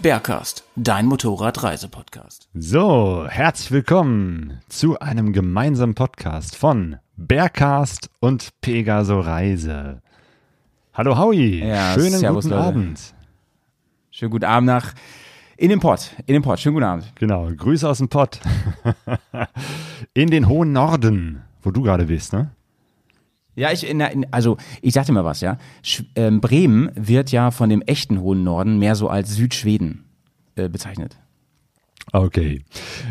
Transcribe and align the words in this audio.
Bergcast, 0.00 0.64
dein 0.76 1.06
Motorradreisepodcast. 1.06 2.48
So, 2.52 3.26
herzlich 3.26 3.70
willkommen 3.70 4.60
zu 4.68 4.98
einem 4.98 5.32
gemeinsamen 5.32 5.94
Podcast 5.94 6.56
von 6.56 6.96
Bergcast 7.16 8.10
und 8.20 8.50
Pegaso 8.60 9.20
Reise. 9.20 10.02
Hallo 10.92 11.16
Howie, 11.16 11.64
Ja, 11.66 11.94
schönen 11.94 12.18
servus, 12.18 12.44
guten 12.44 12.54
Leute. 12.54 12.66
Abend. 12.68 13.14
Schönen 14.10 14.30
guten 14.32 14.44
Abend 14.44 14.66
nach 14.66 14.92
in 15.56 15.70
den 15.70 15.80
Pott, 15.80 16.10
in 16.26 16.34
den 16.34 16.42
Pott. 16.42 16.60
Schönen 16.60 16.74
guten 16.74 16.86
Abend. 16.86 17.12
Genau, 17.14 17.48
Grüße 17.56 17.88
aus 17.88 17.98
dem 17.98 18.08
Pott. 18.08 18.38
In 20.14 20.28
den 20.28 20.46
hohen 20.48 20.72
Norden, 20.72 21.42
wo 21.62 21.70
du 21.70 21.80
gerade 21.82 22.04
bist, 22.06 22.32
ne? 22.34 22.50
Ja, 23.54 23.70
ich, 23.70 23.88
in, 23.88 24.00
in, 24.00 24.26
also 24.30 24.56
ich 24.80 24.94
sagte 24.94 25.12
mal 25.12 25.24
was, 25.24 25.40
ja. 25.40 25.58
Sch 25.82 26.04
ähm, 26.14 26.40
Bremen 26.40 26.90
wird 26.94 27.32
ja 27.32 27.50
von 27.50 27.68
dem 27.68 27.82
echten 27.82 28.20
hohen 28.20 28.44
Norden 28.44 28.78
mehr 28.78 28.94
so 28.94 29.08
als 29.08 29.34
Südschweden 29.34 30.04
äh, 30.56 30.68
bezeichnet. 30.68 31.18
Okay. 32.12 32.64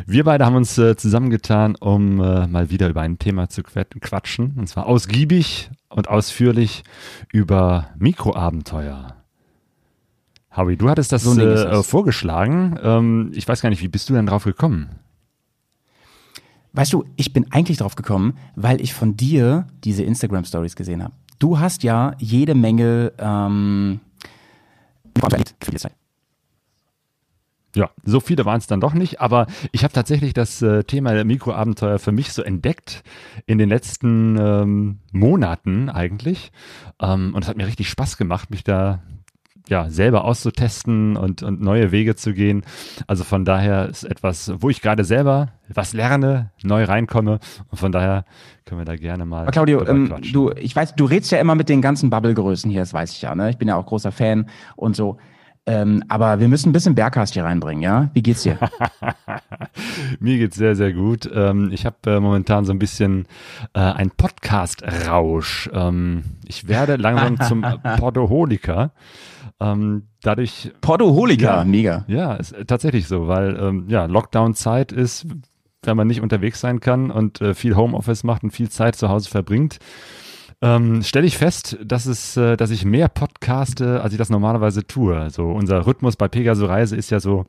Wir 0.06 0.23
beide 0.23 0.45
haben 0.45 0.56
uns 0.56 0.78
äh, 0.78 0.95
zusammengetan, 0.95 1.75
um 1.75 2.20
äh, 2.22 2.48
mal 2.48 2.70
wieder 2.70 2.89
über 2.89 3.02
ein 3.02 3.20
Thema 3.20 3.50
zu 3.50 3.64
quatschen. 3.64 4.56
Und 4.58 4.67
zwar 4.67 4.86
ausgiebig 4.86 5.70
und 5.89 6.09
ausführlich 6.09 6.83
über 7.31 7.89
Mikroabenteuer. 7.98 9.16
Howie, 10.55 10.76
du 10.76 10.89
hattest 10.89 11.11
das 11.14 11.23
So 11.23 11.39
äh, 11.39 11.45
das. 11.55 11.88
vorgeschlagen. 11.88 12.78
Ähm, 12.83 13.31
ich 13.33 13.48
weiß 13.48 13.61
gar 13.61 13.70
nicht, 13.70 13.81
wie 13.81 13.88
bist 13.88 14.09
du 14.09 14.14
denn 14.14 14.26
drauf 14.26 14.44
gekommen? 14.44 14.89
Weißt 16.73 16.94
du, 16.94 17.03
ich 17.17 17.33
bin 17.33 17.52
eigentlich 17.52 17.77
drauf 17.77 17.95
gekommen, 17.95 18.38
weil 18.55 18.81
ich 18.81 18.94
von 18.94 19.17
dir 19.17 19.67
diese 19.83 20.03
Instagram 20.03 20.45
Stories 20.45 20.75
gesehen 20.75 21.03
habe. 21.03 21.14
Du 21.39 21.59
hast 21.59 21.83
ja 21.83 22.14
jede 22.19 22.55
Menge 22.55 23.14
ähm. 23.17 24.00
Ja, 27.75 27.89
so 28.03 28.19
viele 28.19 28.45
waren 28.45 28.58
es 28.58 28.67
dann 28.67 28.81
doch 28.81 28.94
nicht, 28.94 29.22
aber 29.22 29.47
ich 29.72 29.83
habe 29.83 29.94
tatsächlich 29.94 30.33
das 30.33 30.61
äh, 30.61 30.83
Thema 30.83 31.23
Mikroabenteuer 31.23 31.99
für 31.99 32.11
mich 32.11 32.33
so 32.33 32.42
entdeckt 32.42 33.03
in 33.45 33.58
den 33.58 33.69
letzten 33.69 34.38
ähm, 34.38 34.99
Monaten 35.14 35.89
eigentlich. 35.89 36.52
Ähm, 37.02 37.33
und 37.33 37.44
es 37.44 37.49
hat 37.49 37.55
mir 37.55 37.67
richtig 37.67 37.89
Spaß 37.89 38.17
gemacht, 38.17 38.49
mich 38.49 38.66
da 38.66 39.02
ja 39.70 39.90
selber 39.90 40.26
auszutesten 40.26 41.17
und, 41.17 41.44
und 41.44 41.62
neue 41.62 41.92
Wege 41.92 42.16
zu 42.16 42.34
gehen. 42.34 42.64
Also 43.08 43.23
von 43.23 43.45
daher 43.45 43.88
ist 43.90 44.04
etwas, 44.04 44.52
wo 44.59 44.70
ich 44.70 44.81
gerade 44.81 45.04
selber 45.04 45.50
was 45.70 45.94
lerne, 45.94 46.52
neu 46.64 46.84
reinkomme. 46.84 47.40
Und 47.70 47.78
von 47.78 47.92
daher 47.92 48.26
können 48.66 48.82
wir 48.82 48.86
da 48.86 48.95
gerne 48.95 49.26
mal. 49.26 49.44
Aber 49.44 49.52
Claudio, 49.52 49.86
ähm, 49.88 50.14
du, 50.34 50.52
ich 50.52 50.76
weiß, 50.76 50.95
du 50.95 51.06
redst 51.06 51.32
ja 51.32 51.39
immer 51.39 51.56
mit 51.56 51.70
den 51.70 51.82
ganzen 51.82 52.09
Bubble-Größen 52.09 52.70
hier, 52.70 52.82
das 52.82 52.94
weiß 52.94 53.12
ich 53.12 53.22
ja, 53.22 53.36
ne? 53.36 53.50
Ich 53.50 53.58
bin 53.58 53.67
ja 53.67 53.76
auch 53.76 53.86
großer 53.86 54.12
Fan 54.12 54.48
und 54.76 54.95
so. 54.95 55.17
Ähm, 55.67 56.04
aber 56.08 56.39
wir 56.39 56.48
müssen 56.48 56.70
ein 56.70 56.73
bisschen 56.73 56.95
Bergcast 56.95 57.34
hier 57.34 57.44
reinbringen, 57.44 57.84
ja? 57.84 58.09
Wie 58.14 58.23
geht's 58.23 58.42
dir? 58.42 58.58
Mir 60.20 60.39
geht's 60.39 60.56
sehr, 60.56 60.76
sehr 60.76 60.92
gut. 60.92 61.30
Ähm, 61.33 61.70
ich 61.72 61.86
habe 61.86 61.98
äh, 62.08 62.20
momentan 62.20 62.66
so 62.66 62.73
ein 62.73 62.80
bisschen 62.80 63.28
äh, 63.73 63.80
ein 63.80 64.10
Podcast-Rausch. 64.10 65.70
Ähm, 65.72 66.23
ich 66.48 66.67
werde 66.67 66.95
langsam 66.95 67.39
zum 67.42 67.61
Podoholiker. 67.98 68.92
Ähm, 69.61 70.08
dadurch, 70.23 70.72
Portoholiker, 70.82 71.58
Ja. 71.60 71.64
mega. 71.64 72.04
ja, 72.08 72.33
ist 72.33 72.52
äh, 72.54 72.66
tatsächlich 72.66 73.08
so, 73.08 73.27
weil 73.27 73.55
ähm, 73.61 73.86
ja, 73.88 74.05
Lockdown-Zeit 74.05 74.92
ist, 74.92 75.27
wenn 75.83 75.95
man 75.98 76.08
nicht 76.08 76.22
unterwegs 76.22 76.60
sein 76.60 76.80
kann 76.80 77.11
und 77.11 77.42
äh, 77.42 77.54
viel 77.54 77.76
Homeoffice 77.76 78.23
macht 78.23 78.44
und 78.44 78.52
viel 78.52 78.70
Zeit 78.70 78.95
zu 78.95 79.10
Hause 79.10 79.30
verbringt, 79.30 79.77
ähm, 80.64 81.02
stelle 81.04 81.26
ich 81.27 81.38
fest, 81.38 81.77
dass 81.83 82.05
es, 82.05 82.38
äh, 82.38 82.55
dass 82.58 82.72
ich 82.72 82.86
mehr 82.86 83.08
podcaste, 83.08 84.02
als 84.02 84.14
ich 84.14 84.17
das 84.17 84.30
normalerweise 84.30 84.86
tue. 84.86 85.17
Also 85.17 85.49
unser 85.52 85.86
Rhythmus 85.88 86.16
bei 86.16 86.28
Pegaso 86.28 86.66
Reise 86.66 86.95
ist 86.95 87.10
ja 87.11 87.20
so 87.20 87.45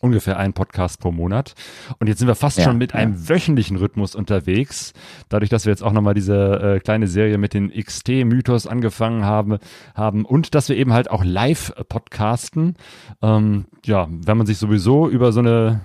ungefähr 0.00 0.38
ein 0.38 0.52
Podcast 0.52 1.00
pro 1.00 1.12
Monat. 1.12 1.54
Und 1.98 2.08
jetzt 2.08 2.18
sind 2.18 2.28
wir 2.28 2.34
fast 2.34 2.58
Ja, 2.58 2.64
schon 2.64 2.78
mit 2.78 2.92
ja. 2.92 2.98
einem 2.98 3.28
wöchentlichen 3.28 3.76
Rhythmus 3.76 4.14
unterwegs. 4.14 4.92
Dadurch, 5.28 5.50
dass 5.50 5.66
wir 5.66 5.70
jetzt 5.70 5.82
auch 5.82 5.92
nochmal 5.92 6.14
diese 6.14 6.76
äh, 6.76 6.80
kleine 6.80 7.06
Serie 7.06 7.38
mit 7.38 7.54
den 7.54 7.70
XT-Mythos 7.70 8.66
angefangen 8.66 9.24
haben, 9.24 9.58
haben 9.94 10.24
und 10.24 10.54
dass 10.54 10.68
wir 10.68 10.76
eben 10.76 10.92
halt 10.92 11.10
auch 11.10 11.24
live 11.24 11.72
äh, 11.76 11.84
podcasten. 11.84 12.76
Ähm, 13.22 13.66
ja, 13.84 14.08
wenn 14.10 14.36
man 14.36 14.46
sich 14.46 14.58
sowieso 14.58 15.08
über 15.08 15.32
so 15.32 15.40
eine 15.40 15.80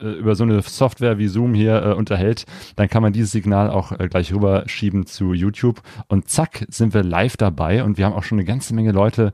äh, 0.00 0.10
über 0.18 0.34
so 0.34 0.44
eine 0.44 0.60
Software 0.62 1.18
wie 1.18 1.28
Zoom 1.28 1.54
hier 1.54 1.82
äh, 1.82 1.92
unterhält, 1.94 2.44
dann 2.76 2.88
kann 2.88 3.02
man 3.02 3.12
dieses 3.12 3.32
Signal 3.32 3.70
auch 3.70 3.96
gleich 3.96 4.32
rüberschieben 4.34 5.06
zu 5.06 5.32
YouTube 5.32 5.82
und 6.08 6.28
zack 6.28 6.66
sind 6.68 6.94
wir 6.94 7.02
live 7.02 7.36
dabei 7.36 7.84
und 7.84 7.96
wir 7.96 8.04
haben 8.04 8.12
auch 8.14 8.24
schon 8.24 8.38
eine 8.38 8.44
ganze 8.44 8.74
Menge 8.74 8.92
Leute, 8.92 9.32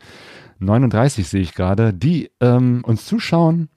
39 0.64 1.28
sehe 1.28 1.42
ich 1.42 1.54
gerade, 1.54 1.92
die 1.92 2.30
ähm, 2.40 2.82
uns 2.84 3.04
zuschauen, 3.04 3.68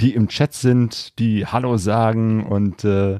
die 0.00 0.14
im 0.14 0.28
Chat 0.28 0.52
sind, 0.52 1.18
die 1.18 1.46
Hallo 1.46 1.76
sagen 1.76 2.44
und 2.44 2.84
äh, 2.84 3.18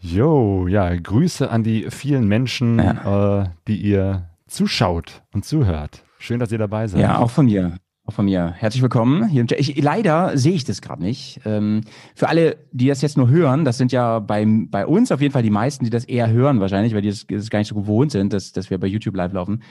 yo, 0.00 0.66
ja, 0.66 0.94
Grüße 0.94 1.50
an 1.50 1.62
die 1.62 1.90
vielen 1.90 2.26
Menschen, 2.26 2.78
äh, 2.78 3.44
die 3.68 3.76
ihr 3.76 4.30
zuschaut 4.46 5.22
und 5.32 5.44
zuhört. 5.44 6.02
Schön, 6.18 6.40
dass 6.40 6.52
ihr 6.52 6.58
dabei 6.58 6.86
seid. 6.86 7.00
Ja, 7.00 7.18
auch 7.18 7.30
von 7.30 7.46
mir. 7.46 7.76
Auch 8.06 8.12
von 8.12 8.24
mir. 8.24 8.52
Herzlich 8.56 8.82
willkommen. 8.82 9.28
Hier 9.28 9.42
im 9.42 9.46
Chat. 9.46 9.60
Ich, 9.60 9.80
leider 9.80 10.36
sehe 10.36 10.52
ich 10.52 10.64
das 10.64 10.82
gerade 10.82 11.02
nicht. 11.02 11.40
Ähm, 11.44 11.82
für 12.14 12.28
alle, 12.28 12.56
die 12.72 12.88
das 12.88 13.02
jetzt 13.02 13.16
nur 13.16 13.28
hören, 13.28 13.64
das 13.64 13.78
sind 13.78 13.92
ja 13.92 14.18
bei, 14.18 14.44
bei 14.46 14.86
uns 14.86 15.12
auf 15.12 15.20
jeden 15.20 15.32
Fall 15.32 15.42
die 15.42 15.50
meisten, 15.50 15.84
die 15.84 15.90
das 15.90 16.04
eher 16.04 16.28
hören 16.30 16.60
wahrscheinlich, 16.60 16.94
weil 16.94 17.02
die 17.02 17.10
das, 17.10 17.26
das 17.28 17.50
gar 17.50 17.60
nicht 17.60 17.68
so 17.68 17.74
gewohnt 17.74 18.10
sind, 18.10 18.32
dass, 18.32 18.52
dass 18.52 18.68
wir 18.68 18.78
bei 18.78 18.88
YouTube 18.88 19.14
live 19.14 19.32
laufen. 19.32 19.62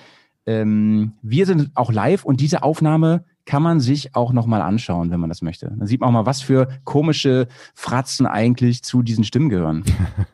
Ähm, 0.50 1.14
wir 1.22 1.46
sind 1.46 1.70
auch 1.76 1.92
live 1.92 2.26
und 2.26 2.42
diese 2.42 2.64
Aufnahme 2.64 3.24
kann 3.46 3.62
man 3.64 3.80
sich 3.80 4.16
auch 4.16 4.32
nochmal 4.32 4.62
anschauen, 4.62 5.12
wenn 5.12 5.20
man 5.20 5.30
das 5.30 5.42
möchte. 5.42 5.74
Dann 5.76 5.88
sieht 5.88 6.02
man 6.02 6.10
auch 6.10 6.14
mal, 6.14 6.26
was 6.26 6.42
für 6.42 6.68
komische 6.84 7.48
Fratzen 7.74 8.26
eigentlich 8.26 8.84
zu 8.84 9.02
diesen 9.02 9.24
Stimmen 9.24 9.50
gehören. 9.50 9.84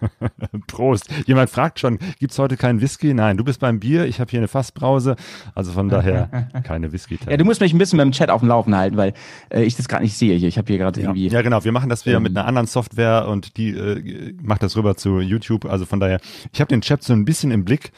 Prost. 0.67 1.09
Jemand 1.25 1.49
fragt 1.49 1.79
schon, 1.79 1.97
gibt's 2.19 2.39
heute 2.39 2.55
keinen 2.57 2.81
Whisky? 2.81 3.13
Nein, 3.13 3.37
du 3.37 3.43
bist 3.43 3.59
beim 3.59 3.79
Bier, 3.79 4.05
ich 4.05 4.19
habe 4.19 4.31
hier 4.31 4.39
eine 4.39 4.47
Fassbrause, 4.47 5.15
also 5.53 5.71
von 5.71 5.89
daher 5.89 6.49
keine 6.63 6.91
whisky 6.91 7.17
Ja, 7.29 7.37
du 7.37 7.45
musst 7.45 7.61
mich 7.61 7.73
ein 7.73 7.77
bisschen 7.77 7.97
beim 7.97 8.11
Chat 8.11 8.29
auf 8.29 8.41
dem 8.41 8.49
Laufen 8.49 8.75
halten, 8.75 8.97
weil 8.97 9.13
äh, 9.49 9.63
ich 9.63 9.75
das 9.75 9.87
gerade 9.87 10.03
nicht 10.03 10.17
sehe 10.17 10.37
hier. 10.37 10.47
Ich 10.47 10.57
habe 10.57 10.67
hier 10.67 10.77
gerade 10.77 10.99
irgendwie. 10.99 11.27
Ja, 11.27 11.41
genau. 11.41 11.63
Wir 11.63 11.71
machen 11.71 11.89
das 11.89 12.05
wieder 12.05 12.17
Ähm, 12.17 12.23
mit 12.23 12.37
einer 12.37 12.47
anderen 12.47 12.67
Software 12.67 13.27
und 13.27 13.57
die 13.57 13.69
äh, 13.69 14.33
macht 14.41 14.63
das 14.63 14.75
rüber 14.77 14.95
zu 14.95 15.19
YouTube. 15.19 15.65
Also 15.65 15.85
von 15.85 15.99
daher, 15.99 16.19
ich 16.51 16.61
habe 16.61 16.69
den 16.69 16.81
Chat 16.81 17.03
so 17.03 17.13
ein 17.13 17.25
bisschen 17.25 17.51
im 17.51 17.63
Blick. 17.65 17.91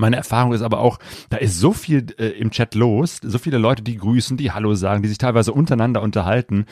Meine 0.00 0.16
Erfahrung 0.16 0.52
ist 0.52 0.62
aber 0.62 0.80
auch, 0.80 0.98
da 1.28 1.36
ist 1.36 1.60
so 1.60 1.72
viel 1.72 2.06
äh, 2.18 2.28
im 2.28 2.50
Chat 2.50 2.74
los, 2.74 3.20
so 3.22 3.38
viele 3.38 3.58
Leute, 3.58 3.82
die 3.82 3.96
grüßen, 3.96 4.36
die 4.36 4.50
Hallo 4.50 4.74
sagen, 4.74 5.02
die 5.02 5.08
sich 5.08 5.18
teilweise 5.18 5.52
untereinander 5.52 6.00
unterhalten, 6.02 6.64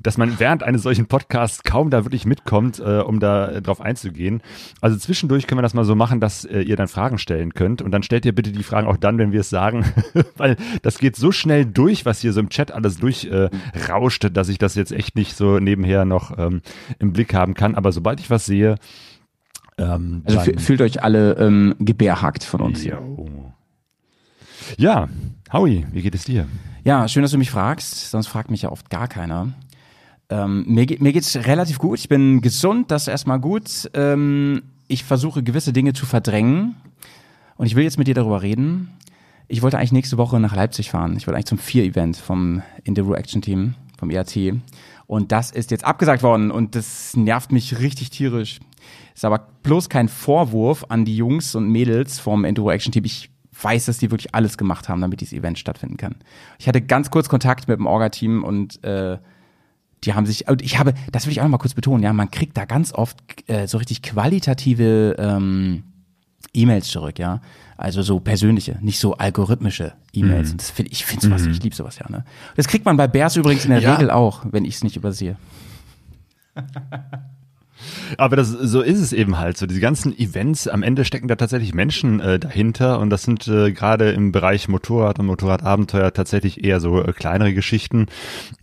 dass 0.00 0.18
man 0.18 0.38
während 0.38 0.62
eines 0.62 0.82
solchen 0.82 1.06
Podcasts 1.06 1.62
kaum 1.62 1.88
da 1.90 2.04
wirklich 2.04 2.26
mitkommt, 2.26 2.78
äh, 2.78 2.98
um 3.00 3.20
da 3.20 3.48
äh, 3.48 3.62
drauf 3.62 3.80
einzugehen. 3.80 4.42
Also 4.82 4.98
zwischendurch 4.98 5.46
können 5.46 5.58
wir 5.58 5.62
das 5.62 5.74
mal 5.74 5.84
so 5.84 5.94
machen, 5.94 6.20
dass 6.20 6.44
äh, 6.44 6.60
ihr 6.60 6.76
dann 6.76 6.88
Fragen 6.88 7.16
stellen 7.16 7.54
könnt 7.54 7.80
und 7.80 7.90
dann 7.90 8.02
stellt 8.02 8.26
ihr 8.26 8.34
bitte 8.34 8.52
die 8.52 8.62
Fragen 8.62 8.86
auch 8.86 8.98
dann, 8.98 9.18
wenn 9.18 9.32
wir 9.32 9.40
es 9.40 9.50
sagen, 9.50 9.84
weil 10.36 10.56
das 10.82 10.98
geht 10.98 11.16
so 11.16 11.32
schnell 11.32 11.64
durch, 11.64 12.04
was 12.04 12.20
hier 12.20 12.34
so 12.34 12.40
im 12.40 12.50
Chat 12.50 12.70
alles 12.70 12.98
durchrauscht, 12.98 14.24
äh, 14.24 14.30
dass 14.30 14.50
ich 14.50 14.58
das 14.58 14.74
jetzt 14.74 14.92
echt 14.92 15.16
nicht 15.16 15.36
so 15.36 15.58
nebenher 15.58 16.04
noch 16.04 16.36
ähm, 16.38 16.60
im 16.98 17.14
Blick 17.14 17.32
haben 17.32 17.54
kann. 17.54 17.74
Aber 17.74 17.92
sobald 17.92 18.20
ich 18.20 18.28
was 18.28 18.44
sehe, 18.44 18.76
ähm, 19.78 20.22
Also 20.24 20.38
dann- 20.38 20.46
fü- 20.46 20.58
fühlt 20.60 20.80
euch 20.80 21.02
alle 21.02 21.32
ähm, 21.34 21.74
gebärhackt 21.78 22.44
von 22.44 22.60
uns 22.60 22.80
hier. 22.80 23.00
Ja, 24.78 25.08
Howie, 25.52 25.86
wie 25.92 26.02
geht 26.02 26.14
es 26.14 26.24
dir? 26.24 26.46
Ja, 26.84 27.06
schön, 27.08 27.22
dass 27.22 27.30
du 27.32 27.38
mich 27.38 27.50
fragst. 27.50 28.10
Sonst 28.10 28.26
fragt 28.26 28.50
mich 28.50 28.62
ja 28.62 28.70
oft 28.70 28.90
gar 28.90 29.08
keiner. 29.08 29.52
Ähm, 30.30 30.64
mir, 30.66 30.86
geht- 30.86 31.00
mir 31.02 31.12
geht's 31.12 31.36
relativ 31.36 31.78
gut. 31.78 31.98
Ich 31.98 32.08
bin 32.08 32.40
gesund, 32.40 32.90
das 32.90 33.02
ist 33.02 33.08
erstmal 33.08 33.38
gut. 33.40 33.90
Ähm, 33.94 34.62
ich 34.88 35.04
versuche 35.04 35.42
gewisse 35.42 35.72
Dinge 35.72 35.92
zu 35.92 36.06
verdrängen. 36.06 36.76
Und 37.56 37.66
ich 37.66 37.76
will 37.76 37.84
jetzt 37.84 37.98
mit 37.98 38.06
dir 38.08 38.14
darüber 38.14 38.42
reden. 38.42 38.90
Ich 39.46 39.62
wollte 39.62 39.78
eigentlich 39.78 39.92
nächste 39.92 40.16
Woche 40.18 40.40
nach 40.40 40.56
Leipzig 40.56 40.90
fahren. 40.90 41.16
Ich 41.16 41.26
wollte 41.26 41.36
eigentlich 41.36 41.46
zum 41.46 41.58
Vier-Event 41.58 42.16
vom 42.16 42.62
Indiro 42.82 43.14
Action 43.14 43.42
Team, 43.42 43.74
vom 43.98 44.10
ERT. 44.10 44.54
Und 45.06 45.30
das 45.32 45.50
ist 45.50 45.70
jetzt 45.70 45.84
abgesagt 45.84 46.22
worden 46.22 46.50
und 46.50 46.74
das 46.74 47.14
nervt 47.14 47.52
mich 47.52 47.78
richtig 47.78 48.10
tierisch. 48.10 48.58
Ist 49.14 49.24
aber 49.24 49.46
bloß 49.62 49.88
kein 49.88 50.08
Vorwurf 50.08 50.86
an 50.88 51.04
die 51.04 51.16
Jungs 51.16 51.54
und 51.54 51.68
Mädels 51.68 52.18
vom 52.18 52.44
Enduro 52.44 52.70
Action 52.70 52.92
Team. 52.92 53.04
Ich 53.04 53.30
weiß, 53.62 53.86
dass 53.86 53.98
die 53.98 54.10
wirklich 54.10 54.34
alles 54.34 54.58
gemacht 54.58 54.88
haben, 54.88 55.00
damit 55.00 55.20
dieses 55.20 55.32
Event 55.34 55.58
stattfinden 55.58 55.96
kann. 55.96 56.16
Ich 56.58 56.66
hatte 56.66 56.80
ganz 56.82 57.10
kurz 57.10 57.28
Kontakt 57.28 57.68
mit 57.68 57.78
dem 57.78 57.86
Orga-Team 57.86 58.42
und 58.42 58.82
äh, 58.82 59.18
die 60.02 60.14
haben 60.14 60.26
sich, 60.26 60.48
und 60.48 60.60
ich 60.60 60.78
habe, 60.78 60.94
das 61.12 61.26
will 61.26 61.32
ich 61.32 61.40
auch 61.40 61.44
noch 61.44 61.52
mal 61.52 61.58
kurz 61.58 61.74
betonen, 61.74 62.02
ja, 62.02 62.12
man 62.12 62.30
kriegt 62.30 62.56
da 62.56 62.64
ganz 62.64 62.92
oft 62.92 63.16
äh, 63.48 63.68
so 63.68 63.78
richtig 63.78 64.02
qualitative 64.02 65.14
ähm, 65.18 65.84
E-Mails 66.52 66.88
zurück, 66.88 67.18
ja. 67.20 67.40
Also 67.76 68.02
so 68.02 68.20
persönliche, 68.20 68.78
nicht 68.80 68.98
so 68.98 69.14
algorithmische 69.14 69.94
E-Mails. 70.12 70.50
Und 70.52 70.60
Das 70.60 70.70
find, 70.70 70.92
ich 70.92 71.04
finde 71.04 71.26
sowas, 71.26 71.46
ich 71.46 71.62
liebe 71.62 71.74
sowas 71.74 71.98
ja, 71.98 72.08
ne? 72.08 72.24
Das 72.56 72.68
kriegt 72.68 72.84
man 72.84 72.96
bei 72.96 73.06
Bears 73.08 73.36
übrigens 73.36 73.64
in 73.64 73.70
der 73.70 73.80
Ja. 73.80 73.94
Regel 73.94 74.10
auch, 74.10 74.44
wenn 74.50 74.64
ich 74.64 74.74
es 74.76 74.84
nicht 74.84 74.96
übersehe. 74.96 75.36
Aber 78.18 78.36
das, 78.36 78.48
so 78.50 78.80
ist 78.80 79.00
es 79.00 79.12
eben 79.12 79.38
halt. 79.38 79.56
So 79.56 79.66
diese 79.66 79.80
ganzen 79.80 80.16
Events, 80.18 80.68
am 80.68 80.82
Ende 80.82 81.04
stecken 81.04 81.28
da 81.28 81.36
tatsächlich 81.36 81.74
Menschen 81.74 82.20
äh, 82.20 82.38
dahinter 82.38 82.98
und 83.00 83.10
das 83.10 83.22
sind 83.22 83.46
äh, 83.48 83.72
gerade 83.72 84.12
im 84.12 84.32
Bereich 84.32 84.68
Motorrad 84.68 85.18
und 85.18 85.26
Motorradabenteuer 85.26 86.12
tatsächlich 86.12 86.64
eher 86.64 86.80
so 86.80 87.02
äh, 87.02 87.12
kleinere 87.12 87.54
Geschichten, 87.54 88.06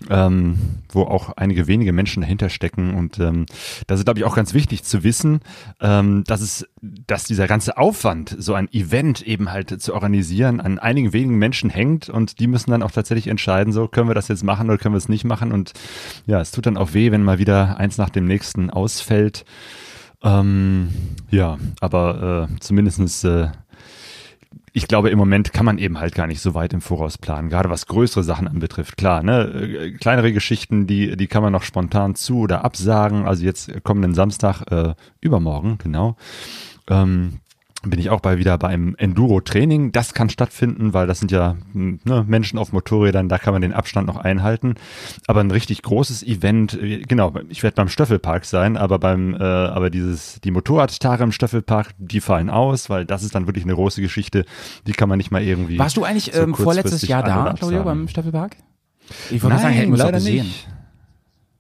ähm, 0.10 0.58
wo 0.90 1.04
auch 1.04 1.38
einige 1.38 1.68
wenige 1.68 1.94
Menschen 1.94 2.22
dahinter 2.22 2.50
stecken 2.50 2.94
und 2.94 3.20
ähm, 3.20 3.46
das 3.88 4.00
ist, 4.00 4.06
glaube 4.06 4.20
ich, 4.20 4.26
auch 4.26 4.36
ganz 4.36 4.54
wichtig 4.54 4.84
zu 4.84 5.04
wissen, 5.04 5.42
ähm, 5.80 6.24
dass 6.26 6.42
es, 6.42 6.68
dass 6.82 7.26
dieser 7.26 7.48
ganze 7.48 7.78
Aufwand, 7.78 8.36
so 8.40 8.56
ein 8.56 8.68
Event 8.74 9.22
eben 9.22 9.52
halt 9.52 9.82
zu 9.82 9.94
organisieren, 9.94 10.60
an 10.60 10.80
einigen 10.80 11.14
wenigen 11.14 11.38
Menschen 11.38 11.70
hängt 11.70 12.10
und 12.10 12.40
die 12.40 12.48
müssen 12.48 12.72
dann 12.72 12.82
auch 12.82 12.92
tatsächlich 12.92 13.28
entscheiden, 13.28 13.72
so 13.72 13.88
können 13.88 14.10
wir 14.10 14.16
das 14.16 14.30
jetzt 14.30 14.44
machen 14.44 14.68
oder 14.68 14.80
können 14.80 14.96
wir 14.96 14.98
es 15.00 15.10
nicht 15.10 15.24
machen 15.24 15.52
und 15.52 15.74
ja, 16.26 16.42
es 16.42 16.52
tut 16.52 16.66
dann 16.66 16.78
auch 16.78 16.94
weh, 16.94 17.12
wenn 17.12 17.24
mal 17.24 17.38
wieder 17.38 17.78
eins 17.78 17.98
nach 17.98 18.10
dem 18.10 18.26
nächsten 18.26 18.72
ausfällt. 18.72 19.46
Ähm, 20.24 20.90
ja, 21.30 21.58
aber 21.80 22.50
äh, 22.50 22.60
zumindestens 22.60 23.24
äh, 23.24 23.50
ich 24.74 24.88
glaube, 24.88 25.10
im 25.10 25.18
Moment 25.18 25.52
kann 25.52 25.66
man 25.66 25.78
eben 25.78 26.00
halt 26.00 26.16
gar 26.16 26.28
nicht 26.28 26.42
so 26.42 26.54
weit 26.54 26.72
im 26.74 26.82
Voraus 26.82 27.18
planen, 27.18 27.50
gerade 27.50 27.70
was 27.70 27.88
größere 27.88 28.24
Sachen 28.24 28.48
anbetrifft. 28.48 28.96
Klar, 28.96 29.22
ne, 29.22 29.42
äh, 29.42 29.92
kleinere 29.92 30.32
Geschichten, 30.32 30.88
die, 30.88 31.18
die 31.18 31.28
kann 31.28 31.44
man 31.44 31.52
noch 31.52 31.64
spontan 31.64 32.16
zu 32.16 32.40
oder 32.40 32.64
absagen. 32.64 33.26
Also 33.26 33.44
jetzt 33.44 33.84
kommenden 33.84 34.14
Samstag, 34.14 34.64
äh, 34.72 34.94
übermorgen, 35.20 35.78
genau. 35.78 36.16
Ähm, 36.92 37.40
bin 37.84 38.00
ich 38.00 38.10
auch 38.12 38.20
bei 38.20 38.38
wieder 38.38 38.58
beim 38.58 38.96
Enduro-Training. 38.98 39.92
Das 39.92 40.14
kann 40.14 40.30
stattfinden, 40.30 40.94
weil 40.94 41.08
das 41.08 41.20
sind 41.20 41.32
ja 41.32 41.58
ne, 41.74 42.24
Menschen 42.28 42.60
auf 42.60 42.74
Motorrädern, 42.74 43.28
da 43.28 43.40
kann 43.40 43.54
man 43.54 43.62
den 43.62 43.74
Abstand 43.74 44.08
noch 44.08 44.18
einhalten. 44.18 44.76
Aber 45.26 45.40
ein 45.40 45.50
richtig 45.50 45.82
großes 45.82 46.22
Event, 46.24 46.76
äh, 46.76 47.02
genau, 47.02 47.34
ich 47.50 47.64
werde 47.64 47.76
beim 47.76 47.88
Stöffelpark 47.88 48.46
sein, 48.46 48.78
aber 48.78 49.00
beim, 49.00 49.34
äh, 49.34 49.38
aber 49.40 49.90
dieses, 49.90 50.40
die 50.42 50.52
Motorradtage 50.52 51.24
im 51.24 51.32
Stöffelpark, 51.32 51.94
die 51.98 52.22
fallen 52.22 52.50
aus, 52.50 52.90
weil 52.90 53.06
das 53.06 53.24
ist 53.24 53.34
dann 53.34 53.48
wirklich 53.48 53.64
eine 53.64 53.74
große 53.74 54.02
Geschichte, 54.02 54.46
die 54.86 54.94
kann 54.94 55.10
man 55.10 55.18
nicht 55.18 55.32
mal 55.32 55.42
irgendwie. 55.42 55.80
Warst 55.80 55.98
du 55.98 56.04
eigentlich 56.04 56.32
so 56.34 56.42
ähm, 56.42 56.54
vorletztes 56.54 57.08
Jahr 57.08 57.24
da, 57.24 57.54
Claudio, 57.54 57.84
beim 57.84 58.08
Staffelpark? 58.08 58.58
Ich 59.32 59.42
wollte 59.42 59.56
Nein, 59.56 59.64
sagen, 59.64 59.76
hätten 59.76 59.92
wir 59.92 59.98
leider 59.98 60.20
nicht. 60.20 60.68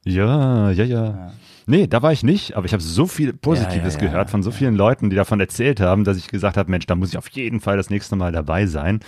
Ja, 0.03 0.71
ja, 0.71 0.83
ja. 0.83 1.31
Nee, 1.71 1.87
da 1.87 2.01
war 2.01 2.11
ich 2.11 2.21
nicht, 2.21 2.57
aber 2.57 2.65
ich 2.65 2.73
habe 2.73 2.83
so 2.83 3.07
viel 3.07 3.31
Positives 3.31 3.95
Ja, 3.95 4.01
ja, 4.01 4.07
gehört 4.09 4.29
von 4.29 4.43
so 4.43 4.51
vielen 4.51 4.75
Leuten, 4.75 5.09
die 5.09 5.15
davon 5.15 5.39
erzählt 5.39 5.79
haben, 5.79 6.03
dass 6.03 6.17
ich 6.17 6.27
gesagt 6.27 6.57
habe, 6.57 6.69
Mensch, 6.69 6.85
da 6.85 6.95
muss 6.95 7.11
ich 7.11 7.17
auf 7.17 7.29
jeden 7.29 7.61
Fall 7.61 7.77
das 7.77 7.89
nächste 7.89 8.17
Mal 8.17 8.33
dabei 8.33 8.65
sein. 8.65 8.99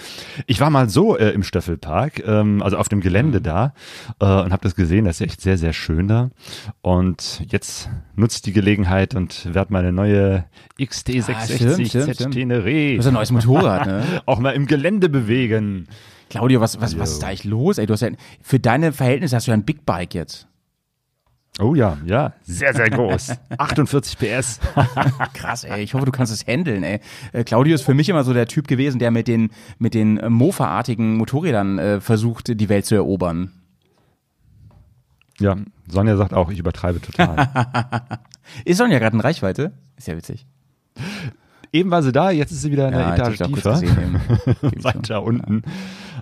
Ich 0.48 0.62
war 0.62 0.70
mal 0.70 0.88
so 0.88 1.18
äh, 1.18 1.32
im 1.32 1.44
Stöffelpark, 1.44 2.26
ähm, 2.26 2.64
also 2.64 2.78
auf 2.78 2.88
dem 2.88 3.02
Gelände 3.02 3.40
Mhm. 3.40 3.44
da 3.44 3.74
äh, 4.22 4.26
und 4.46 4.54
habe 4.54 4.64
das 4.64 4.76
gesehen, 4.76 5.04
das 5.04 5.20
ist 5.20 5.28
echt 5.28 5.42
sehr, 5.42 5.58
sehr 5.58 5.74
schön 5.74 6.08
da. 6.08 6.30
Und 6.82 7.44
jetzt 7.50 7.90
nutze 8.16 8.38
ich 8.38 8.42
die 8.44 8.54
Gelegenheit 8.54 9.14
und 9.14 9.54
werde 9.54 9.74
meine 9.74 9.92
neue 9.92 10.46
XT660 10.80 12.02
Ah, 12.02 12.14
Z. 12.14 12.32
Tenere 12.32 12.94
Du 12.94 12.98
hast 13.00 13.08
ein 13.08 13.14
neues 13.14 13.32
Motorrad, 13.32 13.88
ne? 13.88 14.04
auch 14.26 14.40
mal 14.40 14.52
im 14.52 14.68
Gelände 14.68 15.10
bewegen. 15.10 15.90
Claudio, 16.30 16.62
was, 16.62 16.80
was, 16.80 16.98
was 16.98 17.12
ist 17.12 17.24
da 17.24 17.28
eigentlich 17.28 17.44
los? 17.44 17.78
Ey, 17.78 17.88
du 17.88 17.92
hast 17.94 18.02
ja, 18.02 18.10
für 18.42 18.62
deine 18.62 18.94
Verhältnisse 18.94 19.36
hast 19.36 19.48
du 19.48 19.52
ja 19.52 19.58
ein 19.58 19.66
Big 19.66 19.86
Bike 19.86 20.14
jetzt. 20.14 20.48
Oh 21.60 21.76
ja, 21.76 21.98
ja, 22.06 22.34
sehr, 22.44 22.74
sehr 22.74 22.90
groß. 22.90 23.34
48 23.58 24.18
PS. 24.18 24.60
Krass, 25.34 25.64
ey. 25.64 25.84
Ich 25.84 25.94
hoffe, 25.94 26.06
du 26.06 26.12
kannst 26.12 26.34
es 26.34 26.48
handeln, 26.48 26.84
ey. 26.84 27.00
Äh, 27.32 27.44
Claudio 27.44 27.76
ist 27.76 27.84
für 27.84 27.94
mich 27.94 28.10
immer 28.10 28.24
so 28.24 28.34
der 28.34 28.48
Typ 28.48 28.68
gewesen, 28.68 28.98
der 28.98 29.12
mit 29.12 29.28
den, 29.28 29.52
mit 29.78 29.94
den 29.94 30.18
äh, 30.18 30.30
Mofa-artigen 30.30 31.16
Motorrädern 31.16 31.78
äh, 31.78 32.02
versucht, 32.02 32.60
die 32.60 32.70
Welt 32.70 32.86
zu 32.88 32.96
erobern. 32.96 33.52
Ja, 35.40 35.56
Sonja 35.88 36.18
sagt 36.18 36.34
auch, 36.34 36.50
ich 36.50 36.58
übertreibe 36.60 37.02
total. 37.02 37.48
Ist 38.66 38.78
Sonja 38.78 38.98
gerade 38.98 39.16
in 39.16 39.22
Reichweite? 39.22 39.74
Ist 39.96 40.08
ja 40.08 40.18
witzig. 40.18 40.48
Eben 41.72 41.90
war 41.92 42.04
sie 42.04 42.12
da, 42.12 42.30
jetzt 42.30 42.52
ist 42.52 42.62
sie 42.62 42.72
wieder 42.72 42.88
in 42.88 42.94
Ja, 42.94 43.16
der 43.16 43.28
Etage 43.28 43.48
tiefer. 43.48 43.72
gesehen. 43.74 44.20
Weiter 44.84 45.24
unten. 45.24 45.64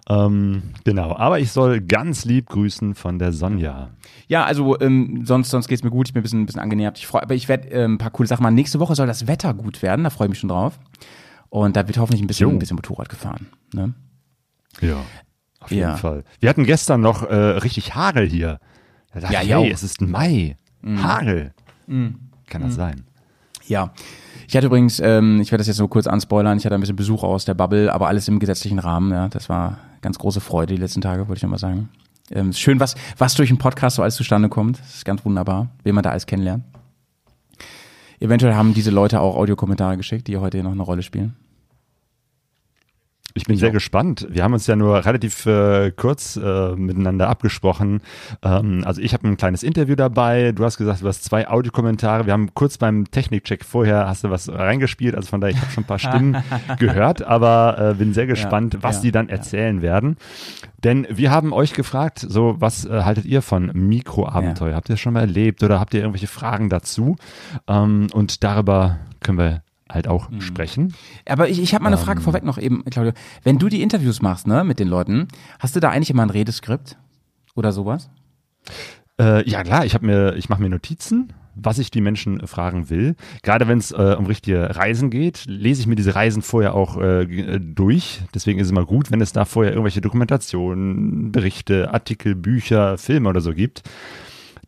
Ähm, 0.10 0.64
genau, 0.84 1.16
aber 1.16 1.40
ich 1.40 1.52
soll 1.52 1.80
ganz 1.82 2.26
lieb 2.26 2.48
grüßen 2.50 2.96
von 2.96 3.20
der 3.20 3.32
Sonja. 3.32 3.92
Ja, 4.28 4.44
also 4.46 4.80
ähm, 4.80 5.22
sonst, 5.26 5.50
sonst 5.52 5.68
geht's 5.68 5.84
mir 5.84 5.92
gut. 5.92 6.08
Ich 6.10 6.14
bin 6.14 6.22
ein 6.22 6.24
bisschen, 6.24 6.42
ein 6.42 6.46
bisschen 6.46 6.62
angenervt. 6.62 6.98
Ich 6.98 7.08
freu, 7.08 7.20
aber 7.20 7.36
ich 7.36 7.48
werde 7.48 7.70
ähm, 7.70 7.94
ein 7.94 7.98
paar 7.98 8.10
coole 8.12 8.28
Sachen 8.28 8.44
machen. 8.44 8.56
Nächste 8.56 8.80
Woche 8.80 8.96
soll 8.96 9.08
das 9.08 9.28
Wetter 9.28 9.54
gut 9.54 9.82
werden. 9.82 10.04
Da 10.04 10.10
freue 10.10 10.28
ich 10.28 10.32
mich 10.32 10.40
schon 10.40 10.50
drauf. 10.50 10.80
Und 11.50 11.76
da 11.76 11.88
wird 11.88 11.98
hoffentlich 11.98 12.22
ein 12.22 12.28
bisschen, 12.28 12.48
Jo. 12.50 12.56
ein 12.56 12.60
bisschen 12.60 12.76
Motorrad 12.76 13.10
gefahren. 13.10 13.48
Ne? 13.74 13.94
Ja, 14.80 15.04
auf 15.60 15.70
jeden 15.70 15.82
Ja. 15.84 15.98
Fall. 15.98 16.24
Wir 16.40 16.50
hatten 16.50 16.64
gestern 16.66 17.02
noch 17.02 17.24
äh, 17.24 17.36
richtig 17.36 17.94
Hagel 17.94 18.28
hier. 18.28 18.60
Da 19.14 19.20
dachte 19.20 19.34
Ja, 19.46 19.60
hey, 19.60 19.70
es 19.72 19.84
ist 19.84 20.02
Mai. 20.02 20.56
Hagel. 20.84 21.54
Kann 21.88 22.62
das 22.62 22.76
sein? 22.76 23.04
Ja. 23.68 23.94
Ich 24.52 24.58
hatte 24.58 24.68
übrigens, 24.68 25.00
ähm, 25.00 25.40
ich 25.40 25.50
werde 25.54 25.62
das 25.62 25.68
jetzt 25.68 25.80
nur 25.80 25.90
kurz 25.90 26.08
anspoilern, 26.08 26.58
ich 26.58 26.66
hatte 26.66 26.76
ein 26.76 26.82
bisschen 26.82 26.98
Besuch 26.98 27.24
aus 27.24 27.46
der 27.46 27.54
Bubble, 27.54 27.90
aber 27.94 28.10
alles 28.10 28.28
im 28.28 28.38
gesetzlichen 28.38 28.80
Rahmen, 28.80 29.10
ja. 29.10 29.30
Das 29.30 29.48
war 29.48 29.78
ganz 30.02 30.20
große 30.20 30.42
Freude 30.42 30.76
die 30.76 30.82
letzten 30.82 31.00
Tage, 31.00 31.30
wollte 31.30 31.38
ich 31.38 31.44
nochmal 31.44 31.58
sagen. 31.58 31.88
Ähm, 32.32 32.52
schön, 32.52 32.82
was, 32.82 32.96
was 33.18 33.34
durch 33.34 33.50
einen 33.50 33.60
Podcast 33.60 33.96
so 33.96 34.02
alles 34.02 34.16
zustande 34.16 34.50
kommt. 34.50 34.78
Das 34.82 34.96
ist 34.96 35.06
ganz 35.06 35.24
wunderbar, 35.24 35.70
wen 35.84 35.96
man 35.96 36.04
da 36.04 36.10
alles 36.10 36.26
kennenlernt. 36.26 36.66
Eventuell 38.20 38.54
haben 38.54 38.74
diese 38.74 38.92
Leute 38.92 39.22
auch 39.22 39.38
Audiokommentare 39.38 39.96
geschickt, 39.96 40.28
die 40.28 40.36
heute 40.36 40.58
hier 40.58 40.64
noch 40.66 40.74
eine 40.74 40.84
Rolle 40.84 41.02
spielen. 41.02 41.38
Ich 43.34 43.46
bin 43.46 43.56
Ich 43.56 43.60
sehr 43.62 43.72
gespannt. 43.72 44.28
Wir 44.30 44.44
haben 44.44 44.54
uns 44.54 44.68
ja 44.68 44.76
nur 44.76 45.06
relativ 45.06 45.46
äh, 45.46 45.92
kurz 45.92 46.38
äh, 46.38 46.76
miteinander 46.76 47.30
abgesprochen. 47.30 48.02
Ähm, 48.44 48.84
also 48.86 49.02
ich 49.02 49.14
habe 49.14 49.28
ein 49.28 49.38
kleines 49.38 49.64
Interview 49.64 49.96
dabei. 49.96 50.52
Du 50.52 50.64
hast 50.66 50.78
gesagt, 50.78 51.02
du 51.02 51.08
hast 51.08 51.24
zwei 51.24 51.48
Audiokommentare. 51.48 52.26
Wir 52.26 52.34
haben 52.34 52.54
kurz 52.54 52.78
beim 52.78 53.10
Technikcheck 53.10 53.64
vorher 53.64 54.08
hast 54.08 54.24
du 54.24 54.30
was 54.30 54.50
reingespielt. 54.50 55.16
Also 55.16 55.30
von 55.30 55.42
daher, 55.42 55.56
ich 55.56 55.62
habe 55.62 55.72
schon 55.72 55.84
ein 55.84 55.88
paar 55.88 56.00
Stimmen 56.00 56.38
gehört, 56.80 57.22
aber 57.24 57.92
äh, 57.92 57.94
bin 57.94 58.14
sehr 58.14 58.28
gespannt, 58.28 58.78
was 58.82 58.98
ja, 58.98 59.02
die 59.04 59.12
dann 59.12 59.28
ja. 59.28 59.34
erzählen 59.34 59.82
werden. 59.82 60.18
Denn 60.84 61.08
wir 61.10 61.32
haben 61.32 61.54
euch 61.54 61.74
gefragt, 61.74 62.26
so 62.28 62.56
was 62.60 62.86
äh, 62.86 63.04
haltet 63.04 63.26
ihr 63.26 63.42
von 63.42 63.72
Mikroabenteuer? 63.74 64.76
Habt 64.76 64.90
ihr 64.90 64.94
das 64.94 65.00
schon 65.00 65.14
mal 65.14 65.22
erlebt 65.22 65.64
oder 65.64 65.80
habt 65.80 65.94
ihr 65.94 66.02
irgendwelche 66.02 66.28
Fragen 66.28 66.70
dazu? 66.70 67.16
Ähm, 67.68 68.08
und 68.14 68.44
darüber 68.44 68.98
können 69.22 69.38
wir 69.38 69.62
halt 69.94 70.08
auch 70.08 70.30
Mhm. 70.30 70.42
sprechen. 70.42 70.94
Aber 71.28 71.50
ich, 71.50 71.62
ich 71.62 71.74
habe 71.74 71.84
mal 71.84 71.90
eine 71.90 71.98
Frage 71.98 72.22
vorweg 72.22 72.44
noch 72.44 72.58
eben, 72.58 72.84
Claudio. 72.86 73.14
Wenn 73.44 73.58
du 73.60 73.70
die 73.70 73.82
Interviews 73.82 74.22
machst, 74.22 74.48
ne, 74.48 74.64
mit 74.64 74.80
den 74.80 74.88
Leuten, 74.88 75.28
hast 75.60 75.76
du 75.76 75.80
da 75.80 75.90
eigentlich 75.90 76.10
immer 76.10 76.24
ein 76.24 76.30
Redeskript? 76.30 76.98
Oder 77.56 77.72
sowas? 77.72 78.10
Äh, 79.20 79.48
ja 79.50 79.64
klar, 79.64 79.86
ich 79.86 79.94
habe 79.94 80.06
mir, 80.06 80.36
ich 80.36 80.50
mache 80.50 80.62
mir 80.62 80.70
Notizen, 80.70 81.34
was 81.54 81.80
ich 81.80 81.92
die 81.92 82.00
Menschen 82.02 82.40
äh, 82.40 82.48
fragen 82.48 82.90
will. 82.90 83.16
Gerade 83.44 83.68
wenn 83.68 83.78
es 83.78 83.92
äh, 83.92 84.16
um 84.18 84.26
richtige 84.26 84.74
Reisen 84.76 85.10
geht, 85.10 85.44
lese 85.48 85.82
ich 85.82 85.88
mir 85.88 85.96
diese 85.96 86.16
Reisen 86.16 86.42
vorher 86.42 86.74
auch 86.74 86.98
äh, 86.98 87.24
äh, 87.24 87.60
durch. 87.60 88.22
Deswegen 88.34 88.60
ist 88.60 88.68
es 88.68 88.72
immer 88.72 88.86
gut, 88.86 89.12
wenn 89.12 89.20
es 89.22 89.34
da 89.34 89.44
vorher 89.46 89.74
irgendwelche 89.74 90.00
Dokumentationen, 90.02 91.32
Berichte, 91.32 91.94
Artikel, 91.94 92.36
Bücher, 92.36 92.98
Filme 92.98 93.28
oder 93.30 93.42
so 93.42 93.54
gibt. 93.54 93.84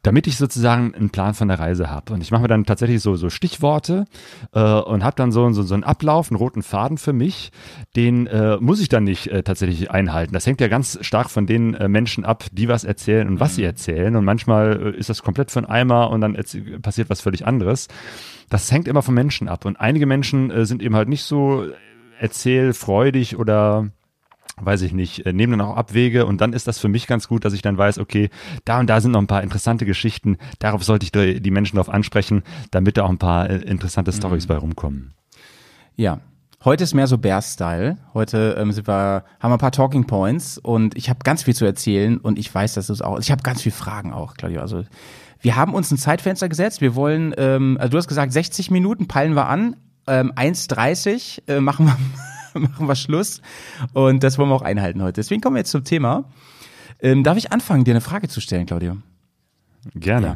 Damit 0.04 0.28
ich 0.28 0.38
sozusagen 0.38 0.94
einen 0.94 1.10
Plan 1.10 1.34
von 1.34 1.48
der 1.48 1.60
Reise 1.60 1.90
habe. 1.90 2.14
Und 2.14 2.22
ich 2.22 2.30
mache 2.30 2.44
mir 2.44 2.48
dann 2.48 2.66
tatsächlich 2.66 3.02
so, 3.02 3.16
so 3.16 3.30
Stichworte 3.30 4.06
äh, 4.54 4.60
und 4.62 5.04
habe 5.04 5.16
dann 5.16 5.32
so, 5.32 5.50
so, 5.52 5.64
so 5.64 5.74
einen 5.74 5.84
Ablauf, 5.84 6.30
einen 6.30 6.38
roten 6.38 6.62
Faden 6.62 6.98
für 6.98 7.14
mich. 7.14 7.52
Den 7.96 8.28
äh, 8.28 8.58
muss 8.58 8.80
ich 8.80 8.90
dann 8.90 9.06
nicht 9.06 9.28
äh, 9.28 9.44
tatsächlich 9.44 9.92
einhalten. 9.92 10.34
Das 10.34 10.46
hängt 10.46 10.62
ja 10.62 10.68
ganz 10.68 11.00
stark 11.02 11.30
von 11.30 11.48
den 11.48 11.74
äh, 11.74 11.88
Menschen 11.88 12.26
ab, 12.26 12.46
die 12.52 12.68
was 12.68 12.84
erzählen 12.84 13.28
und 13.28 13.40
was 13.40 13.56
sie 13.56 13.64
erzählen. 13.64 14.16
Und 14.16 14.26
manchmal 14.26 14.94
äh, 14.94 14.98
ist 14.98 15.10
das 15.10 15.24
komplett 15.24 15.52
für 15.52 15.60
einen 15.60 15.68
Eimer 15.68 16.10
und 16.12 16.22
dann 16.22 16.38
passiert 16.82 17.10
was 17.10 17.22
völlig 17.22 17.48
anderes. 17.48 17.88
Das 18.50 18.72
hängt 18.72 18.88
immer 18.88 19.02
von 19.02 19.16
Menschen 19.16 19.48
ab. 19.48 19.66
Und 19.66 19.80
einige 19.80 20.06
Menschen 20.06 20.52
äh, 20.52 20.66
sind 20.66 20.84
eben 20.84 20.96
halt 20.96 21.10
nicht 21.10 21.24
so 21.24 21.66
erzählfreudig 22.20 23.38
oder 23.38 23.90
weiß 24.62 24.82
ich 24.84 24.94
nicht, 24.94 25.26
äh, 25.26 25.34
nehmen 25.34 25.58
dann 25.58 25.68
auch 25.68 25.76
Abwege 25.76 26.26
und 26.26 26.42
dann 26.42 26.54
ist 26.54 26.68
das 26.68 26.80
für 26.80 26.88
mich 26.88 27.08
ganz 27.08 27.28
gut, 27.28 27.46
dass 27.46 27.54
ich 27.54 27.62
dann 27.62 27.78
weiß, 27.78 28.00
okay, 28.00 28.30
da 28.66 28.80
und 28.80 28.88
da 28.90 29.02
sind 29.02 29.12
noch 29.12 29.22
ein 29.22 29.28
paar 29.28 29.44
interessante 29.44 29.86
Geschichten, 29.86 30.38
darauf 30.60 30.84
sollte 30.84 31.06
ich 31.06 31.42
die 31.42 31.52
Menschen 31.52 31.78
darauf 31.78 31.94
ansprechen, 31.94 32.44
damit 32.72 32.98
da 32.98 33.04
auch 33.04 33.10
ein 33.10 33.18
paar 33.18 33.50
äh, 33.50 33.58
interessante 33.58 34.12
Stories 34.12 34.48
bei 34.48 34.56
rumkommen. 34.56 35.14
Ja. 35.96 36.20
Heute 36.64 36.86
ist 36.86 36.94
mehr 36.94 37.08
so 37.08 37.18
Bear-Style. 37.18 37.98
Heute 38.14 38.56
ähm, 38.58 38.72
sind 38.72 38.88
wir, 38.88 39.26
haben 39.42 39.52
wir 39.52 39.56
ein 39.56 39.60
paar 39.60 39.74
Talking 39.74 40.08
Points 40.08 40.58
und 40.58 40.96
ich 40.96 41.10
habe 41.10 41.20
ganz 41.22 41.44
viel 41.44 41.54
zu 41.54 41.66
erzählen 41.66 42.20
und 42.20 42.40
ich 42.40 42.56
weiß, 42.56 42.76
dass 42.76 42.88
du 42.88 42.94
es 42.94 43.02
auch. 43.02 43.20
Ich 43.20 43.32
habe 43.32 43.44
ganz 43.44 43.62
viele 43.62 43.76
Fragen 43.76 44.14
auch, 44.14 44.36
Claudio. 44.36 44.62
Also 44.62 44.84
wir 45.42 45.58
haben 45.58 45.74
uns 45.74 45.92
ein 45.92 45.98
Zeitfenster 45.98 46.48
gesetzt. 46.48 46.80
Wir 46.80 46.96
wollen, 46.96 47.36
ähm, 47.38 47.78
also 47.82 47.92
du 47.92 47.98
hast 47.98 48.08
gesagt, 48.08 48.32
60 48.32 48.72
Minuten 48.72 49.10
peilen 49.10 49.34
wir 49.34 49.48
an. 49.48 49.76
Ähm, 50.08 50.32
1,30 50.32 51.50
äh, 51.50 51.60
machen 51.60 51.88
wir 51.88 51.98
machen 52.60 52.88
wir 52.88 52.96
Schluss. 52.96 53.42
Und 53.94 54.24
das 54.24 54.38
wollen 54.38 54.50
wir 54.50 54.56
auch 54.56 54.62
einhalten 54.62 55.02
heute. 55.02 55.14
Deswegen 55.14 55.42
kommen 55.42 55.56
wir 55.56 55.62
jetzt 55.62 55.72
zum 55.72 55.84
Thema. 55.84 56.26
Ähm, 57.00 57.24
darf 57.24 57.38
ich 57.38 57.52
anfangen, 57.52 57.84
dir 57.84 57.92
eine 57.92 58.02
Frage 58.02 58.28
zu 58.28 58.42
stellen, 58.42 58.66
Claudio? 58.66 58.98
Gerne. 59.96 60.28
Ja. 60.28 60.36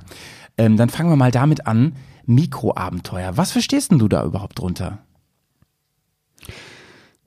Ähm, 0.57 0.77
dann 0.77 0.89
fangen 0.89 1.09
wir 1.09 1.15
mal 1.15 1.31
damit 1.31 1.67
an. 1.67 1.93
Mikroabenteuer. 2.25 3.37
Was 3.37 3.51
verstehst 3.51 3.91
denn 3.91 3.99
du 3.99 4.09
da 4.09 4.23
überhaupt 4.25 4.59
drunter? 4.59 4.99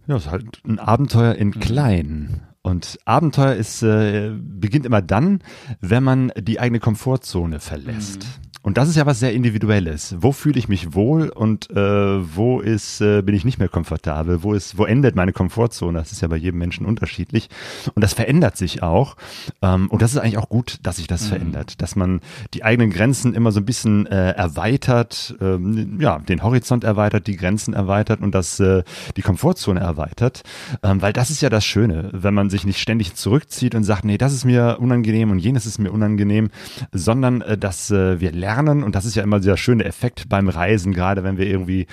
Ja, 0.06 0.16
es 0.16 0.26
ist 0.26 0.30
halt 0.30 0.60
ein 0.66 0.78
Abenteuer 0.78 1.34
in 1.34 1.58
klein. 1.58 2.42
Und 2.62 2.98
Abenteuer 3.06 3.54
ist, 3.54 3.82
äh, 3.82 4.32
beginnt 4.36 4.84
immer 4.84 5.00
dann, 5.00 5.40
wenn 5.80 6.04
man 6.04 6.32
die 6.36 6.60
eigene 6.60 6.80
Komfortzone 6.80 7.60
verlässt. 7.60 8.26
Und 8.62 8.76
das 8.76 8.90
ist 8.90 8.96
ja 8.96 9.06
was 9.06 9.18
sehr 9.18 9.32
Individuelles. 9.32 10.14
Wo 10.18 10.32
fühle 10.32 10.58
ich 10.58 10.68
mich 10.68 10.94
wohl 10.94 11.30
und 11.30 11.70
äh, 11.70 11.76
wo 11.76 12.60
ist, 12.60 13.00
äh, 13.00 13.22
bin 13.22 13.34
ich 13.34 13.46
nicht 13.46 13.58
mehr 13.58 13.68
komfortabel? 13.68 14.42
Wo 14.42 14.52
ist, 14.52 14.76
wo 14.76 14.84
endet 14.84 15.16
meine 15.16 15.32
Komfortzone? 15.32 15.98
Das 15.98 16.12
ist 16.12 16.20
ja 16.20 16.28
bei 16.28 16.36
jedem 16.36 16.58
Menschen 16.58 16.84
unterschiedlich. 16.84 17.48
Und 17.94 18.02
das 18.02 18.12
verändert 18.12 18.58
sich 18.58 18.82
auch. 18.82 19.16
Ähm, 19.62 19.88
und 19.88 20.02
das 20.02 20.12
ist 20.12 20.18
eigentlich 20.18 20.36
auch 20.36 20.50
gut, 20.50 20.78
dass 20.82 20.96
sich 20.96 21.06
das 21.06 21.26
verändert, 21.26 21.80
dass 21.80 21.96
man 21.96 22.20
die 22.52 22.62
eigenen 22.62 22.90
Grenzen 22.90 23.32
immer 23.32 23.50
so 23.50 23.60
ein 23.60 23.64
bisschen 23.64 24.04
äh, 24.06 24.32
erweitert, 24.32 25.34
ähm, 25.40 25.98
ja, 25.98 26.18
den 26.18 26.42
Horizont 26.42 26.84
erweitert, 26.84 27.28
die 27.28 27.36
Grenzen 27.36 27.72
erweitert 27.72 28.20
und 28.20 28.34
das 28.34 28.60
äh, 28.60 28.82
die 29.16 29.22
Komfortzone 29.22 29.80
erweitert. 29.80 30.42
Ähm, 30.82 31.00
weil 31.00 31.14
das 31.14 31.30
ist 31.30 31.40
ja 31.40 31.48
das 31.48 31.64
Schöne, 31.64 32.10
wenn 32.12 32.34
man 32.34 32.50
sich 32.50 32.66
nicht 32.66 32.78
ständig 32.78 33.14
zurückzieht 33.14 33.74
und 33.74 33.84
sagt, 33.84 34.04
nee, 34.04 34.18
das 34.18 34.34
ist 34.34 34.44
mir 34.44 34.76
unangenehm 34.80 35.30
und 35.30 35.38
jenes 35.38 35.64
ist 35.64 35.78
mir 35.78 35.92
unangenehm, 35.92 36.50
sondern 36.92 37.40
äh, 37.40 37.56
dass 37.56 37.90
äh, 37.90 38.20
wir 38.20 38.32
lernen 38.32 38.49
und 38.58 38.94
das 38.94 39.04
ist 39.04 39.14
ja 39.14 39.22
immer 39.22 39.38
dieser 39.38 39.56
schöne 39.56 39.84
Effekt 39.84 40.28
beim 40.28 40.48
Reisen, 40.48 40.92
gerade 40.92 41.24
wenn 41.24 41.38
wir 41.38 41.46
irgendwie 41.46 41.86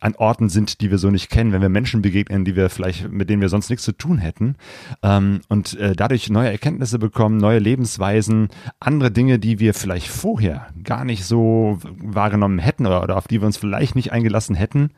an 0.00 0.14
Orten 0.16 0.48
sind, 0.48 0.80
die 0.80 0.90
wir 0.90 0.98
so 0.98 1.10
nicht 1.10 1.30
kennen, 1.30 1.52
wenn 1.52 1.62
wir 1.62 1.68
Menschen 1.68 2.02
begegnen, 2.02 2.44
die 2.44 2.56
wir 2.56 2.70
vielleicht, 2.70 3.10
mit 3.10 3.30
denen 3.30 3.42
wir 3.42 3.48
sonst 3.48 3.70
nichts 3.70 3.84
zu 3.84 3.92
tun 3.92 4.18
hätten. 4.18 4.56
Ähm, 5.02 5.40
und 5.48 5.78
äh, 5.78 5.94
dadurch 5.94 6.30
neue 6.30 6.50
Erkenntnisse 6.50 6.98
bekommen, 6.98 7.36
neue 7.36 7.58
Lebensweisen, 7.58 8.48
andere 8.80 9.10
Dinge, 9.10 9.38
die 9.38 9.58
wir 9.58 9.74
vielleicht 9.74 10.08
vorher 10.08 10.66
gar 10.82 11.04
nicht 11.04 11.24
so 11.24 11.78
wahrgenommen 11.82 12.58
hätten 12.58 12.86
oder, 12.86 13.02
oder 13.02 13.16
auf 13.16 13.28
die 13.28 13.40
wir 13.40 13.46
uns 13.46 13.56
vielleicht 13.56 13.94
nicht 13.94 14.12
eingelassen 14.12 14.54
hätten, 14.54 14.90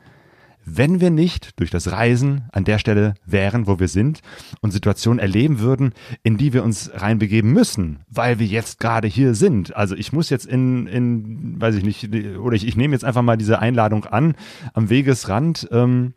wenn 0.67 1.01
wir 1.01 1.11
nicht 1.11 1.59
durch 1.59 1.71
das 1.71 1.93
Reisen 1.93 2.45
an 2.53 2.65
der 2.65 2.79
Stelle 2.79 3.15
wären, 3.25 3.67
wo 3.67 3.79
wir 3.79 3.89
sind 3.89 4.21
und 4.61 4.73
Situationen 4.73 5.21
erleben 5.21 5.61
würden, 5.61 5.95
in 6.23 6.37
die 6.37 6.53
wir 6.53 6.65
uns 6.65 6.91
reinbegeben 6.93 7.53
müssen, 7.53 8.01
weil 8.11 8.39
wir 8.39 8.47
jetzt 8.47 8.81
gerade 8.81 9.09
hier 9.09 9.35
sind. 9.35 9.75
Also 9.77 9.95
ich 9.95 10.13
muss 10.13 10.29
jetzt 10.29 10.45
in, 10.45 10.87
in 10.89 11.61
weiß 11.61 11.77
ich 11.77 11.85
nicht, 11.85 12.13
oder 12.39 12.57
ich, 12.57 12.67
ich 12.67 12.77
nehme 12.77 12.95
jetzt 12.95 13.05
einfach 13.05 13.23
mal 13.23 13.37
diese 13.37 13.61
Einladung 13.61 14.05
an 14.05 14.35
am 14.75 14.91
Wegesrand. 14.91 15.69
Ähm, 15.71 16.15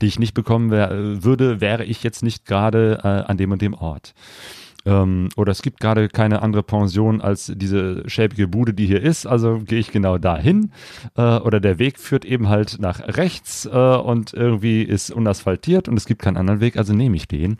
die 0.00 0.06
ich 0.06 0.20
nicht 0.20 0.34
bekommen 0.34 0.70
wär, 0.70 1.24
würde, 1.24 1.60
wäre 1.60 1.84
ich 1.84 2.04
jetzt 2.04 2.22
nicht 2.22 2.46
gerade 2.46 3.00
äh, 3.02 3.28
an 3.28 3.36
dem 3.36 3.50
und 3.50 3.60
dem 3.60 3.74
Ort. 3.74 4.14
Ähm, 4.86 5.28
oder 5.36 5.52
es 5.52 5.60
gibt 5.60 5.80
gerade 5.80 6.08
keine 6.08 6.40
andere 6.42 6.62
Pension 6.62 7.20
als 7.20 7.52
diese 7.54 8.08
schäbige 8.08 8.48
Bude, 8.48 8.72
die 8.72 8.86
hier 8.86 9.02
ist, 9.02 9.26
also 9.26 9.58
gehe 9.58 9.78
ich 9.78 9.92
genau 9.92 10.16
dahin. 10.16 10.72
Äh, 11.16 11.36
oder 11.38 11.60
der 11.60 11.78
Weg 11.78 11.98
führt 11.98 12.24
eben 12.24 12.48
halt 12.48 12.78
nach 12.80 13.00
rechts 13.16 13.66
äh, 13.66 13.68
und 13.70 14.32
irgendwie 14.32 14.82
ist 14.82 15.10
unasphaltiert 15.10 15.88
und 15.88 15.96
es 15.98 16.06
gibt 16.06 16.22
keinen 16.22 16.38
anderen 16.38 16.60
Weg, 16.60 16.76
also 16.78 16.94
nehme 16.94 17.16
ich 17.16 17.28
den. 17.28 17.58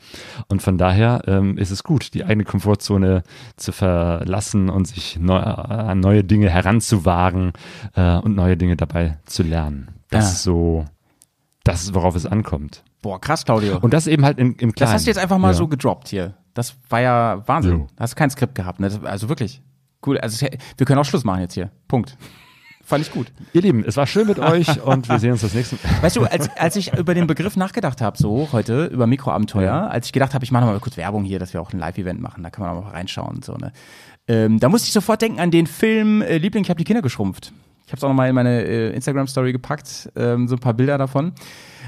Und 0.49 0.63
von 0.63 0.79
daher 0.79 1.23
ähm, 1.27 1.59
ist 1.59 1.71
es 1.71 1.83
gut, 1.85 2.15
die 2.15 2.25
eigene 2.25 2.45
Komfortzone 2.45 3.23
zu 3.57 3.73
verlassen 3.73 4.71
und 4.71 4.89
sich 4.89 5.19
neu, 5.21 5.37
an 5.41 6.01
neue 6.01 6.25
Dinge 6.25 6.49
heranzuwagen 6.49 7.53
äh, 7.97 8.17
und 8.17 8.35
neue 8.35 8.57
Dinge 8.57 8.77
dabei 8.77 9.19
zu 9.27 9.43
lernen. 9.43 9.89
Das 10.09 10.25
Ja. 10.25 10.31
ist 10.33 10.43
so, 10.43 10.85
das 11.65 11.83
ist, 11.83 11.95
worauf 11.95 12.17
es 12.17 12.25
ankommt. 12.27 12.83
Boah, 13.03 13.21
krass, 13.21 13.45
Claudio. 13.45 13.79
Und 13.79 13.93
das 13.95 14.07
eben 14.07 14.25
halt 14.25 14.39
im, 14.39 14.49
im 14.53 14.57
Kleinen. 14.57 14.75
das 14.77 14.93
hast 14.93 15.07
du 15.07 15.11
jetzt 15.11 15.19
einfach 15.19 15.39
mal 15.39 15.49
Ja. 15.49 15.55
so 15.55 15.69
gedroppt 15.69 16.09
hier. 16.09 16.35
Das 16.61 16.77
war 16.91 17.01
ja 17.01 17.43
Wahnsinn. 17.47 17.73
Jo. 17.73 17.87
Hast 17.99 18.17
kein 18.17 18.29
Skript 18.29 18.55
gehabt, 18.55 18.81
ne? 18.81 18.91
Also 19.05 19.31
wirklich. 19.31 19.63
Cool. 20.05 20.19
Also 20.19 20.47
wir 20.77 20.87
können 20.87 20.99
auch 20.99 21.07
Schluss 21.07 21.25
machen 21.25 21.41
jetzt 21.41 21.55
hier. 21.55 21.71
Punkt. 21.89 22.19
Fand 22.85 23.03
ich 23.03 23.11
gut. 23.11 23.33
Ihr 23.55 23.63
Lieben, 23.63 23.83
es 23.83 23.97
war 23.97 24.07
schön 24.07 24.27
mit 24.27 24.39
euch 24.39 24.83
und 24.83 25.09
wir 25.09 25.19
sehen 25.19 25.33
uns 25.33 25.41
das 25.41 25.55
nächste 25.55 25.77
Mal. 25.77 26.03
Weißt 26.03 26.17
du, 26.17 26.25
als, 26.25 26.55
als 26.59 26.77
ich 26.77 26.93
über 26.93 27.15
den 27.15 27.27
Begriff 27.27 27.57
nachgedacht 27.57 28.03
habe, 28.03 28.19
so 28.19 28.51
heute, 28.53 28.87
über 28.87 29.07
Mikroabenteuer, 29.07 29.91
als 29.91 30.09
ich 30.09 30.13
gedacht 30.13 30.35
habe, 30.35 30.45
ich 30.45 30.53
mache 30.53 30.67
noch 30.67 30.73
mal 30.73 30.81
kurz 30.81 30.99
Werbung 30.99 31.25
hier, 31.25 31.39
dass 31.39 31.55
wir 31.55 31.63
auch 31.63 31.73
ein 31.73 31.79
Live-Event 31.79 32.21
machen, 32.21 32.43
da 32.43 32.51
kann 32.51 32.67
man 32.67 32.77
auch 32.77 32.85
mal 32.85 32.91
reinschauen 32.91 33.37
und 33.37 33.45
so, 33.45 33.55
ne? 33.55 33.73
Ähm, 34.29 34.61
da 34.61 34.69
musste 34.69 34.89
ich 34.89 34.93
sofort 34.93 35.23
denken 35.23 35.41
an 35.41 35.51
den 35.51 35.67
Film 35.67 36.21
äh, 36.21 36.37
Liebling, 36.37 36.65
ich 36.65 36.69
habe 36.69 36.79
die 36.79 36.85
Kinder 36.85 37.01
geschrumpft. 37.01 37.53
Ich 37.87 37.93
habe 37.93 37.99
es 37.99 38.05
auch 38.05 38.09
noch 38.09 38.17
mal 38.17 38.29
in 38.29 38.35
meine 38.35 38.65
äh, 38.65 38.91
Instagram-Story 38.91 39.53
gepackt, 39.53 40.11
ähm, 40.15 40.47
so 40.47 40.57
ein 40.57 40.61
paar 40.61 40.75
Bilder 40.75 40.99
davon. 40.99 41.33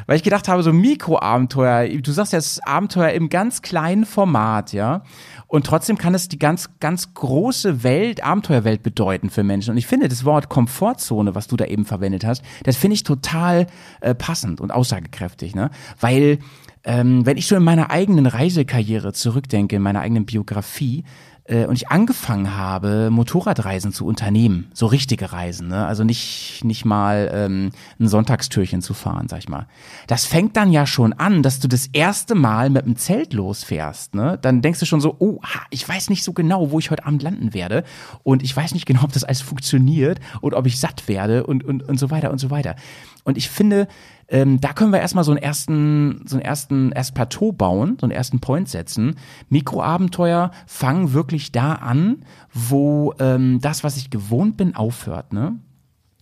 Weil 0.06 0.16
ich 0.16 0.22
gedacht 0.22 0.48
habe, 0.48 0.62
so 0.62 0.72
Mikroabenteuer, 0.72 1.88
du 1.88 2.12
sagst 2.12 2.34
ist 2.34 2.66
Abenteuer 2.66 3.10
im 3.10 3.28
ganz 3.28 3.62
kleinen 3.62 4.04
Format, 4.04 4.72
ja. 4.72 5.02
Und 5.46 5.66
trotzdem 5.66 5.98
kann 5.98 6.14
es 6.14 6.28
die 6.28 6.38
ganz, 6.38 6.70
ganz 6.80 7.12
große 7.14 7.82
Welt, 7.82 8.24
Abenteuerwelt 8.24 8.82
bedeuten 8.82 9.28
für 9.28 9.42
Menschen. 9.42 9.72
Und 9.72 9.76
ich 9.76 9.86
finde 9.86 10.08
das 10.08 10.24
Wort 10.24 10.48
Komfortzone, 10.48 11.34
was 11.34 11.46
du 11.46 11.56
da 11.56 11.66
eben 11.66 11.84
verwendet 11.84 12.24
hast, 12.24 12.42
das 12.64 12.76
finde 12.76 12.94
ich 12.94 13.02
total 13.02 13.66
äh, 14.00 14.14
passend 14.14 14.60
und 14.60 14.70
aussagekräftig, 14.70 15.54
ne? 15.54 15.70
Weil, 16.00 16.38
ähm, 16.84 17.26
wenn 17.26 17.36
ich 17.36 17.46
so 17.46 17.54
in 17.54 17.62
meiner 17.62 17.90
eigenen 17.90 18.26
Reisekarriere 18.26 19.12
zurückdenke, 19.12 19.76
in 19.76 19.82
meiner 19.82 20.00
eigenen 20.00 20.26
Biografie, 20.26 21.04
äh, 21.44 21.66
und 21.66 21.74
ich 21.74 21.88
angefangen 21.88 22.56
habe, 22.56 23.10
Motorradreisen 23.10 23.92
zu 23.92 24.06
unternehmen, 24.06 24.70
so 24.74 24.86
richtige 24.86 25.32
Reisen, 25.32 25.68
ne? 25.68 25.86
also 25.86 26.04
nicht, 26.04 26.62
nicht 26.64 26.84
mal 26.84 27.30
ähm, 27.32 27.70
ein 27.98 28.08
Sonntagstürchen 28.08 28.82
zu 28.82 28.94
fahren, 28.94 29.28
sag 29.28 29.40
ich 29.40 29.48
mal. 29.48 29.66
Das 30.06 30.24
fängt 30.24 30.56
dann 30.56 30.70
ja 30.70 30.86
schon 30.86 31.12
an, 31.12 31.42
dass 31.42 31.60
du 31.60 31.68
das 31.68 31.88
erste 31.92 32.34
Mal 32.34 32.70
mit 32.70 32.86
dem 32.86 32.96
Zelt 32.96 33.32
losfährst. 33.32 34.14
Ne? 34.14 34.38
Dann 34.40 34.62
denkst 34.62 34.80
du 34.80 34.86
schon 34.86 35.00
so, 35.00 35.16
oh, 35.18 35.40
ich 35.70 35.88
weiß 35.88 36.10
nicht 36.10 36.24
so 36.24 36.32
genau, 36.32 36.70
wo 36.70 36.78
ich 36.78 36.90
heute 36.90 37.06
Abend 37.06 37.22
landen 37.22 37.54
werde 37.54 37.84
und 38.22 38.42
ich 38.42 38.56
weiß 38.56 38.74
nicht 38.74 38.86
genau, 38.86 39.02
ob 39.04 39.12
das 39.12 39.24
alles 39.24 39.40
funktioniert 39.40 40.20
und 40.40 40.54
ob 40.54 40.66
ich 40.66 40.78
satt 40.78 41.08
werde 41.08 41.44
und, 41.44 41.64
und, 41.64 41.82
und 41.82 41.98
so 41.98 42.10
weiter 42.10 42.30
und 42.30 42.38
so 42.38 42.50
weiter. 42.50 42.76
Und 43.24 43.36
ich 43.36 43.50
finde, 43.50 43.88
ähm, 44.32 44.62
da 44.62 44.72
können 44.72 44.92
wir 44.92 45.00
erstmal 45.00 45.24
so 45.24 45.30
einen 45.30 45.42
ersten, 45.42 46.22
so 46.26 46.36
einen 46.36 46.44
ersten, 46.44 46.90
erst 46.90 47.14
Plateau 47.14 47.52
bauen, 47.52 47.98
so 48.00 48.06
einen 48.06 48.12
ersten 48.12 48.40
Point 48.40 48.66
setzen. 48.66 49.16
Mikroabenteuer 49.50 50.50
fangen 50.66 51.12
wirklich 51.12 51.52
da 51.52 51.74
an, 51.74 52.24
wo 52.52 53.12
ähm, 53.18 53.60
das, 53.60 53.84
was 53.84 53.98
ich 53.98 54.08
gewohnt 54.08 54.56
bin, 54.56 54.74
aufhört, 54.74 55.34
ne? 55.34 55.58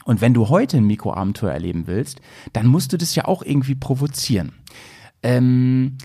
Und 0.04 0.20
wenn 0.20 0.34
du 0.34 0.48
heute 0.48 0.78
ein 0.78 0.86
Mikroabenteuer 0.86 1.52
erleben 1.52 1.86
willst, 1.86 2.20
dann 2.52 2.66
musst 2.66 2.92
du 2.92 2.96
das 2.96 3.14
ja 3.14 3.26
auch 3.26 3.42
irgendwie 3.44 3.76
provozieren. 3.76 4.52
Ähm, 5.22 5.98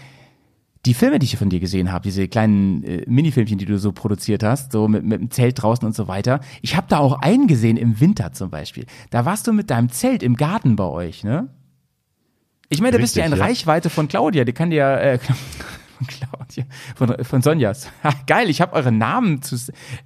die 0.85 0.93
Filme, 0.93 1.17
die 1.17 1.25
ich 1.25 1.37
von 1.37 1.49
dir 1.49 1.59
gesehen 1.59 1.91
habe, 1.91 2.03
diese 2.03 2.27
kleinen 2.27 2.83
äh, 2.83 3.03
Minifilmchen, 3.07 3.57
die 3.57 3.65
du 3.65 3.79
so 3.79 3.93
produziert 3.93 4.43
hast, 4.43 4.71
so 4.73 4.87
mit, 4.87 5.03
mit 5.03 5.21
dem 5.21 5.31
Zelt 5.31 5.59
draußen 5.59 5.83
und 5.87 5.95
so 5.95 6.07
weiter. 6.07 6.39
Ich 6.61 6.75
habe 6.75 6.85
da 6.87 6.99
auch 6.99 7.21
einen 7.21 7.47
gesehen 7.47 7.77
im 7.77 7.99
Winter 7.99 8.31
zum 8.33 8.51
Beispiel. 8.51 8.85
Da 9.09 9.25
warst 9.25 9.47
du 9.47 9.53
mit 9.53 9.71
deinem 9.71 9.89
Zelt 9.89 10.21
im 10.21 10.35
Garten 10.35 10.75
bei 10.75 10.85
euch, 10.85 11.23
ne? 11.23 11.49
Ich 12.69 12.81
meine, 12.81 12.93
du 12.93 12.99
bist 12.99 13.15
ja 13.15 13.25
in 13.25 13.31
ja. 13.31 13.37
Reichweite 13.37 13.89
von 13.89 14.07
Claudia, 14.07 14.43
die 14.43 14.53
kann 14.53 14.69
dir 14.69 14.77
ja, 14.77 14.97
äh, 14.97 15.19
von 15.97 16.07
Claudia, 16.07 16.65
von, 16.95 17.23
von 17.23 17.41
Sonjas. 17.41 17.89
Ha, 18.03 18.11
Geil, 18.27 18.49
ich 18.49 18.61
habe 18.61 18.73
eure 18.73 18.91
Namen 18.91 19.41
zu, 19.41 19.55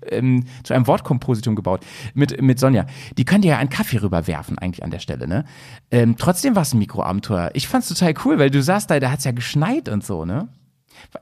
ähm, 0.08 0.46
zu 0.64 0.74
einem 0.74 0.88
Wortkompositum 0.88 1.56
gebaut 1.56 1.82
mit, 2.14 2.42
mit 2.42 2.60
Sonja. 2.60 2.86
Die 3.18 3.26
könnt 3.26 3.46
ihr 3.46 3.52
ja 3.52 3.58
einen 3.58 3.70
Kaffee 3.70 4.02
rüberwerfen 4.02 4.58
eigentlich 4.58 4.84
an 4.84 4.92
der 4.92 5.00
Stelle, 5.00 5.28
ne? 5.28 5.46
Ähm, 5.92 6.16
trotzdem 6.18 6.56
war 6.56 6.64
es 6.64 6.74
ein 6.74 6.80
Mikroabenteuer. 6.80 7.52
Ich 7.54 7.68
fand's 7.68 7.88
total 7.88 8.14
cool, 8.26 8.40
weil 8.40 8.52
du 8.52 8.62
saßt 8.62 8.90
da, 8.90 9.00
da 9.00 9.12
hat's 9.12 9.24
ja 9.24 9.32
geschneit 9.32 9.90
und 9.90 10.04
so, 10.04 10.26
ne? 10.26 10.50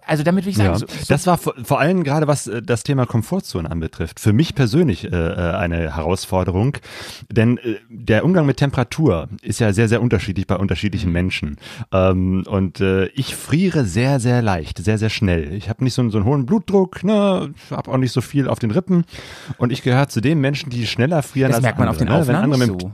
Also 0.05 0.23
damit 0.23 0.45
will 0.45 0.51
ich 0.51 0.57
sagen, 0.57 0.69
Ja, 0.73 0.79
so, 0.79 0.85
so, 0.87 0.93
das 1.07 1.27
war 1.27 1.37
vor, 1.37 1.53
vor 1.63 1.79
allem 1.79 2.03
gerade 2.03 2.27
was 2.27 2.47
äh, 2.47 2.61
das 2.61 2.83
Thema 2.83 3.05
Komfortzone 3.05 3.69
anbetrifft. 3.69 4.19
Für 4.19 4.33
mich 4.33 4.55
persönlich 4.55 5.05
äh, 5.05 5.07
äh, 5.15 5.55
eine 5.55 5.95
Herausforderung, 5.95 6.77
denn 7.31 7.57
äh, 7.57 7.75
der 7.89 8.25
Umgang 8.25 8.45
mit 8.45 8.57
Temperatur 8.57 9.29
ist 9.41 9.59
ja 9.59 9.71
sehr, 9.73 9.87
sehr 9.87 10.01
unterschiedlich 10.01 10.47
bei 10.47 10.55
unterschiedlichen 10.55 11.11
Menschen. 11.11 11.57
Ähm, 11.91 12.43
und 12.47 12.81
äh, 12.81 13.05
ich 13.07 13.35
friere 13.35 13.85
sehr, 13.85 14.19
sehr 14.19 14.41
leicht, 14.41 14.77
sehr, 14.83 14.97
sehr 14.97 15.09
schnell. 15.09 15.53
Ich 15.53 15.69
habe 15.69 15.83
nicht 15.83 15.93
so, 15.93 16.01
einen- 16.01 16.11
so 16.11 16.17
einen 16.17 16.25
hohen 16.25 16.45
Blutdruck, 16.45 17.03
ne, 17.03 17.53
habe 17.71 17.91
auch 17.91 17.97
nicht 17.97 18.11
so 18.11 18.21
viel 18.21 18.47
auf 18.47 18.59
den 18.59 18.71
Rippen 18.71 19.05
und 19.57 19.71
ich 19.71 19.83
gehöre 19.83 20.07
zu 20.09 20.21
den 20.21 20.39
Menschen, 20.41 20.69
die 20.69 20.87
schneller 20.87 21.21
frieren 21.23 21.49
das 21.49 21.57
als 21.57 21.63
merkt 21.63 21.79
man 21.79 21.87
auf 21.89 21.99
andere. 22.01 22.05
den 22.05 22.21
ne? 22.21 22.27
Wenn 22.27 22.35
Aufnahmen 22.35 22.53
andere 22.61 22.71
mit, 22.73 22.81
so. 22.81 22.91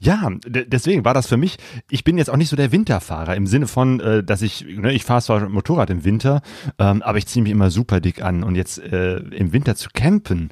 Ja, 0.00 0.28
de- 0.46 0.66
deswegen 0.68 1.04
war 1.04 1.14
das 1.14 1.26
für 1.26 1.36
mich, 1.36 1.56
ich 1.90 2.04
bin 2.04 2.18
jetzt 2.18 2.30
auch 2.30 2.36
nicht 2.36 2.48
so 2.48 2.56
der 2.56 2.72
Winterfahrer 2.72 3.34
im 3.36 3.46
Sinne 3.46 3.66
von, 3.66 4.00
äh, 4.00 4.22
dass 4.24 4.42
ich, 4.42 4.64
ne, 4.66 4.92
ich 4.92 5.04
fahre 5.04 5.22
zwar 5.22 5.48
Motorrad 5.48 5.90
im 5.90 6.04
Winter, 6.04 6.42
ähm, 6.78 7.02
aber 7.02 7.18
ich 7.18 7.26
ziehe 7.26 7.42
mich 7.42 7.52
immer 7.52 7.70
super 7.70 8.00
dick 8.00 8.22
an 8.22 8.42
und 8.44 8.54
jetzt 8.54 8.78
äh, 8.78 9.16
im 9.18 9.52
Winter 9.52 9.74
zu 9.76 9.88
campen 9.92 10.50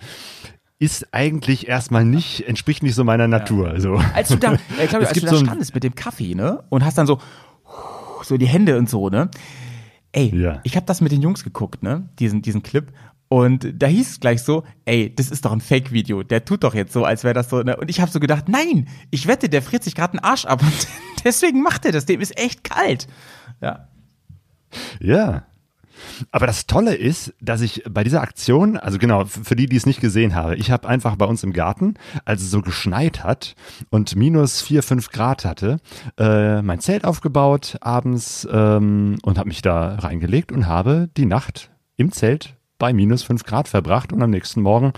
ist 0.79 1.13
eigentlich 1.13 1.69
erstmal 1.69 2.05
nicht, 2.07 2.49
entspricht 2.49 2.83
nicht 2.83 2.95
so 2.95 3.05
meiner 3.05 3.29
Natur. 3.29 3.79
So. 3.81 3.97
Als 4.15 4.29
du 4.31 4.37
da, 4.37 4.57
Claudio, 4.57 4.61
Es 4.81 4.95
als 4.95 5.09
du 5.11 5.15
gibt 5.21 5.27
da 5.27 5.37
so 5.37 5.45
standest 5.45 5.75
mit 5.75 5.85
dem 5.85 5.95
Kaffee, 5.95 6.35
ne? 6.35 6.65
Und 6.71 6.85
hast 6.87 6.97
dann 6.97 7.07
so, 7.07 7.19
so 8.23 8.39
die 8.39 8.47
Hände 8.47 8.79
und 8.79 8.89
so, 8.89 9.11
ne? 9.11 9.31
Ey, 10.13 10.35
Ja. 10.35 10.61
ich 10.65 10.77
habe 10.77 10.87
das 10.87 11.03
mit 11.03 11.13
den 11.13 11.21
Jungs 11.21 11.45
geguckt, 11.45 11.83
ne? 11.83 12.09
Diesen, 12.19 12.41
diesen 12.41 12.63
Clip. 12.63 12.91
Und 13.33 13.81
da 13.81 13.87
hieß 13.87 14.11
es 14.11 14.21
gleich 14.21 14.43
so, 14.43 14.65
ey, 14.87 15.15
das 15.15 15.31
ist 15.31 15.45
doch 15.45 15.53
ein 15.53 15.61
Fake-Video. 15.61 16.25
Der 16.25 16.45
tut 16.45 16.65
doch 16.65 16.75
jetzt 16.75 16.93
so, 16.93 17.05
als 17.05 17.23
wäre 17.23 17.33
das 17.33 17.49
so. 17.49 17.63
Ne? 17.63 17.77
Und 17.77 17.89
ich 17.89 18.01
habe 18.01 18.11
so 18.11 18.19
gedacht, 18.19 18.49
nein, 18.49 18.89
ich 19.13 19.29
wette, 19.29 19.49
der 19.49 19.63
friert 19.63 19.85
sich 19.85 19.95
gerade 19.95 20.15
einen 20.15 20.25
Arsch 20.25 20.47
ab. 20.47 20.61
Und 20.63 20.89
deswegen 21.25 21.63
macht 21.63 21.85
er 21.85 21.93
das. 21.93 22.07
Dem 22.07 22.21
ist 22.21 22.37
echt 22.37 22.65
kalt. 22.65 23.07
Ja. 23.61 23.87
Ja. 24.99 25.45
Aber 26.33 26.49
das 26.49 26.67
Tolle 26.67 26.97
ist, 26.97 27.33
dass 27.41 27.61
ich 27.61 27.85
bei 27.89 28.03
dieser 28.03 28.21
Aktion, 28.21 28.77
also 28.77 28.99
genau, 28.99 29.27
für 29.27 29.55
die, 29.55 29.67
die 29.67 29.77
es 29.77 29.87
nicht 29.87 30.01
gesehen 30.01 30.35
haben, 30.35 30.55
ich 30.55 30.73
habe 30.73 30.89
einfach 30.89 31.15
bei 31.15 31.27
uns 31.27 31.45
im 31.45 31.53
Garten, 31.53 31.95
als 32.25 32.43
es 32.43 32.51
so 32.51 32.63
geschneit 32.63 33.23
hat 33.23 33.55
und 33.91 34.17
minus 34.17 34.61
vier, 34.61 34.83
fünf 34.83 35.11
Grad 35.11 35.45
hatte, 35.45 35.77
äh, 36.19 36.63
mein 36.63 36.81
Zelt 36.81 37.05
aufgebaut 37.05 37.77
abends 37.81 38.49
ähm, 38.51 39.19
und 39.23 39.39
habe 39.39 39.49
mich 39.49 39.63
da 39.63 39.95
reingelegt 39.97 40.51
und 40.51 40.67
habe 40.67 41.09
die 41.17 41.27
Nacht 41.27 41.71
im 41.97 42.11
Zelt 42.11 42.57
bei 42.81 42.93
minus 42.93 43.23
fünf 43.23 43.45
Grad 43.45 43.69
verbracht 43.69 44.13
und 44.13 44.21
am 44.21 44.31
nächsten 44.31 44.63
Morgen 44.63 44.93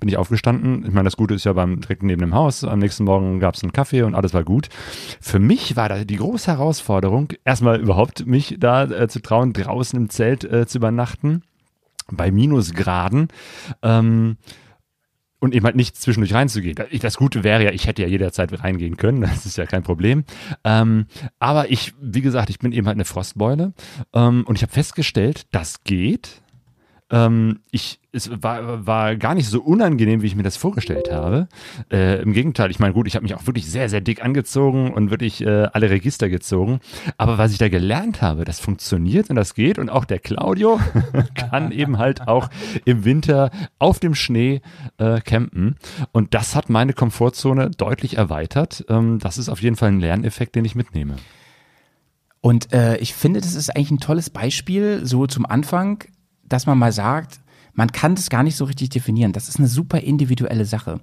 bin 0.00 0.08
ich 0.08 0.16
aufgestanden. 0.16 0.84
Ich 0.84 0.92
meine, 0.92 1.04
das 1.04 1.16
Gute 1.16 1.34
ist 1.34 1.44
ja 1.44 1.52
beim 1.52 1.80
direkt 1.80 2.02
neben 2.02 2.20
dem 2.20 2.34
Haus. 2.34 2.64
Am 2.64 2.80
nächsten 2.80 3.04
Morgen 3.04 3.38
gab 3.38 3.54
es 3.54 3.62
einen 3.62 3.72
Kaffee 3.72 4.02
und 4.02 4.16
alles 4.16 4.34
war 4.34 4.42
gut. 4.42 4.68
Für 5.20 5.38
mich 5.38 5.76
war 5.76 5.88
da 5.88 6.04
die 6.04 6.16
große 6.16 6.50
Herausforderung, 6.50 7.28
erstmal 7.44 7.78
überhaupt 7.78 8.26
mich 8.26 8.56
da 8.58 8.84
äh, 8.84 9.06
zu 9.06 9.20
trauen, 9.20 9.52
draußen 9.52 9.96
im 9.96 10.08
Zelt 10.08 10.42
äh, 10.42 10.66
zu 10.66 10.78
übernachten 10.78 11.42
bei 12.10 12.32
Minusgraden. 12.32 13.28
Ähm, 13.82 14.36
und 15.38 15.54
eben 15.54 15.66
halt 15.66 15.76
nicht 15.76 15.96
zwischendurch 15.96 16.34
reinzugehen. 16.34 16.76
Das 17.00 17.16
Gute 17.16 17.44
wäre 17.44 17.62
ja, 17.62 17.70
ich 17.70 17.86
hätte 17.86 18.02
ja 18.02 18.08
jederzeit 18.08 18.62
reingehen 18.62 18.96
können, 18.96 19.20
das 19.22 19.46
ist 19.46 19.58
ja 19.58 19.66
kein 19.66 19.82
Problem. 19.82 20.24
Ähm, 20.64 21.06
aber 21.38 21.70
ich, 21.70 21.94
wie 22.00 22.22
gesagt, 22.22 22.50
ich 22.50 22.58
bin 22.58 22.72
eben 22.72 22.86
halt 22.86 22.96
eine 22.96 23.04
Frostbeule 23.04 23.72
ähm, 24.14 24.44
und 24.46 24.56
ich 24.56 24.62
habe 24.62 24.72
festgestellt, 24.72 25.46
das 25.52 25.84
geht. 25.84 26.42
Ähm, 27.08 27.60
ich, 27.70 28.00
es 28.10 28.30
war, 28.42 28.84
war 28.84 29.14
gar 29.14 29.36
nicht 29.36 29.48
so 29.48 29.62
unangenehm, 29.62 30.22
wie 30.22 30.26
ich 30.26 30.34
mir 30.34 30.42
das 30.42 30.56
vorgestellt 30.56 31.12
habe. 31.12 31.46
Äh, 31.90 32.20
Im 32.20 32.32
Gegenteil, 32.32 32.70
ich 32.70 32.80
meine, 32.80 32.94
gut, 32.94 33.06
ich 33.06 33.14
habe 33.14 33.22
mich 33.22 33.34
auch 33.34 33.46
wirklich 33.46 33.70
sehr, 33.70 33.88
sehr 33.88 34.00
dick 34.00 34.24
angezogen 34.24 34.92
und 34.92 35.10
wirklich 35.10 35.40
äh, 35.40 35.68
alle 35.72 35.88
Register 35.88 36.28
gezogen. 36.28 36.80
Aber 37.16 37.38
was 37.38 37.52
ich 37.52 37.58
da 37.58 37.68
gelernt 37.68 38.22
habe, 38.22 38.44
das 38.44 38.58
funktioniert 38.58 39.30
und 39.30 39.36
das 39.36 39.54
geht. 39.54 39.78
Und 39.78 39.88
auch 39.88 40.04
der 40.04 40.18
Claudio 40.18 40.80
kann 41.34 41.70
eben 41.70 41.98
halt 41.98 42.26
auch 42.26 42.50
im 42.84 43.04
Winter 43.04 43.50
auf 43.78 44.00
dem 44.00 44.16
Schnee 44.16 44.60
äh, 44.98 45.20
campen. 45.20 45.76
Und 46.10 46.34
das 46.34 46.56
hat 46.56 46.70
meine 46.70 46.92
Komfortzone 46.92 47.70
deutlich 47.70 48.16
erweitert. 48.16 48.84
Ähm, 48.88 49.20
das 49.20 49.38
ist 49.38 49.48
auf 49.48 49.62
jeden 49.62 49.76
Fall 49.76 49.90
ein 49.90 50.00
Lerneffekt, 50.00 50.56
den 50.56 50.64
ich 50.64 50.74
mitnehme. 50.74 51.16
Und 52.40 52.72
äh, 52.72 52.96
ich 52.98 53.14
finde, 53.14 53.40
das 53.40 53.54
ist 53.54 53.70
eigentlich 53.70 53.90
ein 53.90 54.00
tolles 54.00 54.30
Beispiel, 54.30 55.04
so 55.04 55.26
zum 55.26 55.46
Anfang, 55.46 56.04
dass 56.48 56.66
man 56.66 56.78
mal 56.78 56.92
sagt, 56.92 57.40
man 57.76 57.92
kann 57.92 58.14
das 58.14 58.30
gar 58.30 58.42
nicht 58.42 58.56
so 58.56 58.64
richtig 58.64 58.88
definieren. 58.88 59.32
Das 59.32 59.48
ist 59.48 59.58
eine 59.58 59.68
super 59.68 60.00
individuelle 60.00 60.64
Sache. 60.64 61.00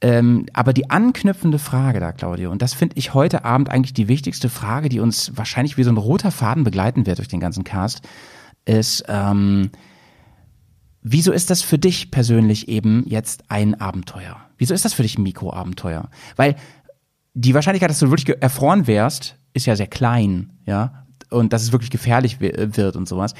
Ähm, 0.00 0.46
aber 0.52 0.72
die 0.72 0.88
anknüpfende 0.88 1.58
Frage 1.58 1.98
da, 1.98 2.12
Claudio, 2.12 2.52
und 2.52 2.62
das 2.62 2.72
finde 2.72 2.96
ich 2.96 3.14
heute 3.14 3.44
Abend 3.44 3.68
eigentlich 3.68 3.94
die 3.94 4.06
wichtigste 4.06 4.48
Frage, 4.48 4.88
die 4.88 5.00
uns 5.00 5.32
wahrscheinlich 5.34 5.76
wie 5.76 5.82
so 5.82 5.90
ein 5.90 5.96
roter 5.96 6.30
Faden 6.30 6.62
begleiten 6.62 7.04
wird 7.04 7.18
durch 7.18 7.28
den 7.28 7.40
ganzen 7.40 7.64
Cast, 7.64 8.02
ist, 8.64 9.04
ähm, 9.08 9.70
wieso 11.02 11.32
ist 11.32 11.50
das 11.50 11.62
für 11.62 11.78
dich 11.78 12.12
persönlich 12.12 12.68
eben 12.68 13.04
jetzt 13.06 13.50
ein 13.50 13.80
Abenteuer? 13.80 14.36
Wieso 14.56 14.72
ist 14.72 14.84
das 14.84 14.94
für 14.94 15.02
dich 15.02 15.18
ein 15.18 15.24
Mikroabenteuer? 15.24 16.08
Weil 16.36 16.54
die 17.34 17.54
Wahrscheinlichkeit, 17.54 17.90
dass 17.90 17.98
du 17.98 18.10
wirklich 18.10 18.40
erfroren 18.40 18.86
wärst, 18.86 19.36
ist 19.52 19.66
ja 19.66 19.74
sehr 19.74 19.88
klein, 19.88 20.52
ja, 20.64 21.03
und 21.34 21.52
dass 21.52 21.62
es 21.62 21.72
wirklich 21.72 21.90
gefährlich 21.90 22.40
wird 22.40 22.96
und 22.96 23.08
sowas. 23.08 23.34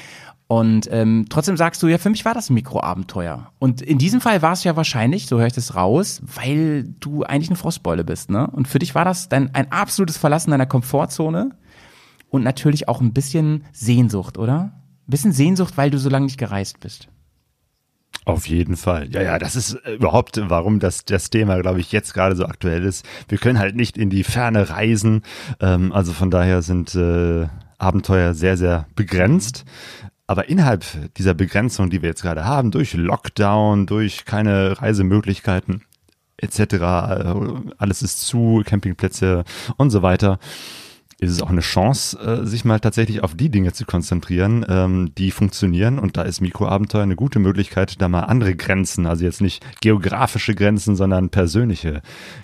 Und 0.47 0.87
ähm, 0.91 1.25
trotzdem 1.29 1.57
sagst 1.57 1.81
du, 1.81 1.87
ja, 1.87 1.97
für 1.97 2.11
mich 2.11 2.23
war 2.23 2.35
das 2.35 2.49
ein 2.49 2.53
Mikroabenteuer. 2.53 3.51
Und 3.57 3.81
in 3.81 3.97
diesem 3.97 4.21
Fall 4.21 4.43
war 4.43 4.53
es 4.53 4.63
ja 4.63 4.75
wahrscheinlich, 4.75 5.25
so 5.25 5.39
höre 5.39 5.47
ich 5.47 5.53
das 5.53 5.73
raus, 5.75 6.21
weil 6.35 6.83
du 6.99 7.23
eigentlich 7.23 7.49
eine 7.49 7.57
Frostbeule 7.57 8.03
bist, 8.03 8.29
ne? 8.29 8.47
Und 8.51 8.67
für 8.67 8.77
dich 8.77 8.93
war 8.93 9.05
das 9.05 9.27
dein, 9.27 9.55
ein 9.55 9.71
absolutes 9.71 10.17
Verlassen 10.17 10.51
deiner 10.51 10.67
Komfortzone 10.67 11.49
und 12.29 12.43
natürlich 12.43 12.87
auch 12.87 13.01
ein 13.01 13.13
bisschen 13.13 13.63
Sehnsucht, 13.71 14.37
oder? 14.37 14.73
Ein 15.07 15.11
bisschen 15.11 15.31
Sehnsucht, 15.31 15.77
weil 15.77 15.89
du 15.89 15.97
so 15.97 16.09
lange 16.09 16.25
nicht 16.25 16.37
gereist 16.37 16.79
bist. 16.79 17.07
Auf 18.25 18.47
jeden 18.47 18.75
Fall. 18.75 19.07
Ja, 19.11 19.21
ja, 19.21 19.39
das 19.39 19.55
ist 19.55 19.75
äh, 19.85 19.93
überhaupt, 19.93 20.39
warum 20.43 20.79
das, 20.79 21.05
das 21.05 21.29
Thema, 21.29 21.59
glaube 21.61 21.79
ich, 21.79 21.91
jetzt 21.91 22.13
gerade 22.13 22.35
so 22.35 22.45
aktuell 22.45 22.83
ist. 22.83 23.05
Wir 23.29 23.37
können 23.37 23.59
halt 23.59 23.75
nicht 23.75 23.97
in 23.97 24.09
die 24.09 24.23
Ferne 24.23 24.69
reisen. 24.69 25.21
Ähm, 25.59 25.91
also 25.91 26.11
von 26.11 26.31
daher 26.31 26.63
sind 26.63 26.95
äh, 26.95 27.47
Abenteuer 27.77 28.33
sehr, 28.33 28.57
sehr 28.57 28.87
begrenzt. 28.95 29.65
Aber 30.27 30.49
innerhalb 30.49 30.85
dieser 31.15 31.33
Begrenzung, 31.33 31.89
die 31.89 32.01
wir 32.01 32.09
jetzt 32.09 32.23
gerade 32.23 32.45
haben, 32.45 32.71
durch 32.71 32.93
Lockdown, 32.93 33.85
durch 33.85 34.25
keine 34.25 34.81
Reisemöglichkeiten 34.81 35.83
etc., 36.37 36.59
äh, 36.59 37.33
alles 37.77 38.01
ist 38.01 38.21
zu, 38.21 38.63
Campingplätze 38.65 39.43
und 39.77 39.91
so 39.91 40.01
weiter, 40.01 40.39
ist 41.19 41.31
es 41.31 41.41
auch 41.41 41.49
eine 41.49 41.61
Chance, 41.61 42.19
äh, 42.19 42.45
sich 42.45 42.65
mal 42.65 42.79
tatsächlich 42.79 43.23
auf 43.23 43.35
die 43.35 43.49
Dinge 43.49 43.71
zu 43.71 43.85
konzentrieren, 43.85 44.65
ähm, 44.67 45.11
die 45.17 45.31
funktionieren. 45.31 45.97
Und 45.97 46.17
da 46.17 46.23
ist 46.23 46.41
Mikroabenteuer 46.41 47.03
eine 47.03 47.15
gute 47.15 47.39
Möglichkeit, 47.39 48.01
da 48.01 48.09
mal 48.09 48.21
andere 48.21 48.53
Grenzen, 48.55 49.05
also 49.05 49.23
jetzt 49.23 49.41
nicht 49.41 49.63
geografische 49.81 50.55
Grenzen, 50.55 50.97
sondern 50.97 51.29
persönliche 51.29 52.01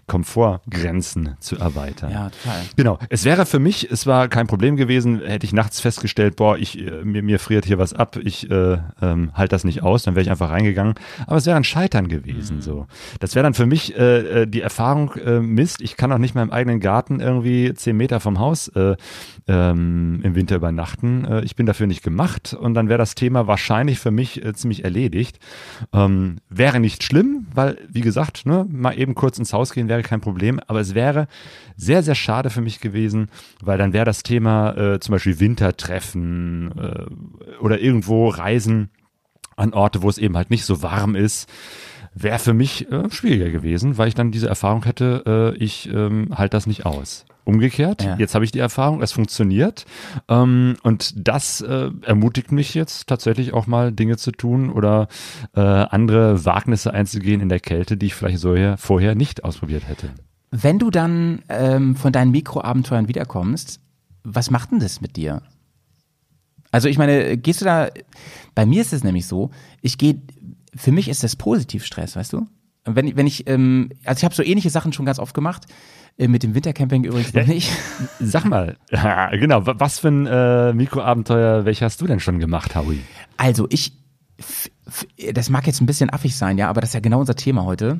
Komfortgrenzen 0.07 1.35
zu 1.39 1.57
erweitern. 1.57 2.11
Ja, 2.11 2.29
total. 2.29 2.61
Genau. 2.77 2.99
Es 3.09 3.25
wäre 3.25 3.45
für 3.45 3.59
mich, 3.59 3.91
es 3.91 4.07
war 4.07 4.29
kein 4.29 4.47
Problem 4.47 4.77
gewesen, 4.77 5.21
hätte 5.21 5.45
ich 5.45 5.53
nachts 5.53 5.81
festgestellt, 5.81 6.37
boah, 6.37 6.57
ich, 6.57 6.79
äh, 6.79 7.03
mir, 7.03 7.23
mir 7.23 7.39
friert 7.39 7.65
hier 7.65 7.77
was 7.77 7.93
ab, 7.93 8.17
ich 8.23 8.49
äh, 8.49 8.77
ähm, 9.01 9.31
halt 9.33 9.51
das 9.51 9.65
nicht 9.65 9.83
aus, 9.83 10.03
dann 10.03 10.15
wäre 10.15 10.23
ich 10.23 10.31
einfach 10.31 10.49
reingegangen. 10.49 10.95
Aber 11.27 11.35
es 11.35 11.45
wäre 11.45 11.57
ein 11.57 11.65
Scheitern 11.65 12.07
gewesen. 12.07 12.57
Mhm. 12.57 12.61
So, 12.61 12.87
Das 13.19 13.35
wäre 13.35 13.43
dann 13.43 13.53
für 13.53 13.65
mich 13.65 13.97
äh, 13.97 14.43
äh, 14.43 14.47
die 14.47 14.61
Erfahrung, 14.61 15.13
äh, 15.15 15.41
Mist, 15.41 15.81
ich 15.81 15.97
kann 15.97 16.11
auch 16.13 16.17
nicht 16.17 16.35
mehr 16.35 16.43
im 16.43 16.51
eigenen 16.51 16.79
Garten 16.79 17.19
irgendwie 17.19 17.73
zehn 17.73 17.97
Meter 17.97 18.21
vom 18.21 18.39
Haus 18.39 18.60
Haus 18.61 18.67
äh, 18.69 18.95
ähm, 19.47 20.19
im 20.23 20.35
Winter 20.35 20.55
übernachten. 20.55 21.25
Äh, 21.25 21.41
ich 21.43 21.55
bin 21.55 21.65
dafür 21.65 21.87
nicht 21.87 22.03
gemacht 22.03 22.53
und 22.53 22.73
dann 22.73 22.89
wäre 22.89 22.97
das 22.97 23.15
Thema 23.15 23.47
wahrscheinlich 23.47 23.99
für 23.99 24.11
mich 24.11 24.43
äh, 24.43 24.53
ziemlich 24.53 24.83
erledigt. 24.83 25.39
Ähm, 25.93 26.37
wäre 26.49 26.79
nicht 26.79 27.03
schlimm, 27.03 27.47
weil, 27.53 27.77
wie 27.89 28.01
gesagt, 28.01 28.45
ne, 28.45 28.65
mal 28.69 28.97
eben 28.97 29.15
kurz 29.15 29.37
ins 29.37 29.53
Haus 29.53 29.73
gehen 29.73 29.89
wäre 29.89 30.03
kein 30.03 30.21
Problem, 30.21 30.59
aber 30.67 30.79
es 30.79 30.93
wäre 30.95 31.27
sehr, 31.75 32.03
sehr 32.03 32.15
schade 32.15 32.49
für 32.49 32.61
mich 32.61 32.79
gewesen, 32.79 33.29
weil 33.61 33.77
dann 33.77 33.93
wäre 33.93 34.05
das 34.05 34.23
Thema 34.23 34.75
äh, 34.77 34.99
zum 34.99 35.13
Beispiel 35.13 35.39
Wintertreffen 35.39 36.71
äh, 36.77 37.61
oder 37.61 37.79
irgendwo 37.79 38.29
Reisen 38.29 38.89
an 39.55 39.73
Orte, 39.73 40.01
wo 40.01 40.09
es 40.09 40.17
eben 40.17 40.37
halt 40.37 40.49
nicht 40.49 40.65
so 40.65 40.81
warm 40.81 41.15
ist 41.15 41.49
wäre 42.13 42.39
für 42.39 42.53
mich 42.53 42.91
äh, 42.91 43.09
schwieriger 43.09 43.49
gewesen, 43.49 43.97
weil 43.97 44.09
ich 44.09 44.15
dann 44.15 44.31
diese 44.31 44.49
Erfahrung 44.49 44.83
hätte, 44.83 45.53
äh, 45.57 45.63
ich 45.63 45.89
ähm, 45.89 46.27
halte 46.35 46.57
das 46.57 46.67
nicht 46.67 46.85
aus. 46.85 47.25
Umgekehrt, 47.43 48.03
ja. 48.03 48.17
jetzt 48.17 48.35
habe 48.35 48.45
ich 48.45 48.51
die 48.51 48.59
Erfahrung, 48.59 49.01
es 49.01 49.11
funktioniert. 49.11 49.85
Ähm, 50.27 50.77
und 50.83 51.13
das 51.27 51.61
äh, 51.61 51.89
ermutigt 52.03 52.51
mich 52.51 52.73
jetzt 52.73 53.07
tatsächlich 53.07 53.53
auch 53.53 53.67
mal 53.67 53.91
Dinge 53.91 54.17
zu 54.17 54.31
tun 54.31 54.69
oder 54.69 55.07
äh, 55.55 55.59
andere 55.61 56.45
Wagnisse 56.45 56.93
einzugehen 56.93 57.41
in 57.41 57.49
der 57.49 57.59
Kälte, 57.59 57.97
die 57.97 58.07
ich 58.07 58.15
vielleicht 58.15 58.39
so 58.39 58.55
hier, 58.55 58.77
vorher 58.77 59.15
nicht 59.15 59.43
ausprobiert 59.43 59.87
hätte. 59.87 60.11
Wenn 60.51 60.79
du 60.79 60.91
dann 60.91 61.41
ähm, 61.49 61.95
von 61.95 62.11
deinen 62.11 62.31
Mikroabenteuern 62.31 63.07
wiederkommst, 63.07 63.79
was 64.23 64.51
macht 64.51 64.71
denn 64.71 64.79
das 64.79 65.01
mit 65.01 65.15
dir? 65.15 65.41
Also 66.71 66.87
ich 66.87 66.97
meine, 66.97 67.37
gehst 67.37 67.61
du 67.61 67.65
da, 67.65 67.89
bei 68.55 68.65
mir 68.65 68.81
ist 68.81 68.93
es 68.93 69.03
nämlich 69.03 69.27
so, 69.27 69.51
ich 69.81 69.97
gehe, 69.97 70.21
für 70.75 70.91
mich 70.91 71.09
ist 71.09 71.23
das 71.23 71.35
Positivstress, 71.35 72.15
weißt 72.15 72.33
du? 72.33 72.47
Wenn, 72.85 73.15
wenn 73.15 73.27
ich, 73.27 73.47
ähm, 73.47 73.89
also 74.05 74.19
ich 74.19 74.25
habe 74.25 74.33
so 74.33 74.43
ähnliche 74.43 74.69
Sachen 74.69 74.93
schon 74.93 75.05
ganz 75.05 75.19
oft 75.19 75.33
gemacht, 75.33 75.65
mit 76.17 76.43
dem 76.43 76.53
Wintercamping 76.53 77.03
übrigens 77.03 77.33
noch 77.33 77.41
ja, 77.41 77.47
nicht. 77.47 77.71
Sag 78.19 78.45
mal, 78.45 78.77
ja, 78.91 79.29
genau, 79.35 79.65
was 79.65 79.99
für 79.99 80.09
ein 80.09 80.27
äh, 80.27 80.73
Mikroabenteuer, 80.73 81.65
welche 81.65 81.85
hast 81.85 81.99
du 82.01 82.07
denn 82.07 82.19
schon 82.19 82.39
gemacht, 82.39 82.75
Howie? 82.75 83.01
Also 83.37 83.67
ich, 83.69 83.93
das 85.33 85.49
mag 85.49 85.65
jetzt 85.67 85.81
ein 85.81 85.85
bisschen 85.85 86.09
affig 86.11 86.35
sein, 86.35 86.57
ja, 86.57 86.69
aber 86.69 86.81
das 86.81 86.91
ist 86.91 86.93
ja 86.93 86.99
genau 86.99 87.19
unser 87.19 87.35
Thema 87.35 87.63
heute. 87.63 87.99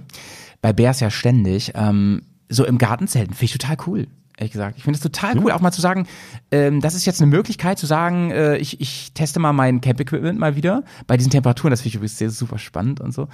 Bei 0.62 0.74
Bears 0.74 1.00
ja 1.00 1.10
ständig. 1.10 1.71
Ähm, 1.76 2.21
so 2.50 2.65
im 2.65 2.78
Gartenzelten 2.78 3.34
finde 3.34 3.45
ich 3.45 3.58
total 3.58 3.78
cool 3.88 4.08
ehrlich 4.41 4.52
gesagt. 4.52 4.78
Ich 4.78 4.84
finde 4.84 4.97
es 4.97 5.04
total 5.04 5.38
cool, 5.38 5.52
auch 5.52 5.62
mal 5.62 5.71
zu 5.71 5.82
sagen, 5.82 6.08
ähm, 6.52 6.82
das 6.82 6.95
ist 6.95 7.06
jetzt 7.06 7.21
eine 7.21 7.30
Möglichkeit 7.30 7.78
zu 7.78 7.86
sagen, 7.86 8.32
äh, 8.32 8.58
ich, 8.58 8.82
ich 8.82 9.13
teste 9.13 9.39
mal 9.39 9.54
mein 9.54 9.82
Camp-Equipment 9.82 10.39
mal 10.39 10.56
wieder 10.56 10.84
bei 11.08 11.15
diesen 11.15 11.30
Temperaturen. 11.30 11.69
Das 11.69 11.82
finde 11.82 11.89
ich 11.89 11.95
übrigens 11.95 12.17
sehr 12.17 12.32
super 12.32 12.58
spannend 12.58 13.00
und 13.00 13.13
so. 13.13 13.28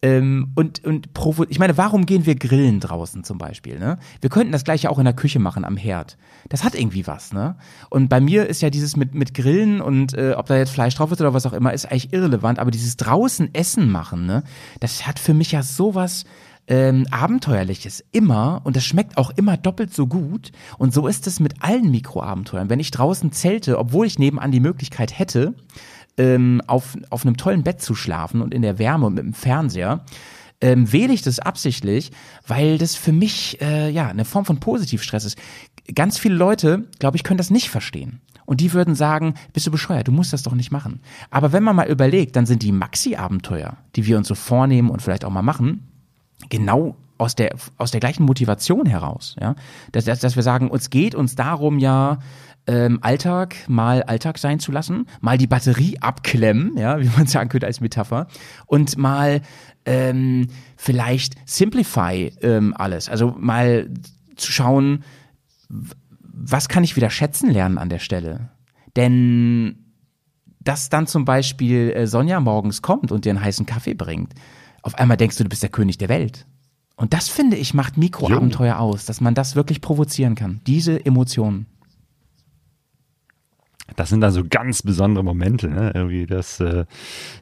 Ähm, 0.00 0.52
und 0.54 0.84
und 0.84 1.12
provo 1.12 1.44
ich 1.48 1.58
meine, 1.58 1.76
warum 1.76 2.06
gehen 2.06 2.24
wir 2.24 2.36
grillen 2.36 2.78
draußen 2.78 3.24
zum 3.24 3.36
Beispiel? 3.36 3.80
Ne? 3.80 3.98
Wir 4.20 4.30
könnten 4.30 4.52
das 4.52 4.62
gleiche 4.62 4.90
auch 4.90 4.98
in 4.98 5.04
der 5.04 5.14
Küche 5.14 5.40
machen 5.40 5.64
am 5.64 5.76
Herd. 5.76 6.18
Das 6.48 6.62
hat 6.62 6.76
irgendwie 6.76 7.08
was, 7.08 7.32
ne? 7.32 7.56
Und 7.90 8.08
bei 8.08 8.20
mir 8.20 8.46
ist 8.46 8.62
ja 8.62 8.70
dieses 8.70 8.96
mit 8.96 9.14
mit 9.14 9.34
Grillen 9.34 9.80
und 9.80 10.14
äh, 10.14 10.34
ob 10.36 10.46
da 10.46 10.56
jetzt 10.56 10.70
Fleisch 10.70 10.94
drauf 10.94 11.10
ist 11.10 11.20
oder 11.20 11.34
was 11.34 11.46
auch 11.46 11.52
immer, 11.52 11.72
ist 11.72 11.86
eigentlich 11.86 12.12
irrelevant. 12.12 12.60
Aber 12.60 12.70
dieses 12.70 12.96
draußen 12.96 13.52
Essen 13.54 13.90
machen, 13.90 14.24
ne? 14.24 14.44
Das 14.78 15.04
hat 15.04 15.18
für 15.18 15.34
mich 15.34 15.50
ja 15.50 15.64
sowas 15.64 16.24
ähm, 16.68 17.06
Abenteuerliches 17.10 18.04
immer 18.12 18.60
und 18.62 18.76
das 18.76 18.84
schmeckt 18.84 19.16
auch 19.16 19.30
immer 19.30 19.56
doppelt 19.56 19.92
so 19.92 20.06
gut. 20.06 20.52
Und 20.78 20.94
so 20.94 21.08
ist 21.08 21.26
es 21.26 21.40
mit 21.40 21.54
allen 21.60 21.90
Mikroabenteuern. 21.90 22.70
Wenn 22.70 22.78
ich 22.78 22.92
draußen 22.92 23.32
zelte, 23.32 23.78
obwohl 23.78 24.06
ich 24.06 24.20
nebenan 24.20 24.52
die 24.52 24.60
Möglichkeit 24.60 25.18
hätte, 25.18 25.54
ähm, 26.18 26.60
auf, 26.66 26.96
auf 27.10 27.24
einem 27.24 27.36
tollen 27.36 27.62
Bett 27.62 27.80
zu 27.80 27.94
schlafen 27.94 28.42
und 28.42 28.52
in 28.52 28.62
der 28.62 28.78
Wärme 28.78 29.06
und 29.06 29.14
mit 29.14 29.24
dem 29.24 29.34
Fernseher, 29.34 30.04
ähm, 30.60 30.92
wähle 30.92 31.12
ich 31.12 31.22
das 31.22 31.38
absichtlich, 31.38 32.10
weil 32.46 32.78
das 32.78 32.96
für 32.96 33.12
mich 33.12 33.60
äh, 33.60 33.90
ja 33.90 34.08
eine 34.08 34.24
Form 34.24 34.44
von 34.44 34.60
Positivstress 34.60 35.24
ist. 35.24 35.38
Ganz 35.94 36.18
viele 36.18 36.34
Leute, 36.34 36.84
glaube 36.98 37.16
ich, 37.16 37.22
können 37.22 37.38
das 37.38 37.50
nicht 37.50 37.70
verstehen. 37.70 38.20
Und 38.44 38.60
die 38.60 38.72
würden 38.72 38.94
sagen, 38.94 39.34
bist 39.52 39.66
du 39.66 39.70
bescheuert, 39.70 40.08
du 40.08 40.12
musst 40.12 40.32
das 40.32 40.42
doch 40.42 40.54
nicht 40.54 40.70
machen. 40.70 41.00
Aber 41.30 41.52
wenn 41.52 41.62
man 41.62 41.76
mal 41.76 41.88
überlegt, 41.88 42.34
dann 42.34 42.46
sind 42.46 42.62
die 42.62 42.72
Maxi-Abenteuer, 42.72 43.76
die 43.94 44.06
wir 44.06 44.16
uns 44.16 44.26
so 44.28 44.34
vornehmen 44.34 44.90
und 44.90 45.02
vielleicht 45.02 45.24
auch 45.24 45.30
mal 45.30 45.42
machen, 45.42 45.86
genau 46.48 46.96
aus 47.18 47.34
der, 47.34 47.54
aus 47.76 47.90
der 47.90 48.00
gleichen 48.00 48.24
Motivation 48.24 48.86
heraus. 48.86 49.36
Ja? 49.40 49.54
Dass, 49.92 50.04
dass, 50.06 50.20
dass 50.20 50.36
wir 50.36 50.42
sagen, 50.42 50.70
uns 50.70 50.88
geht 50.88 51.14
uns 51.14 51.34
darum 51.34 51.78
ja, 51.78 52.20
ähm, 52.68 52.98
Alltag 53.00 53.56
mal 53.66 54.02
Alltag 54.02 54.38
sein 54.38 54.60
zu 54.60 54.70
lassen, 54.70 55.06
mal 55.20 55.38
die 55.38 55.46
Batterie 55.46 55.98
abklemmen, 56.00 56.76
ja, 56.76 57.00
wie 57.00 57.10
man 57.16 57.26
sagen 57.26 57.48
könnte 57.48 57.66
als 57.66 57.80
Metapher, 57.80 58.28
und 58.66 58.96
mal 58.98 59.40
ähm, 59.86 60.48
vielleicht 60.76 61.34
simplify 61.46 62.30
ähm, 62.42 62.74
alles. 62.76 63.08
Also 63.08 63.34
mal 63.38 63.90
zu 64.36 64.52
schauen, 64.52 65.02
was 66.20 66.68
kann 66.68 66.84
ich 66.84 66.94
wieder 66.94 67.10
schätzen 67.10 67.50
lernen 67.50 67.78
an 67.78 67.88
der 67.88 67.98
Stelle? 67.98 68.50
Denn 68.96 69.84
dass 70.60 70.90
dann 70.90 71.06
zum 71.06 71.24
Beispiel 71.24 71.92
äh, 71.92 72.06
Sonja 72.06 72.40
morgens 72.40 72.82
kommt 72.82 73.10
und 73.10 73.24
dir 73.24 73.30
einen 73.30 73.42
heißen 73.42 73.64
Kaffee 73.64 73.94
bringt, 73.94 74.34
auf 74.82 74.94
einmal 74.96 75.16
denkst 75.16 75.38
du, 75.38 75.44
du 75.44 75.48
bist 75.48 75.62
der 75.62 75.70
König 75.70 75.96
der 75.96 76.10
Welt. 76.10 76.46
Und 76.96 77.14
das 77.14 77.28
finde 77.28 77.56
ich 77.56 77.72
macht 77.72 77.96
Mikroabenteuer 77.96 78.78
aus, 78.78 79.06
dass 79.06 79.22
man 79.22 79.34
das 79.34 79.56
wirklich 79.56 79.80
provozieren 79.80 80.34
kann. 80.34 80.60
Diese 80.66 81.04
Emotionen. 81.06 81.66
Das 83.96 84.10
sind 84.10 84.20
dann 84.20 84.32
so 84.32 84.44
ganz 84.48 84.82
besondere 84.82 85.24
Momente, 85.24 85.68
ne? 85.68 85.92
Irgendwie 85.94 86.26
das 86.26 86.60
äh, 86.60 86.84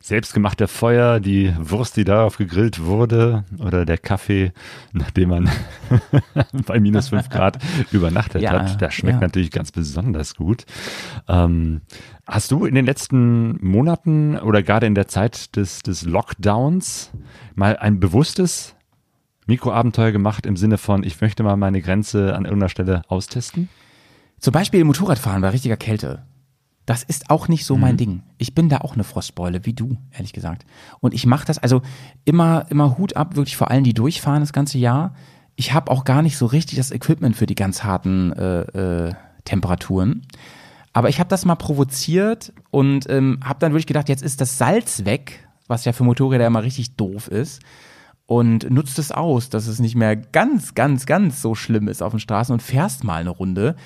selbstgemachte 0.01 0.69
Feuer, 0.69 1.19
die 1.21 1.53
Wurst, 1.59 1.97
die 1.97 2.05
darauf 2.05 2.37
gegrillt 2.37 2.85
wurde, 2.85 3.45
oder 3.59 3.85
der 3.85 3.99
Kaffee, 3.99 4.53
nachdem 4.93 5.31
man 5.31 5.51
bei 6.67 6.79
minus 6.79 7.09
fünf 7.09 7.29
Grad 7.29 7.59
übernachtet 7.91 8.43
Ja, 8.43 8.53
hat. 8.53 8.81
Das 8.81 8.95
schmeckt 8.95 9.21
ja. 9.21 9.27
natürlich 9.27 9.51
ganz 9.51 9.73
besonders 9.73 10.37
gut. 10.37 10.67
Ähm, 11.29 11.83
hast 12.27 12.53
du 12.53 12.65
in 12.65 12.75
den 12.75 12.87
letzten 12.87 13.59
Monaten 13.65 14.39
oder 14.39 14.63
gerade 14.63 14.87
in 14.87 14.95
der 14.95 15.09
Zeit 15.09 15.57
des, 15.57 15.81
des 15.81 16.05
Lockdowns 16.05 17.11
mal 17.55 17.77
ein 17.77 17.99
bewusstes 17.99 18.77
Mikroabenteuer 19.47 20.13
gemacht 20.13 20.47
im 20.47 20.57
Sinne 20.57 20.79
von, 20.79 21.03
ich 21.03 21.21
möchte 21.21 21.43
mal 21.43 21.57
meine 21.57 21.81
Grenze 21.81 22.35
an 22.35 22.45
irgendeiner 22.45 22.69
Stelle 22.69 23.03
austesten? 23.09 23.69
Zum 24.39 24.53
Beispiel 24.53 24.85
Motorradfahren 24.85 25.43
bei 25.43 25.49
richtiger 25.49 25.77
Kälte. 25.77 26.25
Das 26.87 27.03
ist 27.03 27.31
auch 27.31 27.49
nicht 27.49 27.67
so 27.67 27.77
mein 27.77 27.97
Ding. 27.97 28.23
Ich 28.39 28.55
bin 28.55 28.69
da 28.69 28.79
auch 28.79 28.95
eine 28.95 29.03
Frostbeule, 29.03 29.67
wie 29.67 29.73
du, 29.73 29.99
ehrlich 30.13 30.33
gesagt. 30.33 30.65
Und 31.01 31.15
ich 31.15 31.27
mache 31.27 31.45
das, 31.45 31.59
also 31.59 31.83
immer, 32.25 32.65
immer 32.71 32.97
Hut 32.97 33.17
ab, 33.17 33.35
wirklich 33.35 33.57
vor 33.57 33.73
allen, 33.73 33.83
die 33.83 33.93
durchfahren 33.93 34.41
das 34.41 34.53
ganze 34.53 34.79
Jahr. 34.79 35.15
Ich 35.57 35.73
habe 35.73 35.91
auch 35.91 36.05
gar 36.05 36.23
nicht 36.23 36.37
so 36.37 36.47
richtig 36.47 36.79
das 36.79 36.93
Equipment 36.93 37.37
für 37.37 37.47
die 37.47 37.57
ganz 37.57 37.83
harten 37.83 38.33
äh, 38.33 38.61
äh, 39.09 39.15
Temperaturen. 39.45 40.23
Aber 40.93 41.09
ich 41.09 41.19
habe 41.19 41.29
das 41.29 41.45
mal 41.45 41.57
provoziert 41.57 42.53
und 42.71 43.11
ähm, 43.11 43.41
habe 43.45 43.59
dann 43.59 43.73
wirklich 43.73 43.89
gedacht, 43.89 44.09
jetzt 44.09 44.23
ist 44.23 44.41
das 44.41 44.57
Salz 44.57 45.05
weg, 45.05 45.47
was 45.67 45.85
ja 45.85 45.93
für 45.93 46.05
Motorräder 46.05 46.47
immer 46.47 46.63
richtig 46.63 46.95
doof 46.95 47.27
ist. 47.27 47.63
Und 48.27 48.71
nutzt 48.71 48.99
es 48.99 49.13
aus, 49.13 49.51
dass 49.51 49.67
es 49.67 49.79
nicht 49.81 49.97
mehr 49.97 50.17
ganz, 50.17 50.75
ganz, 50.75 51.05
ganz 51.05 51.43
so 51.43 51.55
schlimm 51.55 51.89
ist 51.89 52.03
auf 52.03 52.13
den 52.13 52.21
Straßen 52.21 52.53
und 52.53 52.63
fährst 52.63 53.05
mal 53.05 53.21
eine 53.21 53.31
Runde. 53.31 53.77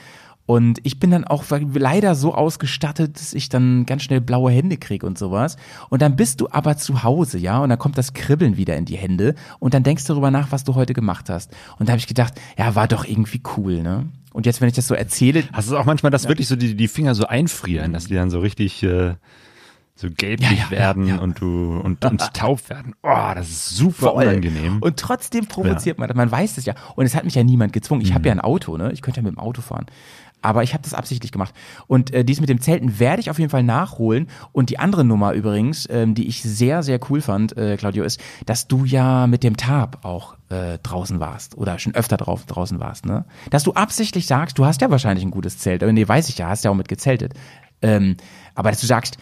Und 0.51 0.81
ich 0.83 0.99
bin 0.99 1.13
dann 1.13 1.23
auch 1.23 1.45
leider 1.75 2.17
so 2.17 2.35
ausgestattet, 2.35 3.21
dass 3.21 3.35
ich 3.35 3.51
dann 3.51 3.87
ganz 3.87 4.03
schnell 4.03 4.21
blaue 4.21 4.51
Hände 4.51 4.79
kriege 4.79 5.07
und 5.07 5.17
sowas. 5.17 5.57
Und 5.91 6.03
dann 6.03 6.17
bist 6.17 6.41
du 6.41 6.49
aber 6.51 6.77
zu 6.77 7.05
Hause, 7.05 7.39
ja, 7.39 7.61
und 7.61 7.69
dann 7.69 7.79
kommt 7.79 7.97
das 7.97 8.15
Kribbeln 8.15 8.57
wieder 8.57 8.77
in 8.77 8.85
die 8.85 8.97
Hände 8.97 9.37
und 9.61 9.75
dann 9.75 9.85
denkst 9.85 10.07
du 10.07 10.13
darüber 10.13 10.33
nach, 10.33 10.51
was 10.51 10.65
du 10.65 10.75
heute 10.75 10.93
gemacht 10.93 11.31
hast. 11.31 11.53
Und 11.79 11.89
da 11.89 11.93
habe 11.93 12.01
ich 12.01 12.09
gedacht, 12.09 12.35
ja, 12.59 12.75
war 12.75 12.89
doch 12.89 13.05
irgendwie 13.05 13.41
cool, 13.57 13.81
ne? 13.81 14.09
Und 14.33 14.45
jetzt, 14.45 14.61
wenn 14.61 14.67
ich 14.67 14.75
das 14.75 14.89
so 14.89 14.95
erzähle, 14.97 15.45
Hast 15.53 15.71
du 15.71 15.79
auch 15.79 15.85
manchmal, 15.85 16.11
dass 16.11 16.27
wirklich 16.27 16.49
so 16.49 16.57
die, 16.57 16.75
die 16.75 16.89
Finger 16.89 17.15
so 17.15 17.27
einfrieren, 17.27 17.93
dass 17.93 18.07
die 18.07 18.15
dann 18.15 18.31
so 18.31 18.41
richtig 18.41 18.83
äh, 18.83 19.15
so 20.01 20.09
gelblich 20.09 20.51
Ja, 20.51 20.57
ja, 20.65 20.71
werden 20.71 21.07
ja, 21.07 21.17
ja. 21.17 21.21
und 21.21 21.41
du 21.41 21.79
und, 21.79 22.05
und 22.05 22.35
taub 22.35 22.69
werden? 22.71 22.95
Oh, 23.03 23.33
das 23.35 23.51
ist 23.51 23.77
super 23.77 24.15
unangenehm. 24.15 24.79
Und 24.81 24.97
trotzdem 24.97 25.47
provoziert 25.47 25.99
man 25.99 26.09
das. 26.09 26.17
Man 26.17 26.31
weiß 26.31 26.59
es 26.59 26.65
ja. 26.65 26.75
Und 26.97 27.05
es 27.05 27.15
hat 27.15 27.25
mich 27.25 27.35
ja 27.35 27.45
niemand 27.45 27.73
gezwungen. 27.73 28.01
Ich 28.01 28.15
habe 28.15 28.27
ja 28.27 28.33
ein 28.33 28.41
Auto, 28.41 28.77
ne? 28.77 28.91
Ich 28.93 29.03
könnte 29.03 29.21
ja 29.21 29.25
mit 29.25 29.33
dem 29.33 29.39
Auto 29.39 29.61
fahren. 29.61 29.87
Aber 30.43 30.63
ich 30.63 30.73
habe 30.73 30.83
das 30.83 30.95
absichtlich 30.95 31.33
gemacht. 31.33 31.55
Und 31.87 32.13
äh, 32.13 32.25
dies 32.25 32.41
mit 32.41 32.49
dem 32.49 32.61
Zelten 32.61 32.99
werde 32.99 33.21
ich 33.21 33.31
auf 33.31 33.39
jeden 33.39 33.51
Fall 33.51 33.63
nachholen. 33.63 34.29
Und 34.53 34.71
die 34.71 34.79
andere 34.79 35.05
Nummer 35.05 35.33
übrigens, 35.33 35.87
ähm, 35.91 36.15
die 36.15 36.27
ich 36.27 36.43
sehr, 36.43 36.83
sehr 36.83 36.99
cool 37.11 37.21
fand, 37.21 37.57
äh, 37.57 37.77
Claudio, 37.77 38.05
ist, 38.05 38.21
dass 38.47 38.67
du 38.67 38.85
ja 38.85 39.27
mit 39.27 39.43
dem 39.43 39.57
Tab 39.57 40.05
auch 40.05 40.37
äh, 40.49 40.79
draußen 40.79 41.21
warst 41.21 41.57
oder 41.57 41.79
schon 41.79 41.95
öfter 41.95 42.17
drauf, 42.17 42.47
draußen 42.47 42.81
warst. 42.81 43.07
Ne? 43.07 43.25
Dass 43.51 43.65
du 43.65 43.73
absichtlich 43.75 44.27
sagst, 44.27 44.59
du 44.59 44.65
hast 44.65 44.81
ja 44.81 44.91
wahrscheinlich 44.91 45.25
ein 45.25 45.31
gutes 45.31 45.59
Zelt. 45.59 45.83
Äh, 45.83 45.91
Nee, 45.93 46.09
weiß 46.09 46.29
ich 46.29 46.39
ja, 46.39 46.49
hast 46.49 46.65
ja 46.65 46.71
auch 46.71 46.77
mit 46.77 46.89
gezeltet. 46.89 47.35
Ähm, 47.83 48.17
aber 48.55 48.71
dass 48.71 48.81
du 48.81 48.87
sagst, 48.87 49.19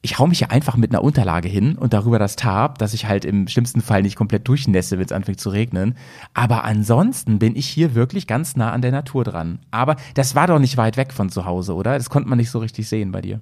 ich 0.00 0.18
hau 0.18 0.26
mich 0.28 0.40
ja 0.40 0.48
einfach 0.48 0.76
mit 0.76 0.92
einer 0.92 1.02
Unterlage 1.02 1.48
hin 1.48 1.76
und 1.76 1.92
darüber 1.92 2.18
das 2.20 2.36
Tarp, 2.36 2.78
dass 2.78 2.94
ich 2.94 3.06
halt 3.06 3.24
im 3.24 3.48
schlimmsten 3.48 3.80
Fall 3.80 4.02
nicht 4.02 4.14
komplett 4.16 4.46
durchnässe, 4.46 4.96
wenn 4.98 5.04
es 5.04 5.12
anfängt 5.12 5.40
zu 5.40 5.50
regnen. 5.50 5.96
Aber 6.34 6.62
ansonsten 6.64 7.38
bin 7.40 7.56
ich 7.56 7.66
hier 7.68 7.94
wirklich 7.96 8.26
ganz 8.28 8.54
nah 8.56 8.70
an 8.70 8.80
der 8.82 8.92
Natur 8.92 9.24
dran. 9.24 9.58
Aber 9.72 9.96
das 10.14 10.34
war 10.36 10.46
doch 10.46 10.60
nicht 10.60 10.76
weit 10.76 10.96
weg 10.96 11.12
von 11.12 11.30
zu 11.30 11.44
Hause, 11.46 11.74
oder? 11.74 11.98
Das 11.98 12.10
konnte 12.10 12.28
man 12.28 12.38
nicht 12.38 12.50
so 12.50 12.60
richtig 12.60 12.88
sehen 12.88 13.10
bei 13.10 13.20
dir. 13.22 13.40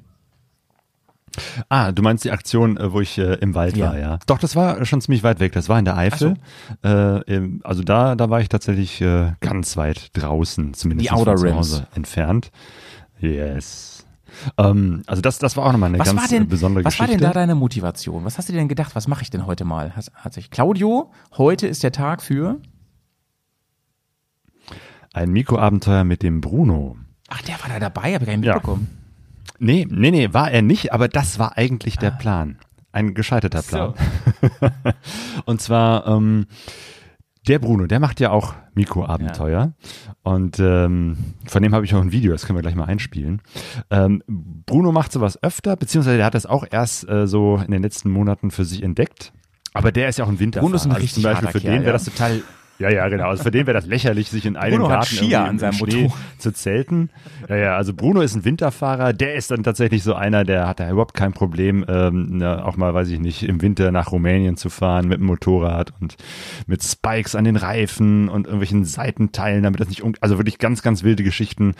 Ah, 1.68 1.92
du 1.92 2.00
meinst 2.02 2.24
die 2.24 2.30
Aktion, 2.30 2.78
äh, 2.78 2.90
wo 2.92 3.00
ich 3.02 3.18
äh, 3.18 3.34
im 3.34 3.54
Wald 3.54 3.76
Ja. 3.76 3.88
war, 3.88 3.98
ja. 3.98 4.18
Doch, 4.26 4.38
das 4.38 4.56
war 4.56 4.82
schon 4.86 5.02
ziemlich 5.02 5.22
weit 5.22 5.38
weg. 5.40 5.52
Das 5.52 5.68
war 5.68 5.78
in 5.78 5.84
der 5.84 5.96
Eifel. 5.98 6.34
Äh, 6.82 7.20
im- 7.30 7.60
also 7.64 7.82
da, 7.82 8.14
da 8.14 8.30
war 8.30 8.40
ich 8.40 8.48
tatsächlich 8.48 9.02
äh, 9.02 9.32
ganz 9.40 9.76
weit 9.76 10.16
draußen, 10.16 10.72
zumindest 10.72 11.10
Die 11.10 11.12
Outer 11.14 11.36
von 11.36 11.48
zu. 11.48 11.54
Hause 11.54 11.86
entfernt. 11.94 12.50
Yes. 13.20 13.95
Ähm, 14.58 15.02
also 15.06 15.22
das, 15.22 15.38
das 15.38 15.56
war 15.56 15.66
auch 15.66 15.72
nochmal 15.72 15.88
eine 15.90 15.98
Was 15.98 16.08
ganz 16.08 16.20
war 16.20 16.28
denn, 16.28 16.48
besondere 16.48 16.84
was 16.84 16.98
war 16.98 17.06
Geschichte. 17.06 17.24
denn 17.24 17.32
da 17.32 17.40
deine 17.40 17.54
Motivation? 17.54 18.24
Was 18.24 18.38
hast 18.38 18.48
du 18.48 18.52
dir 18.52 18.58
denn 18.58 18.68
gedacht? 18.68 18.94
Was 18.94 19.08
mache 19.08 19.22
ich 19.22 19.30
denn 19.30 19.46
heute 19.46 19.64
mal? 19.64 19.94
Hat, 19.96 20.10
hat 20.14 20.34
sich 20.34 20.50
Claudio, 20.50 21.10
heute 21.36 21.66
ist 21.66 21.82
der 21.82 21.92
Tag 21.92 22.22
für. 22.22 22.60
Ein 25.12 25.30
Mikroabenteuer 25.30 26.04
mit 26.04 26.22
dem 26.22 26.40
Bruno. 26.40 26.96
Ach, 27.28 27.42
der 27.42 27.60
war 27.62 27.68
da 27.70 27.78
dabei, 27.80 28.14
habe 28.14 28.24
ich 28.24 28.28
gar 28.30 28.36
nicht 28.36 28.46
Ja. 28.46 28.54
mitbekommen. 28.54 28.88
Nee, 29.58 29.86
nee, 29.88 30.10
nee, 30.10 30.34
war 30.34 30.50
er 30.50 30.60
nicht, 30.62 30.92
aber 30.92 31.08
das 31.08 31.38
war 31.38 31.56
eigentlich 31.56 31.96
der 31.96 32.10
Plan. 32.10 32.58
Ein 32.92 33.14
gescheiterter 33.14 33.62
Plan. 33.62 33.94
Und 35.46 35.60
zwar, 35.62 36.06
ähm, 36.06 36.46
der 37.48 37.58
Bruno, 37.58 37.86
der 37.86 38.00
macht 38.00 38.20
ja 38.20 38.30
auch 38.30 38.54
Mikroabenteuer. 38.74 39.72
Und 40.22 40.58
ähm, 40.58 41.16
von 41.46 41.62
dem 41.62 41.74
habe 41.74 41.84
ich 41.84 41.94
auch 41.94 42.00
ein 42.00 42.12
Video, 42.12 42.32
das 42.32 42.46
können 42.46 42.58
wir 42.58 42.62
gleich 42.62 42.74
mal 42.74 42.84
einspielen. 42.84 43.42
Ähm, 43.90 44.22
Bruno 44.26 44.92
macht 44.92 45.12
sowas 45.12 45.42
öfter, 45.42 45.76
beziehungsweise 45.76 46.16
der 46.16 46.26
hat 46.26 46.34
das 46.34 46.46
auch 46.46 46.64
erst 46.70 47.08
äh, 47.08 47.26
so 47.26 47.60
in 47.64 47.70
den 47.70 47.82
letzten 47.82 48.10
Monaten 48.10 48.50
für 48.50 48.64
sich 48.64 48.82
entdeckt. 48.82 49.32
Aber 49.72 49.92
der 49.92 50.08
ist 50.08 50.18
ja 50.18 50.24
auch 50.24 50.28
ein 50.28 50.40
Winterfahrer. 50.40 50.66
Bruno 50.66 50.76
ist 50.76 50.86
ein 50.86 50.92
also 50.92 51.02
richtig 51.02 51.22
zum 51.22 51.30
Beispiel 51.30 51.48
für 51.48 51.60
den 51.60 51.70
Kerl, 51.70 51.80
wäre 51.80 51.86
ja. 51.86 51.92
das 51.92 52.04
total 52.04 52.42
ja, 52.78 52.90
ja, 52.90 53.08
genau. 53.08 53.28
Also 53.28 53.42
für 53.42 53.50
den 53.50 53.66
wäre 53.66 53.74
das 53.74 53.86
lächerlich, 53.86 54.28
sich 54.28 54.44
in 54.44 54.56
einem 54.56 54.78
Bruno 54.78 54.88
Garten 54.88 55.16
Skier 55.16 55.44
an 55.44 55.58
seinem 55.58 55.72
Schnee 55.72 56.02
Motorrad. 56.02 56.20
zu 56.38 56.52
zelten. 56.52 57.10
Ja, 57.48 57.56
ja, 57.56 57.76
also 57.76 57.94
Bruno 57.94 58.20
ist 58.20 58.34
ein 58.34 58.44
Winterfahrer, 58.44 59.12
der 59.12 59.34
ist 59.34 59.50
dann 59.50 59.62
tatsächlich 59.62 60.02
so 60.02 60.14
einer, 60.14 60.44
der 60.44 60.68
hat 60.68 60.80
da 60.80 60.90
überhaupt 60.90 61.14
kein 61.14 61.32
Problem, 61.32 61.84
ähm, 61.88 62.38
ne, 62.38 62.64
auch 62.64 62.76
mal, 62.76 62.92
weiß 62.92 63.08
ich 63.08 63.18
nicht, 63.18 63.42
im 63.44 63.62
Winter 63.62 63.90
nach 63.92 64.12
Rumänien 64.12 64.56
zu 64.56 64.68
fahren 64.68 65.08
mit 65.08 65.18
dem 65.20 65.26
Motorrad 65.26 65.92
und 66.00 66.16
mit 66.66 66.82
Spikes 66.82 67.34
an 67.34 67.44
den 67.44 67.56
Reifen 67.56 68.28
und 68.28 68.46
irgendwelchen 68.46 68.84
Seitenteilen, 68.84 69.62
damit 69.62 69.80
das 69.80 69.88
nicht, 69.88 70.02
un 70.02 70.14
also 70.20 70.38
wirklich 70.38 70.58
ganz, 70.58 70.82
ganz 70.82 71.02
wilde 71.02 71.22
Geschichten. 71.22 71.74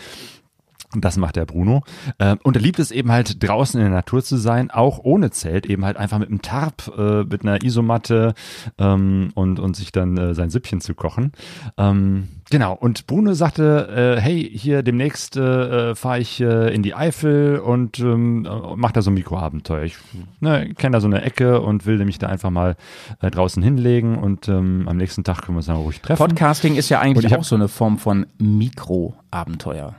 Das 1.00 1.16
macht 1.16 1.36
der 1.36 1.46
Bruno. 1.46 1.82
Ähm, 2.18 2.38
und 2.42 2.56
er 2.56 2.62
liebt 2.62 2.78
es 2.78 2.90
eben 2.90 3.10
halt 3.10 3.42
draußen 3.42 3.80
in 3.80 3.86
der 3.86 3.94
Natur 3.94 4.22
zu 4.22 4.36
sein, 4.36 4.70
auch 4.70 5.00
ohne 5.02 5.30
Zelt, 5.30 5.66
eben 5.66 5.84
halt 5.84 5.96
einfach 5.96 6.18
mit 6.18 6.28
einem 6.28 6.42
Tarp, 6.42 6.92
äh, 6.96 7.24
mit 7.24 7.42
einer 7.42 7.62
Isomatte 7.62 8.34
ähm, 8.78 9.30
und, 9.34 9.60
und 9.60 9.76
sich 9.76 9.92
dann 9.92 10.16
äh, 10.16 10.34
sein 10.34 10.50
Süppchen 10.50 10.80
zu 10.80 10.94
kochen. 10.94 11.32
Ähm, 11.76 12.28
genau, 12.50 12.74
und 12.74 13.06
Bruno 13.06 13.34
sagte, 13.34 14.16
äh, 14.16 14.20
hey, 14.20 14.50
hier 14.52 14.82
demnächst 14.82 15.36
fahre 15.36 16.18
ich 16.18 16.40
in 16.40 16.82
die 16.82 16.94
Eifel 16.94 17.58
und 17.58 17.98
ähm, 17.98 18.46
äh, 18.46 18.76
mach 18.76 18.92
da 18.92 19.02
so 19.02 19.10
ein 19.10 19.14
Mikroabenteuer. 19.14 19.84
Ich 19.84 19.96
ne, 20.40 20.72
kenne 20.74 20.94
da 20.94 21.00
so 21.00 21.06
eine 21.06 21.22
Ecke 21.22 21.60
und 21.60 21.86
will 21.86 22.02
mich 22.04 22.18
da 22.18 22.28
einfach 22.28 22.50
mal 22.50 22.76
draußen 23.20 23.62
hinlegen 23.62 24.18
und 24.18 24.48
am 24.48 24.96
nächsten 24.96 25.24
Tag 25.24 25.42
können 25.42 25.56
wir 25.56 25.58
uns 25.58 25.66
dann 25.66 25.76
ruhig 25.76 26.00
treffen. 26.00 26.18
Podcasting 26.18 26.76
ist 26.76 26.88
ja 26.88 27.00
eigentlich 27.00 27.36
auch 27.36 27.44
so 27.44 27.54
eine 27.54 27.68
Form 27.68 27.98
von 27.98 28.26
Mikroabenteuer, 28.38 29.94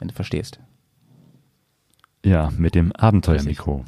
wenn 0.00 0.08
du 0.08 0.14
verstehst. 0.14 0.58
Ja, 2.24 2.50
mit 2.58 2.74
dem 2.74 2.92
Abenteuermikro. 2.92 3.84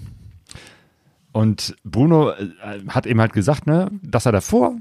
Und 1.33 1.77
Bruno 1.83 2.31
äh, 2.31 2.49
hat 2.89 3.07
eben 3.07 3.21
halt 3.21 3.33
gesagt, 3.33 3.67
ne, 3.67 3.91
dass 4.03 4.27
er 4.27 4.33
davor, 4.33 4.77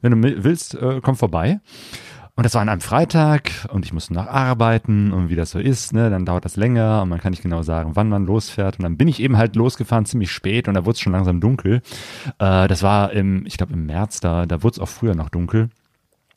wenn 0.00 0.22
du 0.22 0.44
willst, 0.44 0.74
äh, 0.74 1.00
komm 1.02 1.16
vorbei. 1.16 1.60
Und 2.34 2.44
das 2.44 2.54
war 2.54 2.62
an 2.62 2.70
einem 2.70 2.80
Freitag 2.80 3.50
und 3.70 3.84
ich 3.84 3.92
musste 3.92 4.14
noch 4.14 4.26
arbeiten 4.26 5.12
und 5.12 5.28
wie 5.28 5.36
das 5.36 5.50
so 5.50 5.58
ist, 5.58 5.92
ne, 5.92 6.08
dann 6.08 6.24
dauert 6.24 6.46
das 6.46 6.56
länger 6.56 7.02
und 7.02 7.10
man 7.10 7.20
kann 7.20 7.32
nicht 7.32 7.42
genau 7.42 7.62
sagen, 7.62 7.94
wann 7.94 8.08
man 8.08 8.24
losfährt. 8.24 8.78
Und 8.78 8.84
dann 8.84 8.96
bin 8.96 9.06
ich 9.06 9.20
eben 9.20 9.36
halt 9.36 9.54
losgefahren, 9.54 10.06
ziemlich 10.06 10.32
spät 10.32 10.66
und 10.66 10.74
da 10.74 10.86
wurde 10.86 10.94
es 10.94 11.00
schon 11.00 11.12
langsam 11.12 11.40
dunkel. 11.40 11.82
Äh, 12.38 12.68
das 12.68 12.82
war 12.82 13.12
im, 13.12 13.44
ich 13.44 13.58
glaube 13.58 13.74
im 13.74 13.84
März, 13.84 14.20
da, 14.20 14.46
da 14.46 14.62
wurde 14.62 14.74
es 14.74 14.78
auch 14.78 14.88
früher 14.88 15.14
noch 15.14 15.28
dunkel. 15.28 15.68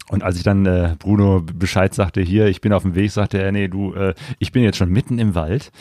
Und 0.09 0.23
als 0.23 0.37
ich 0.37 0.43
dann 0.43 0.65
äh, 0.65 0.95
Bruno 0.99 1.41
Bescheid 1.41 1.93
sagte, 1.93 2.21
hier, 2.21 2.47
ich 2.47 2.61
bin 2.61 2.73
auf 2.73 2.83
dem 2.83 2.93
Weg, 2.93 3.11
sagte 3.11 3.41
er, 3.41 3.51
nee, 3.51 3.67
du, 3.67 3.93
äh, 3.93 4.13
ich 4.37 4.51
bin 4.51 4.63
jetzt 4.63 4.77
schon 4.77 4.89
mitten 4.89 5.17
im 5.17 5.33
Wald. 5.33 5.71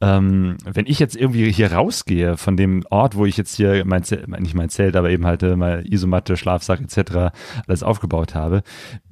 Ähm, 0.00 0.56
wenn 0.64 0.86
ich 0.86 0.98
jetzt 0.98 1.16
irgendwie 1.16 1.52
hier 1.52 1.72
rausgehe 1.72 2.36
von 2.38 2.56
dem 2.56 2.84
Ort, 2.88 3.14
wo 3.14 3.26
ich 3.26 3.36
jetzt 3.36 3.56
hier 3.56 3.84
mein 3.84 4.02
Zelt, 4.02 4.26
nicht 4.40 4.54
mein 4.54 4.70
Zelt, 4.70 4.96
aber 4.96 5.10
eben 5.10 5.26
halt 5.26 5.42
äh, 5.42 5.56
meine 5.56 5.86
Isomatte, 5.86 6.36
Schlafsack 6.36 6.80
etc. 6.80 7.34
alles 7.66 7.82
aufgebaut 7.82 8.34
habe, 8.34 8.62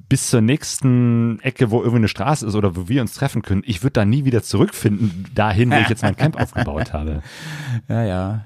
bis 0.09 0.29
zur 0.29 0.41
nächsten 0.41 1.39
Ecke, 1.41 1.71
wo 1.71 1.79
irgendwie 1.79 1.97
eine 1.97 2.07
Straße 2.07 2.45
ist 2.45 2.55
oder 2.55 2.75
wo 2.75 2.87
wir 2.87 3.01
uns 3.01 3.13
treffen 3.13 3.41
können, 3.41 3.63
ich 3.65 3.83
würde 3.83 3.93
da 3.93 4.05
nie 4.05 4.25
wieder 4.25 4.43
zurückfinden, 4.43 5.25
dahin, 5.33 5.71
wo 5.71 5.75
ich 5.75 5.89
jetzt 5.89 6.03
mein 6.03 6.15
Camp 6.15 6.39
aufgebaut 6.39 6.93
habe. 6.93 7.21
Ja, 7.87 8.03
ja. 8.03 8.45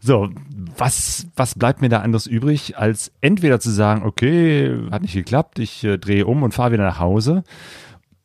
So, 0.00 0.30
was, 0.76 1.26
was 1.36 1.54
bleibt 1.54 1.82
mir 1.82 1.90
da 1.90 2.00
anderes 2.00 2.26
übrig, 2.26 2.78
als 2.78 3.12
entweder 3.20 3.60
zu 3.60 3.70
sagen, 3.70 4.02
okay, 4.04 4.74
hat 4.90 5.02
nicht 5.02 5.14
geklappt, 5.14 5.58
ich 5.58 5.84
äh, 5.84 5.98
drehe 5.98 6.26
um 6.26 6.42
und 6.42 6.54
fahre 6.54 6.72
wieder 6.72 6.84
nach 6.84 6.98
Hause. 6.98 7.44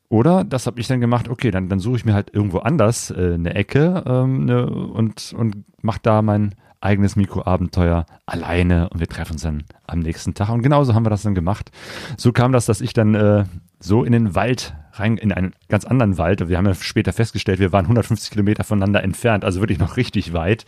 Oder, 0.07 0.43
das 0.43 0.67
habe 0.67 0.79
ich 0.79 0.87
dann 0.87 1.01
gemacht, 1.01 1.27
okay, 1.27 1.51
dann, 1.51 1.67
dann 1.67 1.79
suche 1.79 1.97
ich 1.97 2.05
mir 2.05 2.13
halt 2.13 2.33
irgendwo 2.33 2.59
anders 2.59 3.11
äh, 3.11 3.33
eine 3.33 3.55
Ecke 3.55 4.03
ähm, 4.07 4.45
ne, 4.45 4.65
und, 4.67 5.33
und 5.37 5.65
mache 5.81 5.99
da 6.01 6.21
mein 6.21 6.55
eigenes 6.79 7.15
Mikroabenteuer 7.15 8.05
alleine 8.25 8.89
und 8.89 8.99
wir 8.99 9.07
treffen 9.07 9.33
uns 9.33 9.41
dann 9.41 9.63
am 9.87 9.99
nächsten 9.99 10.35
Tag. 10.35 10.49
Und 10.49 10.61
genauso 10.61 10.93
haben 10.93 11.05
wir 11.05 11.09
das 11.09 11.23
dann 11.23 11.35
gemacht. 11.35 11.71
So 12.15 12.31
kam 12.31 12.51
das, 12.51 12.67
dass 12.67 12.79
ich 12.79 12.93
dann 12.93 13.15
äh, 13.15 13.45
so 13.79 14.03
in 14.03 14.11
den 14.13 14.35
Wald 14.35 14.73
rein, 14.93 15.17
in 15.17 15.31
einen 15.31 15.53
ganz 15.69 15.85
anderen 15.85 16.17
Wald. 16.17 16.47
Wir 16.47 16.57
haben 16.57 16.65
ja 16.65 16.73
später 16.73 17.13
festgestellt, 17.13 17.59
wir 17.59 17.71
waren 17.71 17.85
150 17.85 18.31
Kilometer 18.31 18.63
voneinander 18.63 19.03
entfernt, 19.03 19.43
also 19.43 19.59
wirklich 19.59 19.79
noch 19.79 19.97
richtig 19.97 20.33
weit. 20.33 20.65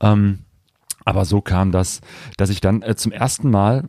Ähm, 0.00 0.40
aber 1.04 1.24
so 1.24 1.40
kam 1.40 1.72
das, 1.72 2.00
dass 2.36 2.50
ich 2.50 2.60
dann 2.60 2.82
äh, 2.82 2.94
zum 2.96 3.12
ersten 3.12 3.50
Mal 3.50 3.88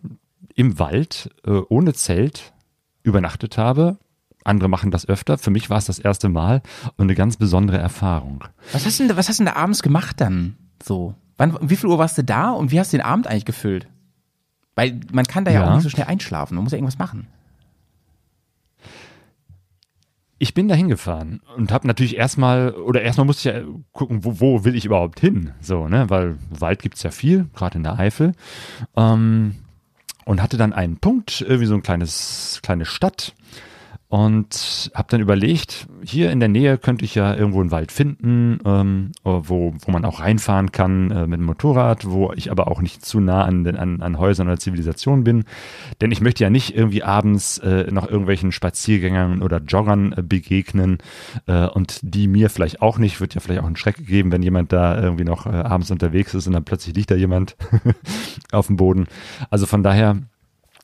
im 0.56 0.80
Wald 0.80 1.30
äh, 1.46 1.52
ohne 1.70 1.94
Zelt 1.94 2.54
übernachtet 3.04 3.58
habe. 3.58 3.98
Andere 4.46 4.70
machen 4.70 4.92
das 4.92 5.08
öfter. 5.08 5.38
Für 5.38 5.52
mich 5.52 5.70
war 5.70 5.78
es 5.78 5.86
das 5.86 6.00
erste 6.00 6.30
Mal 6.30 6.62
und 6.98 7.04
eine 7.06 7.16
ganz 7.16 7.38
besondere 7.38 7.78
Erfahrung. 7.78 8.44
Was 8.72 8.86
hast 8.86 9.00
du 9.00 9.08
denn, 9.08 9.16
was 9.18 9.30
hast 9.30 9.40
du 9.40 9.44
denn 9.46 9.54
da 9.54 9.60
abends 9.60 9.82
gemacht 9.84 10.20
dann? 10.22 10.58
So. 10.82 11.16
Wann, 11.38 11.58
wie 11.62 11.76
viel 11.76 11.90
Uhr 11.90 11.98
warst 11.98 12.18
du 12.18 12.24
da 12.24 12.52
und 12.52 12.72
wie 12.72 12.80
hast 12.80 12.94
du 12.94 12.98
den 12.98 13.06
Abend 13.06 13.28
eigentlich 13.28 13.46
gefüllt? 13.46 13.88
Weil 14.76 15.00
man 15.12 15.26
kann 15.26 15.46
da 15.46 15.52
ja, 15.52 15.62
Ja. 15.62 15.70
auch 15.70 15.76
nicht 15.76 15.84
so 15.84 15.90
schnell 15.90 16.08
einschlafen. 16.08 16.56
Man 16.56 16.64
muss 16.64 16.72
ja 16.72 16.78
irgendwas 16.78 16.98
machen. 17.00 17.28
Ich 20.44 20.54
bin 20.54 20.68
da 20.68 20.76
hingefahren 20.76 21.40
und 21.56 21.72
habe 21.72 21.88
natürlich 21.88 22.18
erstmal, 22.18 22.72
oder 22.72 23.02
erstmal 23.02 23.26
musste 23.26 23.50
ich 23.50 23.56
ja 23.56 23.62
gucken, 23.94 24.26
wo, 24.26 24.42
wo 24.42 24.66
will 24.66 24.76
ich 24.76 24.84
überhaupt 24.84 25.22
hin? 25.22 25.52
So, 25.62 25.88
ne, 25.88 26.10
weil 26.10 26.36
Wald 26.50 26.82
gibt's 26.82 27.02
ja 27.02 27.12
viel, 27.12 27.46
gerade 27.56 27.78
in 27.78 27.84
der 27.84 27.98
Eifel. 27.98 28.34
Ähm, 28.98 29.56
und 30.26 30.42
hatte 30.42 30.58
dann 30.58 30.74
einen 30.74 30.98
Punkt, 30.98 31.40
irgendwie 31.40 31.68
so 31.68 31.76
ein 31.76 31.82
kleines, 31.82 32.60
kleine 32.62 32.84
Stadt. 32.84 33.34
Und 34.14 34.92
habe 34.94 35.08
dann 35.10 35.22
überlegt, 35.22 35.88
hier 36.04 36.32
in 36.32 36.40
der 36.40 36.48
Nähe 36.48 36.78
könnte 36.78 37.04
ich 37.04 37.16
ja 37.16 37.34
irgendwo 37.34 37.62
einen 37.62 37.72
Wald 37.72 37.92
finden, 37.92 38.60
ähm, 38.64 39.12
wo, 39.24 39.74
wo 39.74 39.92
man 39.92 40.06
auch 40.06 40.20
reinfahren 40.20 40.72
kann 40.72 41.10
äh, 41.10 41.26
mit 41.26 41.40
dem 41.40 41.48
Motorrad, 41.48 42.08
wo 42.08 42.32
ich 42.34 42.52
aber 42.52 42.68
auch 42.68 42.80
nicht 42.80 43.04
zu 43.04 43.20
nah 43.20 43.44
an, 43.44 43.64
den, 43.64 43.76
an, 43.76 44.04
an 44.04 44.20
Häusern 44.20 44.46
oder 44.46 44.60
Zivilisation 44.60 45.24
bin. 45.24 45.46
Denn 46.00 46.12
ich 46.12 46.22
möchte 46.22 46.44
ja 46.44 46.52
nicht 46.52 46.76
irgendwie 46.76 47.02
abends 47.02 47.58
äh, 47.58 47.90
noch 47.90 48.08
irgendwelchen 48.08 48.52
Spaziergängern 48.52 49.42
oder 49.42 49.58
Joggern 49.58 50.12
äh, 50.12 50.22
begegnen 50.22 51.00
äh, 51.48 51.66
und 51.66 52.00
die 52.04 52.28
mir 52.28 52.52
vielleicht 52.52 52.84
auch 52.84 53.00
nicht. 53.00 53.20
Wird 53.20 53.34
ja 53.34 53.42
vielleicht 53.42 53.62
auch 53.62 53.66
einen 53.66 53.78
Schreck 53.78 54.06
geben, 54.06 54.32
wenn 54.32 54.44
jemand 54.44 54.72
da 54.72 55.02
irgendwie 55.02 55.24
noch 55.26 55.48
äh, 55.48 55.50
abends 55.50 55.90
unterwegs 55.90 56.36
ist 56.36 56.46
und 56.46 56.54
dann 56.54 56.66
plötzlich 56.66 56.96
liegt 56.96 57.10
da 57.10 57.16
jemand 57.16 57.56
auf 58.52 58.68
dem 58.68 58.78
Boden. 58.78 59.08
Also 59.50 59.66
von 59.66 59.82
daher 59.82 60.18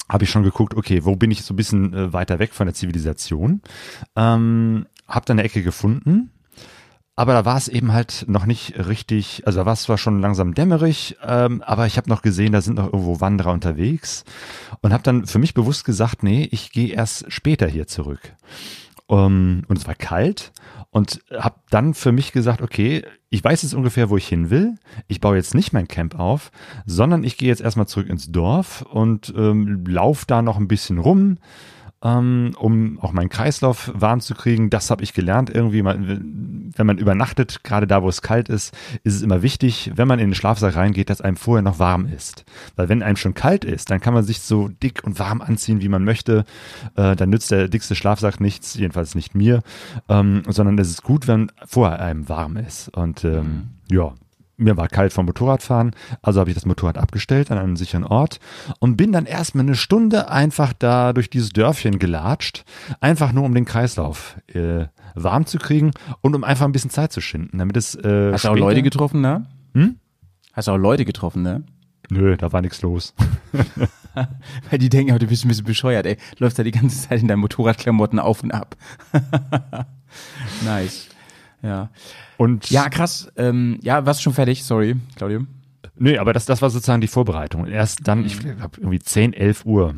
habe 0.10 0.24
ich 0.24 0.30
schon 0.30 0.44
geguckt, 0.44 0.76
okay, 0.76 1.06
wo 1.06 1.16
bin 1.16 1.32
ich 1.32 1.44
so 1.44 1.54
ein 1.54 1.58
bisschen 1.58 1.94
äh, 1.94 2.14
weiter 2.14 2.40
weg 2.40 2.54
von 2.54 2.68
der 2.68 2.74
Zivilisation? 2.74 3.62
Ähm, 4.16 4.88
hab 5.08 5.26
dann 5.26 5.40
eine 5.40 5.46
Ecke 5.46 5.64
gefunden, 5.64 6.32
aber 7.20 7.34
da 7.34 7.44
war 7.44 7.58
es 7.58 7.68
eben 7.68 7.92
halt 7.92 8.26
noch 8.30 8.46
nicht 8.46 8.80
richtig, 8.88 9.44
also 9.46 9.60
da 9.60 9.66
war 9.66 9.74
es 9.74 9.82
zwar 9.82 9.98
schon 9.98 10.22
langsam 10.22 10.54
dämmerig, 10.54 11.18
ähm, 11.22 11.62
aber 11.66 11.86
ich 11.86 11.98
habe 11.98 12.10
noch 12.10 12.22
gesehen, 12.22 12.54
da 12.54 12.62
sind 12.62 12.76
noch 12.76 12.86
irgendwo 12.86 13.20
Wanderer 13.20 13.52
unterwegs 13.52 14.24
und 14.82 14.94
habe 14.94 15.04
dann 15.04 15.26
für 15.26 15.38
mich 15.38 15.54
bewusst 15.54 15.84
gesagt, 15.84 16.24
nee, 16.24 16.48
ich 16.52 16.72
gehe 16.72 16.94
erst 16.94 17.30
später 17.30 17.68
hier 17.68 17.88
zurück. 17.88 18.22
Um, 19.08 19.64
und 19.68 19.78
es 19.78 19.88
war 19.88 19.96
kalt 19.96 20.54
und 20.92 21.22
habe 21.32 21.60
dann 21.70 21.94
für 21.94 22.12
mich 22.12 22.32
gesagt, 22.32 22.62
okay, 22.62 23.04
ich 23.30 23.44
weiß 23.44 23.62
jetzt 23.62 23.76
ungefähr, 23.76 24.10
wo 24.10 24.18
ich 24.18 24.28
hin 24.28 24.50
will. 24.50 24.76
Ich 25.08 25.22
baue 25.22 25.36
jetzt 25.36 25.54
nicht 25.54 25.72
mein 25.72 25.88
Camp 25.88 26.18
auf, 26.18 26.52
sondern 26.86 27.24
ich 27.24 27.38
gehe 27.38 27.48
jetzt 27.48 27.62
erstmal 27.62 27.88
zurück 27.88 28.10
ins 28.10 28.32
Dorf 28.32 28.82
und 28.82 29.34
ähm, 29.38 29.86
lauf 29.88 30.26
da 30.26 30.42
noch 30.42 30.58
ein 30.58 30.68
bisschen 30.68 30.98
rum, 30.98 31.38
ähm, 32.04 32.52
um 32.58 33.00
auch 33.00 33.12
meinen 33.12 33.30
Kreislauf 33.30 33.92
warm 33.94 34.22
zu 34.22 34.34
kriegen. 34.34 34.70
Das 34.70 34.90
habe 34.90 35.04
ich 35.04 35.14
gelernt 35.14 35.50
irgendwie. 35.50 35.82
Man, 35.82 36.72
wenn 36.76 36.86
man 36.86 36.98
übernachtet, 36.98 37.64
gerade 37.64 37.88
da, 37.88 38.02
wo 38.04 38.10
es 38.10 38.22
kalt 38.22 38.50
ist, 38.50 38.74
ist 39.04 39.16
es 39.16 39.22
immer 39.22 39.42
wichtig, 39.42 39.92
wenn 39.96 40.08
man 40.08 40.20
in 40.20 40.30
den 40.30 40.36
Schlafsack 40.36 40.76
reingeht, 40.76 41.10
dass 41.10 41.22
einem 41.22 41.38
vorher 41.38 41.62
noch 41.62 41.80
warm 41.80 42.06
ist. 42.06 42.46
Weil 42.76 42.90
wenn 42.90 43.04
einem 43.04 43.18
schon 43.18 43.34
kalt 43.34 43.66
ist, 43.66 43.92
dann 43.92 44.00
kann 44.00 44.14
man 44.14 44.24
sich 44.24 44.40
so 44.40 44.70
dick 44.70 45.04
und 45.04 45.20
warm 45.20 45.42
anziehen, 45.42 45.82
wie 45.82 45.90
man 45.90 46.04
möchte. 46.06 46.46
Äh, 46.96 47.16
dann 47.16 47.30
nützt 47.30 47.52
der 47.52 47.68
dickste 47.68 47.96
Schlafsack 47.96 48.40
nichts, 48.40 48.76
jedenfalls 48.76 49.16
nicht 49.16 49.36
mir, 49.36 49.62
ähm, 50.08 50.44
sondern 50.48 50.78
es 50.80 50.90
ist 50.90 51.04
gut, 51.04 51.28
wenn 51.28 51.52
vorher 51.66 52.00
einem 52.00 52.30
warm 52.30 52.56
ist. 52.58 52.90
Und 52.90 53.26
ähm, 53.26 53.70
ja, 53.92 54.14
mir 54.60 54.78
war 54.78 54.88
kalt 54.88 55.14
vom 55.14 55.26
Motorradfahren, 55.26 55.92
also 56.22 56.40
habe 56.40 56.50
ich 56.50 56.56
das 56.56 56.66
Motorrad 56.66 56.98
abgestellt 56.98 57.52
an 57.52 57.58
einem 57.58 57.76
sicheren 57.76 58.04
Ort 58.04 58.40
und 58.80 58.98
bin 58.98 59.12
dann 59.12 59.26
erstmal 59.26 59.64
eine 59.64 59.76
Stunde 59.76 60.30
einfach 60.30 60.74
da 60.74 61.14
durch 61.14 61.30
dieses 61.30 61.50
Dörfchen 61.50 62.00
gelatscht, 62.00 62.66
einfach 63.02 63.32
nur 63.32 63.44
um 63.44 63.54
den 63.54 63.66
Kreislauf 63.66 64.38
äh, 64.48 64.86
warm 65.16 65.46
zu 65.46 65.58
kriegen 65.58 65.92
und 66.22 66.36
um 66.36 66.44
einfach 66.44 66.66
ein 66.66 66.72
bisschen 66.72 66.92
Zeit 66.92 67.12
zu 67.12 67.22
schinden, 67.22 67.58
damit 67.58 67.78
es 67.78 67.96
äh, 67.96 68.32
Hast 68.34 68.46
du 68.46 68.50
auch 68.50 68.56
Leute 68.56 68.84
getroffen, 68.84 69.22
ne? 69.22 69.46
Hm? 69.74 69.98
Hast 70.54 70.68
du 70.68 70.72
auch 70.72 70.78
Leute 70.78 71.06
getroffen, 71.06 71.42
ne? 71.42 71.64
Nö, 72.12 72.38
da 72.38 72.52
war 72.52 72.62
nichts 72.62 72.82
los. 72.82 73.14
Weil 74.70 74.80
die 74.80 74.90
denken, 74.90 75.14
oh, 75.14 75.18
du 75.18 75.28
bist 75.28 75.46
ein 75.46 75.48
bisschen 75.48 75.66
bescheuert, 75.66 76.06
ey. 76.06 76.18
Läufst 76.38 76.60
da 76.60 76.64
die 76.64 76.72
ganze 76.72 77.08
Zeit 77.08 77.22
in 77.22 77.28
deinen 77.28 77.40
Motorradklamotten 77.40 78.20
auf 78.20 78.44
und 78.44 78.52
ab. 78.52 78.76
nice. 80.64 81.08
Ja. 81.62 81.90
Und 82.38 82.70
Ja, 82.70 82.90
krass. 82.90 83.32
Ähm, 83.36 83.80
ja, 83.82 84.06
warst 84.06 84.20
du 84.20 84.24
schon 84.24 84.34
fertig? 84.34 84.64
Sorry, 84.64 84.96
Claudio. 85.16 85.46
Nee, 85.96 86.18
aber 86.18 86.32
das, 86.34 86.46
das 86.46 86.62
war 86.62 86.70
sozusagen 86.70 87.02
die 87.02 87.08
Vorbereitung. 87.08 87.68
Erst 87.68 88.08
dann, 88.08 88.26
ich 88.26 88.40
glaube 88.40 88.78
irgendwie 88.78 89.00
10, 89.00 89.34
11 89.34 89.66
Uhr 89.66 89.96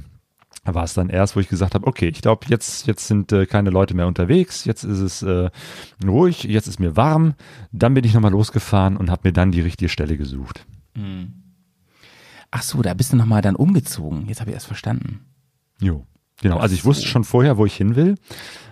war 0.63 0.83
es 0.83 0.93
dann 0.93 1.09
erst, 1.09 1.35
wo 1.35 1.39
ich 1.39 1.47
gesagt 1.49 1.73
habe, 1.73 1.87
okay, 1.87 2.07
ich 2.07 2.21
glaube, 2.21 2.45
jetzt, 2.49 2.85
jetzt 2.85 3.07
sind 3.07 3.31
äh, 3.31 3.45
keine 3.45 3.71
Leute 3.71 3.95
mehr 3.95 4.07
unterwegs, 4.07 4.65
jetzt 4.65 4.83
ist 4.83 4.99
es 4.99 5.23
äh, 5.23 5.49
ruhig, 6.05 6.43
jetzt 6.43 6.67
ist 6.67 6.79
mir 6.79 6.95
warm. 6.95 7.33
Dann 7.71 7.93
bin 7.93 8.03
ich 8.03 8.13
nochmal 8.13 8.31
losgefahren 8.31 8.97
und 8.97 9.09
habe 9.09 9.29
mir 9.29 9.33
dann 9.33 9.51
die 9.51 9.61
richtige 9.61 9.89
Stelle 9.89 10.17
gesucht. 10.17 10.65
Ach 12.51 12.61
so, 12.61 12.81
da 12.81 12.93
bist 12.93 13.13
du 13.13 13.17
nochmal 13.17 13.41
dann 13.41 13.55
umgezogen. 13.55 14.27
Jetzt 14.27 14.41
habe 14.41 14.51
ich 14.51 14.55
erst 14.55 14.67
verstanden. 14.67 15.21
Jo. 15.79 16.05
Genau, 16.41 16.57
also 16.57 16.73
ich 16.73 16.85
wusste 16.85 17.05
schon 17.07 17.23
vorher, 17.23 17.57
wo 17.57 17.65
ich 17.65 17.75
hin 17.75 17.95
will, 17.95 18.15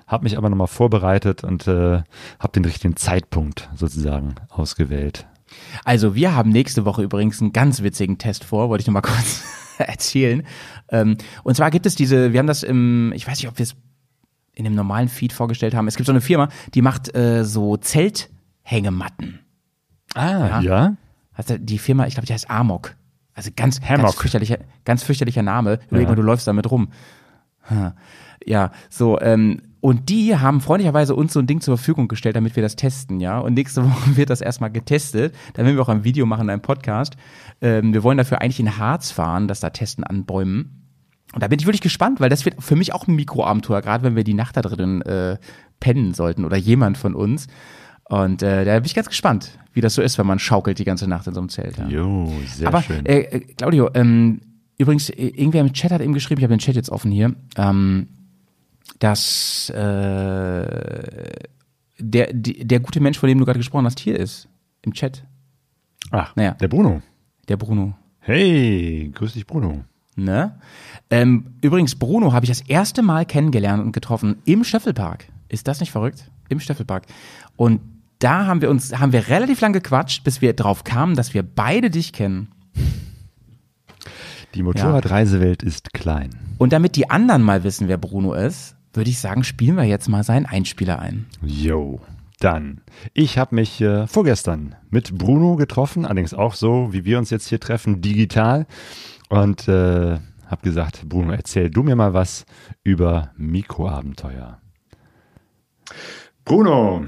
habe 0.09 0.23
mich 0.23 0.37
aber 0.37 0.49
nochmal 0.49 0.67
vorbereitet 0.67 1.43
und 1.45 1.67
äh, 1.67 2.01
habe 2.39 2.51
den 2.53 2.65
richtigen 2.65 2.97
Zeitpunkt 2.97 3.69
sozusagen 3.75 4.35
ausgewählt. 4.49 5.27
Also, 5.85 6.15
wir 6.15 6.35
haben 6.35 6.49
nächste 6.49 6.83
Woche 6.85 7.03
übrigens 7.03 7.41
einen 7.41 7.53
ganz 7.53 7.81
witzigen 7.81 8.17
Test 8.17 8.43
vor, 8.43 8.69
wollte 8.69 8.81
ich 8.81 8.87
noch 8.87 8.93
mal 8.93 9.01
kurz 9.03 9.43
erzählen. 9.77 10.43
Ähm, 10.89 11.15
und 11.43 11.55
zwar 11.55 11.71
gibt 11.71 11.85
es 11.85 11.95
diese, 11.95 12.33
wir 12.33 12.39
haben 12.39 12.47
das 12.47 12.63
im, 12.63 13.13
ich 13.15 13.25
weiß 13.27 13.37
nicht, 13.39 13.47
ob 13.47 13.57
wir 13.57 13.63
es 13.63 13.75
in 14.53 14.65
dem 14.65 14.75
normalen 14.75 15.07
Feed 15.07 15.31
vorgestellt 15.31 15.73
haben. 15.73 15.87
Es 15.87 15.95
gibt 15.95 16.07
so 16.07 16.11
eine 16.11 16.21
Firma, 16.21 16.49
die 16.73 16.81
macht 16.81 17.15
äh, 17.15 17.45
so 17.45 17.77
Zelthängematten. 17.77 19.39
Ah, 20.15 20.59
ja? 20.61 20.95
Also 21.33 21.57
die 21.57 21.77
Firma, 21.77 22.07
ich 22.07 22.15
glaube, 22.15 22.25
die 22.27 22.33
heißt 22.33 22.49
Amok. 22.49 22.95
Also 23.33 23.51
ganz, 23.55 23.79
ganz 23.79 24.15
fürchterlicher, 24.15 24.57
ganz 24.83 25.03
fürchterlicher 25.03 25.43
Name. 25.43 25.79
Überleg 25.87 26.07
Ja. 26.07 26.09
mal, 26.09 26.15
du 26.15 26.23
läufst 26.23 26.45
damit 26.47 26.69
rum. 26.69 26.89
Ja, 28.45 28.71
so, 28.89 29.19
ähm, 29.21 29.61
und 29.81 30.09
die 30.09 30.35
haben 30.35 30.59
freundlicherweise 30.59 31.15
uns 31.15 31.33
so 31.33 31.39
ein 31.39 31.47
Ding 31.47 31.61
zur 31.61 31.77
Verfügung 31.77 32.07
gestellt, 32.07 32.35
damit 32.35 32.55
wir 32.55 32.63
das 32.63 32.75
testen, 32.75 33.19
ja. 33.19 33.39
Und 33.39 33.53
nächste 33.53 33.83
Woche 33.89 34.17
wird 34.17 34.29
das 34.29 34.41
erstmal 34.41 34.71
getestet. 34.71 35.33
Dann 35.53 35.65
werden 35.65 35.77
wir 35.77 35.81
auch 35.83 35.89
ein 35.89 36.03
Video 36.03 36.25
machen, 36.25 36.49
einen 36.49 36.61
Podcast. 36.61 37.15
Ähm, 37.61 37.93
wir 37.93 38.03
wollen 38.03 38.17
dafür 38.17 38.41
eigentlich 38.41 38.59
in 38.59 38.77
Harz 38.77 39.11
fahren, 39.11 39.47
das 39.47 39.59
da 39.61 39.69
testen 39.69 40.03
an 40.03 40.25
Bäumen. 40.25 40.85
Und 41.33 41.43
da 41.43 41.47
bin 41.47 41.59
ich 41.59 41.65
wirklich 41.65 41.81
gespannt, 41.81 42.19
weil 42.19 42.29
das 42.29 42.43
wird 42.45 42.61
für 42.61 42.75
mich 42.75 42.93
auch 42.93 43.07
ein 43.07 43.15
Mikroabenteuer, 43.15 43.81
gerade 43.81 44.03
wenn 44.03 44.15
wir 44.15 44.23
die 44.23 44.33
Nacht 44.33 44.57
da 44.57 44.61
drin 44.61 45.01
äh, 45.03 45.37
pennen 45.79 46.13
sollten 46.13 46.43
oder 46.43 46.57
jemand 46.57 46.97
von 46.97 47.13
uns. 47.15 47.47
Und 48.05 48.41
äh, 48.41 48.65
da 48.65 48.73
bin 48.75 48.85
ich 48.85 48.95
ganz 48.95 49.07
gespannt, 49.07 49.59
wie 49.73 49.81
das 49.81 49.93
so 49.93 50.01
ist, 50.01 50.17
wenn 50.17 50.25
man 50.25 50.39
schaukelt 50.39 50.79
die 50.79 50.83
ganze 50.83 51.07
Nacht 51.07 51.27
in 51.27 51.33
so 51.35 51.39
einem 51.39 51.49
Zelt. 51.49 51.77
Ja. 51.77 51.87
Jo, 51.87 52.33
sehr 52.47 52.67
Aber 52.67 52.81
schön. 52.81 53.05
äh, 53.05 53.19
äh, 53.19 53.39
Claudio, 53.55 53.91
ähm, 53.93 54.41
übrigens, 54.79 55.09
irgendwer 55.09 55.61
im 55.61 55.71
Chat 55.73 55.91
hat 55.91 56.01
eben 56.01 56.13
geschrieben, 56.13 56.39
ich 56.39 56.43
habe 56.43 56.55
den 56.55 56.59
Chat 56.59 56.75
jetzt 56.75 56.89
offen 56.89 57.11
hier. 57.11 57.35
Ähm, 57.55 58.07
dass 58.97 59.69
äh, 59.69 61.29
der, 61.99 62.33
die, 62.33 62.65
der 62.65 62.79
gute 62.79 62.99
Mensch, 62.99 63.19
von 63.19 63.29
dem 63.29 63.37
du 63.37 63.45
gerade 63.45 63.59
gesprochen 63.59 63.85
hast, 63.85 63.99
hier 63.99 64.17
ist. 64.17 64.47
Im 64.81 64.93
Chat. 64.93 65.23
Ach, 66.11 66.35
Naja. 66.35 66.53
der 66.53 66.67
Bruno. 66.67 67.01
Der 67.47 67.57
Bruno. 67.57 67.95
Hey, 68.19 69.11
grüß 69.13 69.33
dich, 69.33 69.45
Bruno. 69.45 69.83
Ne? 70.15 70.59
Ähm, 71.09 71.55
übrigens, 71.61 71.95
Bruno 71.95 72.33
habe 72.33 72.45
ich 72.45 72.49
das 72.49 72.61
erste 72.61 73.01
Mal 73.01 73.25
kennengelernt 73.25 73.83
und 73.83 73.91
getroffen 73.91 74.37
im 74.45 74.63
Stöffelpark. 74.63 75.25
Ist 75.47 75.67
das 75.67 75.79
nicht 75.79 75.91
verrückt? 75.91 76.29
Im 76.49 76.59
Stöffelpark. 76.59 77.05
Und 77.55 77.81
da 78.19 78.45
haben 78.45 78.61
wir 78.61 78.69
uns, 78.69 78.97
haben 78.99 79.13
wir 79.13 79.27
relativ 79.29 79.61
lang 79.61 79.73
gequatscht, 79.73 80.23
bis 80.23 80.41
wir 80.41 80.53
drauf 80.53 80.83
kamen, 80.83 81.15
dass 81.15 81.33
wir 81.33 81.43
beide 81.43 81.89
dich 81.89 82.11
kennen. 82.13 82.49
Die 84.55 84.63
Motorradreisewelt 84.63 85.63
ist 85.63 85.93
klein. 85.93 86.31
Und 86.57 86.73
damit 86.73 86.95
die 86.95 87.09
anderen 87.09 87.43
mal 87.43 87.63
wissen, 87.63 87.87
wer 87.87 87.97
Bruno 87.97 88.33
ist, 88.33 88.75
würde 88.93 89.09
ich 89.09 89.19
sagen, 89.19 89.43
spielen 89.43 89.77
wir 89.77 89.83
jetzt 89.83 90.09
mal 90.09 90.23
seinen 90.23 90.45
Einspieler 90.45 90.99
ein. 90.99 91.27
Jo, 91.41 92.01
dann. 92.39 92.81
Ich 93.13 93.37
habe 93.37 93.55
mich 93.55 93.81
äh, 93.81 94.07
vorgestern 94.07 94.75
mit 94.89 95.17
Bruno 95.17 95.55
getroffen, 95.55 96.05
allerdings 96.05 96.33
auch 96.33 96.53
so, 96.53 96.91
wie 96.91 97.05
wir 97.05 97.17
uns 97.17 97.29
jetzt 97.29 97.47
hier 97.47 97.59
treffen, 97.59 98.01
digital. 98.01 98.65
Und 99.29 99.67
äh, 99.67 100.17
habe 100.47 100.61
gesagt, 100.63 101.07
Bruno, 101.07 101.33
erzähl 101.33 101.69
du 101.69 101.83
mir 101.83 101.95
mal 101.95 102.13
was 102.13 102.45
über 102.83 103.31
Mikroabenteuer. 103.37 104.59
Bruno, 106.43 107.05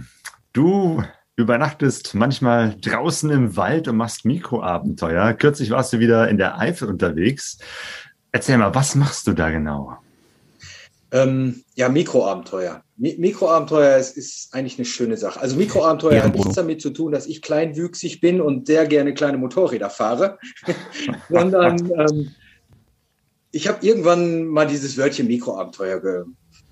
du 0.54 1.04
übernachtest 1.36 2.14
manchmal 2.14 2.76
draußen 2.80 3.32
im 3.32 3.56
Wald 3.58 3.88
und 3.88 3.98
machst 3.98 4.26
Mikroabenteuer. 4.26 5.34
Kürzlich 5.34 5.72
warst 5.72 5.94
du 5.94 6.00
wieder 6.00 6.30
in 6.30 6.38
der 6.38 6.60
Eifel 6.60 6.88
unterwegs. 6.88 7.58
Erzähl 8.32 8.58
mal, 8.58 8.76
was 8.76 8.96
machst 8.96 9.28
du 9.28 9.34
da 9.34 9.50
genau? 9.50 9.98
Ähm, 11.12 11.64
ja, 11.76 11.90
Mikroabenteuer. 11.90 12.84
Mi 12.96 13.16
Mikroabenteuer 13.18 13.98
ist, 13.98 14.16
ist 14.16 14.54
eigentlich 14.54 14.78
eine 14.78 14.86
schöne 14.86 15.18
Sache. 15.18 15.42
Also 15.42 15.58
Mikroabenteuer 15.58 16.18
Ja, 16.18 16.24
hat 16.24 16.36
nichts 16.36 16.56
damit 16.56 16.82
zu 16.82 16.92
tun, 16.92 17.12
dass 17.12 17.28
ich 17.28 17.42
kleinwüchsig 17.42 18.22
bin 18.22 18.40
und 18.40 18.68
sehr 18.68 18.88
gerne 18.88 19.14
kleine 19.14 19.38
Motorräder 19.38 19.90
fahre, 19.90 20.40
sondern 21.30 21.92
ähm, 21.92 22.32
ich 23.52 23.68
habe 23.68 23.86
irgendwann 23.86 24.46
mal 24.46 24.68
dieses 24.68 24.98
Wörtchen 24.98 25.28
Mikroabenteuer 25.28 26.02
ge 26.02 26.24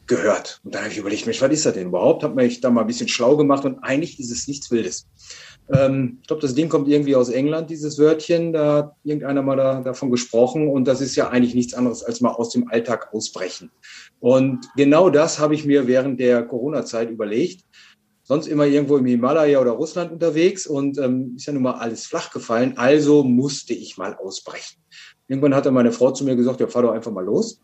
gehört. 0.10 0.60
Und 0.64 0.74
dann 0.74 0.82
habe 0.82 0.92
ich 0.92 0.98
überlegt, 0.98 1.28
Mensch, 1.28 1.40
was 1.40 1.52
ist 1.52 1.68
das 1.68 1.76
denn 1.76 1.90
überhaupt? 1.90 2.24
Habe 2.24 2.34
mich 2.34 2.62
da 2.62 2.72
mal 2.72 2.82
ein 2.82 2.88
bisschen 2.88 3.08
schlau 3.08 3.38
gemacht 3.38 3.64
und 3.64 3.78
eigentlich 3.84 4.20
ist 4.20 4.32
es 4.32 4.48
nichts 4.48 4.72
Wildes. 4.72 5.08
Ähm, 5.72 6.18
ich 6.22 6.28
glaube, 6.28 6.42
das 6.42 6.56
Ding 6.56 6.70
kommt 6.70 6.88
irgendwie 6.88 7.16
aus 7.16 7.30
England, 7.30 7.70
dieses 7.70 7.98
Wörtchen. 8.00 8.54
Da 8.54 8.76
hat 8.76 8.96
irgendeiner 9.04 9.42
mal 9.42 9.56
da, 9.56 9.82
davon 9.82 10.12
gesprochen. 10.12 10.68
Und 10.68 10.88
das 10.88 11.02
ist 11.02 11.16
ja 11.16 11.30
eigentlich 11.30 11.56
nichts 11.56 11.74
anderes 11.74 12.04
als 12.04 12.22
mal 12.22 12.32
aus 12.32 12.52
dem 12.52 12.68
Alltag 12.70 13.14
ausbrechen. 13.14 13.72
Und 14.20 14.68
genau 14.76 15.10
das 15.10 15.40
habe 15.40 15.56
ich 15.56 15.66
mir 15.66 15.88
während 15.88 16.20
der 16.20 16.44
Corona-Zeit 16.44 17.10
überlegt. 17.10 17.66
Sonst 18.24 18.48
immer 18.48 18.66
irgendwo 18.66 18.98
im 18.98 19.06
Himalaya 19.06 19.60
oder 19.60 19.72
Russland 19.72 20.12
unterwegs 20.12 20.68
und 20.68 21.00
ähm, 21.00 21.34
ist 21.36 21.48
ja 21.48 21.54
nun 21.54 21.64
mal 21.64 21.80
alles 21.80 22.06
flach 22.06 22.32
gefallen. 22.32 22.74
Also 22.78 23.24
musste 23.24 23.74
ich 23.74 23.98
mal 23.98 24.16
ausbrechen. 24.16 24.78
Irgendwann 25.28 25.56
hatte 25.56 25.72
meine 25.72 25.92
Frau 25.92 26.12
zu 26.12 26.24
mir 26.26 26.36
gesagt, 26.36 26.60
ja, 26.60 26.68
fahr 26.68 26.84
doch 26.84 26.92
einfach 26.92 27.12
mal 27.12 27.26
los. 27.26 27.60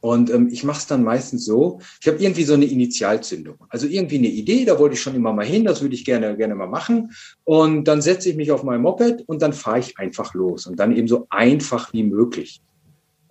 Und 0.00 0.30
ähm, 0.30 0.48
ich 0.50 0.64
mache 0.64 0.78
es 0.78 0.86
dann 0.86 1.02
meistens 1.02 1.44
so, 1.44 1.80
ich 2.00 2.06
habe 2.06 2.18
irgendwie 2.18 2.44
so 2.44 2.54
eine 2.54 2.66
Initialzündung. 2.66 3.56
Also 3.68 3.86
irgendwie 3.86 4.18
eine 4.18 4.28
Idee, 4.28 4.64
da 4.64 4.78
wollte 4.78 4.94
ich 4.94 5.00
schon 5.00 5.14
immer 5.14 5.32
mal 5.32 5.46
hin, 5.46 5.64
das 5.64 5.82
würde 5.82 5.94
ich 5.94 6.04
gerne, 6.04 6.36
gerne 6.36 6.54
mal 6.54 6.68
machen. 6.68 7.12
Und 7.44 7.84
dann 7.84 8.02
setze 8.02 8.28
ich 8.28 8.36
mich 8.36 8.52
auf 8.52 8.62
mein 8.62 8.82
Moped 8.82 9.24
und 9.26 9.42
dann 9.42 9.52
fahre 9.52 9.78
ich 9.78 9.98
einfach 9.98 10.34
los. 10.34 10.66
Und 10.66 10.78
dann 10.78 10.94
eben 10.94 11.08
so 11.08 11.26
einfach 11.30 11.92
wie 11.92 12.02
möglich. 12.02 12.60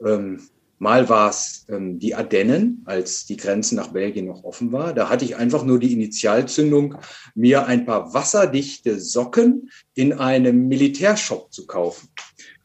Ähm, 0.03 0.39
mal 0.79 1.07
war 1.07 1.29
es 1.29 1.65
ähm, 1.69 1.99
die 1.99 2.15
Ardennen, 2.15 2.81
als 2.85 3.25
die 3.25 3.37
Grenze 3.37 3.75
nach 3.75 3.89
Belgien 3.89 4.25
noch 4.25 4.43
offen 4.43 4.71
war. 4.71 4.93
Da 4.93 5.09
hatte 5.09 5.25
ich 5.25 5.35
einfach 5.35 5.63
nur 5.63 5.79
die 5.79 5.93
Initialzündung, 5.93 6.95
mir 7.35 7.65
ein 7.65 7.85
paar 7.85 8.13
wasserdichte 8.13 8.99
Socken 8.99 9.69
in 9.93 10.13
einem 10.13 10.67
Militärshop 10.67 11.53
zu 11.53 11.65
kaufen. 11.67 12.09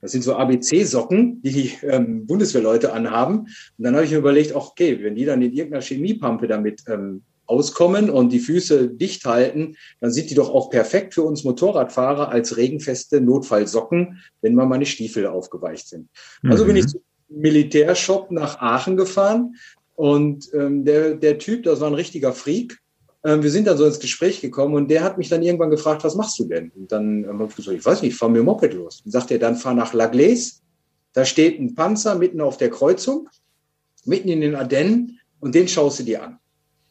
Das 0.01 0.13
sind 0.13 0.23
so 0.23 0.35
ABC-Socken, 0.35 1.43
die 1.43 1.53
die 1.53 1.73
ähm, 1.83 2.27
Bundeswehrleute 2.27 2.93
anhaben. 2.93 3.41
Und 3.41 3.49
dann 3.79 3.95
habe 3.95 4.05
ich 4.05 4.11
mir 4.11 4.19
überlegt, 4.19 4.55
okay, 4.55 4.99
wenn 5.03 5.15
die 5.15 5.25
dann 5.25 5.43
in 5.43 5.53
irgendeiner 5.53 5.83
Chemiepampe 5.83 6.47
damit 6.47 6.83
ähm, 6.89 7.23
auskommen 7.47 8.11
und 8.11 8.31
die 8.33 8.39
Füße 8.39 8.89
dicht 8.91 9.25
halten, 9.25 9.77
dann 10.01 10.13
sind 10.13 10.31
die 10.31 10.35
doch 10.35 10.49
auch 10.49 10.71
perfekt 10.71 11.15
für 11.15 11.23
uns 11.23 11.43
Motorradfahrer 11.43 12.31
als 12.31 12.57
regenfeste 12.57 13.21
Notfallsocken, 13.21 14.23
wenn 14.41 14.55
mal 14.55 14.67
meine 14.67 14.87
Stiefel 14.87 15.27
aufgeweicht 15.27 15.89
sind. 15.89 16.09
Also 16.45 16.65
bin 16.65 16.77
ich 16.77 16.87
zum 16.87 17.01
Militärshop 17.29 18.31
nach 18.31 18.61
Aachen 18.61 18.97
gefahren 18.97 19.57
und 19.97 20.49
ähm, 20.55 20.85
der, 20.85 21.15
der 21.15 21.39
Typ, 21.39 21.65
das 21.65 21.81
war 21.81 21.89
ein 21.89 21.95
richtiger 21.95 22.33
Freak. 22.33 22.80
Ähm, 23.24 23.42
wir 23.42 23.50
sind 23.50 23.66
dann 23.66 23.76
so 23.76 23.85
ins 23.85 24.00
Gespräch 24.00 24.40
gekommen 24.40 24.74
und 24.74 24.90
der 24.90 25.02
hat 25.02 25.18
mich 25.18 25.28
dann 25.28 25.42
irgendwann 25.42 25.70
gefragt, 25.70 26.04
was 26.04 26.14
machst 26.14 26.38
du 26.38 26.44
denn? 26.44 26.70
Und 26.70 26.90
dann 26.90 27.26
habe 27.26 27.46
ich 27.48 27.56
gesagt, 27.56 27.76
ich 27.76 27.85
weiß 27.85 28.02
nicht, 28.02 28.12
ich 28.12 28.18
fahre 28.18 28.33
dem 28.33 28.44
Moped 28.44 28.72
los. 28.74 29.02
Und 29.04 29.11
sagt 29.11 29.30
er, 29.30 29.38
dann 29.38 29.56
fahr 29.56 29.74
nach 29.74 29.92
La 29.92 30.06
Glaise. 30.06 30.61
Da 31.12 31.24
steht 31.24 31.61
ein 31.61 31.74
Panzer 31.74 32.14
mitten 32.14 32.40
auf 32.40 32.56
der 32.56 32.70
Kreuzung, 32.70 33.28
mitten 34.04 34.28
in 34.28 34.40
den 34.40 34.54
Ardennen 34.54 35.18
und 35.40 35.54
den 35.54 35.68
schaust 35.68 36.00
du 36.00 36.04
dir 36.04 36.22
an. 36.22 36.38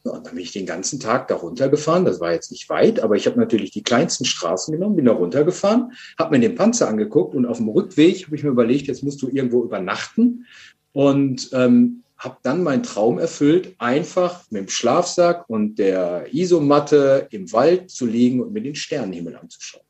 Ja, 0.06 0.12
und 0.12 0.26
dann 0.26 0.36
bin 0.36 0.44
ich 0.44 0.52
den 0.52 0.66
ganzen 0.66 1.00
Tag 1.00 1.28
da 1.28 1.36
runtergefahren. 1.36 2.06
Das 2.06 2.20
war 2.20 2.32
jetzt 2.32 2.52
nicht 2.52 2.70
weit, 2.70 3.02
aber 3.02 3.16
ich 3.16 3.26
habe 3.26 3.40
natürlich 3.40 3.72
die 3.72 3.84
kleinsten 3.84 4.26
Straßen 4.26 4.74
genommen, 4.74 4.96
bin 4.96 5.06
da 5.06 5.14
runtergefahren, 5.14 5.92
habe 6.18 6.38
mir 6.38 6.48
den 6.48 6.56
Panzer 6.56 6.88
angeguckt 6.88 7.36
und 7.36 7.46
auf 7.46 7.58
dem 7.58 7.70
Rückweg 7.70 8.26
habe 8.26 8.36
ich 8.36 8.44
mir 8.44 8.50
überlegt, 8.50 8.88
jetzt 8.88 9.04
musst 9.04 9.22
du 9.22 9.30
irgendwo 9.30 9.64
übernachten 9.64 10.46
und 10.94 11.50
ähm, 11.54 12.04
habe 12.20 12.38
dann 12.44 12.64
meinen 12.64 12.84
Traum 12.84 13.18
erfüllt, 13.18 13.76
einfach 13.80 14.44
mit 14.52 14.64
dem 14.64 14.70
Schlafsack 14.70 15.50
und 15.50 15.80
der 15.80 16.28
Isomatte 16.34 17.28
im 17.32 17.52
Wald 17.54 17.90
zu 17.90 18.06
liegen 18.06 18.42
und 18.42 18.52
mir 18.52 18.62
den 18.62 18.76
Sternenhimmel 18.76 19.38
anzuschauen. 19.38 19.84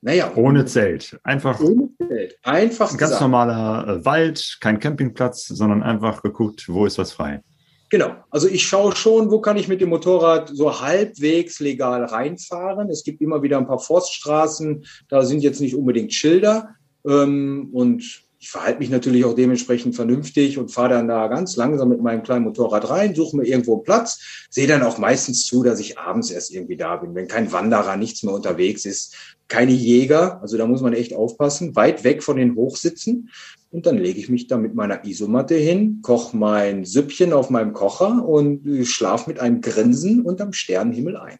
Naja, 0.00 0.32
Ohne 0.34 0.64
Zelt. 0.64 1.20
Einfach 1.22 1.60
ohne 1.60 1.88
Zelt. 1.96 2.36
Einfach 2.42 2.90
ein 2.90 2.96
ganz 2.96 3.12
gesagt. 3.12 3.20
normaler 3.20 3.86
äh, 3.86 4.04
Wald, 4.04 4.58
kein 4.60 4.80
Campingplatz, 4.80 5.46
sondern 5.46 5.82
einfach 5.84 6.22
geguckt, 6.22 6.68
wo 6.68 6.86
ist 6.86 6.98
was 6.98 7.12
frei. 7.12 7.40
Genau. 7.88 8.16
Also 8.30 8.48
ich 8.48 8.66
schaue 8.66 8.96
schon, 8.96 9.30
wo 9.30 9.40
kann 9.40 9.58
ich 9.58 9.68
mit 9.68 9.80
dem 9.80 9.90
Motorrad 9.90 10.48
so 10.48 10.80
halbwegs 10.80 11.60
legal 11.60 12.04
reinfahren. 12.04 12.88
Es 12.88 13.04
gibt 13.04 13.20
immer 13.20 13.42
wieder 13.42 13.58
ein 13.58 13.66
paar 13.66 13.78
Forststraßen, 13.78 14.84
da 15.08 15.22
sind 15.22 15.42
jetzt 15.42 15.60
nicht 15.60 15.76
unbedingt 15.76 16.12
Schilder. 16.12 16.70
Ähm, 17.06 17.68
und 17.72 18.22
ich 18.42 18.50
verhalte 18.50 18.80
mich 18.80 18.90
natürlich 18.90 19.24
auch 19.24 19.36
dementsprechend 19.36 19.94
vernünftig 19.94 20.58
und 20.58 20.72
fahre 20.72 20.88
dann 20.88 21.06
da 21.06 21.28
ganz 21.28 21.54
langsam 21.54 21.90
mit 21.90 22.02
meinem 22.02 22.24
kleinen 22.24 22.44
Motorrad 22.44 22.90
rein, 22.90 23.14
suche 23.14 23.36
mir 23.36 23.46
irgendwo 23.46 23.74
einen 23.74 23.84
Platz, 23.84 24.46
sehe 24.50 24.66
dann 24.66 24.82
auch 24.82 24.98
meistens 24.98 25.46
zu, 25.46 25.62
dass 25.62 25.78
ich 25.78 25.96
abends 25.96 26.28
erst 26.32 26.52
irgendwie 26.52 26.76
da 26.76 26.96
bin, 26.96 27.14
wenn 27.14 27.28
kein 27.28 27.52
Wanderer, 27.52 27.96
nichts 27.96 28.24
mehr 28.24 28.34
unterwegs 28.34 28.84
ist, 28.84 29.14
keine 29.46 29.70
Jäger, 29.70 30.42
also 30.42 30.58
da 30.58 30.66
muss 30.66 30.80
man 30.80 30.92
echt 30.92 31.14
aufpassen, 31.14 31.76
weit 31.76 32.02
weg 32.02 32.24
von 32.24 32.36
den 32.36 32.56
Hochsitzen. 32.56 33.30
Und 33.70 33.86
dann 33.86 33.96
lege 33.96 34.18
ich 34.18 34.28
mich 34.28 34.48
da 34.48 34.58
mit 34.58 34.74
meiner 34.74 35.04
Isomatte 35.04 35.54
hin, 35.54 36.00
koche 36.02 36.36
mein 36.36 36.84
Süppchen 36.84 37.32
auf 37.32 37.48
meinem 37.48 37.72
Kocher 37.72 38.26
und 38.26 38.66
schlafe 38.88 39.30
mit 39.30 39.38
einem 39.38 39.60
Grinsen 39.60 40.22
unterm 40.22 40.52
Sternenhimmel 40.52 41.16
ein. 41.16 41.38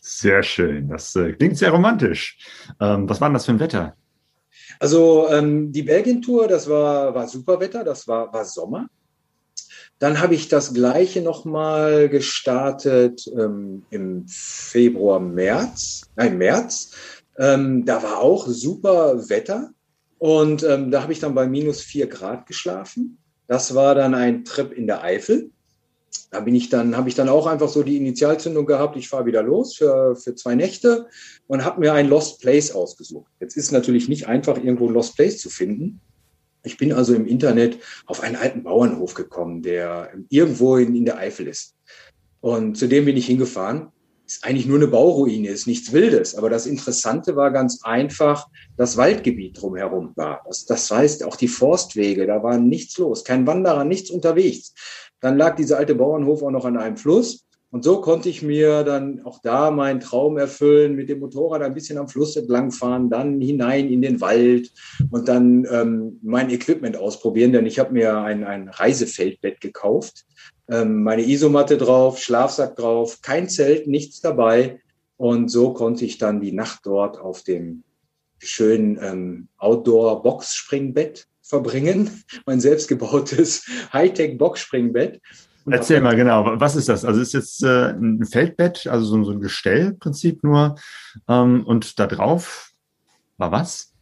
Sehr 0.00 0.44
schön. 0.44 0.88
Das 0.88 1.16
äh, 1.16 1.32
klingt 1.32 1.58
sehr 1.58 1.72
romantisch. 1.72 2.38
Ähm, 2.80 3.08
was 3.08 3.20
war 3.20 3.28
denn 3.28 3.34
das 3.34 3.46
für 3.46 3.52
ein 3.52 3.60
Wetter? 3.60 3.96
Also 4.78 5.28
ähm, 5.30 5.72
die 5.72 5.82
Belgien-Tour, 5.82 6.48
das 6.48 6.68
war, 6.68 7.14
war 7.14 7.28
super 7.28 7.60
Wetter, 7.60 7.84
das 7.84 8.06
war, 8.08 8.32
war 8.32 8.44
Sommer. 8.44 8.88
Dann 9.98 10.20
habe 10.20 10.34
ich 10.34 10.48
das 10.48 10.74
gleiche 10.74 11.22
nochmal 11.22 12.08
gestartet 12.08 13.26
ähm, 13.38 13.84
im 13.90 14.26
Februar, 14.26 15.20
März, 15.20 16.02
nein, 16.16 16.36
März. 16.36 16.92
Ähm, 17.38 17.84
da 17.84 18.02
war 18.02 18.18
auch 18.18 18.46
super 18.46 19.28
Wetter 19.28 19.70
und 20.18 20.62
ähm, 20.62 20.90
da 20.90 21.02
habe 21.02 21.12
ich 21.12 21.20
dann 21.20 21.34
bei 21.34 21.46
minus 21.46 21.80
vier 21.80 22.06
Grad 22.06 22.46
geschlafen. 22.46 23.18
Das 23.46 23.74
war 23.74 23.94
dann 23.94 24.14
ein 24.14 24.44
Trip 24.44 24.72
in 24.72 24.86
der 24.86 25.02
Eifel. 25.02 25.50
Da 26.30 26.40
bin 26.40 26.54
ich 26.54 26.68
dann, 26.68 26.96
habe 26.96 27.08
ich 27.08 27.14
dann 27.14 27.28
auch 27.28 27.46
einfach 27.46 27.68
so 27.68 27.82
die 27.84 27.96
Initialzündung 27.96 28.66
gehabt. 28.66 28.96
Ich 28.96 29.08
fahre 29.08 29.26
wieder 29.26 29.42
los 29.42 29.76
für, 29.76 30.16
für 30.16 30.34
zwei 30.34 30.56
Nächte 30.56 31.06
und 31.46 31.64
habe 31.64 31.80
mir 31.80 31.92
ein 31.92 32.08
Lost 32.08 32.40
Place 32.40 32.72
ausgesucht. 32.72 33.30
Jetzt 33.38 33.56
ist 33.56 33.70
natürlich 33.70 34.08
nicht 34.08 34.26
einfach, 34.26 34.56
irgendwo 34.56 34.88
ein 34.88 34.94
Lost 34.94 35.16
Place 35.16 35.38
zu 35.38 35.48
finden. 35.48 36.00
Ich 36.64 36.76
bin 36.76 36.92
also 36.92 37.14
im 37.14 37.26
Internet 37.26 37.78
auf 38.06 38.20
einen 38.20 38.36
alten 38.36 38.64
Bauernhof 38.64 39.14
gekommen, 39.14 39.62
der 39.62 40.10
irgendwo 40.28 40.76
in, 40.76 40.96
in 40.96 41.04
der 41.04 41.18
Eifel 41.18 41.46
ist. 41.46 41.74
Und 42.40 42.76
zu 42.76 42.88
dem 42.88 43.04
bin 43.04 43.16
ich 43.16 43.26
hingefahren. 43.26 43.88
Ist 44.26 44.42
eigentlich 44.42 44.66
nur 44.66 44.78
eine 44.78 44.88
Bauruine, 44.88 45.48
ist 45.48 45.66
nichts 45.66 45.92
Wildes. 45.92 46.34
Aber 46.34 46.48
das 46.48 46.66
Interessante 46.66 47.36
war 47.36 47.50
ganz 47.50 47.84
einfach, 47.84 48.48
das 48.78 48.96
Waldgebiet 48.96 49.60
drumherum 49.60 50.12
war. 50.16 50.42
Das, 50.46 50.64
das 50.64 50.90
heißt, 50.90 51.24
auch 51.24 51.36
die 51.36 51.48
Forstwege, 51.48 52.26
da 52.26 52.42
war 52.42 52.58
nichts 52.58 52.96
los. 52.96 53.22
Kein 53.22 53.46
Wanderer, 53.46 53.84
nichts 53.84 54.10
unterwegs. 54.10 54.72
Dann 55.24 55.38
lag 55.38 55.56
dieser 55.56 55.78
alte 55.78 55.94
Bauernhof 55.94 56.42
auch 56.42 56.50
noch 56.50 56.66
an 56.66 56.76
einem 56.76 56.98
Fluss. 56.98 57.46
Und 57.70 57.82
so 57.82 58.02
konnte 58.02 58.28
ich 58.28 58.42
mir 58.42 58.84
dann 58.84 59.24
auch 59.24 59.40
da 59.40 59.70
meinen 59.70 60.00
Traum 60.00 60.36
erfüllen, 60.36 60.96
mit 60.96 61.08
dem 61.08 61.20
Motorrad 61.20 61.62
ein 61.62 61.72
bisschen 61.72 61.96
am 61.96 62.08
Fluss 62.08 62.36
entlangfahren, 62.36 63.08
dann 63.08 63.40
hinein 63.40 63.88
in 63.88 64.02
den 64.02 64.20
Wald 64.20 64.70
und 65.10 65.26
dann 65.26 65.66
ähm, 65.70 66.20
mein 66.22 66.50
Equipment 66.50 66.98
ausprobieren, 66.98 67.52
denn 67.52 67.64
ich 67.64 67.78
habe 67.78 67.94
mir 67.94 68.18
ein, 68.18 68.44
ein 68.44 68.68
Reisefeldbett 68.68 69.62
gekauft, 69.62 70.26
ähm, 70.68 71.02
meine 71.02 71.26
Isomatte 71.26 71.78
drauf, 71.78 72.18
Schlafsack 72.18 72.76
drauf, 72.76 73.22
kein 73.22 73.48
Zelt, 73.48 73.86
nichts 73.86 74.20
dabei. 74.20 74.78
Und 75.16 75.50
so 75.50 75.72
konnte 75.72 76.04
ich 76.04 76.18
dann 76.18 76.42
die 76.42 76.52
Nacht 76.52 76.80
dort 76.84 77.18
auf 77.18 77.42
dem 77.42 77.82
schönen 78.40 78.98
ähm, 79.00 79.48
Outdoor-Boxspringbett 79.56 81.28
verbringen, 81.44 82.24
mein 82.46 82.60
selbstgebautes 82.60 83.66
Hightech-Boxspringbett. 83.92 85.20
Erzähl 85.70 86.00
mal 86.00 86.16
genau, 86.16 86.60
was 86.60 86.76
ist 86.76 86.88
das? 86.88 87.04
Also 87.04 87.20
ist 87.20 87.32
jetzt 87.32 87.62
äh, 87.62 87.90
ein 87.92 88.24
Feldbett, 88.26 88.86
also 88.86 89.06
so, 89.06 89.24
so 89.24 89.30
ein 89.30 89.40
Gestellprinzip 89.40 90.42
nur. 90.42 90.76
Ähm, 91.28 91.64
und 91.64 91.98
da 91.98 92.06
drauf 92.06 92.70
war 93.38 93.50
was? 93.50 93.92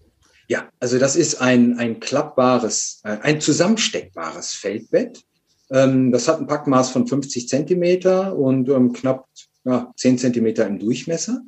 Ja, 0.48 0.68
also 0.80 0.98
das 0.98 1.14
ist 1.14 1.40
ein, 1.40 1.78
ein 1.78 2.00
klappbares, 2.00 3.00
äh, 3.04 3.18
ein 3.22 3.40
zusammensteckbares 3.40 4.52
Feldbett. 4.52 5.22
Ähm, 5.70 6.10
das 6.10 6.26
hat 6.26 6.40
ein 6.40 6.48
Packmaß 6.48 6.90
von 6.90 7.06
50 7.06 7.48
Zentimeter 7.48 8.36
und 8.36 8.68
ähm, 8.68 8.92
knapp 8.92 9.26
ja, 9.64 9.92
10 9.96 10.18
Zentimeter 10.18 10.66
im 10.66 10.78
Durchmesser. 10.78 11.42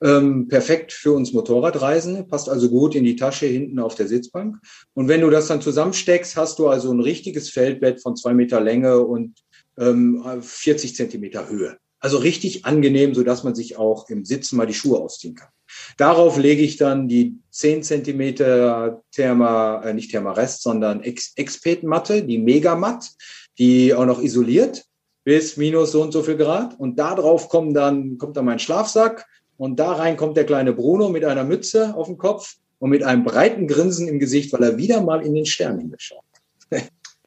Ähm, 0.00 0.46
perfekt 0.46 0.92
für 0.92 1.12
uns 1.12 1.32
Motorradreisende, 1.32 2.22
passt 2.22 2.48
also 2.48 2.68
gut 2.68 2.94
in 2.94 3.02
die 3.02 3.16
Tasche 3.16 3.46
hinten 3.46 3.80
auf 3.80 3.96
der 3.96 4.06
Sitzbank. 4.06 4.56
Und 4.94 5.08
wenn 5.08 5.22
du 5.22 5.30
das 5.30 5.48
dann 5.48 5.60
zusammensteckst, 5.60 6.36
hast 6.36 6.60
du 6.60 6.68
also 6.68 6.92
ein 6.92 7.00
richtiges 7.00 7.50
Feldbett 7.50 8.00
von 8.00 8.14
zwei 8.14 8.32
Meter 8.32 8.60
Länge 8.60 9.00
und 9.00 9.34
ähm, 9.76 10.22
40 10.40 10.94
Zentimeter 10.94 11.48
Höhe. 11.48 11.78
Also 12.00 12.18
richtig 12.18 12.64
angenehm, 12.64 13.12
so 13.14 13.24
dass 13.24 13.42
man 13.42 13.56
sich 13.56 13.76
auch 13.76 14.08
im 14.08 14.24
Sitzen 14.24 14.56
mal 14.56 14.66
die 14.66 14.74
Schuhe 14.74 14.98
ausziehen 14.98 15.34
kann. 15.34 15.48
Darauf 15.96 16.38
lege 16.38 16.62
ich 16.62 16.76
dann 16.76 17.08
die 17.08 17.38
10 17.50 17.82
Zentimeter 17.82 19.02
Therma, 19.10 19.82
äh, 19.82 19.94
nicht 19.94 20.12
Thermarest, 20.12 20.62
sondern 20.62 21.02
Ex 21.02 21.32
Expet-Matte, 21.34 22.22
die 22.22 22.38
Megamatt, 22.38 23.10
die 23.58 23.94
auch 23.94 24.06
noch 24.06 24.22
isoliert 24.22 24.84
bis 25.24 25.58
minus 25.58 25.92
so 25.92 26.00
und 26.02 26.12
so 26.12 26.22
viel 26.22 26.36
Grad. 26.36 26.78
Und 26.78 26.98
da 26.98 27.14
drauf 27.14 27.48
kommt 27.50 27.76
dann, 27.76 28.16
kommt 28.16 28.36
dann 28.36 28.46
mein 28.46 28.58
Schlafsack. 28.58 29.26
Und 29.58 29.78
da 29.78 29.92
rein 29.92 30.16
kommt 30.16 30.36
der 30.36 30.46
kleine 30.46 30.72
Bruno 30.72 31.10
mit 31.10 31.24
einer 31.24 31.44
Mütze 31.44 31.94
auf 31.94 32.06
dem 32.06 32.16
Kopf 32.16 32.56
und 32.78 32.90
mit 32.90 33.02
einem 33.02 33.24
breiten 33.24 33.66
Grinsen 33.66 34.08
im 34.08 34.18
Gesicht, 34.18 34.52
weil 34.52 34.62
er 34.62 34.78
wieder 34.78 35.02
mal 35.02 35.20
in 35.20 35.34
den 35.34 35.44
Sternenhimmel 35.44 35.98
schaut. 35.98 36.22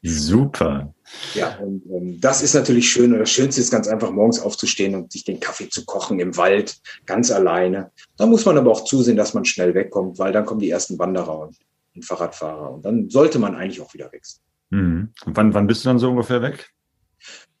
Super. 0.02 0.92
Ja, 1.34 1.58
und 1.58 1.84
ähm, 1.86 2.20
das 2.20 2.42
ist 2.42 2.54
natürlich 2.54 2.90
schön. 2.90 3.12
Und 3.12 3.20
das 3.20 3.30
Schönste 3.30 3.60
ist 3.60 3.70
ganz 3.70 3.86
einfach, 3.86 4.10
morgens 4.10 4.40
aufzustehen 4.40 4.96
und 4.96 5.12
sich 5.12 5.24
den 5.24 5.38
Kaffee 5.38 5.68
zu 5.68 5.84
kochen 5.84 6.18
im 6.18 6.36
Wald, 6.36 6.80
ganz 7.06 7.30
alleine. 7.30 7.92
Da 8.16 8.26
muss 8.26 8.44
man 8.44 8.58
aber 8.58 8.72
auch 8.72 8.84
zusehen, 8.84 9.16
dass 9.16 9.32
man 9.34 9.44
schnell 9.44 9.74
wegkommt, 9.74 10.18
weil 10.18 10.32
dann 10.32 10.44
kommen 10.44 10.60
die 10.60 10.70
ersten 10.70 10.98
Wanderer 10.98 11.38
und, 11.38 11.56
und 11.94 12.04
Fahrradfahrer. 12.04 12.72
Und 12.72 12.84
dann 12.84 13.10
sollte 13.10 13.38
man 13.38 13.54
eigentlich 13.54 13.80
auch 13.80 13.94
wieder 13.94 14.10
wechseln. 14.10 14.42
Mhm. 14.70 15.12
Und 15.24 15.36
wann, 15.36 15.54
wann 15.54 15.68
bist 15.68 15.84
du 15.84 15.90
dann 15.90 16.00
so 16.00 16.10
ungefähr 16.10 16.42
weg? 16.42 16.70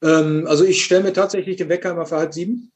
Ähm, 0.02 0.46
also 0.48 0.64
ich 0.64 0.82
stelle 0.84 1.04
mir 1.04 1.12
tatsächlich 1.12 1.56
den 1.56 1.68
Wecker 1.68 1.92
immer 1.92 2.06
für 2.06 2.16
halb 2.16 2.34
sieben. 2.34 2.72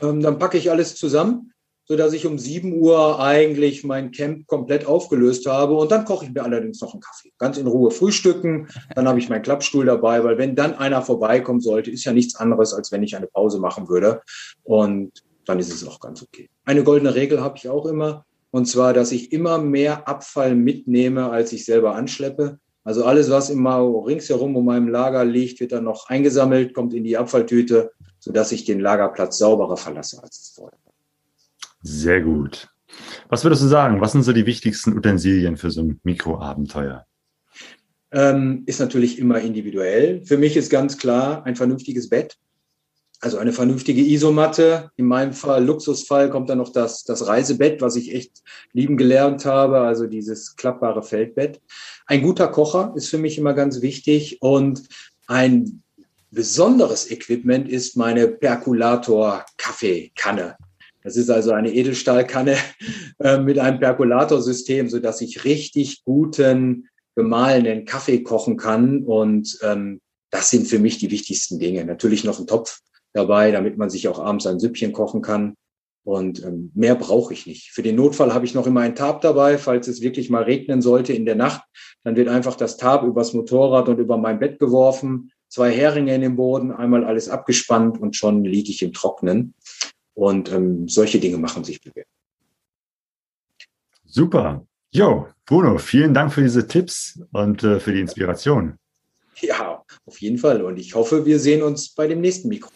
Ähm, 0.00 0.20
dann 0.20 0.38
packe 0.38 0.58
ich 0.58 0.70
alles 0.70 0.94
zusammen 0.94 1.52
so 1.84 1.96
dass 1.96 2.12
ich 2.12 2.26
um 2.26 2.38
7 2.38 2.72
Uhr 2.80 3.20
eigentlich 3.20 3.84
mein 3.84 4.12
Camp 4.12 4.46
komplett 4.46 4.86
aufgelöst 4.86 5.46
habe. 5.46 5.74
Und 5.74 5.90
dann 5.90 6.04
koche 6.04 6.26
ich 6.26 6.32
mir 6.32 6.42
allerdings 6.42 6.80
noch 6.80 6.94
einen 6.94 7.02
Kaffee. 7.02 7.32
Ganz 7.38 7.58
in 7.58 7.66
Ruhe 7.66 7.90
frühstücken. 7.90 8.68
Dann 8.94 9.08
habe 9.08 9.18
ich 9.18 9.28
meinen 9.28 9.42
Klappstuhl 9.42 9.84
dabei, 9.84 10.22
weil 10.22 10.38
wenn 10.38 10.54
dann 10.54 10.74
einer 10.74 11.02
vorbeikommen 11.02 11.60
sollte, 11.60 11.90
ist 11.90 12.04
ja 12.04 12.12
nichts 12.12 12.36
anderes, 12.36 12.72
als 12.72 12.92
wenn 12.92 13.02
ich 13.02 13.16
eine 13.16 13.26
Pause 13.26 13.58
machen 13.58 13.88
würde. 13.88 14.22
Und 14.62 15.22
dann 15.44 15.58
ist 15.58 15.72
es 15.72 15.86
auch 15.86 15.98
ganz 15.98 16.22
okay. 16.22 16.48
Eine 16.64 16.84
goldene 16.84 17.14
Regel 17.14 17.42
habe 17.42 17.58
ich 17.58 17.68
auch 17.68 17.86
immer. 17.86 18.24
Und 18.52 18.66
zwar, 18.66 18.92
dass 18.92 19.12
ich 19.12 19.32
immer 19.32 19.58
mehr 19.58 20.06
Abfall 20.06 20.54
mitnehme, 20.54 21.30
als 21.30 21.52
ich 21.52 21.64
selber 21.64 21.94
anschleppe. 21.94 22.58
Also 22.84 23.04
alles, 23.04 23.30
was 23.30 23.50
immer 23.50 23.80
ringsherum 24.06 24.56
um 24.56 24.64
meinem 24.64 24.88
Lager 24.88 25.24
liegt, 25.24 25.60
wird 25.60 25.72
dann 25.72 25.84
noch 25.84 26.08
eingesammelt, 26.08 26.74
kommt 26.74 26.94
in 26.94 27.04
die 27.04 27.16
Abfalltüte, 27.16 27.92
sodass 28.22 28.52
ich 28.52 28.64
den 28.64 28.78
Lagerplatz 28.78 29.38
sauberer 29.38 29.76
verlasse 29.76 30.22
als 30.22 30.40
es 30.40 30.48
vorher. 30.50 30.78
Sehr 31.82 32.20
gut. 32.20 32.68
Was 33.28 33.42
würdest 33.42 33.62
du 33.62 33.66
sagen? 33.66 34.00
Was 34.00 34.12
sind 34.12 34.22
so 34.22 34.32
die 34.32 34.46
wichtigsten 34.46 34.96
Utensilien 34.96 35.56
für 35.56 35.72
so 35.72 35.82
ein 35.82 36.00
Mikroabenteuer? 36.04 37.04
Ähm, 38.12 38.62
ist 38.66 38.78
natürlich 38.78 39.18
immer 39.18 39.40
individuell. 39.40 40.24
Für 40.24 40.38
mich 40.38 40.56
ist 40.56 40.70
ganz 40.70 40.98
klar 40.98 41.44
ein 41.44 41.56
vernünftiges 41.56 42.08
Bett. 42.08 42.36
Also 43.20 43.38
eine 43.38 43.52
vernünftige 43.52 44.02
Isomatte. 44.02 44.90
In 44.96 45.06
meinem 45.06 45.32
Fall, 45.32 45.64
Luxusfall, 45.64 46.30
kommt 46.30 46.48
dann 46.48 46.58
noch 46.58 46.72
das, 46.72 47.02
das 47.02 47.26
Reisebett, 47.26 47.80
was 47.80 47.96
ich 47.96 48.14
echt 48.14 48.42
lieben 48.72 48.96
gelernt 48.96 49.44
habe. 49.46 49.80
Also 49.80 50.06
dieses 50.06 50.54
klappbare 50.54 51.02
Feldbett. 51.02 51.60
Ein 52.06 52.22
guter 52.22 52.46
Kocher 52.48 52.92
ist 52.94 53.08
für 53.08 53.18
mich 53.18 53.36
immer 53.36 53.54
ganz 53.54 53.82
wichtig. 53.82 54.40
Und 54.42 54.82
ein 55.26 55.82
besonderes 56.32 57.10
Equipment 57.10 57.68
ist 57.68 57.96
meine 57.96 58.28
Perkulator-Kaffeekanne. 58.28 60.56
Das 61.04 61.16
ist 61.16 61.30
also 61.30 61.52
eine 61.52 61.72
Edelstahlkanne 61.72 62.56
äh, 63.18 63.38
mit 63.38 63.58
einem 63.58 63.80
Perkulatorsystem, 63.80 64.88
so 64.88 64.98
dass 64.98 65.20
ich 65.20 65.44
richtig 65.44 66.04
guten 66.04 66.88
gemahlenen 67.14 67.84
Kaffee 67.84 68.22
kochen 68.22 68.56
kann. 68.56 69.04
Und 69.04 69.58
ähm, 69.62 70.00
das 70.30 70.50
sind 70.50 70.66
für 70.66 70.78
mich 70.78 70.98
die 70.98 71.10
wichtigsten 71.10 71.58
Dinge. 71.58 71.84
Natürlich 71.84 72.24
noch 72.24 72.40
ein 72.40 72.46
Topf 72.46 72.80
dabei, 73.12 73.50
damit 73.50 73.76
man 73.76 73.90
sich 73.90 74.08
auch 74.08 74.18
abends 74.18 74.46
ein 74.46 74.58
Süppchen 74.58 74.92
kochen 74.92 75.20
kann. 75.20 75.54
Und 76.04 76.42
ähm, 76.42 76.72
mehr 76.74 76.94
brauche 76.94 77.32
ich 77.32 77.46
nicht. 77.46 77.70
Für 77.70 77.82
den 77.82 77.96
Notfall 77.96 78.34
habe 78.34 78.44
ich 78.44 78.54
noch 78.54 78.66
immer 78.66 78.80
ein 78.80 78.96
Tab 78.96 79.20
dabei, 79.20 79.58
falls 79.58 79.86
es 79.86 80.00
wirklich 80.00 80.30
mal 80.30 80.42
regnen 80.42 80.82
sollte 80.82 81.12
in 81.12 81.26
der 81.26 81.36
Nacht. 81.36 81.62
Dann 82.02 82.16
wird 82.16 82.28
einfach 82.28 82.56
das 82.56 82.76
Tab 82.76 83.04
übers 83.04 83.34
Motorrad 83.34 83.88
und 83.88 83.98
über 83.98 84.16
mein 84.16 84.40
Bett 84.40 84.58
geworfen, 84.58 85.30
zwei 85.52 85.70
Heringe 85.70 86.14
in 86.14 86.22
den 86.22 86.36
Boden, 86.36 86.72
einmal 86.72 87.04
alles 87.04 87.28
abgespannt 87.28 88.00
und 88.00 88.16
schon 88.16 88.42
liege 88.42 88.70
ich 88.70 88.82
im 88.82 88.94
Trocknen. 88.94 89.54
Und 90.14 90.50
ähm, 90.50 90.88
solche 90.88 91.20
Dinge 91.20 91.36
machen 91.36 91.62
sich 91.62 91.80
bewährt. 91.80 92.08
Super. 94.04 94.64
Jo, 94.90 95.28
Bruno, 95.46 95.78
vielen 95.78 96.14
Dank 96.14 96.32
für 96.32 96.42
diese 96.42 96.66
Tipps 96.66 97.20
und 97.32 97.62
äh, 97.64 97.80
für 97.80 97.92
die 97.92 98.00
Inspiration. 98.00 98.78
Ja, 99.40 99.82
auf 100.06 100.20
jeden 100.20 100.38
Fall. 100.38 100.62
Und 100.62 100.78
ich 100.78 100.94
hoffe, 100.94 101.26
wir 101.26 101.38
sehen 101.38 101.62
uns 101.62 101.94
bei 101.94 102.06
dem 102.06 102.20
nächsten 102.20 102.48
Mikro. 102.48 102.70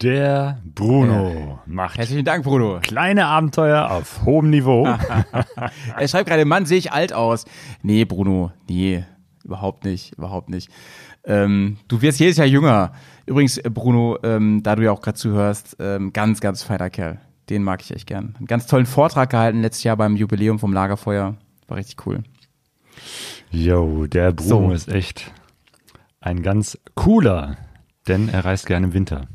Der 0.00 0.60
Bruno 0.64 1.60
äh, 1.66 1.70
macht 1.70 1.98
Herzlichen 1.98 2.24
Dank, 2.24 2.44
Bruno. 2.44 2.80
kleine 2.80 3.26
Abenteuer 3.26 3.90
auf 3.90 4.24
hohem 4.24 4.50
Niveau. 4.50 4.84
er 5.96 6.08
schreibt 6.08 6.28
gerade, 6.28 6.44
Mann, 6.44 6.66
sehe 6.66 6.78
ich 6.78 6.90
alt 6.92 7.12
aus. 7.12 7.44
Nee, 7.82 8.04
Bruno, 8.04 8.52
nee, 8.68 9.04
überhaupt 9.44 9.84
nicht, 9.84 10.12
überhaupt 10.16 10.48
nicht. 10.48 10.70
Ähm, 11.24 11.78
du 11.88 12.02
wirst 12.02 12.20
jedes 12.20 12.36
Jahr 12.36 12.46
jünger. 12.46 12.92
Übrigens, 13.26 13.58
äh, 13.58 13.70
Bruno, 13.70 14.18
ähm, 14.22 14.62
da 14.62 14.76
du 14.76 14.84
ja 14.84 14.92
auch 14.92 15.02
gerade 15.02 15.18
zuhörst, 15.18 15.76
ähm, 15.78 16.12
ganz, 16.12 16.40
ganz 16.40 16.62
feiner 16.62 16.90
Kerl. 16.90 17.20
Den 17.48 17.62
mag 17.62 17.82
ich 17.82 17.90
echt 17.92 18.06
gern. 18.06 18.34
Einen 18.38 18.46
ganz 18.46 18.66
tollen 18.66 18.86
Vortrag 18.86 19.30
gehalten 19.30 19.60
letztes 19.62 19.84
Jahr 19.84 19.96
beim 19.96 20.16
Jubiläum 20.16 20.58
vom 20.58 20.72
Lagerfeuer. 20.72 21.36
War 21.66 21.76
richtig 21.76 22.06
cool. 22.06 22.22
Jo, 23.50 24.06
der 24.06 24.32
Bruno 24.32 24.68
So. 24.68 24.72
ist 24.72 24.88
echt 24.88 25.32
ein 26.20 26.42
ganz 26.42 26.78
cooler, 26.94 27.56
denn 28.06 28.28
er 28.28 28.44
reist 28.44 28.66
gerne 28.66 28.86
im 28.86 28.92
Winter. 28.94 29.26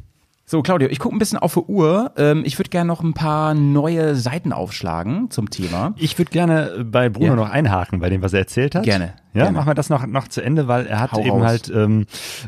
So, 0.47 0.61
Claudio, 0.61 0.89
ich 0.89 0.99
gucke 0.99 1.15
ein 1.15 1.17
bisschen 1.17 1.39
auf 1.39 1.55
die 1.55 1.59
Uhr. 1.61 2.11
Ähm, 2.17 2.43
ich 2.45 2.59
würde 2.59 2.69
gerne 2.69 2.87
noch 2.87 3.01
ein 3.01 3.15
paar 3.15 3.55
neue 3.55 4.15
Seiten 4.15 4.53
aufschlagen 4.53 5.31
zum 5.31 5.49
Thema. 5.49 5.95
Ich 5.97 6.19
würde 6.19 6.29
gerne 6.29 6.85
bei 6.87 7.09
Bruno 7.09 7.29
Ja. 7.29 7.35
noch 7.35 7.49
einhaken, 7.49 7.99
bei 7.99 8.11
dem, 8.11 8.21
was 8.21 8.31
er 8.33 8.41
erzählt 8.41 8.75
hat. 8.75 8.83
Gerne, 8.83 9.15
Ja, 9.33 9.45
gerne. 9.45 9.57
machen 9.57 9.67
wir 9.69 9.73
das 9.73 9.89
noch, 9.89 10.05
noch 10.05 10.27
zu 10.27 10.41
Ende, 10.43 10.67
weil 10.67 10.85
er 10.85 10.99
hat 10.99 11.13
Hau 11.13 11.21
eben 11.21 11.31
raus. 11.31 11.41
halt 11.47 11.71
ähm, 11.73 12.05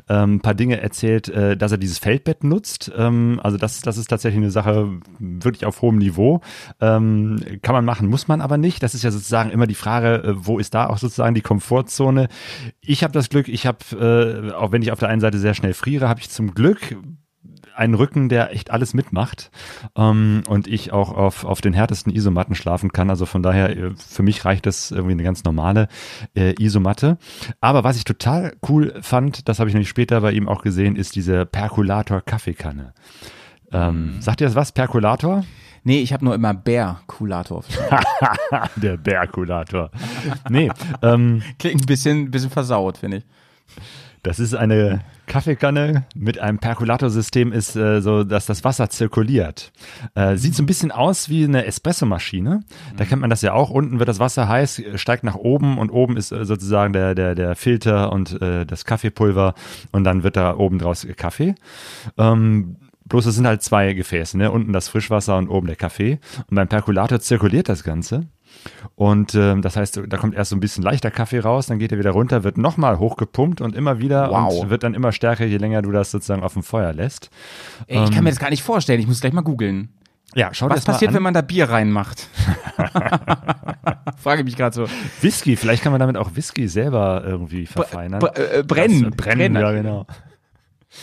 ähm, 0.10 0.36
ein 0.36 0.40
paar 0.42 0.54
Dinge 0.54 0.80
erzählt, 0.80 1.28
äh, 1.30 1.58
dass 1.58 1.72
er 1.72 1.80
dieses 1.80 1.98
Feldbett 1.98 2.44
nutzt. 2.44 2.92
Ähm, 2.96 3.40
also 3.42 3.58
das, 3.58 3.82
das 3.82 3.98
ist 3.98 4.08
tatsächlich 4.12 4.44
eine 4.44 4.52
Sache 4.52 4.90
wirklich 5.18 5.66
auf 5.66 5.82
hohem 5.82 5.98
Niveau. 5.98 6.42
Ähm, 6.80 7.40
kann 7.64 7.74
man 7.74 7.84
machen, 7.84 8.08
muss 8.10 8.28
man 8.28 8.42
aber 8.42 8.60
nicht. 8.60 8.84
Das 8.84 8.94
ist 8.94 9.04
ja 9.04 9.10
sozusagen 9.10 9.50
immer 9.50 9.66
die 9.66 9.74
Frage, 9.74 10.18
äh, 10.24 10.34
wo 10.38 10.60
ist 10.60 10.76
da 10.76 10.86
auch 10.86 11.00
sozusagen 11.00 11.34
die 11.34 11.42
Komfortzone. 11.42 12.28
Ich 12.80 13.04
habe 13.04 13.14
das 13.14 13.30
Glück, 13.30 13.48
ich 13.48 13.66
habe, 13.66 14.52
äh, 14.52 14.54
auch 14.54 14.72
wenn 14.72 14.84
ich 14.84 14.92
auf 14.92 15.00
der 15.00 15.10
einen 15.10 15.22
Seite 15.22 15.40
sehr 15.40 15.56
schnell 15.56 15.74
friere, 15.74 16.08
habe 16.08 16.20
ich 16.20 16.30
zum 16.30 16.54
Glück 16.54 16.96
einen 17.78 17.94
Rücken, 17.94 18.30
der 18.30 18.52
echt 18.54 18.72
alles 18.72 18.94
mitmacht 18.94 19.52
ähm, 19.96 20.44
und 20.48 20.68
ich 20.68 20.92
auch 20.92 21.14
auf, 21.14 21.46
auf 21.46 21.62
den 21.62 21.74
härtesten 21.74 22.14
Isomatten 22.14 22.56
schlafen 22.56 22.92
kann. 22.92 23.10
Also 23.10 23.26
von 23.26 23.44
daher, 23.44 23.76
äh, 23.76 23.92
für 23.96 24.24
mich 24.24 24.44
reicht 24.46 24.66
das 24.66 24.92
irgendwie 24.92 25.14
eine 25.14 25.24
ganz 25.24 25.44
normale 25.44 25.88
äh, 26.36 26.54
Isomatte. 26.62 27.18
Aber 27.62 27.84
was 27.84 27.98
ich 27.98 28.04
total 28.04 28.56
cool 28.68 28.94
fand, 29.02 29.48
das 29.48 29.60
habe 29.60 29.70
ich 29.70 29.74
nämlich 29.74 29.90
später 29.90 30.22
bei 30.22 30.32
ihm 30.32 30.48
auch 30.48 30.62
gesehen, 30.62 30.96
ist 30.96 31.16
diese 31.16 31.46
Perkulator-Kaffeekanne. 31.46 32.94
Ähm, 33.72 34.18
sagt 34.22 34.42
ihr 34.42 34.48
das 34.48 34.56
was? 34.56 34.72
Perkulator? 34.72 35.44
Nee, 35.84 36.02
ich 36.02 36.12
habe 36.12 36.26
nur 36.26 36.36
immer 36.36 36.54
Bär-Kulator. 36.54 37.64
Der 38.76 38.98
Perkulator. 38.98 39.90
nee, 40.50 40.70
ähm, 41.02 41.42
Klingt 41.60 41.82
ein 41.82 41.86
bisschen, 41.86 42.32
bisschen 42.32 42.50
versaut, 42.50 42.98
finde 42.98 43.18
ich. 43.18 43.26
Das 44.28 44.40
ist 44.40 44.54
eine 44.54 45.00
Kaffeekanne 45.26 46.04
mit 46.14 46.38
einem 46.38 46.60
Perkulatorsystem, 46.60 47.54
ist 47.54 47.78
äh, 47.78 48.02
so, 48.02 48.26
dass 48.26 48.46
das 48.46 48.66
Wasser 48.66 48.90
zirkuliert. 48.90 49.72
Äh, 50.16 50.36
sieht 50.36 50.54
so 50.54 50.64
ein 50.64 50.66
bisschen 50.66 50.92
aus 50.92 51.30
wie 51.30 51.46
eine 51.46 51.66
Espressomaschine. 51.66 52.66
Da 52.98 53.06
kennt 53.06 53.22
man 53.22 53.30
das 53.30 53.42
ja 53.42 53.54
auch. 53.54 53.70
Unten 53.70 54.00
wird 54.00 54.10
das 54.10 54.20
Wasser 54.20 54.50
heiß, 54.50 54.84
steigt 54.96 55.24
nach 55.24 55.36
oben 55.36 55.78
und 55.78 55.92
oben 55.92 56.18
ist 56.18 56.34
äh, 56.34 56.44
sozusagen 56.44 56.92
der, 56.92 57.16
der, 57.16 57.36
der 57.36 57.56
Filter 57.56 58.12
und 58.12 58.42
äh, 58.42 58.66
das 58.66 58.84
Kaffeepulver 58.84 59.54
und 59.94 60.04
dann 60.04 60.24
wird 60.24 60.36
da 60.36 60.58
oben 60.58 60.78
draus 60.78 61.08
Kaffee. 61.16 61.56
Ähm, 62.18 62.76
Bloß 63.06 63.28
es 63.28 63.36
sind 63.36 63.48
halt 63.48 63.62
zwei 63.62 63.94
Gefäße, 63.94 64.38
ne? 64.38 64.52
Unten 64.52 64.74
das 64.74 64.90
Frischwasser 64.90 65.38
und 65.38 65.48
oben 65.48 65.68
der 65.68 65.78
Kaffee. 65.78 66.20
Und 66.50 66.56
beim 66.56 66.68
Perkulator 66.68 67.22
zirkuliert 67.22 67.70
das 67.70 67.86
Ganze. 67.86 68.28
Und 68.96 69.36
ähm, 69.36 69.62
das 69.62 69.76
heißt, 69.78 70.02
da 70.08 70.18
kommt 70.18 70.34
erst 70.36 70.50
so 70.50 70.56
ein 70.56 70.60
bisschen 70.60 70.84
leichter 70.84 71.12
Kaffee 71.12 71.40
raus, 71.40 71.68
dann 71.68 71.80
geht 71.80 71.92
er 71.92 72.00
wieder 72.00 72.12
runter, 72.12 72.44
wird 72.44 72.58
nochmal 72.58 73.00
hochgepumpt 73.00 73.62
und 73.62 73.76
immer 73.76 74.00
wieder 74.00 74.30
Wow. 74.30 74.62
und 74.64 74.70
wird 74.70 74.84
dann 74.84 74.94
immer 74.94 75.12
stärker, 75.12 75.46
je 75.46 75.58
länger 75.58 75.82
du 75.82 75.92
das 75.92 76.12
sozusagen 76.12 76.44
auf 76.44 76.54
dem 76.54 76.64
Feuer 76.64 76.94
lässt. 76.94 77.30
Ey, 77.88 78.04
ich 78.04 78.12
kann 78.12 78.24
mir 78.24 78.30
das 78.32 78.40
gar 78.40 78.50
nicht 78.50 78.64
vorstellen. 78.64 79.00
Ich 79.00 79.08
muss 79.08 79.22
gleich 79.22 79.34
mal 79.34 79.42
googeln. 79.42 79.90
Ja, 80.36 80.50
schau 80.54 80.70
Was 80.70 80.84
passiert, 80.84 81.14
wenn 81.14 81.24
man 81.24 81.34
da 81.34 81.42
Bier 81.42 81.70
reinmacht? 81.70 82.28
Frage 84.18 84.42
ich 84.42 84.46
mich 84.46 84.56
gerade 84.58 84.76
so. 84.76 84.86
Whisky, 85.22 85.56
vielleicht 85.56 85.84
kann 85.84 85.92
man 85.92 86.00
damit 86.00 86.18
auch 86.18 86.32
Whisky 86.36 86.68
selber 86.68 87.24
irgendwie 87.26 87.66
verfeinern. 87.66 88.20
Br- 88.20 88.36
äh, 88.36 88.64
brennen. 88.64 89.04
Das, 89.04 89.14
äh, 89.14 89.16
brennen, 89.16 89.54
Brennen. 89.54 89.56
ja 89.62 89.72
genau. 89.72 90.06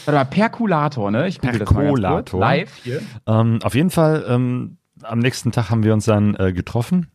Warte 0.05 0.18
mal, 0.18 0.24
Perkulator, 0.24 1.11
ne? 1.11 1.28
Ich. 1.28 1.40
Perkulator. 1.40 2.40
Live 2.40 2.74
hier. 2.82 3.00
Ähm, 3.26 3.59
auf 3.62 3.74
jeden 3.74 3.90
Fall, 3.90 4.24
ähm, 4.28 4.78
am 5.02 5.18
nächsten 5.18 5.52
Tag 5.52 5.70
haben 5.70 5.82
wir 5.84 5.92
uns 5.92 6.05
dann 6.07 6.34
äh, 6.36 6.52
getroffen. 6.52 7.09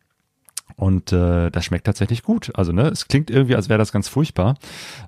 Und 0.80 1.12
äh, 1.12 1.52
das 1.52 1.66
schmeckt 1.66 1.86
tatsächlich 1.86 2.24
gut. 2.24 2.52
Also 2.56 2.72
ne, 2.72 2.88
es 2.88 3.10
klingt 3.10 3.30
irgendwie, 3.30 3.58
als 3.58 3.68
wäre 3.68 3.78
das 3.78 3.92
ganz 3.92 4.08
furchtbar, 4.08 4.56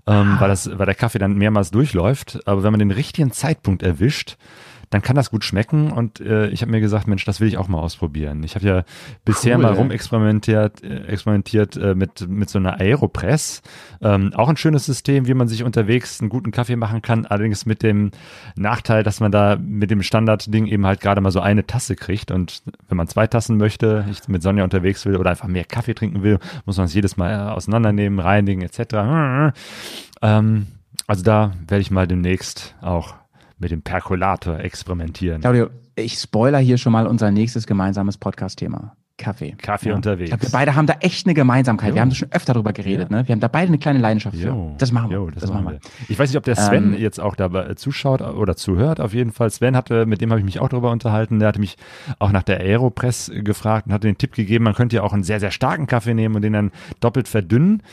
ähm, 0.06 0.36
weil 0.38 0.50
das, 0.50 0.78
weil 0.78 0.86
der 0.86 0.96
Kaffee 0.96 1.18
dann 1.18 1.38
mehrmals 1.38 1.72
durchläuft. 1.72 2.46
Aber 2.46 2.62
wenn 2.64 2.72
man 2.72 2.80
den 2.80 2.92
richtigen 2.92 3.32
Zeitpunkt 3.32 3.82
erwischt, 3.82 4.36
dann 4.92 5.02
kann 5.02 5.16
das 5.16 5.32
gut 5.32 5.44
schmecken. 5.44 5.92
Und 5.92 6.20
äh, 6.20 6.50
ich 6.50 6.62
habe 6.62 6.72
mir 6.72 6.82
gesagt, 6.82 7.08
Mensch, 7.08 7.26
das 7.26 7.40
will 7.40 7.48
ich 7.48 7.58
auch 7.58 7.70
mal 7.70 7.80
ausprobieren. 7.80 8.44
Ich 8.44 8.56
habe 8.56 8.68
ja 8.68 8.84
bisher 9.26 9.56
Cool, 9.56 9.64
mal 9.64 9.74
rumexperimentiert, 9.74 10.84
äh, 10.84 11.06
experimentiert 11.06 11.78
äh, 11.78 11.96
mit 11.96 12.28
mit 12.28 12.50
so 12.50 12.60
einer 12.60 12.80
Aeropress. 12.80 13.62
Ähm, 14.02 14.34
auch 14.36 14.50
ein 14.50 14.58
schönes 14.58 14.86
System, 14.86 15.28
wie 15.28 15.34
man 15.34 15.48
sich 15.48 15.64
unterwegs 15.64 16.20
einen 16.20 16.30
guten 16.30 16.52
Kaffee 16.52 16.76
machen 16.76 17.02
kann. 17.02 17.26
Allerdings 17.26 17.66
mit 17.66 17.84
dem 17.84 18.12
Nachteil, 18.56 19.04
dass 19.04 19.22
man 19.22 19.32
da 19.32 19.56
mit 19.56 19.90
dem 19.92 20.04
Standardding 20.04 20.68
eben 20.68 20.86
halt 20.86 21.00
gerade 21.00 21.22
mal 21.22 21.32
so 21.32 21.40
eine 21.40 21.66
Tasse 21.66 21.96
kriegt. 21.96 22.30
Und 22.30 22.62
wenn 22.90 22.98
man 22.98 23.08
zwei 23.08 23.28
Tassen 23.28 23.58
möchte, 23.58 24.06
ich 24.12 24.28
mit 24.28 24.44
Sonja 24.44 24.66
unterwegs 24.66 25.06
will 25.06 25.16
oder 25.16 25.30
einfach 25.30 25.48
mehr 25.48 25.64
Kaffee 25.64 25.94
trinken 25.94 26.22
will, 26.22 26.38
muss 26.66 26.76
man 26.76 26.88
es 26.88 26.94
jedes 26.94 27.16
Mal 27.16 27.32
äh, 27.32 27.52
auseinandernehmen, 27.52 28.20
reinigen 28.20 28.62
etc. 28.62 29.56
Ähm, 30.22 30.68
also 31.08 31.24
da 31.24 31.54
werde 31.68 31.82
ich 31.82 31.92
mal 31.92 32.08
demnächst 32.08 32.76
auch 32.82 33.21
mit 33.62 33.72
dem 33.72 33.82
Perkulator 33.84 34.60
experimentieren. 34.60 35.42
Claudio, 35.42 35.70
ich 35.96 36.16
spoiler 36.16 36.58
hier 36.60 36.78
schon 36.78 36.92
mal 36.92 37.08
unser 37.08 37.32
nächstes 37.32 37.68
gemeinsames 37.68 38.18
Podcast-Thema. 38.18 38.96
Kaffee. 39.18 39.56
Kaffee 39.62 39.92
unterwegs. 39.92 40.32
Ich 40.32 40.32
glaube, 40.32 40.52
wir 40.52 40.52
beide 40.52 40.76
haben 40.76 40.88
da 40.88 40.96
echt 41.02 41.28
eine 41.28 41.36
Gemeinsamkeit. 41.36 41.90
Jo. 41.90 41.96
Wir 41.96 42.02
haben 42.02 42.12
schon 42.12 42.32
öfter 42.32 42.54
drüber 42.54 42.74
geredet, 42.74 43.12
ne? 43.12 43.28
Wir 43.28 43.34
haben 43.34 43.40
da 43.40 43.50
beide 43.50 43.68
eine 43.68 43.78
kleine 43.78 44.00
Leidenschaft 44.00 44.36
für. 44.36 44.48
Jo. 44.48 44.76
Das 44.80 44.92
machen 44.92 45.12
wir. 45.12 45.18
Jo, 45.18 45.30
das, 45.30 45.48
machen 45.48 45.68
wir. 45.68 45.80
Ich 46.10 46.18
weiß 46.18 46.32
nicht, 46.32 46.38
ob 46.38 46.44
der 46.44 46.56
Sven 46.56 46.96
Ähm, 46.96 47.00
jetzt 47.00 47.20
auch 47.20 47.36
dabei 47.36 47.68
äh, 47.68 47.76
zuschaut 47.76 48.22
oder 48.22 48.56
zuhört. 48.56 49.00
Auf 49.00 49.14
jeden 49.14 49.32
Fall. 49.32 49.52
Sven 49.52 49.76
hatte, 49.76 50.08
mit 50.08 50.22
dem 50.22 50.32
habe 50.32 50.40
ich 50.40 50.46
mich 50.46 50.60
auch 50.60 50.70
darüber 50.70 50.90
unterhalten. 50.90 51.38
Der 51.38 51.50
hatte 51.50 51.60
mich 51.60 51.76
auch 52.18 52.32
nach 52.32 52.42
der 52.42 52.62
Aeropress 52.62 53.32
gefragt 53.32 53.86
und 53.86 53.94
hatte 53.94 54.08
den 54.08 54.18
Tipp 54.18 54.34
gegeben, 54.34 54.64
man 54.64 54.74
könnte 54.74 54.96
ja 54.96 55.04
auch 55.04 55.14
einen 55.14 55.24
sehr, 55.24 55.40
sehr 55.40 55.52
starken 55.52 55.86
Kaffee 55.86 56.16
nehmen 56.16 56.36
und 56.36 56.42
den 56.42 56.54
dann 56.54 56.72
doppelt 57.00 57.28
verdünnen. 57.28 57.84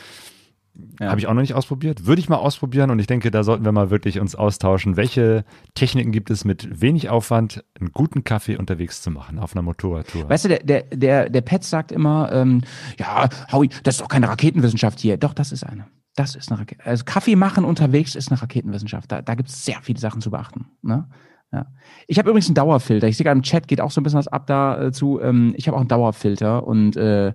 Ja. 1.00 1.10
Habe 1.10 1.20
ich 1.20 1.26
auch 1.26 1.34
noch 1.34 1.40
nicht 1.40 1.54
ausprobiert. 1.54 2.06
Würde 2.06 2.20
ich 2.20 2.28
mal 2.28 2.36
ausprobieren 2.36 2.90
und 2.90 2.98
ich 2.98 3.06
denke, 3.06 3.30
da 3.30 3.42
sollten 3.42 3.64
wir 3.64 3.72
mal 3.72 3.90
wirklich 3.90 4.20
uns 4.20 4.34
austauschen. 4.34 4.96
Welche 4.96 5.44
Techniken 5.74 6.12
gibt 6.12 6.30
es 6.30 6.44
mit 6.44 6.80
wenig 6.80 7.08
Aufwand, 7.08 7.64
einen 7.78 7.92
guten 7.92 8.24
Kaffee 8.24 8.56
unterwegs 8.56 9.02
zu 9.02 9.10
machen 9.10 9.38
auf 9.38 9.54
einer 9.54 9.62
Motorradtour? 9.62 10.28
Weißt 10.28 10.44
du, 10.44 10.48
der, 10.48 10.62
der, 10.62 10.82
der, 10.82 11.30
der 11.30 11.40
Pet 11.40 11.64
sagt 11.64 11.92
immer, 11.92 12.30
ähm, 12.32 12.62
ja, 12.98 13.28
Howie, 13.52 13.70
das 13.82 13.96
ist 13.96 14.00
doch 14.00 14.08
keine 14.08 14.28
Raketenwissenschaft 14.28 15.00
hier. 15.00 15.16
Doch, 15.16 15.34
das 15.34 15.52
ist 15.52 15.64
eine. 15.64 15.86
Das 16.14 16.34
ist 16.34 16.50
eine 16.50 16.60
Rakete. 16.60 16.84
Also 16.84 17.04
Kaffee 17.04 17.36
machen 17.36 17.64
unterwegs 17.64 18.16
ist 18.16 18.30
eine 18.30 18.40
Raketenwissenschaft. 18.40 19.10
Da, 19.10 19.22
da 19.22 19.34
gibt 19.34 19.48
es 19.48 19.64
sehr 19.64 19.80
viele 19.82 20.00
Sachen 20.00 20.20
zu 20.20 20.30
beachten. 20.30 20.66
Ne? 20.82 21.08
Ja. 21.52 21.66
Ich 22.06 22.18
habe 22.18 22.28
übrigens 22.28 22.48
einen 22.48 22.56
Dauerfilter. 22.56 23.08
Ich 23.08 23.16
sehe 23.16 23.24
gerade 23.24 23.38
im 23.38 23.42
Chat 23.42 23.68
geht 23.68 23.80
auch 23.80 23.90
so 23.90 24.00
ein 24.00 24.04
bisschen 24.04 24.18
was 24.18 24.28
ab 24.28 24.46
dazu. 24.46 25.20
Ähm, 25.20 25.54
ich 25.56 25.66
habe 25.66 25.76
auch 25.76 25.80
einen 25.80 25.88
Dauerfilter 25.88 26.66
und 26.66 26.96
äh, 26.96 27.32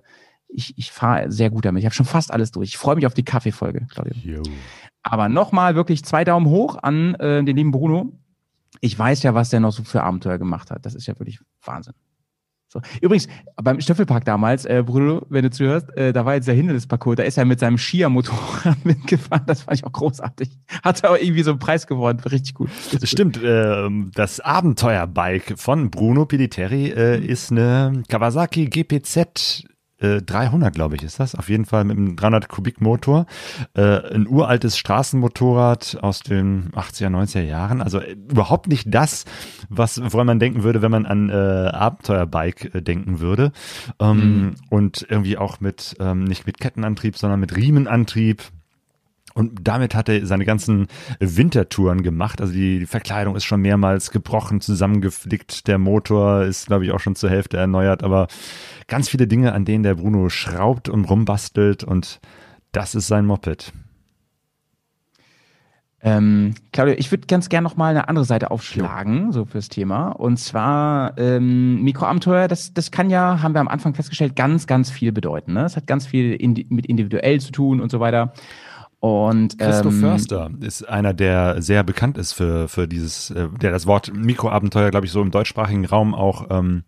ich, 0.54 0.78
ich 0.78 0.92
fahre 0.92 1.30
sehr 1.30 1.50
gut 1.50 1.64
damit. 1.64 1.80
Ich 1.80 1.86
habe 1.86 1.94
schon 1.94 2.06
fast 2.06 2.32
alles 2.32 2.50
durch. 2.52 2.70
Ich 2.70 2.76
freue 2.78 2.96
mich 2.96 3.06
auf 3.06 3.14
die 3.14 3.24
Kaffeefolge, 3.24 3.86
Claudio. 3.90 4.14
Jo. 4.22 4.42
Aber 5.02 5.28
nochmal 5.28 5.74
wirklich 5.74 6.04
zwei 6.04 6.24
Daumen 6.24 6.46
hoch 6.46 6.78
an 6.82 7.14
äh, 7.16 7.44
den 7.44 7.56
lieben 7.56 7.70
Bruno. 7.72 8.12
Ich 8.80 8.98
weiß 8.98 9.22
ja, 9.22 9.34
was 9.34 9.50
der 9.50 9.60
noch 9.60 9.72
so 9.72 9.84
für 9.84 10.02
Abenteuer 10.02 10.38
gemacht 10.38 10.70
hat. 10.70 10.86
Das 10.86 10.94
ist 10.94 11.06
ja 11.06 11.18
wirklich 11.18 11.40
Wahnsinn. 11.64 11.94
So. 12.68 12.80
Übrigens, 13.00 13.28
beim 13.62 13.80
Stöffelpark 13.80 14.24
damals, 14.24 14.64
äh, 14.64 14.82
Bruno, 14.84 15.24
wenn 15.28 15.42
du 15.44 15.50
zuhörst, 15.50 15.96
äh, 15.96 16.12
da 16.12 16.24
war 16.24 16.34
jetzt 16.34 16.48
der 16.48 16.54
Hindernisparcours, 16.56 17.16
da 17.16 17.22
ist 17.22 17.38
er 17.38 17.44
mit 17.44 17.60
seinem 17.60 17.78
Skier-Motorrad 17.78 18.84
mitgefahren. 18.84 19.44
Das 19.46 19.62
fand 19.62 19.78
ich 19.78 19.84
auch 19.84 19.92
großartig. 19.92 20.50
Hat 20.82 21.04
aber 21.04 21.22
irgendwie 21.22 21.42
so 21.44 21.50
einen 21.50 21.60
Preis 21.60 21.86
gewonnen. 21.86 22.18
Richtig 22.20 22.54
gut. 22.54 22.70
Das 23.00 23.08
stimmt. 23.08 23.38
ähm, 23.44 24.10
Das 24.14 24.40
Abenteuerbike 24.40 25.54
von 25.56 25.90
Bruno 25.90 26.26
Piliteri 26.26 26.86
äh, 26.90 27.24
ist 27.24 27.52
eine 27.52 28.02
Kawasaki 28.08 28.66
GPZ 28.66 29.64
äh, 30.04 30.22
300, 30.22 30.74
glaube 30.74 30.96
ich, 30.96 31.02
ist 31.02 31.20
das. 31.20 31.34
Auf 31.34 31.48
jeden 31.48 31.64
Fall 31.64 31.84
mit 31.84 31.96
einem 31.96 32.16
300 32.16 32.48
Kubik 32.48 32.80
Motor. 32.80 33.26
Äh, 33.74 34.14
ein 34.14 34.26
uraltes 34.28 34.76
Straßenmotorrad 34.78 35.98
aus 36.02 36.20
den 36.20 36.70
80er, 36.72 37.08
90er 37.08 37.42
Jahren. 37.42 37.80
Also 37.80 37.98
äh, 37.98 38.12
überhaupt 38.12 38.68
nicht 38.68 38.92
das, 38.92 39.24
was, 39.68 40.00
woran 40.12 40.26
man 40.26 40.38
denken 40.38 40.62
würde, 40.62 40.82
wenn 40.82 40.90
man 40.90 41.06
an 41.06 41.30
äh, 41.30 41.32
Abenteuerbike 41.32 42.74
äh, 42.74 42.82
denken 42.82 43.20
würde. 43.20 43.52
Ähm, 43.98 44.54
Und 44.70 45.06
irgendwie 45.08 45.38
auch 45.38 45.60
mit, 45.60 45.96
ähm, 46.00 46.24
nicht 46.24 46.46
mit 46.46 46.58
Kettenantrieb, 46.58 47.16
sondern 47.16 47.40
mit 47.40 47.56
Riemenantrieb. 47.56 48.42
Und 49.34 49.66
damit 49.66 49.96
hat 49.96 50.08
er 50.08 50.24
seine 50.26 50.44
ganzen 50.44 50.86
Wintertouren 51.18 52.02
gemacht. 52.02 52.40
Also 52.40 52.52
die, 52.52 52.78
die 52.78 52.86
Verkleidung 52.86 53.34
ist 53.34 53.44
schon 53.44 53.60
mehrmals 53.60 54.12
gebrochen, 54.12 54.60
zusammengeflickt. 54.60 55.66
Der 55.66 55.78
Motor 55.78 56.44
ist, 56.44 56.68
glaube 56.68 56.84
ich, 56.84 56.92
auch 56.92 57.00
schon 57.00 57.16
zur 57.16 57.30
Hälfte 57.30 57.56
erneuert. 57.56 58.04
Aber 58.04 58.28
ganz 58.86 59.08
viele 59.08 59.26
Dinge, 59.26 59.52
an 59.52 59.64
denen 59.64 59.82
der 59.82 59.96
Bruno 59.96 60.28
schraubt 60.28 60.88
und 60.88 61.04
rumbastelt. 61.06 61.82
Und 61.82 62.20
das 62.70 62.94
ist 62.94 63.08
sein 63.08 63.26
Moped. 63.26 63.72
Ähm, 66.06 66.54
Claudio, 66.72 66.94
ich 66.98 67.10
würde 67.10 67.26
ganz 67.26 67.48
gerne 67.48 67.64
noch 67.64 67.76
mal 67.76 67.88
eine 67.88 68.08
andere 68.08 68.26
Seite 68.26 68.50
aufschlagen, 68.50 69.32
so 69.32 69.46
fürs 69.46 69.70
Thema. 69.70 70.10
Und 70.10 70.36
zwar 70.36 71.16
ähm, 71.18 71.82
Mikroabenteuer, 71.82 72.46
das, 72.46 72.74
das 72.74 72.90
kann 72.90 73.08
ja, 73.08 73.42
haben 73.42 73.54
wir 73.54 73.62
am 73.62 73.68
Anfang 73.68 73.94
festgestellt, 73.94 74.36
ganz, 74.36 74.66
ganz 74.66 74.90
viel 74.90 75.12
bedeuten. 75.12 75.54
Ne? 75.54 75.64
Es 75.64 75.76
hat 75.76 75.86
ganz 75.86 76.06
viel 76.06 76.34
indi 76.34 76.66
mit 76.68 76.84
individuell 76.84 77.40
zu 77.40 77.52
tun 77.52 77.80
und 77.80 77.90
so 77.90 78.00
weiter. 78.00 78.34
Und 79.04 79.58
Christoph 79.58 79.92
ähm, 79.92 80.00
Förster 80.00 80.50
ist 80.60 80.88
einer, 80.88 81.12
der 81.12 81.60
sehr 81.60 81.82
bekannt 81.82 82.16
ist 82.16 82.32
für, 82.32 82.68
für 82.68 82.88
dieses, 82.88 83.28
äh, 83.28 83.50
der 83.60 83.70
das 83.70 83.86
Wort 83.86 84.14
Mikroabenteuer, 84.14 84.90
glaube 84.90 85.04
ich, 85.04 85.12
so 85.12 85.20
im 85.20 85.30
deutschsprachigen 85.30 85.84
Raum 85.84 86.14
auch 86.14 86.46
ähm, 86.48 86.84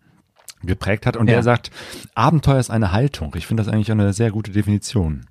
geprägt 0.63 1.05
hat. 1.05 1.15
Und 1.15 1.27
Ja. 1.27 1.35
der 1.35 1.43
sagt, 1.43 1.69
Abenteuer 2.15 2.57
ist 2.57 2.71
eine 2.71 2.91
Haltung. 2.91 3.35
Ich 3.35 3.45
finde 3.45 3.61
das 3.61 3.71
eigentlich 3.71 3.91
eine 3.91 4.13
sehr 4.13 4.31
gute 4.31 4.49
Definition. 4.49 5.27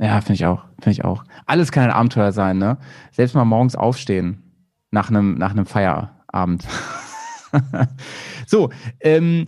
Ja, 0.00 0.20
finde 0.20 0.32
ich 0.34 0.46
auch, 0.46 0.64
finde 0.80 0.90
ich 0.90 1.04
auch. 1.04 1.22
Alles 1.46 1.70
kann 1.70 1.84
ein 1.84 1.92
Abenteuer 1.92 2.32
sein, 2.32 2.58
ne? 2.58 2.78
Selbst 3.12 3.36
mal 3.36 3.44
morgens 3.44 3.76
aufstehen 3.76 4.42
nach 4.90 5.10
einem 5.10 5.36
nach 5.36 5.52
einem 5.52 5.66
Feierabend. 5.66 6.64
so, 8.48 8.70
ähm, 8.98 9.44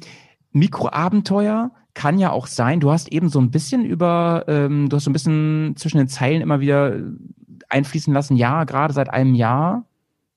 Mikroabenteuer 0.53 1.73
kann 1.95 2.19
ja 2.19 2.31
auch 2.31 2.47
sein. 2.47 2.81
Du 2.81 2.91
hast 2.91 3.09
eben 3.09 3.29
so 3.29 3.41
ein 3.41 3.51
bisschen 3.51 3.85
über, 3.85 4.45
ähm, 4.49 4.89
du 4.89 4.97
hast 4.97 5.05
so 5.05 5.11
ein 5.11 5.13
bisschen 5.13 5.75
zwischen 5.77 5.99
den 5.99 6.09
Zeilen 6.09 6.43
immer 6.43 6.61
wieder 6.61 6.97
einfließen 7.69 8.13
lassen. 8.13 8.37
Ja, 8.37 8.65
gerade 8.65 8.95
seit 8.95 9.11
einem 9.11 9.35
Jahr 9.35 9.85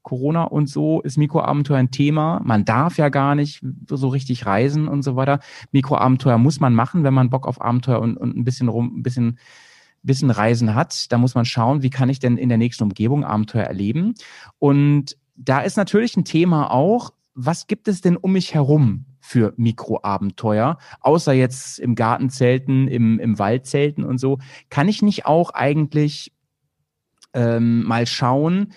Corona 0.04 0.44
und 0.44 0.70
so 0.70 1.02
ist 1.02 1.18
Mikroabenteuer 1.18 1.78
ein 1.78 1.92
Thema. 1.92 2.42
Man 2.44 2.66
darf 2.66 2.98
ja 2.98 3.10
gar 3.10 3.36
nicht 3.36 3.64
so 3.90 4.10
richtig 4.10 4.46
reisen 4.46 4.88
und 4.88 5.02
so 5.02 5.16
weiter. 5.16 5.40
Mikroabenteuer 5.72 6.38
muss 6.38 6.60
man 6.60 6.74
machen, 6.74 7.04
wenn 7.04 7.14
man 7.14 7.30
Bock 7.30 7.48
auf 7.48 7.62
Abenteuer 7.62 8.02
und, 8.02 8.18
und 8.18 8.36
ein 8.36 8.44
bisschen 8.44 8.68
rum, 8.68 8.98
ein 8.98 9.04
bisschen 9.04 9.40
bisschen 10.04 10.32
Reisen 10.32 10.76
hat, 10.76 11.14
da 11.14 11.18
muss 11.18 11.34
man 11.34 11.46
schauen, 11.46 11.82
wie 11.82 11.90
kann 11.90 12.10
ich 12.10 12.20
denn 12.20 12.38
in 12.38 12.50
der 12.50 12.58
nächsten 12.58 12.84
Umgebung 12.84 13.24
Abenteuer 13.24 13.64
erleben. 13.64 14.16
Und 14.60 15.18
da 15.38 15.62
ist 15.62 15.78
natürlich 15.78 16.18
ein 16.18 16.26
Thema 16.26 16.72
auch, 16.72 17.14
was 17.34 17.68
gibt 17.68 17.88
es 17.88 18.02
denn 18.02 18.18
um 18.18 18.34
mich 18.34 18.54
herum 18.54 19.06
für 19.34 19.52
Mikroabenteuer, 19.58 20.78
außer 21.02 21.34
jetzt 21.34 21.80
im 21.80 21.96
Gartenzelten, 21.96 22.88
im, 22.88 23.20
im 23.20 23.40
Waldzelten 23.40 24.04
und 24.04 24.20
so, 24.20 24.38
kann 24.70 24.88
ich 24.88 25.02
nicht 25.02 25.26
auch 25.26 25.50
eigentlich 25.50 26.34
ähm, 27.34 27.84
mal 27.84 28.06
schauen, 28.06 28.74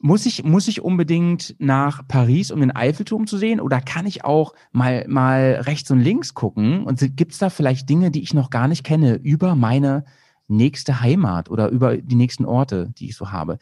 muss 0.00 0.26
ich, 0.26 0.42
muss 0.42 0.66
ich 0.66 0.80
unbedingt 0.80 1.54
nach 1.60 2.08
Paris, 2.08 2.50
um 2.50 2.58
den 2.58 2.74
Eiffelturm 2.74 3.28
zu 3.28 3.38
sehen? 3.38 3.60
Oder 3.60 3.80
kann 3.80 4.04
ich 4.04 4.24
auch 4.24 4.54
mal, 4.72 5.06
mal 5.06 5.62
rechts 5.64 5.88
und 5.92 6.00
links 6.00 6.34
gucken? 6.34 6.82
Und 6.82 7.16
gibt 7.16 7.30
es 7.30 7.38
da 7.38 7.48
vielleicht 7.48 7.88
Dinge, 7.88 8.10
die 8.10 8.22
ich 8.22 8.34
noch 8.34 8.50
gar 8.50 8.66
nicht 8.66 8.82
kenne, 8.82 9.14
über 9.22 9.54
meine 9.54 10.04
nächste 10.48 11.00
Heimat 11.00 11.48
oder 11.48 11.68
über 11.68 11.96
die 11.96 12.16
nächsten 12.16 12.44
Orte, 12.44 12.92
die 12.98 13.10
ich 13.10 13.16
so 13.16 13.30
habe. 13.30 13.58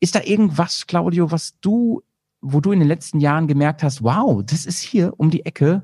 Ist 0.00 0.14
da 0.14 0.22
irgendwas, 0.24 0.86
Claudio, 0.86 1.30
was 1.30 1.60
du, 1.60 2.00
wo 2.42 2.60
du 2.60 2.72
in 2.72 2.80
den 2.80 2.88
letzten 2.88 3.20
Jahren 3.20 3.46
gemerkt 3.46 3.82
hast, 3.82 4.02
wow, 4.02 4.42
das 4.44 4.66
ist 4.66 4.80
hier 4.80 5.14
um 5.16 5.30
die 5.30 5.46
Ecke 5.46 5.82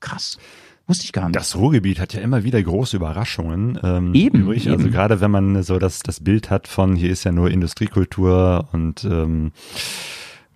krass. 0.00 0.38
Wusste 0.86 1.04
ich 1.04 1.12
gar 1.12 1.26
nicht. 1.26 1.36
Das 1.36 1.54
Ruhrgebiet 1.54 2.00
hat 2.00 2.14
ja 2.14 2.20
immer 2.20 2.42
wieder 2.42 2.60
große 2.60 2.96
Überraschungen. 2.96 3.78
Ähm, 3.84 4.12
Eben, 4.12 4.42
übrig. 4.42 4.68
Also 4.68 4.86
eben. 4.86 4.92
gerade 4.92 5.20
wenn 5.20 5.30
man 5.30 5.62
so 5.62 5.78
das, 5.78 6.00
das 6.00 6.18
Bild 6.18 6.50
hat 6.50 6.66
von, 6.66 6.96
hier 6.96 7.10
ist 7.10 7.22
ja 7.22 7.30
nur 7.30 7.48
Industriekultur 7.48 8.68
und 8.72 9.04
ähm, 9.04 9.52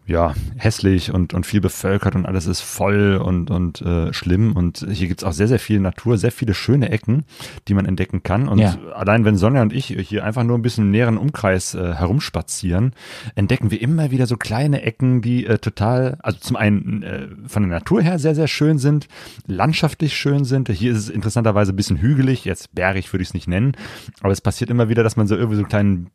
ja, 0.06 0.34
hässlich 0.56 1.12
und, 1.14 1.32
und 1.32 1.46
viel 1.46 1.62
bevölkert 1.62 2.14
und 2.14 2.26
alles 2.26 2.46
ist 2.46 2.60
voll 2.60 3.16
und, 3.16 3.50
und 3.50 3.80
äh, 3.80 4.12
schlimm. 4.12 4.52
Und 4.52 4.86
hier 4.90 5.08
gibt's 5.08 5.24
auch 5.24 5.32
sehr, 5.32 5.48
sehr 5.48 5.58
viel 5.58 5.80
Natur, 5.80 6.18
sehr 6.18 6.30
viele 6.32 6.52
schöne 6.52 6.90
Ecken, 6.90 7.24
die 7.68 7.74
man 7.74 7.86
entdecken 7.86 8.22
kann. 8.22 8.46
Und 8.46 8.58
Ja. 8.58 8.76
allein 8.94 9.24
wenn 9.24 9.36
Sonja 9.36 9.62
und 9.62 9.72
ich 9.72 9.86
hier 9.86 10.24
einfach 10.24 10.44
nur 10.44 10.58
ein 10.58 10.62
bisschen 10.62 10.84
im 10.84 10.90
näheren 10.90 11.16
Umkreis 11.16 11.74
äh, 11.74 11.94
herumspazieren, 11.94 12.92
entdecken 13.34 13.70
wir 13.70 13.80
immer 13.80 14.10
wieder 14.10 14.26
so 14.26 14.36
kleine 14.36 14.82
Ecken, 14.82 15.22
die 15.22 15.46
äh, 15.46 15.58
total, 15.58 16.18
also 16.22 16.38
zum 16.38 16.56
einen 16.56 17.02
äh, 17.02 17.28
von 17.46 17.62
der 17.62 17.70
Natur 17.70 18.02
her 18.02 18.18
sehr, 18.18 18.34
sehr 18.34 18.48
schön 18.48 18.78
sind, 18.78 19.08
landschaftlich 19.46 20.14
schön 20.16 20.44
sind. 20.44 20.68
Hier 20.68 20.92
ist 20.92 20.98
es 20.98 21.08
interessanterweise 21.08 21.72
ein 21.72 21.76
bisschen 21.76 21.96
hügelig, 21.98 22.44
jetzt 22.44 22.74
bergig 22.74 23.12
würde 23.12 23.22
ich 23.22 23.28
es 23.30 23.34
nicht 23.34 23.48
nennen, 23.48 23.72
aber 24.20 24.32
es 24.32 24.40
passiert 24.42 24.68
immer 24.70 24.88
wieder, 24.90 25.02
dass 25.02 25.16
man 25.16 25.26
so 25.26 25.34
irgendwie 25.34 25.56
so 25.56 25.62
einen 25.62 25.68
kleinen 25.68 26.10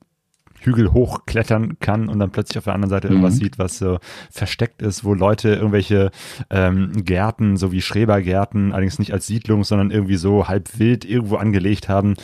Hügel 0.61 0.91
hochklettern 0.93 1.79
kann 1.79 2.09
und 2.09 2.19
dann 2.19 2.31
plötzlich 2.31 2.57
auf 2.57 2.65
der 2.65 2.73
anderen 2.73 2.89
Seite 2.89 3.07
irgendwas 3.07 3.35
Mhm. 3.35 3.39
sieht, 3.39 3.59
was 3.59 3.77
so 3.77 3.99
versteckt 4.31 4.81
ist, 4.81 5.03
wo 5.03 5.13
Leute 5.13 5.49
irgendwelche 5.55 6.11
ähm, 6.49 6.91
Gärten, 7.05 7.57
so 7.57 7.71
wie 7.71 7.81
Schrebergärten, 7.81 8.71
allerdings 8.73 8.99
nicht 8.99 9.13
als 9.13 9.27
Siedlung, 9.27 9.63
sondern 9.63 9.91
irgendwie 9.91 10.17
so 10.17 10.47
halb 10.47 10.77
wild 10.79 11.05
irgendwo 11.05 11.37
angelegt 11.37 11.89
haben. 11.89 12.15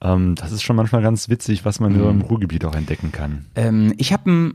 Ähm, 0.00 0.34
das 0.34 0.52
ist 0.52 0.62
schon 0.62 0.76
manchmal 0.76 1.02
ganz 1.02 1.28
witzig, 1.28 1.64
was 1.64 1.80
man 1.80 1.96
nur 1.96 2.10
im 2.10 2.20
Ruhrgebiet 2.20 2.64
auch 2.64 2.74
entdecken 2.74 3.12
kann. 3.12 3.46
Ähm, 3.54 3.94
ich 3.96 4.12
habe 4.12 4.30
einen 4.30 4.54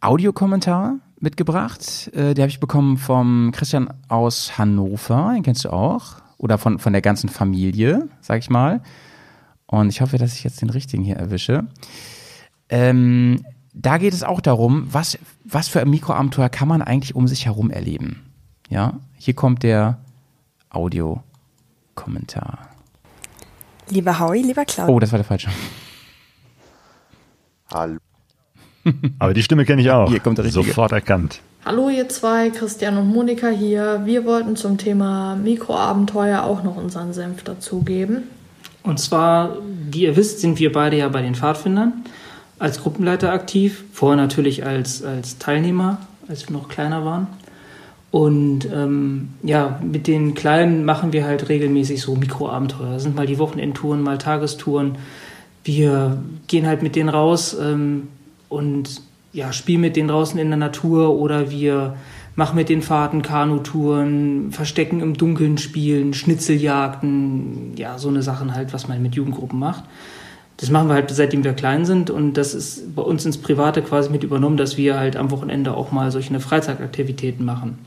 Audiokommentar 0.00 0.96
mitgebracht. 1.20 2.10
Äh, 2.14 2.34
den 2.34 2.42
habe 2.42 2.50
ich 2.50 2.60
bekommen 2.60 2.96
vom 2.96 3.52
Christian 3.54 3.88
aus 4.08 4.58
Hannover. 4.58 5.32
Den 5.34 5.42
kennst 5.42 5.64
du 5.64 5.70
auch. 5.72 6.16
Oder 6.38 6.58
von, 6.58 6.78
von 6.80 6.92
der 6.92 7.02
ganzen 7.02 7.28
Familie, 7.28 8.08
sag 8.20 8.40
ich 8.40 8.50
mal. 8.50 8.82
Und 9.66 9.88
ich 9.88 10.00
hoffe, 10.00 10.18
dass 10.18 10.34
ich 10.34 10.42
jetzt 10.44 10.60
den 10.60 10.70
richtigen 10.70 11.04
hier 11.04 11.16
erwische. 11.16 11.64
Ähm, 12.72 13.44
da 13.74 13.98
geht 13.98 14.14
es 14.14 14.22
auch 14.22 14.40
darum, 14.40 14.86
was, 14.90 15.18
was 15.44 15.68
für 15.68 15.82
ein 15.82 15.90
Mikroabenteuer 15.90 16.48
kann 16.48 16.68
man 16.68 16.80
eigentlich 16.80 17.14
um 17.14 17.28
sich 17.28 17.44
herum 17.44 17.70
erleben. 17.70 18.22
Ja, 18.70 18.94
hier 19.18 19.34
kommt 19.34 19.62
der 19.62 19.98
Audiokommentar. 20.70 22.70
Lieber 23.90 24.18
Howie, 24.18 24.40
lieber 24.40 24.64
Claudio. 24.64 24.94
Oh, 24.94 24.98
das 24.98 25.12
war 25.12 25.18
der 25.18 25.26
falsche. 25.26 25.50
Hallo. 27.70 27.98
Aber 29.18 29.34
die 29.34 29.42
Stimme 29.42 29.66
kenne 29.66 29.82
ich 29.82 29.90
auch. 29.90 30.08
Hier 30.08 30.20
kommt 30.20 30.38
der 30.38 30.46
richtige. 30.46 30.64
Sofort 30.64 30.92
erkannt. 30.92 31.42
Hallo 31.66 31.90
ihr 31.90 32.08
zwei, 32.08 32.48
Christian 32.48 32.96
und 32.96 33.08
Monika 33.08 33.48
hier. 33.48 34.06
Wir 34.06 34.24
wollten 34.24 34.56
zum 34.56 34.78
Thema 34.78 35.36
Mikroabenteuer 35.36 36.42
auch 36.42 36.62
noch 36.62 36.76
unseren 36.76 37.12
Senf 37.12 37.44
dazugeben. 37.44 38.22
Und 38.82 38.98
zwar, 38.98 39.58
wie 39.90 40.04
ihr 40.04 40.16
wisst, 40.16 40.40
sind 40.40 40.58
wir 40.58 40.72
beide 40.72 40.96
ja 40.96 41.10
bei 41.10 41.20
den 41.20 41.34
Pfadfindern 41.34 42.04
als 42.62 42.80
Gruppenleiter 42.80 43.32
aktiv. 43.32 43.82
Vorher 43.92 44.16
natürlich 44.16 44.64
als, 44.64 45.02
als 45.02 45.38
Teilnehmer, 45.38 45.98
als 46.28 46.48
wir 46.48 46.56
noch 46.56 46.68
kleiner 46.68 47.04
waren. 47.04 47.26
Und 48.12 48.68
ähm, 48.72 49.30
ja, 49.42 49.80
mit 49.82 50.06
den 50.06 50.34
Kleinen 50.34 50.84
machen 50.84 51.12
wir 51.12 51.24
halt 51.24 51.48
regelmäßig 51.48 52.00
so 52.00 52.14
Mikroabenteuer. 52.14 52.92
Das 52.92 53.02
sind 53.02 53.16
mal 53.16 53.26
die 53.26 53.38
Wochenendtouren, 53.38 54.00
mal 54.00 54.18
Tagestouren. 54.18 54.96
Wir 55.64 56.22
gehen 56.46 56.66
halt 56.66 56.82
mit 56.82 56.94
denen 56.94 57.08
raus 57.08 57.56
ähm, 57.60 58.08
und 58.48 59.00
ja, 59.32 59.52
spielen 59.52 59.80
mit 59.80 59.96
denen 59.96 60.08
draußen 60.08 60.38
in 60.38 60.48
der 60.48 60.58
Natur 60.58 61.18
oder 61.18 61.50
wir 61.50 61.96
machen 62.36 62.54
mit 62.54 62.68
den 62.68 62.82
Fahrten 62.82 63.22
Kanutouren, 63.22 64.52
Verstecken 64.52 65.00
im 65.00 65.14
Dunkeln 65.14 65.58
spielen, 65.58 66.14
Schnitzeljagden, 66.14 67.72
ja, 67.76 67.98
so 67.98 68.08
eine 68.08 68.22
Sachen 68.22 68.54
halt, 68.54 68.72
was 68.72 68.86
man 68.86 69.02
mit 69.02 69.16
Jugendgruppen 69.16 69.58
macht. 69.58 69.84
Das 70.62 70.70
machen 70.70 70.86
wir 70.86 70.94
halt 70.94 71.10
seitdem 71.10 71.42
wir 71.42 71.54
klein 71.54 71.84
sind 71.84 72.08
und 72.08 72.34
das 72.34 72.54
ist 72.54 72.94
bei 72.94 73.02
uns 73.02 73.26
ins 73.26 73.36
Private 73.36 73.82
quasi 73.82 74.10
mit 74.10 74.22
übernommen, 74.22 74.56
dass 74.56 74.76
wir 74.76 74.96
halt 74.96 75.16
am 75.16 75.32
Wochenende 75.32 75.74
auch 75.74 75.90
mal 75.90 76.12
solche 76.12 76.38
Freizeitaktivitäten 76.38 77.44
machen. 77.44 77.78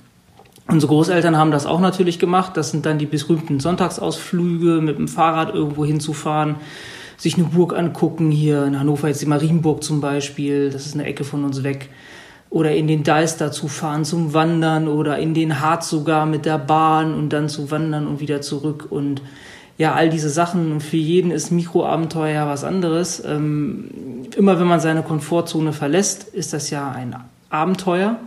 Unsere 0.68 0.90
Großeltern 0.92 1.38
haben 1.38 1.52
das 1.52 1.66
auch 1.66 1.80
natürlich 1.80 2.20
gemacht. 2.20 2.58
Das 2.58 2.72
sind 2.72 2.86
dann 2.86 2.98
die 2.98 3.06
berühmten 3.06 3.62
Sonntagsausflüge, 3.62 4.82
mit 4.82 4.98
dem 4.98 5.08
Fahrrad 5.08 5.56
irgendwo 5.56 5.86
hinzufahren, 5.86 6.56
sich 7.16 7.36
eine 7.36 7.46
Burg 7.46 7.74
angucken. 7.74 8.30
Hier 8.30 8.66
in 8.66 8.78
Hannover 8.78 9.08
jetzt 9.08 9.22
die 9.22 9.26
Marienburg 9.26 9.82
zum 9.82 10.02
Beispiel. 10.02 10.70
Das 10.70 10.86
ist 10.86 10.96
eine 10.96 11.06
Ecke 11.06 11.24
von 11.24 11.46
uns 11.46 11.64
weg. 11.64 11.88
Oder 12.50 12.76
in 12.76 12.88
den 12.88 13.04
Deister 13.06 13.54
zu 13.54 13.70
fahren 13.70 14.04
zum 14.04 14.34
Wandern 14.34 14.90
oder 14.90 15.18
in 15.18 15.34
den 15.34 15.62
Harz 15.62 15.90
sogar 15.90 16.26
mit 16.26 16.44
der 16.44 16.58
Bahn 16.58 17.14
und 17.14 17.30
dann 17.30 17.48
zu 17.48 17.72
wandern 17.72 18.06
und 18.06 18.20
wieder 18.20 18.42
zurück. 18.42 18.88
Und 18.90 19.22
ja, 19.78 19.94
all 19.94 20.10
diese 20.10 20.30
Sachen. 20.30 20.72
Und 20.72 20.82
für 20.82 20.98
jeden 20.98 21.32
ist 21.32 21.52
Mikroabenteuer 21.52 22.34
ja 22.34 22.48
was 22.48 22.64
anderes. 22.64 23.24
Ähm, 23.26 23.90
immer 24.36 24.60
wenn 24.60 24.68
man 24.68 24.80
seine 24.80 25.04
Komfortzone 25.04 25.74
verlässt, 25.74 26.24
ist 26.24 26.54
das 26.54 26.70
ja 26.70 26.92
ein 26.92 27.16
Abenteuer. 27.50 28.18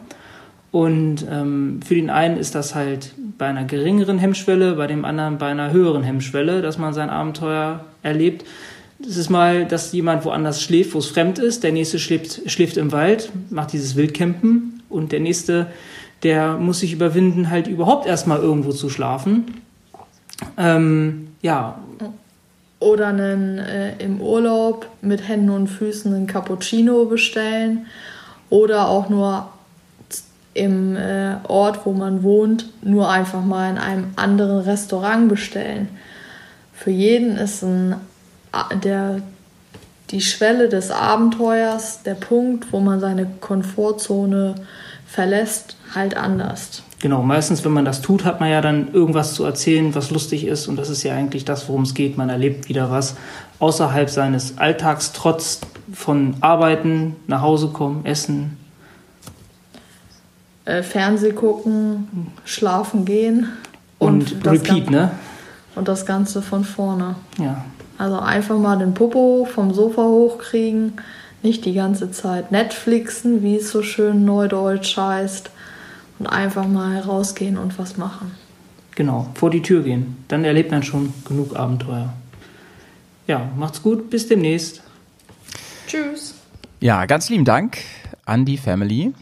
Und 0.71 1.27
ähm, 1.31 1.81
für 1.85 1.95
den 1.95 2.11
einen 2.11 2.37
ist 2.37 2.55
das 2.55 2.75
halt 2.75 3.15
bei 3.39 3.47
einer 3.47 3.65
geringeren 3.65 4.19
Hemmschwelle, 4.19 4.75
bei 4.75 4.87
dem 4.87 5.05
anderen 5.05 5.39
bei 5.39 5.47
einer 5.47 5.73
höheren 5.73 6.03
Hemmschwelle, 6.03 6.61
dass 6.61 6.77
man 6.77 6.93
sein 6.93 7.09
Abenteuer 7.09 7.85
erlebt. 8.03 8.45
Das 8.99 9.17
ist 9.17 9.31
mal, 9.31 9.65
dass 9.65 9.93
jemand 9.93 10.25
woanders 10.25 10.61
schläft, 10.61 10.93
wo 10.95 10.99
es 10.99 11.07
fremd 11.07 11.39
ist. 11.39 11.63
Der 11.63 11.73
nächste 11.73 11.99
schläft, 11.99 12.51
schläft 12.51 12.77
im 12.77 12.93
Wald, 12.93 13.31
macht 13.49 13.73
dieses 13.73 13.97
Wildcampen. 13.97 14.83
Und 14.91 15.13
der 15.13 15.21
nächste, 15.21 15.69
der 16.23 16.59
muss 16.59 16.81
sich 16.81 16.93
überwinden, 16.93 17.49
halt 17.49 17.69
überhaupt 17.69 18.07
erstmal 18.07 18.41
irgendwo 18.41 18.73
zu 18.73 18.91
schlafen. 18.91 19.63
Ähm, 20.57 21.29
ja, 21.43 21.79
Oder 22.81 23.09
einen, 23.09 23.59
äh, 23.59 23.97
im 23.99 24.21
Urlaub 24.21 24.87
mit 25.01 25.27
Händen 25.27 25.51
und 25.51 25.69
Füßen 25.69 26.15
einen 26.15 26.27
Cappuccino 26.27 27.07
bestellen. 27.07 27.87
Oder 28.51 28.89
auch 28.89 29.09
nur 29.09 29.49
im 30.55 30.97
äh, 30.97 31.37
Ort, 31.47 31.85
wo 31.85 31.93
man 31.93 32.23
wohnt, 32.23 32.67
nur 32.83 33.11
einfach 33.11 33.45
mal 33.45 33.71
in 33.71 33.79
einem 33.79 34.13
anderen 34.17 34.61
Restaurant 34.61 35.29
bestellen. 35.29 35.89
Für 36.73 36.91
jeden 36.91 37.37
ist 37.37 37.63
ein, 37.63 37.97
der, 38.83 39.21
die 40.11 40.21
Schwelle 40.21 40.69
des 40.69 40.91
Abenteuers, 40.91 42.03
der 42.03 42.15
Punkt, 42.15 42.73
wo 42.73 42.81
man 42.81 42.99
seine 43.01 43.27
Komfortzone 43.41 44.55
verlässt, 45.07 45.77
halt 45.95 46.17
anders. 46.17 46.83
Genau, 47.01 47.23
meistens, 47.23 47.65
wenn 47.65 47.73
man 47.73 47.85
das 47.85 48.03
tut, 48.03 48.25
hat 48.25 48.41
man 48.41 48.51
ja 48.51 48.61
dann 48.61 48.93
irgendwas 48.93 49.35
zu 49.35 49.45
erzählen, 49.45 49.95
was 49.95 50.11
lustig 50.11 50.45
ist. 50.45 50.67
Und 50.67 50.77
das 50.77 50.89
ist 50.91 51.05
ja 51.05 51.15
eigentlich 51.15 51.45
das, 51.45 51.69
worum 51.69 51.83
es 51.83 51.95
geht. 51.95 52.17
Man 52.17 52.29
erlebt 52.29 52.69
wieder 52.69 52.91
was 52.91 53.15
außerhalb 53.61 54.11
seines 54.11 54.59
Alltags, 54.59 55.13
trotz 55.13 55.61
von 55.93 56.35
Arbeiten, 56.41 57.15
nach 57.29 57.41
Hause 57.41 57.69
kommen, 57.69 58.05
Essen. 58.05 58.57
Äh, 60.65 60.83
Fernseh 60.83 61.33
gucken, 61.33 62.29
schlafen 62.45 63.05
gehen 63.05 63.49
Und, 63.99 64.45
das 64.45 64.55
Repeat, 64.55 64.87
Gan- 64.87 64.95
ne? 64.95 65.11
Und 65.77 65.87
das 65.89 66.05
Ganze 66.05 66.43
von 66.43 66.65
vorne. 66.65 67.15
Ja. 67.39 67.65
Also 67.97 68.19
einfach 68.19 68.59
mal 68.59 68.77
den 68.77 68.95
Popo 68.95 69.47
vom 69.51 69.73
Sofa 69.73 70.03
hochkriegen, 70.03 70.95
nicht 71.43 71.65
die 71.65 71.75
ganze 71.75 72.11
Zeit 72.11 72.51
Netflixen, 72.53 73.43
wie 73.43 73.57
es 73.57 73.71
so 73.71 73.83
schön 73.83 74.25
neudeutsch 74.25 74.97
heißt, 74.97 75.51
und 76.19 76.27
einfach 76.27 76.67
mal 76.67 77.01
rausgehen 77.01 77.59
und 77.59 77.79
was 77.79 77.97
machen. 77.97 78.33
Genau, 78.95 79.31
vor 79.35 79.51
die 79.51 79.63
Tür 79.63 79.83
gehen. 79.83 80.17
Dann 80.29 80.45
erlebt 80.45 80.71
man 80.71 80.83
schon 80.83 81.13
genug 81.25 81.57
Abenteuer. 81.57 82.13
Ja, 83.27 83.51
macht's 83.57 83.83
gut, 83.83 84.11
bis 84.11 84.27
demnächst. 84.27 84.83
Tschüss. 85.87 86.35
Ja, 86.81 87.07
ganz 87.07 87.29
lieben 87.29 87.45
Dank 87.45 87.79
an 88.25 88.45
die 88.45 88.57
Family, 88.57 89.13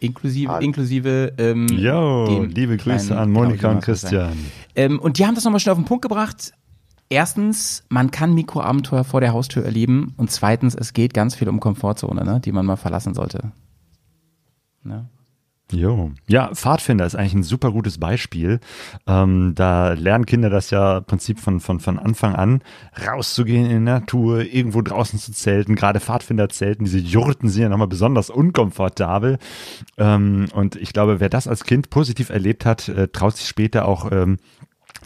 inklusive, 0.00 0.50
Hallo. 0.50 0.64
inklusive 0.64 1.32
ähm, 1.38 1.68
Jo, 1.68 2.26
dem 2.26 2.50
liebe 2.50 2.76
Grüße 2.76 3.06
kleinen 3.06 3.12
an 3.12 3.30
Monika 3.30 3.70
und 3.70 3.80
Christian. 3.80 4.36
Ähm, 4.74 4.98
und 4.98 5.18
die 5.18 5.26
haben 5.26 5.34
das 5.34 5.44
nochmal 5.44 5.60
schnell 5.60 5.72
auf 5.72 5.78
den 5.78 5.84
Punkt 5.84 6.02
gebracht. 6.02 6.52
Erstens, 7.08 7.84
man 7.88 8.10
kann 8.10 8.34
Mikroabenteuer 8.34 9.02
vor 9.02 9.20
der 9.20 9.32
Haustür 9.32 9.64
erleben. 9.64 10.14
Und 10.16 10.30
zweitens, 10.30 10.76
es 10.76 10.92
geht 10.92 11.12
ganz 11.12 11.34
viel 11.34 11.48
um 11.48 11.58
Komfortzone, 11.58 12.24
ne, 12.24 12.40
die 12.40 12.52
man 12.52 12.64
mal 12.64 12.76
verlassen 12.76 13.14
sollte. 13.14 13.52
Ne? 14.84 15.08
Jo. 15.72 16.10
Ja, 16.28 16.50
Pfadfinder 16.54 17.06
ist 17.06 17.14
eigentlich 17.14 17.34
ein 17.34 17.42
super 17.42 17.70
gutes 17.72 17.98
Beispiel. 17.98 18.60
Ähm, 19.06 19.52
da 19.54 19.92
lernen 19.92 20.26
Kinder 20.26 20.50
das 20.50 20.70
ja 20.70 20.98
im 20.98 21.04
Prinzip 21.04 21.38
von, 21.38 21.60
von, 21.60 21.80
von 21.80 21.98
Anfang 21.98 22.34
an, 22.34 22.62
rauszugehen 23.06 23.66
in 23.66 23.70
die 23.70 23.90
Natur, 23.90 24.42
irgendwo 24.42 24.82
draußen 24.82 25.18
zu 25.18 25.32
zelten. 25.32 25.76
Gerade 25.76 26.00
Pfadfinderzelten, 26.00 26.84
diese 26.84 26.98
Jurten 26.98 27.48
sind 27.48 27.62
ja 27.62 27.68
nochmal 27.68 27.88
besonders 27.88 28.30
unkomfortabel. 28.30 29.38
Ähm, 29.96 30.48
und 30.54 30.76
ich 30.76 30.92
glaube, 30.92 31.20
wer 31.20 31.28
das 31.28 31.46
als 31.46 31.64
Kind 31.64 31.90
positiv 31.90 32.30
erlebt 32.30 32.64
hat, 32.66 32.88
äh, 32.88 33.08
traut 33.08 33.36
sich 33.36 33.46
später 33.46 33.86
auch 33.86 34.10
ähm, 34.10 34.38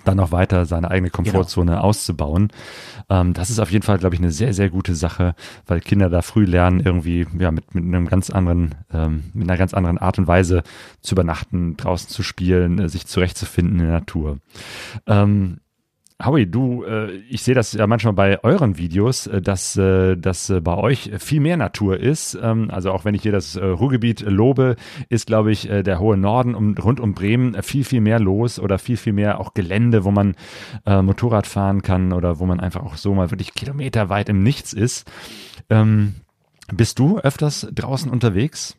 dann 0.04 0.16
noch 0.16 0.32
weiter 0.32 0.66
seine 0.66 0.90
eigene 0.90 1.10
Komfortzone 1.10 1.82
auszubauen. 1.82 2.48
Ähm, 3.08 3.32
das 3.34 3.50
ist 3.50 3.58
auf 3.58 3.70
jeden 3.70 3.84
Fall, 3.84 3.98
glaube 3.98 4.14
ich, 4.14 4.20
eine 4.20 4.30
sehr, 4.30 4.54
sehr 4.54 4.70
gute 4.70 4.94
Sache, 4.94 5.34
weil 5.66 5.80
Kinder 5.80 6.10
da 6.10 6.22
früh 6.22 6.44
lernen, 6.44 6.80
irgendwie 6.80 7.26
ja 7.38 7.50
mit, 7.50 7.74
mit 7.74 7.84
einem 7.84 8.06
ganz 8.06 8.30
anderen, 8.30 8.74
ähm, 8.92 9.24
mit 9.32 9.48
einer 9.48 9.58
ganz 9.58 9.74
anderen 9.74 9.98
Art 9.98 10.18
und 10.18 10.26
Weise 10.26 10.62
zu 11.00 11.14
übernachten, 11.14 11.76
draußen 11.76 12.08
zu 12.08 12.22
spielen, 12.22 12.78
äh, 12.78 12.88
sich 12.88 13.06
zurechtzufinden 13.06 13.80
in 13.80 13.86
der 13.86 13.94
Natur. 13.94 14.38
Ähm, 15.06 15.58
Howie, 16.22 16.46
du, 16.46 16.84
äh, 16.84 17.10
ich 17.28 17.42
sehe 17.42 17.56
das 17.56 17.72
ja 17.72 17.88
manchmal 17.88 18.12
bei 18.12 18.42
euren 18.44 18.78
Videos, 18.78 19.26
äh, 19.26 19.42
dass, 19.42 19.76
äh, 19.76 20.16
dass 20.16 20.52
bei 20.62 20.76
euch 20.76 21.10
viel 21.18 21.40
mehr 21.40 21.56
Natur 21.56 21.98
ist. 21.98 22.38
Ähm, 22.40 22.70
also 22.70 22.92
auch 22.92 23.04
wenn 23.04 23.16
ich 23.16 23.22
hier 23.22 23.32
das 23.32 23.56
Ruhrgebiet 23.56 24.20
lobe, 24.20 24.76
ist, 25.08 25.26
glaube 25.26 25.50
ich, 25.50 25.62
der 25.68 25.98
hohe 25.98 26.16
Norden 26.16 26.76
rund 26.78 27.00
um 27.00 27.14
Bremen 27.14 27.60
viel, 27.62 27.84
viel 27.84 28.00
mehr 28.00 28.20
los 28.20 28.60
oder 28.60 28.78
viel, 28.78 28.96
viel 28.96 29.12
mehr 29.12 29.40
auch 29.40 29.54
Gelände, 29.54 30.04
wo 30.04 30.10
man 30.10 30.36
Motorrad 30.86 31.46
fahren 31.46 31.82
kann 31.82 32.12
oder 32.12 32.38
wo 32.38 32.46
man 32.46 32.60
einfach 32.60 32.82
auch 32.82 32.96
so 32.96 33.14
mal 33.14 33.30
wirklich 33.30 33.54
kilometerweit 33.54 34.28
im 34.28 34.42
Nichts 34.42 34.72
ist. 34.72 35.10
Ähm, 35.70 36.14
bist 36.72 36.98
du 36.98 37.18
öfters 37.18 37.66
draußen 37.72 38.10
unterwegs? 38.10 38.76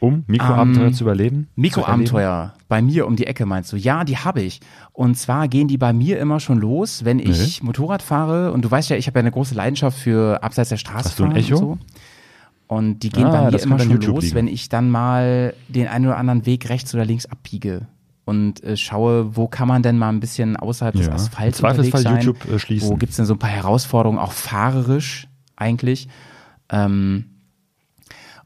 Um 0.00 0.24
Mikroabenteuer 0.26 0.86
Ähm, 0.88 0.92
zu 0.94 1.04
überleben? 1.04 1.48
Mikroabenteuer 1.56 2.52
bei 2.68 2.82
mir 2.82 3.06
um 3.06 3.16
die 3.16 3.26
Ecke 3.26 3.46
meinst 3.46 3.72
du? 3.72 3.76
Ja, 3.76 4.04
die 4.04 4.18
habe 4.18 4.42
ich. 4.42 4.60
Und 4.92 5.16
zwar 5.16 5.48
gehen 5.48 5.68
die 5.68 5.78
bei 5.78 5.92
mir 5.92 6.18
immer 6.18 6.38
schon 6.40 6.58
los, 6.58 7.04
wenn 7.04 7.18
ich 7.18 7.62
Motorrad 7.62 8.02
fahre. 8.02 8.52
Und 8.52 8.62
du 8.64 8.70
weißt 8.70 8.90
ja, 8.90 8.96
ich 8.96 9.06
habe 9.06 9.18
ja 9.18 9.20
eine 9.20 9.30
große 9.30 9.54
Leidenschaft 9.54 9.98
für 9.98 10.42
abseits 10.42 10.68
der 10.68 10.76
Straße 10.76 11.08
Hast 11.10 11.18
du 11.18 11.24
ein 11.24 11.30
fahren 11.30 11.40
Echo? 11.42 11.54
und 11.56 11.60
so. 11.60 11.78
Und 12.68 12.98
die 13.04 13.10
gehen 13.10 13.24
Ah, 13.26 13.30
bei 13.44 13.50
mir 13.52 13.62
immer 13.62 13.78
schon 13.78 13.90
YouTube 13.92 14.16
los, 14.16 14.24
liegen. 14.24 14.34
wenn 14.36 14.48
ich 14.48 14.68
dann 14.68 14.90
mal 14.90 15.54
den 15.68 15.86
einen 15.88 16.06
oder 16.06 16.16
anderen 16.18 16.44
Weg 16.46 16.68
rechts 16.68 16.92
oder 16.94 17.04
links 17.04 17.24
abbiege 17.26 17.86
und 18.24 18.62
äh, 18.64 18.76
schaue, 18.76 19.36
wo 19.36 19.46
kann 19.46 19.68
man 19.68 19.82
denn 19.84 19.96
mal 19.98 20.08
ein 20.08 20.18
bisschen 20.18 20.56
außerhalb 20.56 20.94
des 20.96 21.06
Ja. 21.06 21.12
Im 21.12 21.14
Asphalts 21.14 21.58
Zweifelsfall 21.58 22.00
unterwegs 22.00 22.24
sein. 22.24 22.26
YouTube 22.26 22.52
äh, 22.54 22.58
schließen. 22.58 22.88
Wo 22.90 22.96
gibt's 22.96 23.16
denn 23.16 23.24
so 23.24 23.34
ein 23.34 23.38
paar 23.38 23.50
Herausforderungen, 23.50 24.18
auch 24.18 24.32
fahrerisch 24.32 25.28
eigentlich? 25.54 26.08
Ähm, 26.68 27.26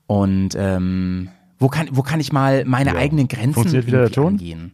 und 0.06 0.50
ähm, 0.56 1.30
wo 1.60 1.68
kann, 1.68 1.88
wo 1.92 2.02
kann 2.02 2.18
ich 2.18 2.32
mal 2.32 2.64
meine 2.64 2.90
Ja. 2.90 2.96
eigenen 2.96 3.28
Grenzen 3.28 3.86
wieder 3.86 4.10
angehen? 4.26 4.72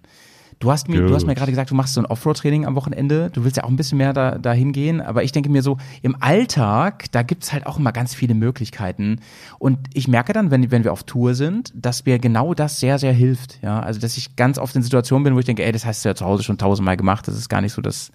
Du 0.59 0.71
hast 0.73 0.89
mir, 0.89 1.05
du 1.05 1.15
hast 1.15 1.27
mir 1.27 1.35
gerade 1.35 1.53
gesagt, 1.53 1.71
du 1.71 1.75
machst 1.75 1.93
so 1.93 2.01
ein 2.01 2.07
Offroad-Training 2.07 2.65
am 2.65 2.77
Wochenende. 2.77 3.29
Du 3.31 3.45
willst 3.45 3.59
ja 3.59 3.65
auch 3.65 3.69
ein 3.69 3.77
bisschen 3.77 3.99
mehr 3.99 4.15
da, 4.15 4.39
dahin 4.39 4.73
gehen. 4.73 5.03
Aber 5.03 5.23
ich 5.23 5.31
denke 5.31 5.51
mir 5.51 5.61
so, 5.61 5.77
im 6.01 6.17
Alltag, 6.21 7.13
da 7.13 7.23
gibt's 7.23 7.53
halt 7.53 7.67
auch 7.67 7.79
immer 7.79 7.93
ganz 7.93 8.15
viele 8.15 8.33
Möglichkeiten. 8.35 9.21
Und 9.59 9.79
ich 9.93 10.09
merke 10.09 10.33
dann, 10.33 10.51
wenn, 10.51 10.71
wenn 10.71 10.83
wir 10.83 10.95
auf 10.95 11.03
Tour 11.05 11.35
sind, 11.35 11.75
dass 11.77 12.07
mir 12.07 12.19
genau 12.19 12.55
das 12.55 12.81
sehr, 12.81 12.99
sehr 12.99 13.13
hilft. 13.13 13.59
Ja, 13.63 13.81
also, 13.81 14.01
dass 14.01 14.17
ich 14.17 14.35
ganz 14.37 14.57
oft 14.57 14.75
in 14.75 14.83
Situationen 14.83 15.25
bin, 15.25 15.35
wo 15.35 15.41
ich 15.41 15.45
denke, 15.45 15.63
ey, 15.63 15.73
das 15.73 15.85
hast 15.85 16.07
du 16.07 16.09
ja 16.09 16.15
zu 16.15 16.25
Hause 16.25 16.43
schon 16.43 16.57
tausendmal 16.57 16.97
gemacht. 16.97 17.29
Das 17.29 17.37
ist 17.37 17.51
gar 17.51 17.61
nicht 17.61 17.73
so 17.75 17.83
das, 17.83 18.11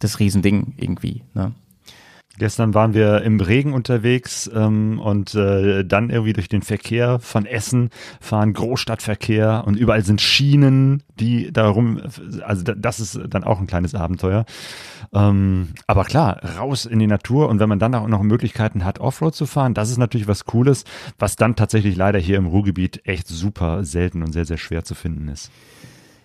das 0.00 0.18
Riesending 0.18 0.74
irgendwie. 0.78 1.22
Ne? 1.34 1.52
Gestern 2.38 2.74
waren 2.74 2.92
wir 2.92 3.22
im 3.22 3.40
Regen 3.40 3.72
unterwegs 3.72 4.50
ähm, 4.54 5.00
und 5.00 5.34
äh, 5.34 5.84
dann 5.84 6.10
irgendwie 6.10 6.34
durch 6.34 6.48
den 6.48 6.60
Verkehr 6.62 7.18
von 7.18 7.46
Essen 7.46 7.88
fahren 8.20 8.52
Großstadtverkehr 8.52 9.64
und 9.66 9.76
überall 9.76 10.04
sind 10.04 10.20
Schienen, 10.20 11.02
die 11.18 11.50
darum, 11.50 12.00
also 12.44 12.62
da- 12.62 12.74
das 12.74 13.00
ist 13.00 13.18
dann 13.30 13.42
auch 13.44 13.58
ein 13.58 13.66
kleines 13.66 13.94
Abenteuer. 13.94 14.44
Ähm, 15.14 15.68
aber 15.86 16.04
klar, 16.04 16.40
raus 16.58 16.84
in 16.84 16.98
die 16.98 17.06
Natur 17.06 17.48
und 17.48 17.58
wenn 17.58 17.68
man 17.70 17.78
dann 17.78 17.94
auch 17.94 18.06
noch 18.08 18.22
Möglichkeiten 18.22 18.84
hat, 18.84 18.98
Offroad 18.98 19.34
zu 19.34 19.46
fahren, 19.46 19.72
das 19.72 19.90
ist 19.90 19.96
natürlich 19.98 20.28
was 20.28 20.44
Cooles, 20.44 20.84
was 21.18 21.36
dann 21.36 21.56
tatsächlich 21.56 21.96
leider 21.96 22.18
hier 22.18 22.36
im 22.36 22.46
Ruhrgebiet 22.46 23.00
echt 23.06 23.28
super 23.28 23.84
selten 23.84 24.22
und 24.22 24.32
sehr, 24.32 24.44
sehr 24.44 24.58
schwer 24.58 24.84
zu 24.84 24.94
finden 24.94 25.28
ist. 25.28 25.50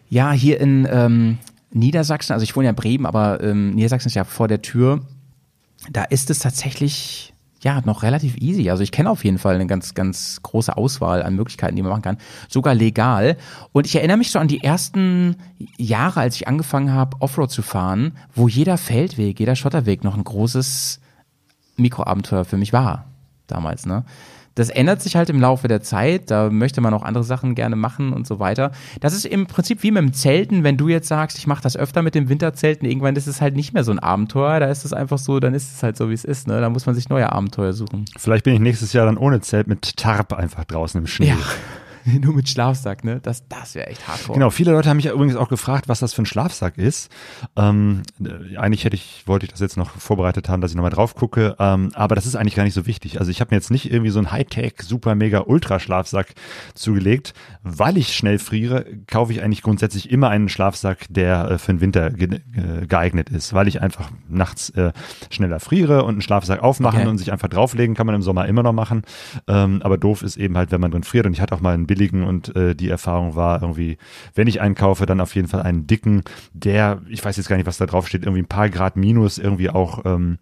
Ja, 0.10 0.34
hier 0.34 0.60
in 0.60 0.86
ähm, 0.92 1.38
Niedersachsen, 1.72 2.34
also 2.34 2.44
ich 2.44 2.54
wohne 2.56 2.66
ja 2.66 2.72
in 2.72 2.76
Bremen, 2.76 3.06
aber 3.06 3.42
ähm, 3.42 3.72
Niedersachsen 3.76 4.08
ist 4.10 4.16
ja 4.16 4.26
vor 4.26 4.50
der 4.50 4.62
Tür. 4.62 5.00
Da 5.90 6.04
ist 6.04 6.30
es 6.30 6.40
tatsächlich 6.40 7.34
ja 7.64 7.82
noch 7.86 8.04
relativ 8.04 8.38
easy. 8.38 8.70
Also 8.70 8.84
ich 8.84 8.92
kenne 8.92 9.10
auf 9.10 9.24
jeden 9.24 9.38
Fall 9.38 9.56
eine 9.56 9.68
ganz, 9.68 9.94
ganz 9.94 10.42
große 10.42 10.76
Auswahl 10.76 11.24
an 11.24 11.36
Möglichkeiten, 11.36 11.76
die 11.76 11.82
man 11.82 11.92
machen 11.92 12.02
kann. 12.02 12.18
Sogar 12.50 12.74
legal. 12.74 13.38
Und 13.72 13.86
ich 13.86 13.96
erinnere 13.96 14.18
mich 14.18 14.32
so 14.32 14.40
an 14.40 14.48
die 14.48 14.64
ersten 14.64 15.36
Jahre, 15.78 16.22
als 16.22 16.36
ich 16.36 16.48
angefangen 16.48 16.92
habe, 16.92 17.18
Offroad 17.20 17.52
zu 17.52 17.62
fahren, 17.62 18.18
wo 18.34 18.48
jeder 18.48 18.78
Feldweg, 18.78 19.40
jeder 19.40 19.56
Schotterweg 19.56 20.04
noch 20.04 20.18
ein 20.18 20.24
großes 20.24 21.00
Mikroabenteuer 21.78 22.46
für 22.46 22.58
mich 22.58 22.74
war. 22.74 23.06
Damals, 23.48 23.86
ne? 23.86 24.06
Das 24.56 24.70
ändert 24.70 25.02
sich 25.02 25.16
halt 25.16 25.30
im 25.30 25.40
Laufe 25.40 25.68
der 25.68 25.82
Zeit. 25.82 26.30
Da 26.30 26.50
möchte 26.50 26.82
man 26.82 26.94
auch 26.94 27.04
andere 27.04 27.24
Sachen 27.24 27.56
gerne 27.56 27.76
machen 27.76 28.14
und 28.14 28.28
so 28.28 28.40
weiter. 28.40 28.72
Das 29.00 29.14
ist 29.14 29.26
im 29.26 29.48
Prinzip 29.48 29.84
wie 29.84 29.92
mit 29.92 30.02
dem 30.02 30.14
Zelten. 30.14 30.64
Wenn 30.64 30.78
du 30.78 30.90
jetzt 30.90 31.08
sagst, 31.08 31.38
ich 31.38 31.48
mache 31.48 31.64
das 31.64 31.78
öfter 31.78 32.02
mit 32.02 32.16
dem 32.16 32.30
Winterzelten, 32.30 32.88
irgendwann 32.88 33.16
ist 33.16 33.28
es 33.28 33.42
halt 33.42 33.56
nicht 33.56 33.74
mehr 33.74 33.84
so 33.84 33.92
ein 33.92 34.00
Abenteuer. 34.00 34.60
Da 34.60 34.68
ist 34.68 34.86
es 34.86 34.94
einfach 34.94 35.18
so, 35.18 35.40
dann 35.40 35.54
ist 35.54 35.74
es 35.74 35.84
halt 35.84 35.98
so, 35.98 36.10
wie 36.10 36.14
es 36.14 36.26
ist. 36.26 36.48
Ne? 36.48 36.60
Da 36.60 36.70
muss 36.70 36.86
man 36.86 36.96
sich 36.96 37.10
neue 37.10 37.32
Abenteuer 37.32 37.74
suchen. 37.74 38.06
Vielleicht 38.18 38.44
bin 38.44 38.54
ich 38.54 38.60
nächstes 38.60 38.94
Jahr 38.94 39.06
dann 39.06 39.18
ohne 39.18 39.42
Zelt 39.42 39.68
mit 39.68 39.98
Tarp 39.98 40.34
einfach 40.34 40.66
draußen 40.66 41.00
im 41.00 41.08
Schnee. 41.08 41.30
Ja. 41.30 41.38
Nur 42.22 42.34
mit 42.36 42.50
Schlafsack, 42.50 43.04
ne? 43.04 43.20
Das, 43.22 43.48
das 43.48 43.76
wäre 43.76 43.88
echt 43.88 44.08
hardcore. 44.08 44.38
Genau, 44.38 44.50
viele 44.50 44.72
Leute 44.72 44.90
haben 44.90 44.98
mich 44.98 45.06
ja 45.06 45.14
übrigens 45.14 45.36
auch 45.36 45.50
gefragt, 45.50 45.88
was 45.88 46.00
das 46.00 46.14
für 46.14 46.22
ein 46.24 46.26
Schlafsack 46.26 46.78
ist. 46.78 47.12
Ähm, 47.56 48.02
äh, 48.24 48.58
eigentlich 48.58 48.84
hätte 48.86 48.96
ich, 48.96 49.24
wollte 49.26 49.46
ich 49.46 49.52
das 49.52 49.60
jetzt 49.60 49.78
noch 49.78 49.92
vorbereitet 49.92 50.50
haben, 50.50 50.62
dass 50.62 50.72
ich 50.72 50.76
nochmal 50.78 50.92
drauf 50.92 51.16
gucke, 51.16 51.56
ähm, 51.60 51.92
aber 51.94 52.16
das 52.16 52.26
ist 52.26 52.36
eigentlich 52.36 52.56
gar 52.56 52.64
nicht 52.64 52.74
so 52.74 52.86
wichtig. 52.86 53.20
Also 53.20 53.32
ich 53.32 53.42
habe 53.42 53.54
mir 53.54 53.58
jetzt 53.58 53.72
nicht 53.72 53.92
irgendwie 53.92 54.12
so 54.12 54.20
einen 54.20 54.32
Hightech, 54.32 54.74
super 54.82 55.16
mega 55.16 55.44
Ultra-Schlafsack 55.46 56.34
zugelegt. 56.74 57.34
Weil 57.64 57.98
ich 57.98 58.16
schnell 58.16 58.40
friere, 58.40 58.86
kaufe 59.08 59.32
ich 59.32 59.44
eigentlich 59.44 59.62
grundsätzlich 59.62 60.10
immer 60.12 60.30
einen 60.30 60.50
Schlafsack, 60.50 61.06
der 61.10 61.52
äh, 61.52 61.58
für 61.58 61.74
den 61.74 61.82
Winter 61.82 62.10
ge 62.10 62.42
geeignet 62.88 63.30
ist, 63.30 63.54
weil 63.54 63.68
ich 63.68 63.82
einfach 63.82 64.10
nachts 64.28 64.70
äh, 64.72 64.92
schneller 65.30 65.60
friere 65.60 66.04
und 66.04 66.14
einen 66.14 66.22
Schlafsack 66.22 66.62
aufmachen 66.64 67.02
Okay. 67.02 67.08
und 67.10 67.18
sich 67.18 67.32
einfach 67.32 67.48
drauflegen 67.48 67.96
kann 67.96 68.06
man 68.06 68.16
im 68.16 68.22
Sommer 68.22 68.48
immer 68.48 68.64
noch 68.64 68.74
machen. 68.74 69.04
Ähm, 69.48 69.82
aber 69.84 69.98
doof 69.98 70.24
ist 70.24 70.38
eben 70.38 70.58
halt, 70.58 70.72
wenn 70.72 70.82
man 70.82 70.92
drin 70.92 71.04
friert. 71.04 71.26
Und 71.26 71.34
ich 71.34 71.42
hatte 71.42 71.56
auch 71.56 71.62
mal 71.62 71.74
einen 71.74 71.88
billigen 71.92 72.24
und 72.24 72.56
äh, 72.56 72.74
die 72.74 72.88
Erfahrung 72.88 73.36
war 73.36 73.62
irgendwie, 73.62 73.98
wenn 74.34 74.48
ich 74.48 74.62
einen 74.62 74.76
kaufe, 74.76 75.06
dann 75.06 75.20
auf 75.20 75.36
jeden 75.36 75.50
Fall 75.50 75.62
einen 75.62 75.88
dicken, 75.88 76.24
der, 76.54 77.02
ich 77.10 77.24
weiß 77.24 77.36
jetzt 77.36 77.50
gar 77.50 77.58
nicht, 77.58 77.66
was 77.66 77.78
da 77.78 77.86
drauf 77.86 78.08
steht, 78.08 78.24
irgendwie 78.24 78.44
ein 78.44 78.48
paar 78.48 78.70
Grad 78.70 78.96
minus 78.96 79.38
irgendwie 79.38 79.70
auch 79.70 80.06
ähm, 80.06 80.38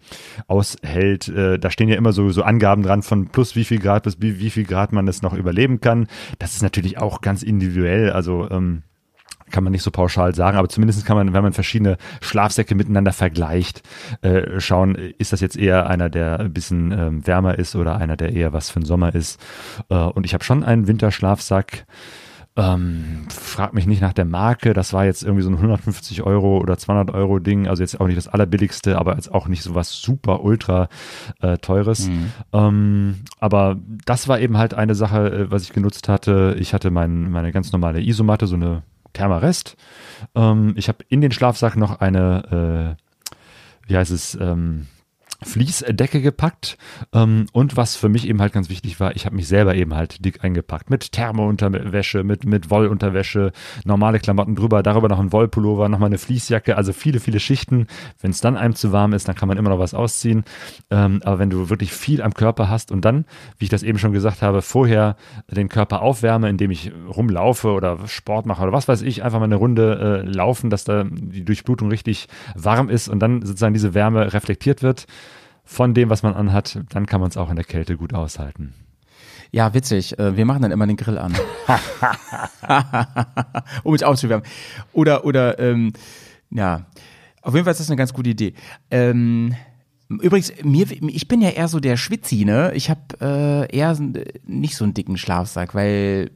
aushält. 0.45 1.27
Äh, 1.27 1.57
da 1.57 1.71
stehen 1.71 1.89
ja 1.89 1.95
immer 1.95 2.13
so, 2.13 2.29
so 2.29 2.43
Angaben 2.43 2.83
dran 2.83 3.01
von 3.01 3.29
plus 3.29 3.55
wie 3.55 3.63
viel 3.63 3.79
Grad 3.79 4.03
bis 4.03 4.21
wie, 4.21 4.39
wie 4.39 4.51
viel 4.51 4.63
Grad 4.63 4.93
man 4.93 5.07
es 5.07 5.23
noch 5.23 5.33
überleben 5.33 5.81
kann. 5.81 6.07
Das 6.37 6.53
ist 6.53 6.61
natürlich 6.61 6.99
auch 6.99 7.21
ganz 7.21 7.41
individuell. 7.41 8.11
Also 8.11 8.47
ähm, 8.51 8.83
kann 9.49 9.63
man 9.63 9.71
nicht 9.71 9.83
so 9.83 9.91
pauschal 9.91 10.35
sagen, 10.35 10.57
aber 10.57 10.69
zumindest 10.69 11.05
kann 11.05 11.17
man, 11.17 11.33
wenn 11.33 11.43
man 11.43 11.53
verschiedene 11.53 11.97
Schlafsäcke 12.21 12.75
miteinander 12.75 13.13
vergleicht, 13.13 13.81
äh, 14.21 14.59
schauen, 14.59 14.95
ist 14.95 15.33
das 15.33 15.41
jetzt 15.41 15.57
eher 15.57 15.87
einer, 15.87 16.09
der 16.09 16.39
ein 16.39 16.53
bisschen 16.53 16.91
ähm, 16.91 17.27
wärmer 17.27 17.57
ist 17.57 17.75
oder 17.75 17.97
einer, 17.97 18.17
der 18.17 18.33
eher 18.33 18.53
was 18.53 18.69
für 18.69 18.79
den 18.79 18.85
Sommer 18.85 19.13
ist. 19.15 19.39
Äh, 19.89 19.95
und 19.95 20.25
ich 20.25 20.33
habe 20.33 20.43
schon 20.43 20.63
einen 20.63 20.87
Winterschlafsack. 20.87 21.85
Ähm, 22.55 23.27
frag 23.29 23.73
mich 23.73 23.85
nicht 23.85 24.01
nach 24.01 24.11
der 24.11 24.25
Marke. 24.25 24.73
Das 24.73 24.91
war 24.91 25.05
jetzt 25.05 25.23
irgendwie 25.23 25.43
so 25.43 25.49
ein 25.49 25.55
150 25.55 26.23
Euro 26.23 26.57
oder 26.57 26.77
200 26.77 27.15
Euro 27.15 27.39
Ding. 27.39 27.67
Also 27.67 27.83
jetzt 27.83 27.99
auch 28.01 28.07
nicht 28.07 28.17
das 28.17 28.27
allerbilligste, 28.27 28.97
aber 28.97 29.15
jetzt 29.15 29.33
auch 29.33 29.47
nicht 29.47 29.63
so 29.63 29.75
was 29.75 29.93
super 29.93 30.43
ultra 30.43 30.89
äh, 31.41 31.57
teures. 31.57 32.09
Ähm, 32.51 33.21
aber 33.39 33.77
das 34.05 34.27
war 34.27 34.39
eben 34.39 34.57
halt 34.57 34.73
eine 34.73 34.95
Sache, 34.95 35.31
äh, 35.31 35.51
was 35.51 35.63
ich 35.63 35.73
genutzt 35.73 36.09
hatte. 36.09 36.55
Ich 36.59 36.73
hatte 36.73 36.91
mein, 36.91 37.31
meine 37.31 37.53
ganz 37.53 37.71
normale 37.71 38.01
Isomatte, 38.01 38.45
so 38.45 38.55
eine 38.55 38.83
Thermarest. 39.13 39.75
Ähm, 40.35 40.73
ich 40.77 40.87
habe 40.87 41.03
in 41.09 41.21
den 41.21 41.31
Schlafsack 41.31 41.75
noch 41.75 41.99
eine, 41.99 42.95
äh, 42.97 43.87
wie 43.87 43.97
heißt 43.97 44.11
es, 44.11 44.35
ähm, 44.35 44.87
Fließdecke 45.43 46.21
gepackt 46.21 46.77
ähm, 47.13 47.47
und 47.53 47.77
was 47.77 47.95
für 47.95 48.09
mich 48.09 48.27
eben 48.27 48.41
halt 48.41 48.53
ganz 48.53 48.69
wichtig 48.69 48.99
war, 48.99 49.15
ich 49.15 49.25
habe 49.25 49.35
mich 49.35 49.47
selber 49.47 49.75
eben 49.75 49.95
halt 49.95 50.23
dick 50.25 50.43
eingepackt 50.43 50.89
mit 50.89 51.11
Thermounterwäsche, 51.11 52.23
mit 52.23 52.45
mit 52.45 52.69
Wollunterwäsche, 52.69 53.51
normale 53.85 54.19
Klamotten 54.19 54.55
drüber, 54.55 54.83
darüber 54.83 55.07
noch 55.07 55.19
ein 55.19 55.31
Wollpullover, 55.31 55.87
nochmal 55.87 56.07
eine 56.07 56.17
Fließjacke, 56.17 56.75
also 56.75 56.93
viele 56.93 57.19
viele 57.19 57.39
Schichten. 57.39 57.87
Wenn 58.21 58.31
es 58.31 58.41
dann 58.41 58.57
einem 58.57 58.75
zu 58.75 58.91
warm 58.91 59.13
ist, 59.13 59.27
dann 59.27 59.35
kann 59.35 59.47
man 59.47 59.57
immer 59.57 59.69
noch 59.69 59.79
was 59.79 59.93
ausziehen. 59.93 60.43
Ähm, 60.89 61.21
aber 61.23 61.39
wenn 61.39 61.49
du 61.49 61.69
wirklich 61.69 61.93
viel 61.93 62.21
am 62.21 62.33
Körper 62.33 62.69
hast 62.69 62.91
und 62.91 63.05
dann, 63.05 63.25
wie 63.57 63.65
ich 63.65 63.69
das 63.69 63.83
eben 63.83 63.97
schon 63.97 64.11
gesagt 64.11 64.41
habe, 64.41 64.61
vorher 64.61 65.15
den 65.49 65.69
Körper 65.69 66.01
aufwärme, 66.01 66.49
indem 66.49 66.71
ich 66.71 66.91
rumlaufe 67.07 67.71
oder 67.71 68.07
Sport 68.07 68.45
mache 68.45 68.63
oder 68.63 68.73
was 68.73 68.87
weiß 68.87 69.01
ich, 69.03 69.23
einfach 69.23 69.39
mal 69.39 69.45
eine 69.45 69.55
Runde 69.55 70.23
äh, 70.25 70.29
laufen, 70.29 70.69
dass 70.69 70.83
da 70.83 71.05
die 71.09 71.45
Durchblutung 71.45 71.89
richtig 71.89 72.27
warm 72.55 72.89
ist 72.89 73.07
und 73.07 73.19
dann 73.19 73.41
sozusagen 73.41 73.73
diese 73.73 73.93
Wärme 73.93 74.33
reflektiert 74.33 74.83
wird 74.83 75.07
von 75.71 75.93
dem, 75.93 76.09
was 76.09 76.23
man 76.23 76.33
anhat, 76.33 76.79
dann 76.89 77.05
kann 77.05 77.21
man 77.21 77.29
es 77.29 77.37
auch 77.37 77.51
in 77.51 77.55
der 77.55 77.63
Kälte 77.63 77.95
gut 77.95 78.15
aushalten. 78.15 78.73
Ja, 79.51 79.75
witzig. 79.75 80.17
Äh, 80.17 80.35
Wir 80.35 80.45
machen 80.45 80.63
dann 80.63 80.71
immer 80.71 80.87
den 80.87 80.97
Grill 80.97 81.19
an. 81.19 81.35
um 83.83 83.93
mich 83.93 84.03
aufzuwärmen. 84.03 84.45
Oder, 84.93 85.25
oder, 85.25 85.59
ähm, 85.59 85.93
ja. 86.49 86.85
Auf 87.41 87.53
jeden 87.53 87.65
Fall 87.65 87.71
ist 87.71 87.79
das 87.79 87.89
eine 87.89 87.97
ganz 87.97 88.13
gute 88.13 88.29
Idee. 88.31 88.53
Ähm, 88.91 89.55
übrigens, 90.09 90.51
mir, 90.63 90.85
ich 90.91 91.27
bin 91.27 91.41
ja 91.41 91.49
eher 91.49 91.67
so 91.67 91.79
der 91.79 91.97
Schwitzi, 91.97 92.45
ne? 92.45 92.71
Ich 92.73 92.89
habe 92.89 93.67
äh, 93.69 93.75
eher 93.75 93.95
so- 93.95 94.11
nicht 94.45 94.75
so 94.75 94.83
einen 94.83 94.93
dicken 94.93 95.17
Schlafsack, 95.17 95.73
weil 95.75 96.31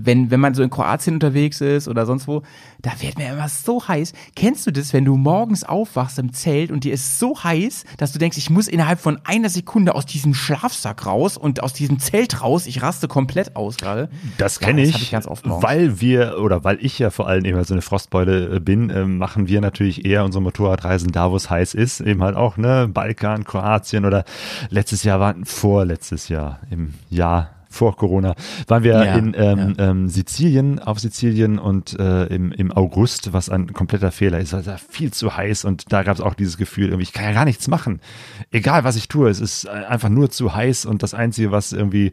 wenn, 0.00 0.30
wenn 0.30 0.40
man 0.40 0.54
so 0.54 0.62
in 0.62 0.70
Kroatien 0.70 1.14
unterwegs 1.14 1.60
ist 1.60 1.88
oder 1.88 2.06
sonst 2.06 2.28
wo, 2.28 2.42
da 2.80 2.92
wird 3.00 3.18
mir 3.18 3.32
immer 3.32 3.48
so 3.48 3.86
heiß. 3.86 4.12
Kennst 4.36 4.66
du 4.66 4.70
das, 4.70 4.92
wenn 4.92 5.04
du 5.04 5.16
morgens 5.16 5.64
aufwachst 5.64 6.18
im 6.18 6.32
Zelt 6.32 6.70
und 6.70 6.84
dir 6.84 6.92
ist 6.94 7.18
so 7.18 7.42
heiß, 7.42 7.84
dass 7.96 8.12
du 8.12 8.18
denkst, 8.18 8.38
ich 8.38 8.50
muss 8.50 8.68
innerhalb 8.68 9.00
von 9.00 9.18
einer 9.24 9.48
Sekunde 9.48 9.94
aus 9.94 10.06
diesem 10.06 10.34
Schlafsack 10.34 11.04
raus 11.06 11.36
und 11.36 11.62
aus 11.62 11.72
diesem 11.72 11.98
Zelt 11.98 12.42
raus, 12.42 12.66
ich 12.66 12.82
raste 12.82 13.08
komplett 13.08 13.56
aus 13.56 13.76
gerade. 13.76 14.08
Das 14.38 14.60
kenne 14.60 14.82
Ja, 14.82 14.88
ich, 14.88 15.02
ich 15.02 15.10
ganz 15.10 15.26
oft 15.26 15.44
morgens. 15.46 15.64
weil 15.64 16.00
wir 16.00 16.38
oder 16.40 16.62
weil 16.64 16.78
ich 16.80 16.98
ja 16.98 17.10
vor 17.10 17.26
allem 17.28 17.44
eben 17.44 17.62
so 17.64 17.74
eine 17.74 17.82
Frostbeule 17.82 18.56
äh, 18.56 18.60
bin, 18.60 18.90
äh, 18.90 19.04
machen 19.04 19.48
wir 19.48 19.60
natürlich 19.60 20.04
eher 20.04 20.24
unsere 20.24 20.42
Motorradreisen 20.42 21.10
da, 21.10 21.30
wo 21.30 21.36
es 21.36 21.50
heiß 21.50 21.74
ist, 21.74 22.00
eben 22.00 22.22
halt 22.22 22.36
auch 22.36 22.56
ne 22.56 22.88
Balkan, 22.88 23.44
Kroatien 23.44 24.04
oder 24.04 24.24
letztes 24.70 25.02
Jahr 25.02 25.18
war 25.20 25.34
vorletztes 25.44 26.28
Jahr 26.28 26.60
im 26.70 26.94
Jahr 27.10 27.50
vor 27.68 27.96
Corona 27.96 28.34
waren 28.66 28.82
wir 28.82 29.04
Ja, 29.04 29.14
in 29.16 29.34
ähm, 29.36 29.74
ähm, 29.78 30.08
Sizilien, 30.08 30.78
auf 30.78 30.98
Sizilien 30.98 31.58
und 31.58 31.98
äh, 31.98 32.24
im, 32.26 32.52
im 32.52 32.72
August, 32.72 33.32
was 33.32 33.48
ein 33.48 33.72
kompletter 33.72 34.10
Fehler 34.10 34.38
ist. 34.38 34.54
Also 34.54 34.72
viel 34.88 35.12
zu 35.12 35.36
heiß 35.36 35.64
und 35.64 35.92
da 35.92 36.02
gab 36.02 36.16
es 36.16 36.20
auch 36.20 36.34
dieses 36.34 36.56
Gefühl, 36.56 36.86
irgendwie, 36.86 37.02
ich 37.04 37.12
kann 37.12 37.24
ja 37.24 37.32
gar 37.32 37.44
nichts 37.44 37.68
machen. 37.68 38.00
Egal 38.50 38.84
was 38.84 38.96
ich 38.96 39.08
tue, 39.08 39.28
es 39.28 39.40
ist 39.40 39.64
äh, 39.64 39.68
einfach 39.68 40.08
nur 40.08 40.30
zu 40.30 40.54
heiß 40.54 40.86
und 40.86 41.02
das 41.02 41.14
Einzige, 41.14 41.52
was 41.52 41.72
irgendwie 41.72 42.12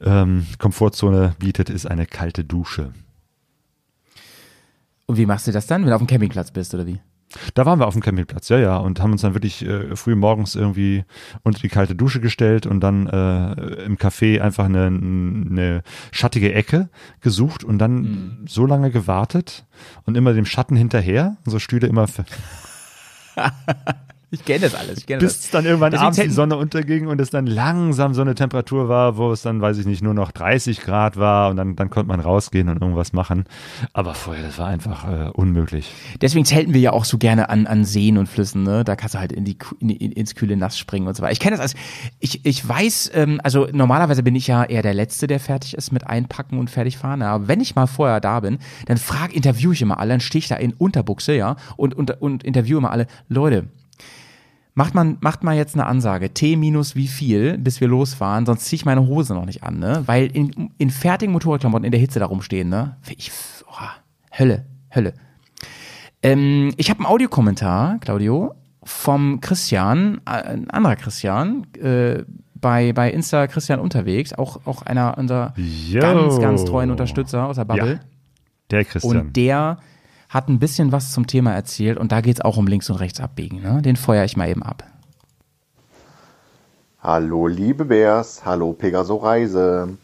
ähm, 0.00 0.46
Komfortzone 0.58 1.34
bietet, 1.38 1.70
ist 1.70 1.86
eine 1.86 2.06
kalte 2.06 2.44
Dusche. 2.44 2.92
Und 5.06 5.16
wie 5.16 5.26
machst 5.26 5.46
du 5.46 5.52
das 5.52 5.66
dann, 5.66 5.82
wenn 5.82 5.88
du 5.88 5.94
auf 5.94 6.00
dem 6.00 6.06
Campingplatz 6.06 6.52
bist 6.52 6.72
oder 6.72 6.86
wie? 6.86 7.00
Da 7.54 7.64
waren 7.64 7.78
wir 7.78 7.86
auf 7.86 7.94
dem 7.94 8.02
Campingplatz, 8.02 8.48
ja, 8.48 8.58
ja, 8.58 8.76
und 8.76 9.00
haben 9.00 9.12
uns 9.12 9.22
dann 9.22 9.34
wirklich 9.34 9.64
äh, 9.64 9.94
früh 9.94 10.16
morgens 10.16 10.56
irgendwie 10.56 11.04
unter 11.42 11.60
die 11.60 11.68
kalte 11.68 11.94
Dusche 11.94 12.20
gestellt 12.20 12.66
und 12.66 12.80
dann 12.80 13.06
äh, 13.06 13.52
im 13.84 13.96
Café 13.96 14.40
einfach 14.40 14.64
eine, 14.64 14.86
eine 14.86 15.82
schattige 16.10 16.52
Ecke 16.52 16.88
gesucht 17.20 17.62
und 17.62 17.78
dann 17.78 18.44
so 18.46 18.66
lange 18.66 18.90
gewartet 18.90 19.64
und 20.06 20.16
immer 20.16 20.32
dem 20.32 20.44
Schatten 20.44 20.74
hinterher, 20.74 21.36
so 21.44 21.60
Stühle 21.60 21.86
immer, 21.86 22.06
Ich 24.32 24.44
kenne 24.44 24.60
das 24.60 24.76
alles, 24.76 24.98
ich 24.98 25.06
kenne 25.06 25.20
das. 25.20 25.38
bis 25.38 25.50
dann 25.50 25.64
irgendwann 25.64 25.90
Deswegen 25.90 26.06
abends 26.06 26.20
die 26.20 26.30
Sonne 26.30 26.56
unterging 26.56 27.08
und 27.08 27.20
es 27.20 27.30
dann 27.30 27.46
langsam 27.46 28.14
so 28.14 28.20
eine 28.20 28.36
Temperatur 28.36 28.88
war, 28.88 29.16
wo 29.16 29.32
es 29.32 29.42
dann, 29.42 29.60
weiß 29.60 29.78
ich 29.78 29.86
nicht, 29.86 30.02
nur 30.02 30.14
noch 30.14 30.30
30 30.30 30.80
Grad 30.82 31.16
war 31.16 31.50
und 31.50 31.56
dann, 31.56 31.74
dann 31.74 31.90
konnte 31.90 32.06
man 32.06 32.20
rausgehen 32.20 32.68
und 32.68 32.80
irgendwas 32.80 33.12
machen. 33.12 33.44
Aber 33.92 34.14
vorher, 34.14 34.44
das 34.44 34.56
war 34.58 34.68
einfach 34.68 35.08
äh, 35.08 35.30
unmöglich. 35.30 35.92
Deswegen 36.20 36.44
zelten 36.44 36.74
wir 36.74 36.80
ja 36.80 36.92
auch 36.92 37.04
so 37.04 37.18
gerne 37.18 37.48
an, 37.48 37.66
an 37.66 37.84
Seen 37.84 38.18
und 38.18 38.28
Flüssen, 38.28 38.62
ne? 38.62 38.84
Da 38.84 38.94
kannst 38.94 39.16
du 39.16 39.18
halt 39.18 39.32
in 39.32 39.44
die, 39.44 39.56
in, 39.80 39.90
in, 39.90 40.12
ins 40.12 40.36
kühle 40.36 40.56
Nass 40.56 40.78
springen 40.78 41.08
und 41.08 41.16
so 41.16 41.24
weiter. 41.24 41.32
Ich 41.32 41.40
kenne 41.40 41.56
das 41.56 41.60
als, 41.60 41.74
ich, 42.20 42.46
ich 42.46 42.68
weiß, 42.68 43.10
ähm, 43.14 43.40
also 43.42 43.66
normalerweise 43.72 44.22
bin 44.22 44.36
ich 44.36 44.46
ja 44.46 44.62
eher 44.62 44.82
der 44.82 44.94
Letzte, 44.94 45.26
der 45.26 45.40
fertig 45.40 45.74
ist 45.74 45.90
mit 45.90 46.06
Einpacken 46.06 46.60
und 46.60 46.70
fertig 46.70 46.98
fahren. 46.98 47.22
Aber 47.22 47.48
wenn 47.48 47.60
ich 47.60 47.74
mal 47.74 47.88
vorher 47.88 48.20
da 48.20 48.38
bin, 48.38 48.58
dann 48.86 48.96
frag, 48.96 49.34
interview 49.34 49.72
ich 49.72 49.82
immer 49.82 49.98
alle, 49.98 50.10
dann 50.10 50.20
stehe 50.20 50.38
ich 50.38 50.48
da 50.48 50.54
in 50.54 50.72
Unterbuchse, 50.72 51.34
ja, 51.34 51.56
und, 51.76 51.94
und, 51.94 52.22
und 52.22 52.44
interview 52.44 52.78
immer 52.78 52.92
alle, 52.92 53.08
Leute, 53.28 53.66
Macht 54.74 54.94
man, 54.94 55.18
macht 55.20 55.42
mal 55.42 55.56
jetzt 55.56 55.74
eine 55.74 55.86
Ansage, 55.86 56.32
T 56.32 56.56
minus 56.56 56.94
wie 56.94 57.08
viel, 57.08 57.58
bis 57.58 57.80
wir 57.80 57.88
losfahren, 57.88 58.46
sonst 58.46 58.66
zieh 58.66 58.76
ich 58.76 58.84
meine 58.84 59.06
Hose 59.06 59.34
noch 59.34 59.44
nicht 59.44 59.64
an, 59.64 59.78
ne? 59.78 60.02
Weil 60.06 60.26
in, 60.26 60.70
in 60.78 60.90
fertigen 60.90 61.32
Motorradklamotten 61.32 61.84
in 61.84 61.90
der 61.90 62.00
Hitze 62.00 62.20
da 62.20 62.26
rumstehen, 62.26 62.68
ne? 62.68 62.96
Ich, 63.16 63.32
oh, 63.66 64.38
Hölle, 64.38 64.64
Hölle. 64.94 65.14
Ähm, 66.22 66.72
ich 66.76 66.90
habe 66.90 67.00
einen 67.00 67.06
Audiokommentar, 67.06 67.98
Claudio, 67.98 68.54
vom 68.82 69.40
Christian, 69.40 70.20
äh, 70.26 70.30
ein 70.30 70.70
anderer 70.70 70.96
Christian, 70.96 71.66
äh, 71.74 72.24
bei, 72.54 72.92
bei 72.92 73.10
Insta 73.10 73.46
Christian 73.46 73.80
unterwegs, 73.80 74.32
auch, 74.32 74.60
auch 74.66 74.82
einer 74.82 75.16
unserer 75.18 75.54
Yo. 75.56 76.00
ganz, 76.00 76.38
ganz 76.38 76.64
treuen 76.64 76.90
Unterstützer 76.90 77.46
aus 77.46 77.56
der 77.56 77.64
Bubble. 77.64 77.94
Ja, 77.94 78.00
der 78.70 78.84
Christian. 78.84 79.16
Und 79.16 79.36
der 79.36 79.78
hat 80.30 80.48
ein 80.48 80.60
bisschen 80.60 80.92
was 80.92 81.12
zum 81.12 81.26
Thema 81.26 81.52
erzählt 81.52 81.98
und 81.98 82.12
da 82.12 82.20
geht's 82.20 82.40
auch 82.40 82.56
um 82.56 82.68
links 82.68 82.88
und 82.88 82.96
rechts 82.96 83.20
abbiegen. 83.20 83.60
Ne? 83.60 83.82
Den 83.82 83.96
feuer 83.96 84.24
ich 84.24 84.36
mal 84.36 84.48
eben 84.48 84.62
ab. 84.62 84.84
Hallo 87.02 87.48
liebe 87.48 87.84
Bärs, 87.84 88.44
hallo 88.44 88.72
Pegaso 88.72 89.16
Reise. 89.16 89.96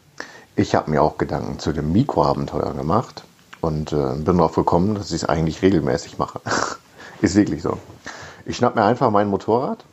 Ich 0.56 0.74
habe 0.74 0.90
mir 0.90 1.00
auch 1.00 1.16
Gedanken 1.16 1.60
zu 1.60 1.72
dem 1.72 1.92
Mikroabenteuer 1.92 2.74
gemacht 2.74 3.22
und 3.60 3.92
äh, 3.92 4.14
bin 4.16 4.38
darauf 4.38 4.56
gekommen, 4.56 4.96
dass 4.96 5.10
ich 5.10 5.22
es 5.22 5.28
eigentlich 5.28 5.62
regelmäßig 5.62 6.18
mache. 6.18 6.40
Ist 7.20 7.36
wirklich 7.36 7.62
so. 7.62 7.78
Ich 8.44 8.56
schnapp 8.56 8.74
mir 8.74 8.84
einfach 8.84 9.10
mein 9.10 9.28
Motorrad, 9.28 9.84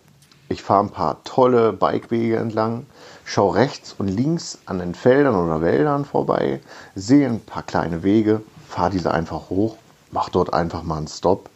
ich 0.49 0.63
fahre 0.63 0.85
ein 0.85 0.89
paar 0.89 1.23
tolle 1.23 1.73
Bikewege 1.73 2.37
entlang, 2.37 2.85
schaue 3.23 3.55
rechts 3.55 3.93
und 3.97 4.07
links 4.07 4.59
an 4.65 4.79
den 4.79 4.95
Feldern 4.95 5.35
oder 5.35 5.61
Wäldern 5.61 6.05
vorbei, 6.05 6.59
sehe 6.95 7.27
ein 7.27 7.39
paar 7.39 7.63
kleine 7.63 8.03
Wege, 8.03 8.41
fahre 8.67 8.91
diese 8.91 9.11
einfach 9.11 9.49
hoch, 9.49 9.77
mach 10.13 10.29
dort 10.29 10.53
einfach 10.53 10.83
mal 10.83 10.97
einen 10.97 11.07
Stopp, 11.07 11.49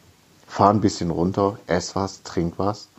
fahre 0.47 0.71
ein 0.71 0.81
bisschen 0.81 1.11
runter, 1.11 1.57
ess 1.67 1.95
was, 1.95 2.23
trink 2.23 2.55
was. 2.57 2.89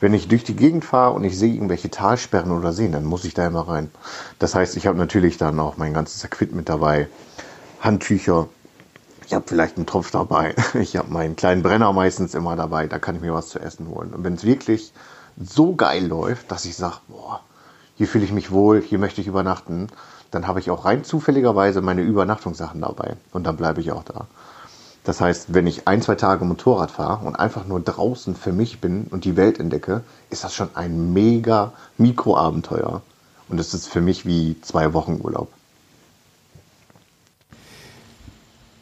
Wenn 0.00 0.12
ich 0.12 0.28
durch 0.28 0.44
die 0.44 0.56
Gegend 0.56 0.84
fahre 0.84 1.14
und 1.14 1.24
ich 1.24 1.38
sehe 1.38 1.54
irgendwelche 1.54 1.90
Talsperren 1.90 2.50
oder 2.50 2.72
Seen, 2.72 2.92
dann 2.92 3.04
muss 3.04 3.24
ich 3.24 3.32
da 3.32 3.46
immer 3.46 3.68
rein. 3.68 3.90
Das 4.38 4.54
heißt, 4.54 4.76
ich 4.76 4.86
habe 4.86 4.98
natürlich 4.98 5.38
dann 5.38 5.58
auch 5.60 5.76
mein 5.76 5.94
ganzes 5.94 6.24
Equipment 6.24 6.68
dabei, 6.68 7.08
Handtücher, 7.80 8.48
ich 9.26 9.32
habe 9.32 9.44
vielleicht 9.46 9.76
einen 9.76 9.86
Topf 9.86 10.10
dabei, 10.10 10.54
ich 10.74 10.96
habe 10.96 11.10
meinen 11.10 11.36
kleinen 11.36 11.62
Brenner 11.62 11.92
meistens 11.92 12.34
immer 12.34 12.56
dabei, 12.56 12.86
da 12.86 12.98
kann 12.98 13.14
ich 13.16 13.22
mir 13.22 13.32
was 13.32 13.48
zu 13.48 13.60
essen 13.60 13.88
holen. 13.88 14.12
Und 14.12 14.24
wenn 14.24 14.34
es 14.34 14.44
wirklich 14.44 14.92
so 15.40 15.74
geil 15.74 16.06
läuft, 16.06 16.50
dass 16.50 16.64
ich 16.64 16.76
sage, 16.76 16.96
boah, 17.08 17.40
hier 17.96 18.08
fühle 18.08 18.24
ich 18.24 18.32
mich 18.32 18.50
wohl, 18.50 18.82
hier 18.82 18.98
möchte 18.98 19.20
ich 19.20 19.26
übernachten, 19.26 19.86
dann 20.30 20.46
habe 20.46 20.58
ich 20.58 20.70
auch 20.70 20.84
rein 20.84 21.04
zufälligerweise 21.04 21.80
meine 21.80 22.02
Übernachtungssachen 22.02 22.80
dabei. 22.80 23.16
Und 23.32 23.44
dann 23.44 23.56
bleibe 23.56 23.80
ich 23.80 23.92
auch 23.92 24.02
da. 24.02 24.26
Das 25.04 25.20
heißt, 25.20 25.52
wenn 25.52 25.66
ich 25.66 25.86
ein, 25.86 26.00
zwei 26.00 26.14
Tage 26.14 26.44
Motorrad 26.46 26.90
fahre 26.90 27.26
und 27.26 27.36
einfach 27.36 27.66
nur 27.66 27.80
draußen 27.80 28.34
für 28.34 28.52
mich 28.52 28.80
bin 28.80 29.04
und 29.10 29.24
die 29.24 29.36
Welt 29.36 29.60
entdecke, 29.60 30.02
ist 30.30 30.44
das 30.44 30.54
schon 30.54 30.70
ein 30.74 31.12
mega 31.12 31.72
Mikroabenteuer. 31.98 33.02
Und 33.48 33.60
es 33.60 33.74
ist 33.74 33.86
für 33.86 34.00
mich 34.00 34.24
wie 34.24 34.56
zwei 34.62 34.94
Wochen 34.94 35.20
Urlaub. 35.22 35.52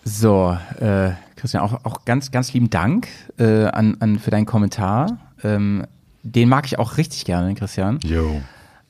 So, 0.05 0.57
äh, 0.79 1.11
Christian, 1.37 1.65
auch, 1.65 1.85
auch 1.85 2.05
ganz, 2.05 2.31
ganz 2.31 2.53
lieben 2.53 2.71
Dank 2.71 3.09
äh, 3.39 3.65
an, 3.67 3.97
an 3.99 4.21
für 4.21 4.31
deinen 4.31 4.47
Kommentar. 4.47 5.19
Ähm, 5.43 5.87
den 6.23 6.49
mag 6.49 6.67
ich 6.67 6.79
auch 6.79 6.99
richtig 6.99 7.25
gerne, 7.25 7.55
Christian. 7.57 7.99
Jo. 8.05 8.41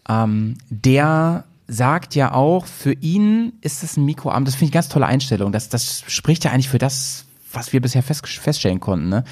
Ähm, 0.07 0.59
der 0.68 1.45
sagt 1.72 2.14
ja 2.14 2.32
auch, 2.32 2.66
für 2.66 2.92
ihn 2.92 3.54
ist 3.62 3.82
es 3.82 3.96
ein 3.96 4.04
Mikroabend. 4.04 4.46
Das 4.46 4.54
finde 4.54 4.66
ich 4.66 4.70
eine 4.72 4.82
ganz 4.82 4.88
tolle 4.88 5.06
Einstellung. 5.06 5.52
Das, 5.52 5.68
das 5.68 6.04
spricht 6.06 6.44
ja 6.44 6.52
eigentlich 6.52 6.68
für 6.68 6.78
das, 6.78 7.24
was 7.52 7.72
wir 7.72 7.80
bisher 7.80 8.02
fest, 8.02 8.26
feststellen 8.26 8.80
konnten. 8.80 9.08
Ne? 9.08 9.24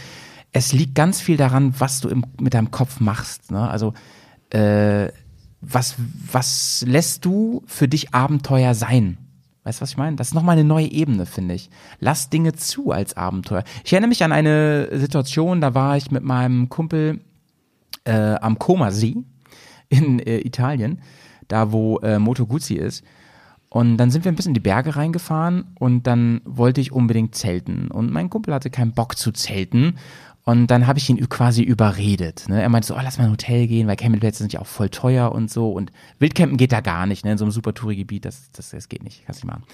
Es 0.53 0.73
liegt 0.73 0.95
ganz 0.95 1.21
viel 1.21 1.37
daran, 1.37 1.75
was 1.79 2.01
du 2.01 2.09
im, 2.09 2.25
mit 2.41 2.55
deinem 2.55 2.71
Kopf 2.71 3.01
machst. 3.01 3.51
Ne? 3.51 3.69
Also 3.69 3.93
äh, 4.51 5.09
was, 5.61 5.97
was 6.33 6.83
lässt 6.87 7.25
du 7.25 7.63
für 7.67 7.89
dich 7.89 8.15
Abenteuer 8.15 8.75
sein? 8.75 9.19
Weißt 9.65 9.81
du, 9.81 9.83
was 9.83 9.91
ich 9.91 9.99
meine? 9.99 10.17
Das 10.17 10.29
ist 10.29 10.35
nochmal 10.35 10.57
eine 10.57 10.67
neue 10.67 10.91
Ebene, 10.91 11.27
finde 11.27 11.55
ich. 11.55 11.69
Lass 11.99 12.31
Dinge 12.31 12.55
zu 12.55 12.91
als 12.91 13.17
Abenteuer. 13.17 13.65
Ich 13.85 13.93
erinnere 13.93 14.09
mich 14.09 14.25
an 14.25 14.33
eine 14.33 14.89
Situation, 14.99 15.61
da 15.61 15.75
war 15.75 15.99
ich 15.99 16.11
mit 16.11 16.25
meinem 16.25 16.71
Kumpel 16.71 17.21
äh, 18.05 18.37
am 18.37 18.59
Comasee 18.59 19.19
in 19.91 20.19
äh, 20.21 20.39
Italien, 20.39 21.03
da 21.51 21.73
wo 21.73 21.99
äh, 21.99 22.19
Moto 22.19 22.47
Guzzi 22.47 22.75
ist. 22.75 23.05
Und 23.69 23.99
dann 23.99 24.11
sind 24.11 24.25
wir 24.25 24.33
ein 24.33 24.35
bisschen 24.35 24.51
in 24.51 24.55
die 24.55 24.61
Berge 24.61 24.97
reingefahren 24.97 25.65
und 25.79 26.07
dann 26.07 26.41
wollte 26.45 26.81
ich 26.81 26.91
unbedingt 26.91 27.37
zelten. 27.37 27.89
Und 27.89 28.11
mein 28.11 28.29
Kumpel 28.29 28.53
hatte 28.53 28.69
keinen 28.69 28.93
Bock 28.93 29.17
zu 29.17 29.31
zelten. 29.31 29.97
Und 30.43 30.69
dann 30.69 30.89
habe 30.89 30.99
ich 30.99 31.09
ihn 31.09 31.29
quasi 31.29 31.63
überredet. 31.63 32.49
Ne? 32.49 32.61
Er 32.61 32.69
meinte 32.69 32.89
so, 32.89 32.97
oh, 32.97 33.01
lass 33.01 33.19
mal 33.19 33.25
ein 33.25 33.31
Hotel 33.31 33.69
gehen, 33.69 33.87
weil 33.87 33.95
Campingplätze 33.95 34.39
sind 34.39 34.53
ja 34.53 34.61
auch 34.61 34.67
voll 34.67 34.89
teuer 34.89 35.31
und 35.31 35.51
so. 35.51 35.71
Und 35.71 35.93
Wildcampen 36.19 36.57
geht 36.57 36.73
da 36.73 36.81
gar 36.81 37.07
nicht, 37.07 37.25
ne? 37.25 37.33
in 37.33 37.39
so 37.39 37.45
einem 37.45 37.53
super 37.53 37.75
Touri-Gebiet, 37.75 38.25
das, 38.25 38.51
das, 38.51 38.71
das 38.71 38.89
geht 38.89 39.05
nicht, 39.05 39.25
kannst 39.27 39.45
nicht 39.45 39.53
machen. 39.53 39.65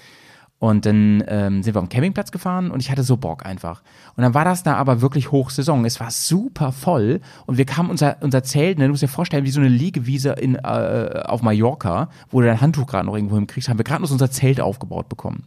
Und 0.59 0.87
dann 0.87 1.23
ähm, 1.27 1.61
sind 1.61 1.75
wir 1.75 1.81
den 1.81 1.89
Campingplatz 1.89 2.31
gefahren 2.31 2.71
und 2.71 2.79
ich 2.79 2.89
hatte 2.89 3.03
so 3.03 3.15
Bock 3.15 3.45
einfach. 3.45 3.83
Und 4.15 4.23
dann 4.23 4.33
war 4.33 4.43
das 4.43 4.63
da 4.63 4.75
aber 4.75 5.01
wirklich 5.01 5.31
Hochsaison. 5.31 5.85
Es 5.85 5.99
war 5.99 6.09
super 6.09 6.71
voll 6.71 7.21
und 7.45 7.59
wir 7.59 7.65
kamen 7.65 7.91
unser, 7.91 8.17
unser 8.21 8.41
Zelt, 8.41 8.79
ne, 8.79 8.85
du 8.85 8.91
musst 8.91 9.03
dir 9.03 9.07
vorstellen, 9.07 9.45
wie 9.45 9.51
so 9.51 9.59
eine 9.59 9.69
Liegewiese 9.69 10.31
in, 10.31 10.55
äh, 10.55 11.23
auf 11.25 11.43
Mallorca, 11.43 12.09
wo 12.31 12.41
du 12.41 12.47
dein 12.47 12.59
Handtuch 12.59 12.87
gerade 12.87 13.05
noch 13.05 13.15
irgendwo 13.15 13.35
hinkriegst, 13.35 13.69
haben 13.69 13.77
wir 13.77 13.83
gerade 13.83 14.01
noch 14.01 14.09
unser 14.09 14.31
Zelt 14.31 14.59
aufgebaut 14.59 15.09
bekommen. 15.09 15.43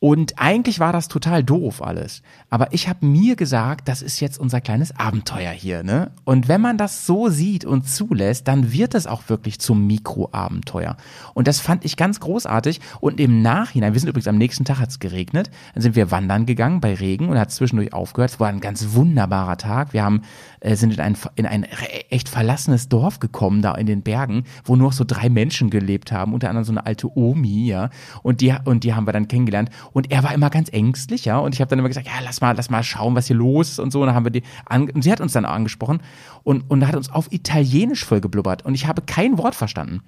Und 0.00 0.34
eigentlich 0.36 0.78
war 0.78 0.92
das 0.92 1.08
total 1.08 1.42
doof 1.42 1.82
alles. 1.82 2.22
Aber 2.50 2.72
ich 2.72 2.88
habe 2.88 3.04
mir 3.04 3.34
gesagt, 3.34 3.88
das 3.88 4.00
ist 4.00 4.20
jetzt 4.20 4.38
unser 4.38 4.60
kleines 4.60 4.96
Abenteuer 4.96 5.50
hier. 5.50 5.82
Ne? 5.82 6.12
Und 6.24 6.46
wenn 6.46 6.60
man 6.60 6.78
das 6.78 7.04
so 7.04 7.28
sieht 7.28 7.64
und 7.64 7.88
zulässt, 7.88 8.46
dann 8.46 8.72
wird 8.72 8.94
es 8.94 9.08
auch 9.08 9.28
wirklich 9.28 9.58
zum 9.58 9.88
Mikroabenteuer. 9.88 10.96
Und 11.34 11.48
das 11.48 11.58
fand 11.58 11.84
ich 11.84 11.96
ganz 11.96 12.20
großartig. 12.20 12.80
Und 13.00 13.18
im 13.18 13.42
Nachhinein, 13.42 13.92
wir 13.92 14.00
sind 14.00 14.08
übrigens 14.08 14.28
am 14.28 14.38
nächsten 14.38 14.64
Tag, 14.64 14.78
hat 14.78 14.90
es 14.90 15.00
geregnet, 15.00 15.50
dann 15.74 15.82
sind 15.82 15.96
wir 15.96 16.12
wandern 16.12 16.46
gegangen 16.46 16.80
bei 16.80 16.94
Regen 16.94 17.28
und 17.28 17.38
hat 17.38 17.50
zwischendurch 17.50 17.92
aufgehört. 17.92 18.30
Es 18.30 18.40
war 18.40 18.48
ein 18.48 18.60
ganz 18.60 18.94
wunderbarer 18.94 19.56
Tag. 19.56 19.92
Wir 19.92 20.04
haben, 20.04 20.22
äh, 20.60 20.76
sind 20.76 20.94
in 20.94 21.00
ein, 21.00 21.16
in 21.36 21.46
ein 21.46 21.64
echt 22.10 22.28
verlassenes 22.28 22.88
Dorf 22.88 23.20
gekommen, 23.20 23.62
da 23.62 23.74
in 23.74 23.86
den 23.86 24.02
Bergen, 24.02 24.44
wo 24.64 24.76
nur 24.76 24.92
so 24.92 25.04
drei 25.06 25.28
Menschen 25.28 25.70
gelebt 25.70 26.12
haben, 26.12 26.32
unter 26.34 26.48
anderem 26.48 26.64
so 26.64 26.72
eine 26.72 26.86
alte 26.86 27.16
Omi, 27.16 27.66
ja. 27.66 27.90
Und 28.22 28.40
die, 28.40 28.54
und 28.64 28.84
die 28.84 28.94
haben 28.94 29.06
wir 29.06 29.12
dann 29.12 29.28
kennengelernt. 29.28 29.70
Und 29.92 30.10
er 30.10 30.22
war 30.22 30.34
immer 30.34 30.50
ganz 30.50 30.68
ängstlich, 30.72 31.24
ja. 31.24 31.38
Und 31.38 31.54
ich 31.54 31.60
habe 31.60 31.68
dann 31.70 31.78
immer 31.78 31.88
gesagt, 31.88 32.06
ja, 32.06 32.14
lass 32.22 32.40
mal, 32.40 32.54
lass 32.56 32.70
mal 32.70 32.82
schauen, 32.82 33.14
was 33.14 33.26
hier 33.26 33.36
los 33.36 33.70
ist 33.70 33.78
und 33.78 33.90
so. 33.90 34.00
Und 34.00 34.06
dann 34.06 34.14
haben 34.14 34.24
wir 34.24 34.30
die, 34.30 34.42
und 34.70 35.02
sie 35.02 35.12
hat 35.12 35.20
uns 35.20 35.32
dann 35.32 35.44
angesprochen 35.44 36.00
und, 36.42 36.62
und 36.70 36.86
hat 36.86 36.96
uns 36.96 37.10
auf 37.10 37.32
Italienisch 37.32 38.04
voll 38.04 38.20
geblubbert. 38.20 38.64
Und 38.64 38.74
ich 38.74 38.86
habe 38.86 39.02
kein 39.02 39.38
Wort 39.38 39.54
verstanden. 39.54 40.02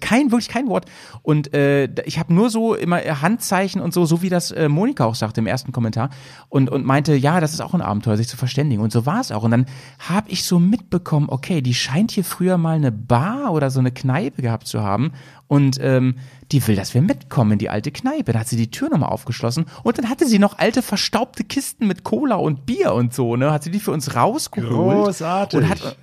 Kein, 0.00 0.30
wirklich 0.30 0.48
kein 0.48 0.68
Wort. 0.68 0.86
Und 1.22 1.54
äh, 1.54 1.88
ich 2.04 2.18
habe 2.18 2.32
nur 2.32 2.50
so 2.50 2.74
immer 2.74 2.98
Handzeichen 2.98 3.80
und 3.80 3.92
so, 3.94 4.06
so 4.06 4.22
wie 4.22 4.28
das 4.28 4.50
äh, 4.50 4.68
Monika 4.68 5.04
auch 5.04 5.14
sagte 5.14 5.40
im 5.40 5.46
ersten 5.46 5.72
Kommentar. 5.72 6.10
Und, 6.48 6.70
und 6.70 6.84
meinte, 6.84 7.14
ja, 7.14 7.40
das 7.40 7.52
ist 7.52 7.60
auch 7.60 7.74
ein 7.74 7.82
Abenteuer, 7.82 8.16
sich 8.16 8.28
zu 8.28 8.36
verständigen. 8.36 8.82
Und 8.82 8.92
so 8.92 9.06
war 9.06 9.20
es 9.20 9.32
auch. 9.32 9.42
Und 9.42 9.50
dann 9.50 9.66
habe 9.98 10.30
ich 10.30 10.44
so 10.44 10.58
mitbekommen, 10.58 11.28
okay, 11.28 11.60
die 11.60 11.74
scheint 11.74 12.10
hier 12.10 12.24
früher 12.24 12.58
mal 12.58 12.76
eine 12.76 12.92
Bar 12.92 13.52
oder 13.52 13.70
so 13.70 13.80
eine 13.80 13.92
Kneipe 13.92 14.42
gehabt 14.42 14.66
zu 14.66 14.82
haben. 14.82 15.12
Und 15.48 15.78
ähm, 15.80 16.16
die 16.52 16.66
will, 16.66 16.76
dass 16.76 16.94
wir 16.94 17.02
mitkommen 17.02 17.52
in 17.52 17.58
die 17.58 17.70
alte 17.70 17.92
Kneipe. 17.92 18.32
Da 18.32 18.40
hat 18.40 18.48
sie 18.48 18.56
die 18.56 18.70
Tür 18.70 18.88
nochmal 18.88 19.10
aufgeschlossen. 19.10 19.66
Und 19.82 19.98
dann 19.98 20.08
hatte 20.08 20.26
sie 20.26 20.38
noch 20.38 20.58
alte 20.58 20.82
verstaubte 20.82 21.44
Kisten 21.44 21.86
mit 21.86 22.04
Cola 22.04 22.36
und 22.36 22.66
Bier 22.66 22.94
und 22.94 23.14
so, 23.14 23.36
ne? 23.36 23.52
Hat 23.52 23.62
sie 23.62 23.70
die 23.70 23.80
für 23.80 23.92
uns 23.92 24.14
rausgeholt. 24.14 25.04
Großartig. 25.06 25.58
Und 25.58 25.68
hat, 25.68 25.96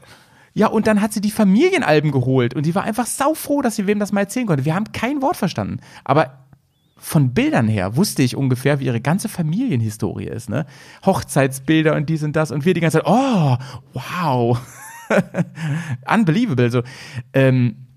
ja, 0.54 0.68
und 0.68 0.88
dann 0.88 1.01
hat 1.01 1.14
sie 1.14 1.22
die 1.22 1.32
Familienalben 1.32 2.12
geholt 2.12 2.54
und 2.54 2.66
die 2.66 2.76
war 2.76 2.84
einfach 2.84 3.08
saufroh, 3.08 3.62
dass 3.62 3.76
sie 3.76 3.88
wem 3.88 3.99
das 3.99 4.12
mal 4.12 4.22
erzählen 4.22 4.45
konnte. 4.45 4.66
Wir 4.66 4.76
haben 4.76 4.91
kein 4.91 5.22
Wort 5.22 5.36
verstanden. 5.36 5.80
Aber 6.04 6.43
von 6.95 7.34
Bildern 7.34 7.68
her 7.68 7.97
wusste 7.97 8.24
ich 8.24 8.36
ungefähr, 8.36 8.80
wie 8.80 8.86
ihre 8.86 9.01
ganze 9.01 9.28
Familienhistorie 9.30 10.28
ist, 10.28 10.49
ne? 10.49 10.66
Hochzeitsbilder 11.06 11.95
und 11.95 12.08
dies 12.08 12.24
und 12.24 12.36
das 12.36 12.51
und 12.51 12.66
wir 12.66 12.74
die 12.74 12.80
ganze 12.80 12.99
Zeit, 12.99 13.08
oh, 13.08 13.58
wow. 13.93 14.62
Unbelievable. 16.14 16.70
So, 16.72 16.84
ähm, 17.34 17.88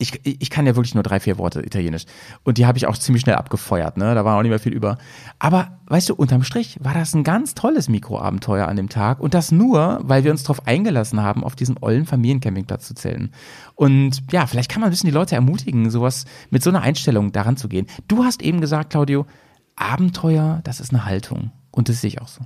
ich, 0.00 0.20
ich 0.24 0.48
kann 0.48 0.64
ja 0.64 0.76
wirklich 0.76 0.94
nur 0.94 1.02
drei, 1.02 1.18
vier 1.18 1.38
Worte 1.38 1.60
Italienisch. 1.60 2.04
Und 2.44 2.56
die 2.56 2.66
habe 2.66 2.78
ich 2.78 2.86
auch 2.86 2.96
ziemlich 2.96 3.22
schnell 3.22 3.34
abgefeuert, 3.34 3.96
ne? 3.96 4.14
Da 4.14 4.24
war 4.24 4.38
auch 4.38 4.42
nicht 4.42 4.50
mehr 4.50 4.60
viel 4.60 4.72
über. 4.72 4.96
Aber 5.40 5.78
weißt 5.86 6.08
du, 6.08 6.14
unterm 6.14 6.44
Strich 6.44 6.78
war 6.80 6.94
das 6.94 7.14
ein 7.14 7.24
ganz 7.24 7.54
tolles 7.54 7.88
Mikroabenteuer 7.88 8.68
an 8.68 8.76
dem 8.76 8.88
Tag. 8.88 9.18
Und 9.18 9.34
das 9.34 9.50
nur, 9.50 9.98
weil 10.02 10.22
wir 10.22 10.30
uns 10.30 10.44
darauf 10.44 10.68
eingelassen 10.68 11.20
haben, 11.20 11.42
auf 11.42 11.56
diesen 11.56 11.78
ollen 11.80 12.06
Familiencampingplatz 12.06 12.86
zu 12.86 12.94
zählen. 12.94 13.32
Und 13.74 14.22
ja, 14.30 14.46
vielleicht 14.46 14.70
kann 14.70 14.80
man 14.80 14.88
ein 14.88 14.92
bisschen 14.92 15.10
die 15.10 15.14
Leute 15.14 15.34
ermutigen, 15.34 15.90
sowas 15.90 16.26
mit 16.50 16.62
so 16.62 16.70
einer 16.70 16.82
Einstellung 16.82 17.32
daran 17.32 17.56
zu 17.56 17.68
gehen. 17.68 17.86
Du 18.06 18.22
hast 18.22 18.40
eben 18.40 18.60
gesagt, 18.60 18.90
Claudio, 18.90 19.26
Abenteuer, 19.74 20.60
das 20.62 20.78
ist 20.78 20.90
eine 20.90 21.06
Haltung. 21.06 21.50
Und 21.72 21.88
das 21.88 22.00
sehe 22.00 22.08
ich 22.08 22.20
auch 22.20 22.28
so. 22.28 22.42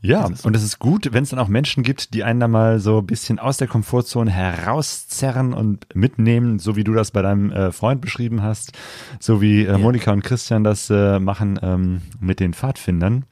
Ja, 0.00 0.24
und 0.24 0.54
es 0.54 0.62
ist 0.62 0.78
gut, 0.78 1.08
wenn 1.12 1.24
es 1.24 1.30
dann 1.30 1.38
auch 1.38 1.48
Menschen 1.48 1.82
gibt, 1.82 2.14
die 2.14 2.22
einen 2.22 2.38
da 2.38 2.48
mal 2.48 2.78
so 2.78 2.98
ein 2.98 3.06
bisschen 3.06 3.38
aus 3.38 3.56
der 3.56 3.66
Komfortzone 3.66 4.30
herauszerren 4.30 5.52
und 5.52 5.86
mitnehmen, 5.94 6.58
so 6.58 6.76
wie 6.76 6.84
du 6.84 6.92
das 6.92 7.10
bei 7.10 7.22
deinem 7.22 7.50
äh, 7.50 7.72
Freund 7.72 8.00
beschrieben 8.00 8.42
hast, 8.42 8.72
so 9.18 9.40
wie 9.40 9.64
äh, 9.64 9.78
Monika 9.78 10.12
und 10.12 10.22
Christian 10.22 10.64
das 10.64 10.90
äh, 10.90 11.18
machen 11.18 11.58
ähm, 11.62 12.02
mit 12.20 12.40
den 12.40 12.52
Pfadfindern. 12.54 13.24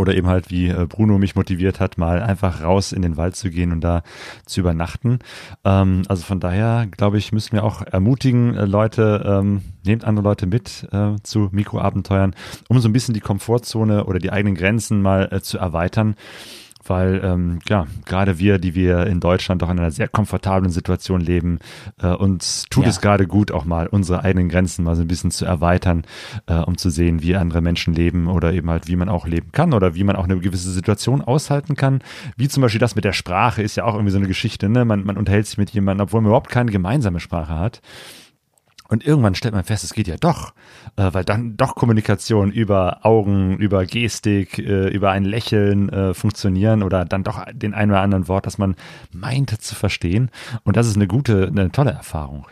Oder 0.00 0.14
eben 0.14 0.28
halt, 0.28 0.50
wie 0.50 0.68
äh, 0.68 0.86
Bruno 0.86 1.18
mich 1.18 1.36
motiviert 1.36 1.78
hat, 1.78 1.98
mal 1.98 2.22
einfach 2.22 2.62
raus 2.62 2.92
in 2.92 3.02
den 3.02 3.18
Wald 3.18 3.36
zu 3.36 3.50
gehen 3.50 3.70
und 3.70 3.82
da 3.82 4.02
zu 4.46 4.60
übernachten. 4.60 5.18
Ähm, 5.62 6.02
also 6.08 6.22
von 6.24 6.40
daher, 6.40 6.86
glaube 6.90 7.18
ich, 7.18 7.32
müssen 7.32 7.52
wir 7.52 7.64
auch 7.64 7.82
ermutigen, 7.82 8.54
äh, 8.54 8.64
Leute, 8.64 9.22
ähm, 9.26 9.60
nehmt 9.84 10.04
andere 10.04 10.24
Leute 10.24 10.46
mit 10.46 10.88
äh, 10.90 11.16
zu 11.22 11.50
Mikroabenteuern, 11.52 12.34
um 12.68 12.80
so 12.80 12.88
ein 12.88 12.94
bisschen 12.94 13.12
die 13.12 13.20
Komfortzone 13.20 14.04
oder 14.04 14.18
die 14.18 14.32
eigenen 14.32 14.54
Grenzen 14.54 15.02
mal 15.02 15.28
äh, 15.30 15.42
zu 15.42 15.58
erweitern 15.58 16.16
weil 16.90 17.20
ähm, 17.24 17.60
ja, 17.68 17.86
gerade 18.04 18.38
wir, 18.38 18.58
die 18.58 18.74
wir 18.74 19.06
in 19.06 19.20
Deutschland 19.20 19.62
doch 19.62 19.70
in 19.70 19.78
einer 19.78 19.90
sehr 19.92 20.08
komfortablen 20.08 20.70
Situation 20.70 21.20
leben, 21.20 21.60
äh, 22.02 22.08
uns 22.08 22.66
tut 22.68 22.84
Ja. 22.84 22.90
es 22.90 23.00
gerade 23.00 23.26
gut, 23.26 23.52
auch 23.52 23.64
mal 23.64 23.86
unsere 23.86 24.22
eigenen 24.24 24.48
Grenzen 24.50 24.84
mal 24.84 24.96
so 24.96 25.02
ein 25.02 25.08
bisschen 25.08 25.30
zu 25.30 25.46
erweitern, 25.46 26.04
äh, 26.46 26.54
um 26.56 26.76
zu 26.76 26.90
sehen, 26.90 27.22
wie 27.22 27.36
andere 27.36 27.60
Menschen 27.62 27.94
leben 27.94 28.26
oder 28.26 28.52
eben 28.52 28.68
halt, 28.68 28.88
wie 28.88 28.96
man 28.96 29.08
auch 29.08 29.26
leben 29.26 29.52
kann 29.52 29.72
oder 29.72 29.94
wie 29.94 30.04
man 30.04 30.16
auch 30.16 30.24
eine 30.24 30.38
gewisse 30.38 30.70
Situation 30.70 31.22
aushalten 31.22 31.76
kann. 31.76 32.00
Wie 32.36 32.48
zum 32.48 32.60
Beispiel 32.62 32.80
das 32.80 32.96
mit 32.96 33.04
der 33.04 33.12
Sprache 33.12 33.62
ist 33.62 33.76
ja 33.76 33.84
auch 33.84 33.94
irgendwie 33.94 34.10
so 34.12 34.18
eine 34.18 34.26
Geschichte, 34.28 34.68
ne? 34.68 34.84
Man, 34.84 35.04
man 35.04 35.16
unterhält 35.16 35.46
sich 35.46 35.56
mit 35.58 35.70
jemandem, 35.70 36.04
obwohl 36.04 36.20
man 36.20 36.28
überhaupt 36.30 36.50
keine 36.50 36.72
gemeinsame 36.72 37.20
Sprache 37.20 37.56
hat. 37.56 37.80
Und 38.90 39.06
irgendwann 39.06 39.36
stellt 39.36 39.54
man 39.54 39.62
fest, 39.62 39.84
es 39.84 39.92
geht 39.92 40.08
ja 40.08 40.16
doch, 40.16 40.52
äh, 40.96 41.10
weil 41.12 41.24
dann 41.24 41.56
doch 41.56 41.76
Kommunikation 41.76 42.50
über 42.50 43.06
Augen, 43.06 43.56
über 43.56 43.86
Gestik, 43.86 44.58
äh, 44.58 44.88
über 44.88 45.12
ein 45.12 45.24
Lächeln 45.24 45.88
äh, 45.90 46.12
funktionieren 46.12 46.82
oder 46.82 47.04
dann 47.04 47.22
doch 47.22 47.46
den 47.52 47.72
ein 47.72 47.90
oder 47.90 48.00
anderen 48.00 48.26
Wort, 48.26 48.46
das 48.46 48.58
man 48.58 48.74
meinte 49.12 49.58
zu 49.58 49.76
verstehen. 49.76 50.30
Und 50.64 50.76
das 50.76 50.88
ist 50.88 50.96
eine 50.96 51.06
gute, 51.06 51.46
eine 51.46 51.70
tolle 51.70 51.92
Erfahrung. 51.92 52.46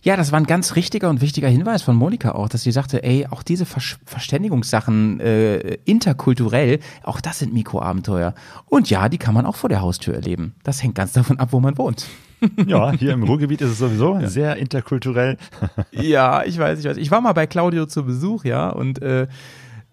Ja, 0.00 0.16
das 0.16 0.30
war 0.30 0.38
ein 0.38 0.46
ganz 0.46 0.76
richtiger 0.76 1.10
und 1.10 1.20
wichtiger 1.20 1.48
Hinweis 1.48 1.82
von 1.82 1.96
Monika 1.96 2.30
auch, 2.32 2.48
dass 2.48 2.62
sie 2.62 2.70
sagte, 2.70 3.02
ey, 3.02 3.26
auch 3.28 3.42
diese 3.42 3.66
Versch 3.66 3.98
Verständigungssachen 4.04 5.18
äh, 5.18 5.78
interkulturell, 5.84 6.78
auch 7.02 7.20
das 7.20 7.40
sind 7.40 7.52
Mikroabenteuer. 7.52 8.34
Und 8.66 8.90
ja, 8.90 9.08
die 9.08 9.18
kann 9.18 9.34
man 9.34 9.44
auch 9.44 9.56
vor 9.56 9.68
der 9.68 9.80
Haustür 9.80 10.14
erleben. 10.14 10.54
Das 10.62 10.84
hängt 10.84 10.94
ganz 10.94 11.14
davon 11.14 11.40
ab, 11.40 11.48
wo 11.50 11.58
man 11.58 11.76
wohnt. 11.78 12.06
Ja, 12.66 12.92
hier 12.92 13.12
im 13.12 13.22
Ruhrgebiet 13.22 13.60
ist 13.60 13.70
es 13.70 13.78
sowieso 13.78 14.18
sehr 14.24 14.56
interkulturell. 14.56 15.36
Ja, 15.92 16.44
ich 16.44 16.58
weiß, 16.58 16.80
ich 16.80 16.84
weiß. 16.84 16.96
Ich 16.96 17.10
war 17.10 17.20
mal 17.20 17.32
bei 17.32 17.46
Claudio 17.46 17.86
zu 17.86 18.04
Besuch, 18.04 18.44
ja, 18.44 18.68
und 18.68 19.00
äh, 19.02 19.26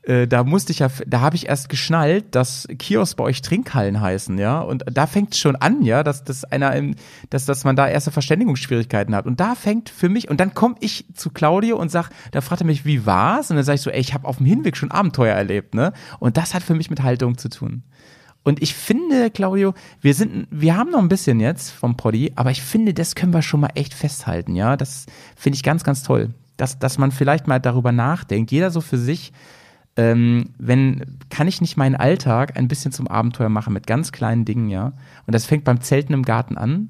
äh, 0.03 0.27
da 0.27 0.43
musste 0.43 0.71
ich 0.73 0.79
ja, 0.79 0.89
da 1.07 1.21
habe 1.21 1.35
ich 1.35 1.47
erst 1.47 1.69
geschnallt, 1.69 2.35
dass 2.35 2.67
Kiosk 2.77 3.15
bei 3.17 3.23
euch 3.23 3.41
Trinkhallen 3.41 4.01
heißen, 4.01 4.37
ja. 4.37 4.59
Und 4.59 4.83
da 4.91 5.07
fängt 5.07 5.33
es 5.33 5.39
schon 5.39 5.55
an, 5.55 5.81
ja, 5.83 6.03
dass, 6.03 6.23
dass 6.23 6.43
einer 6.43 6.75
im, 6.75 6.95
dass, 7.29 7.45
dass 7.45 7.63
man 7.63 7.75
da 7.75 7.87
erste 7.87 8.11
Verständigungsschwierigkeiten 8.11 9.15
hat. 9.15 9.25
Und 9.25 9.39
da 9.39 9.55
fängt 9.55 9.89
für 9.89 10.09
mich, 10.09 10.29
und 10.29 10.39
dann 10.39 10.53
komme 10.53 10.75
ich 10.81 11.05
zu 11.13 11.29
Claudio 11.29 11.77
und 11.77 11.89
sag, 11.89 12.09
da 12.31 12.41
fragt 12.41 12.61
er 12.61 12.67
mich, 12.67 12.85
wie 12.85 13.05
war's? 13.05 13.49
Und 13.49 13.55
dann 13.55 13.65
sage 13.65 13.75
ich 13.75 13.81
so, 13.81 13.89
ey, 13.89 14.01
ich 14.01 14.13
habe 14.13 14.27
auf 14.27 14.37
dem 14.37 14.45
Hinweg 14.45 14.75
schon 14.75 14.91
Abenteuer 14.91 15.35
erlebt, 15.35 15.73
ne? 15.73 15.93
Und 16.19 16.35
das 16.35 16.53
hat 16.53 16.63
für 16.63 16.75
mich 16.75 16.89
mit 16.89 17.01
Haltung 17.01 17.37
zu 17.37 17.49
tun. 17.49 17.83
Und 18.43 18.61
ich 18.61 18.73
finde, 18.73 19.31
Claudio, 19.31 19.73
wir 20.01 20.13
sind, 20.13 20.47
wir 20.51 20.75
haben 20.75 20.91
noch 20.91 20.99
ein 20.99 21.07
bisschen 21.07 21.39
jetzt 21.39 21.71
vom 21.71 21.95
Poddy, 21.95 22.33
aber 22.35 22.51
ich 22.51 22.61
finde, 22.61 22.93
das 22.93 23.15
können 23.15 23.33
wir 23.33 23.41
schon 23.41 23.61
mal 23.61 23.71
echt 23.75 23.93
festhalten, 23.93 24.55
ja. 24.55 24.75
Das 24.75 25.05
finde 25.35 25.55
ich 25.55 25.63
ganz, 25.63 25.83
ganz 25.83 26.03
toll. 26.03 26.31
Dass, 26.57 26.77
dass 26.77 26.97
man 26.97 27.11
vielleicht 27.11 27.47
mal 27.47 27.59
darüber 27.59 27.91
nachdenkt, 27.91 28.51
jeder 28.51 28.69
so 28.69 28.81
für 28.81 28.97
sich, 28.97 29.31
ähm, 29.95 30.49
wenn, 30.57 31.17
kann 31.29 31.47
ich 31.47 31.61
nicht 31.61 31.77
meinen 31.77 31.95
Alltag 31.95 32.57
ein 32.57 32.67
bisschen 32.67 32.91
zum 32.91 33.07
Abenteuer 33.07 33.49
machen 33.49 33.73
mit 33.73 33.87
ganz 33.87 34.11
kleinen 34.11 34.43
Dingen, 34.43 34.69
ja. 34.69 34.93
Und 35.25 35.33
das 35.33 35.45
fängt 35.45 35.63
beim 35.63 35.81
Zelten 35.81 36.13
im 36.13 36.23
Garten 36.23 36.57
an, 36.57 36.89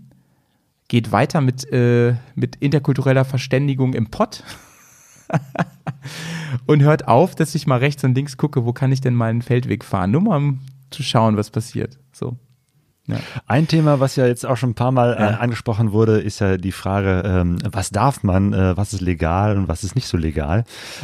geht 0.87 1.11
weiter 1.11 1.39
mit, 1.39 1.71
äh, 1.71 2.15
mit 2.33 2.55
interkultureller 2.57 3.25
Verständigung 3.25 3.93
im 3.93 4.07
Pott. 4.09 4.43
und 6.65 6.81
hört 6.81 7.07
auf, 7.07 7.35
dass 7.35 7.55
ich 7.55 7.67
mal 7.67 7.79
rechts 7.79 8.03
und 8.03 8.15
links 8.15 8.37
gucke, 8.37 8.65
wo 8.65 8.73
kann 8.73 8.91
ich 8.91 9.01
denn 9.01 9.15
meinen 9.15 9.41
Feldweg 9.41 9.83
fahren. 9.83 10.11
Nur 10.11 10.21
mal 10.21 10.53
zu 10.93 11.03
schauen, 11.03 11.37
was 11.37 11.51
passiert. 11.51 11.99
So. 12.11 12.37
Ja. 13.05 13.17
Ein 13.47 13.67
Thema, 13.67 13.99
was 13.99 14.15
ja 14.15 14.25
jetzt 14.25 14.45
auch 14.45 14.55
schon 14.55 14.69
ein 14.69 14.75
paar 14.75 14.93
Mal 14.93 15.13
äh, 15.13 15.41
angesprochen 15.41 15.91
wurde, 15.91 16.21
ist 16.21 16.39
ja 16.39 16.55
die 16.55 16.71
Frage, 16.71 17.23
ähm, 17.25 17.57
was 17.69 17.89
darf 17.89 18.23
man, 18.23 18.53
äh, 18.53 18.77
was 18.77 18.93
ist 18.93 19.01
legal 19.01 19.57
und 19.57 19.67
was 19.67 19.83
ist 19.83 19.95
nicht 19.95 20.07
so 20.07 20.15
legal. 20.15 20.63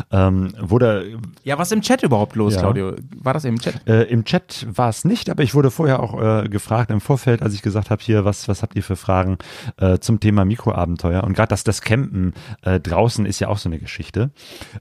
Ähm, 0.10 0.54
wurde 0.62 1.18
Ja, 1.44 1.58
was 1.58 1.74
im 1.74 1.82
Chat 1.82 2.02
überhaupt 2.04 2.38
los, 2.38 2.54
Ja. 2.54 2.62
Claudio? 2.62 2.94
War 3.18 3.34
das 3.34 3.44
im 3.44 3.60
Chat? 3.60 3.86
Äh, 3.86 4.04
Im 4.04 4.24
Chat 4.24 4.66
war 4.74 4.88
es 4.88 5.04
nicht, 5.04 5.30
aber 5.30 5.44
ich 5.44 5.54
wurde 5.54 5.72
vorher 5.72 6.02
auch 6.02 6.44
äh, 6.44 6.48
gefragt 6.48 6.90
im 6.90 7.02
Vorfeld, 7.02 7.42
als 7.42 7.54
ich 7.54 7.62
gesagt 7.62 7.90
habe, 7.90 8.02
hier, 8.02 8.24
was, 8.24 8.48
was 8.48 8.62
habt 8.62 8.78
ihr 8.78 8.84
für 8.84 8.96
Fragen 8.96 9.38
äh, 9.78 10.00
zum 10.00 10.22
Thema 10.22 10.46
Mikroabenteuer? 10.46 11.26
Und 11.26 11.34
gerade 11.34 11.50
das, 11.50 11.66
das 11.66 11.82
Campen 11.82 12.34
äh, 12.62 12.80
draußen 12.80 13.26
ist 13.26 13.40
ja 13.40 13.50
auch 13.50 13.58
so 13.58 13.68
eine 13.68 13.78
Geschichte. 13.78 14.32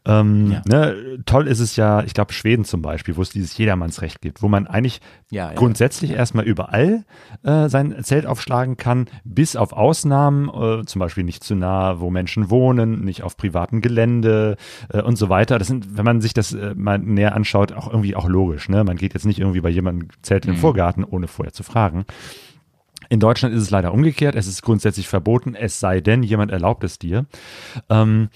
Ähm, 0.04 0.60
ne, 0.66 1.18
toll 1.26 1.48
ist 1.48 1.58
es 1.58 1.74
ja, 1.74 2.04
ich 2.04 2.14
glaube, 2.14 2.32
Schweden 2.32 2.64
zum 2.64 2.80
Beispiel, 2.80 3.16
wo 3.16 3.22
es 3.22 3.30
dieses 3.30 3.56
Jedermannsrecht 3.58 4.20
gibt, 4.20 4.40
wo 4.40 4.48
man 4.48 4.68
eigentlich 4.68 5.00
grundsätzlich 5.56 6.12
erstmal 6.12 6.44
überall 6.44 7.04
äh, 7.42 7.68
sein 7.68 8.02
Zelt 8.02 8.26
aufschlagen 8.26 8.76
kann, 8.76 9.06
bis 9.24 9.56
auf 9.56 9.72
Ausnahmen, 9.72 10.48
äh, 10.48 10.84
zum 10.84 11.00
Beispiel 11.00 11.24
nicht 11.24 11.44
zu 11.44 11.54
nah, 11.54 12.00
wo 12.00 12.10
Menschen 12.10 12.50
wohnen, 12.50 13.04
nicht 13.04 13.22
auf 13.22 13.36
privatem 13.36 13.80
Gelände 13.80 14.56
äh, 14.92 15.02
und 15.02 15.16
so 15.16 15.28
weiter. 15.28 15.58
Das 15.58 15.68
sind, 15.68 15.96
wenn 15.96 16.04
man 16.04 16.20
sich 16.20 16.34
das 16.34 16.52
äh, 16.52 16.74
mal 16.74 16.98
näher 16.98 17.34
anschaut, 17.34 17.72
auch 17.72 17.88
irgendwie 17.88 18.16
auch 18.16 18.28
logisch. 18.28 18.68
Ne? 18.68 18.84
Man 18.84 18.96
geht 18.96 19.14
jetzt 19.14 19.26
nicht 19.26 19.38
irgendwie 19.38 19.60
bei 19.60 19.70
jemandem 19.70 20.08
Zelt 20.22 20.46
im 20.46 20.56
Vorgarten, 20.56 21.04
ohne 21.04 21.28
vorher 21.28 21.52
zu 21.52 21.62
fragen. 21.62 22.04
In 23.08 23.20
Deutschland 23.20 23.54
ist 23.54 23.62
es 23.62 23.70
leider 23.70 23.92
umgekehrt. 23.94 24.34
Es 24.34 24.46
ist 24.46 24.62
grundsätzlich 24.62 25.08
verboten, 25.08 25.54
es 25.54 25.80
sei 25.80 26.00
denn, 26.00 26.22
jemand 26.22 26.50
erlaubt 26.50 26.84
es 26.84 26.98
dir. 26.98 27.26
Ähm, 27.88 28.28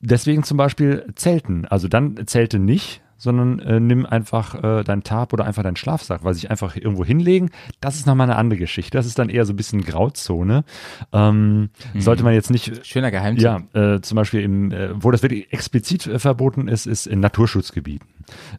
deswegen 0.00 0.44
zum 0.44 0.56
Beispiel 0.56 1.06
Zelten. 1.16 1.64
Also 1.66 1.88
dann 1.88 2.26
Zelte 2.26 2.58
nicht, 2.58 3.02
sondern 3.18 3.58
äh, 3.60 3.78
nimm 3.80 4.06
einfach 4.06 4.54
äh, 4.62 4.84
dein 4.84 5.02
Tarp 5.02 5.32
oder 5.34 5.44
einfach 5.44 5.62
deinen 5.62 5.76
Schlafsack, 5.76 6.24
weil 6.24 6.32
sich 6.34 6.50
einfach 6.50 6.76
irgendwo 6.76 7.04
hinlegen, 7.04 7.50
das 7.80 7.96
ist 7.96 8.06
nochmal 8.06 8.28
eine 8.30 8.36
andere 8.38 8.58
Geschichte. 8.58 8.96
Das 8.96 9.04
ist 9.06 9.18
dann 9.18 9.28
eher 9.28 9.44
so 9.44 9.52
ein 9.52 9.56
bisschen 9.56 9.82
Grauzone. 9.84 10.64
Ähm, 11.12 11.70
Mhm. 11.92 12.00
Sollte 12.00 12.22
man 12.24 12.34
jetzt 12.34 12.50
nicht 12.50 12.86
Schöner 12.86 13.10
Geheimtipp. 13.10 13.44
ja, 13.44 13.60
äh, 13.94 14.00
zum 14.00 14.16
Beispiel 14.16 14.40
im, 14.42 14.72
äh, 14.72 14.90
wo 15.02 15.10
das 15.10 15.22
wirklich 15.22 15.52
explizit 15.52 16.06
äh, 16.06 16.18
verboten 16.18 16.68
ist, 16.68 16.86
ist 16.86 17.06
in 17.06 17.20
Naturschutzgebieten. 17.20 18.06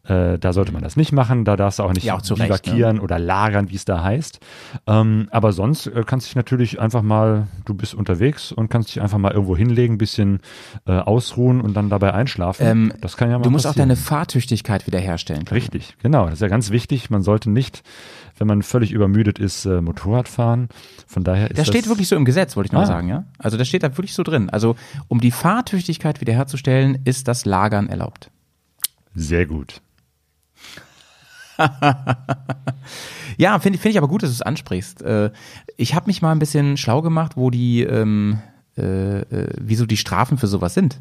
Äh, 0.04 0.40
da 0.40 0.52
sollte 0.54 0.72
man 0.72 0.82
das 0.82 0.98
nicht 0.98 1.12
machen, 1.12 1.46
da 1.46 1.56
darfst 1.56 1.80
du 1.80 1.84
auch 1.84 1.94
nicht 1.94 2.04
Ja, 2.04 2.16
auch 2.16 2.22
zu 2.22 2.34
Recht, 2.34 2.48
bivakieren 2.48 3.00
oder 3.00 3.20
lagern, 3.20 3.70
wie 3.70 3.76
es 3.76 3.86
da 3.86 4.04
heißt. 4.04 4.40
Ähm, 4.88 5.28
aber 5.32 5.52
sonst 5.54 5.88
äh, 5.88 6.04
kannst 6.06 6.26
du 6.26 6.30
dich 6.30 6.36
natürlich 6.36 6.80
einfach 6.82 7.02
mal, 7.04 7.48
du 7.66 7.74
bist 7.76 7.94
unterwegs 7.94 8.52
und 8.52 8.70
kannst 8.70 8.90
dich 8.90 9.02
einfach 9.02 9.18
mal 9.20 9.32
irgendwo 9.32 9.56
hinlegen, 9.56 9.98
bisschen 10.00 10.40
äh, 10.88 10.94
ausruhen 10.94 11.62
und 11.62 11.76
dann 11.76 11.90
dabei 11.90 12.14
einschlafen. 12.14 12.66
Ähm, 12.66 12.94
das 13.02 13.16
kann 13.16 13.30
ja 13.30 13.38
mal 13.38 13.44
Du 13.44 13.52
musst 13.52 13.66
auch 13.68 13.72
passieren. 13.72 13.90
deine 13.90 13.96
Fahrtüchtigkeit 14.00 14.49
wiederherstellen. 14.52 15.46
Claudio. 15.46 15.64
Richtig, 15.64 15.96
genau. 16.02 16.26
Das 16.26 16.36
ist 16.36 16.42
ja 16.42 16.48
ganz 16.48 16.70
wichtig. 16.72 17.10
Man 17.10 17.22
sollte 17.22 17.50
nicht, 17.50 17.84
wenn 18.38 18.48
man 18.48 18.62
völlig 18.64 18.92
übermüdet 18.92 19.40
ist, 19.40 19.66
äh, 19.66 19.82
Motorrad 19.82 20.28
fahren. 20.28 20.70
Von 21.08 21.24
daher 21.24 21.50
ist 21.52 21.58
Das 21.58 21.68
steht 21.68 21.88
wirklich 21.88 22.08
so 22.08 22.16
im 22.16 22.26
Gesetz, 22.26 22.56
wollte 22.56 22.68
ich 22.68 22.72
nur 22.74 22.82
Ah. 22.84 22.86
sagen, 22.88 23.08
ja? 23.10 23.26
Also 23.38 23.58
das 23.58 23.68
steht 23.68 23.84
da 23.84 23.90
wirklich 23.98 24.14
so 24.14 24.24
drin. 24.24 24.50
Also 24.50 24.76
um 25.08 25.22
die 25.22 25.32
Fahrtüchtigkeit 25.32 26.22
wiederherzustellen, 26.22 27.00
ist 27.06 27.28
das 27.28 27.46
Lagern 27.46 27.88
erlaubt. 27.90 28.32
sehr 29.16 29.46
gut. 29.46 29.82
Ja, 33.38 33.58
finde 33.60 33.80
finde 33.80 33.92
ich 33.92 33.98
aber 33.98 34.08
gut, 34.10 34.24
dass 34.24 34.32
du 34.32 34.34
es 34.34 34.42
ansprichst. 34.42 35.02
Äh, 35.02 35.32
ich 35.78 35.96
habe 35.96 36.08
mich 36.08 36.22
mal 36.22 36.32
ein 36.34 36.40
bisschen 36.40 36.76
schlau 36.76 37.02
gemacht, 37.02 37.38
wo 37.38 37.50
die, 37.50 37.84
ähm, 37.84 38.40
äh, 38.78 39.20
äh, 39.22 39.54
wieso 39.60 39.86
die 39.86 39.96
Strafen 39.98 40.38
für 40.38 40.48
sowas 40.48 40.74
sind. 40.74 41.00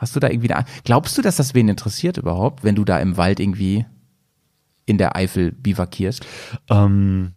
Hast 0.00 0.16
du 0.16 0.20
da 0.20 0.30
irgendwie 0.30 0.50
eine, 0.50 0.64
Glaubst 0.84 1.18
du, 1.18 1.22
dass 1.22 1.36
das 1.36 1.54
wen 1.54 1.68
interessiert 1.68 2.16
überhaupt, 2.16 2.64
wenn 2.64 2.74
du 2.74 2.86
da 2.86 2.98
im 2.98 3.18
Wald 3.18 3.38
irgendwie 3.38 3.84
in 4.86 4.96
der 4.96 5.14
Eifel 5.14 5.52
bivakierst? 5.52 6.26
Ähm, 6.70 7.34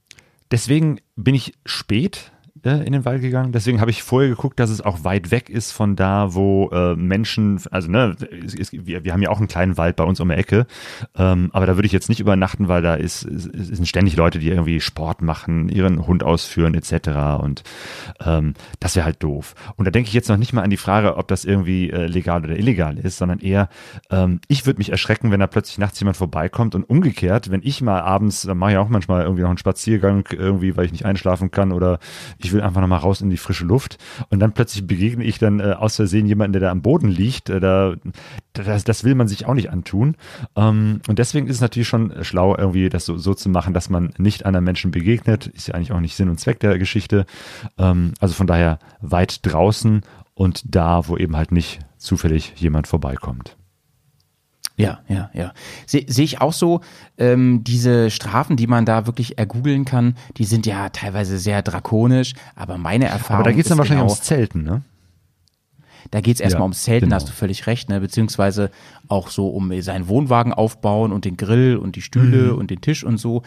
deswegen 0.50 1.02
bin 1.18 1.36
ich 1.36 1.54
spät 1.66 2.32
äh, 2.64 2.86
in 2.86 2.94
den 2.94 3.06
Wald 3.06 3.22
gegangen. 3.22 3.52
Deswegen 3.52 3.82
habe 3.82 3.92
ich 3.92 4.04
vorher 4.04 4.30
geguckt, 4.30 4.60
dass 4.60 4.70
es 4.70 4.82
auch 4.82 5.04
weit 5.04 5.32
weg 5.32 5.50
ist 5.50 5.72
von 5.72 5.96
da, 5.96 6.34
wo 6.34 6.70
äh, 6.70 6.96
Menschen, 6.96 7.60
also 7.72 7.90
ne, 7.90 8.16
es, 8.46 8.56
es, 8.56 8.72
wir, 8.72 9.04
wir 9.04 9.14
haben 9.14 9.22
ja 9.22 9.30
auch 9.30 9.40
einen 9.40 9.48
kleinen 9.48 9.78
Wald 9.78 9.96
bei 9.96 10.04
uns 10.04 10.20
um 10.20 10.30
die 10.30 10.36
Ecke, 10.36 10.66
ähm, 11.16 11.50
aber 11.54 11.66
da 11.66 11.76
würde 11.76 11.86
ich 11.86 11.92
jetzt 11.92 12.10
nicht 12.10 12.20
übernachten, 12.20 12.68
weil 12.68 12.82
da 12.82 12.96
ist, 12.96 13.24
ist, 13.24 13.44
sind 13.54 13.88
ständig 13.88 14.16
Leute, 14.16 14.40
die 14.40 14.50
irgendwie 14.50 14.80
Sport 14.80 15.22
machen, 15.22 15.68
ihren 15.70 16.08
Hund 16.08 16.24
ausführen 16.24 16.74
etc. 16.74 17.42
Und 17.42 17.64
ähm, 18.26 18.54
das 18.80 18.96
wäre 18.96 19.06
halt 19.06 19.22
doof. 19.22 19.56
Und 19.76 19.86
da 19.86 19.92
denke 19.92 20.08
ich 20.08 20.14
jetzt 20.14 20.30
noch 20.30 20.38
nicht 20.38 20.54
mal 20.54 20.62
an 20.62 20.70
die 20.70 20.78
Frage, 20.78 21.18
ob 21.18 21.28
das 21.28 21.46
irgendwie 21.46 21.90
äh, 21.90 22.08
legal 22.08 22.44
oder 22.44 22.58
illegal 22.58 22.98
ist, 22.98 23.18
sondern 23.18 23.40
eher, 23.40 23.70
ähm, 24.10 24.40
ich 24.48 24.66
würde 24.66 24.78
mich 24.78 24.90
erschrecken, 24.90 25.32
wenn 25.32 25.40
da 25.40 25.48
plötzlich 25.48 25.78
nachts 25.78 26.00
jemand 26.00 26.16
vorbeikommt 26.18 26.76
und 26.76 26.84
umgekehrt, 26.90 27.52
wenn 27.52 27.62
ich 27.64 27.82
mal 27.82 28.02
abends, 28.02 28.44
dann 28.44 28.58
mache 28.58 28.72
ich 28.72 28.78
auch 28.78 28.90
manchmal 28.90 29.24
irgendwie 29.24 29.42
noch 29.42 29.50
einen 29.50 29.58
Spaziergang, 29.58 30.28
irgendwie, 30.32 30.78
weil 30.78 30.86
ich 30.86 30.92
nicht 30.92 31.06
einschlafen 31.06 31.52
kann 31.52 31.72
oder 31.72 32.00
ich 32.38 32.53
will 32.54 32.62
einfach 32.62 32.82
noch 32.82 32.88
mal 32.88 32.98
raus 32.98 33.22
in 33.22 33.30
die 33.30 33.38
frische 33.38 33.66
Luft 33.66 33.98
und 34.30 34.40
dann 34.40 34.54
plötzlich 34.54 34.88
begegne 34.88 35.24
ich 35.24 35.40
dann 35.40 35.60
äh, 35.60 35.74
aus 35.74 35.96
Versehen 35.96 36.26
jemanden, 36.26 36.54
der 36.54 36.62
da 36.62 36.72
am 36.72 36.82
Boden 36.82 37.08
liegt, 37.08 37.50
äh, 37.50 37.60
da, 37.60 37.96
das, 38.54 38.84
das 38.84 39.04
will 39.04 39.16
man 39.16 39.28
sich 39.28 39.46
auch 39.46 39.54
nicht 39.54 39.72
antun. 39.72 40.16
Ähm, 40.56 41.02
und 41.08 41.20
deswegen 41.20 41.48
ist 41.48 41.58
es 41.58 41.62
natürlich 41.62 41.88
schon 41.88 42.14
schlau, 42.24 42.56
irgendwie 42.56 42.90
das 42.90 43.06
so, 43.06 43.18
so 43.18 43.34
zu 43.34 43.50
machen, 43.50 43.74
dass 43.74 43.90
man 43.90 44.14
nicht 44.18 44.46
anderen 44.46 44.64
Menschen 44.64 44.92
begegnet. 44.92 45.48
Ist 45.48 45.68
ja 45.68 45.76
eigentlich 45.76 45.92
auch 45.92 46.00
nicht 46.00 46.16
Sinn 46.16 46.30
und 46.30 46.40
Zweck 46.40 46.60
der 46.60 46.78
Geschichte. 46.78 47.26
Ähm, 47.78 48.14
also 48.20 48.34
von 48.34 48.48
daher 48.48 48.80
weit 49.02 49.46
draußen 49.46 50.02
und 50.36 50.64
da, 50.66 51.08
wo 51.08 51.18
eben 51.18 51.36
halt 51.36 51.52
nicht 51.52 51.80
zufällig 51.98 52.54
jemand 52.58 52.88
vorbeikommt. 52.88 53.58
Ja, 54.76 55.02
ja, 55.08 55.30
ja. 55.34 55.54
Sehe 55.86 56.04
seh 56.08 56.24
ich 56.24 56.42
auch 56.42 56.54
so, 56.54 56.82
ähm, 57.18 57.64
diese 57.64 58.10
Strafen, 58.10 58.58
die 58.58 58.66
man 58.66 58.86
da 58.86 59.06
wirklich 59.06 59.38
ergoogeln 59.38 59.86
kann, 59.86 60.16
die 60.38 60.46
sind 60.46 60.66
ja 60.66 60.90
teilweise 60.90 61.38
sehr 61.38 61.62
drakonisch, 61.62 62.34
aber 62.56 62.78
meine 62.80 63.06
Erfahrung 63.06 63.42
Aber 63.42 63.50
da 63.52 63.56
geht 63.56 63.66
es 63.66 63.70
dann 63.70 63.78
wahrscheinlich 63.78 64.02
genau, 64.02 64.12
ums 64.14 64.24
Zelten, 64.26 64.64
ne? 64.64 64.82
Da 66.12 66.22
geht 66.22 66.36
es 66.36 66.42
erstmal 66.42 66.62
Ja, 66.62 66.66
ums 66.66 66.84
Zelten, 66.84 67.10
da 67.10 67.16
genau. 67.18 67.24
hast 67.24 67.30
du 67.30 67.34
völlig 67.34 67.66
recht, 67.68 67.90
ne? 67.90 68.00
beziehungsweise 68.00 68.72
auch 69.08 69.30
so 69.30 69.48
um 69.50 69.82
seinen 69.82 70.08
Wohnwagen 70.08 70.54
aufbauen 70.54 71.12
und 71.12 71.26
den 71.26 71.38
Grill 71.38 71.78
und 71.78 71.96
die 71.96 72.02
Stühle 72.02 72.52
Mhm. 72.54 72.58
und 72.58 72.72
den 72.72 72.82
Tisch 72.82 73.04
und 73.04 73.18
so. 73.18 73.44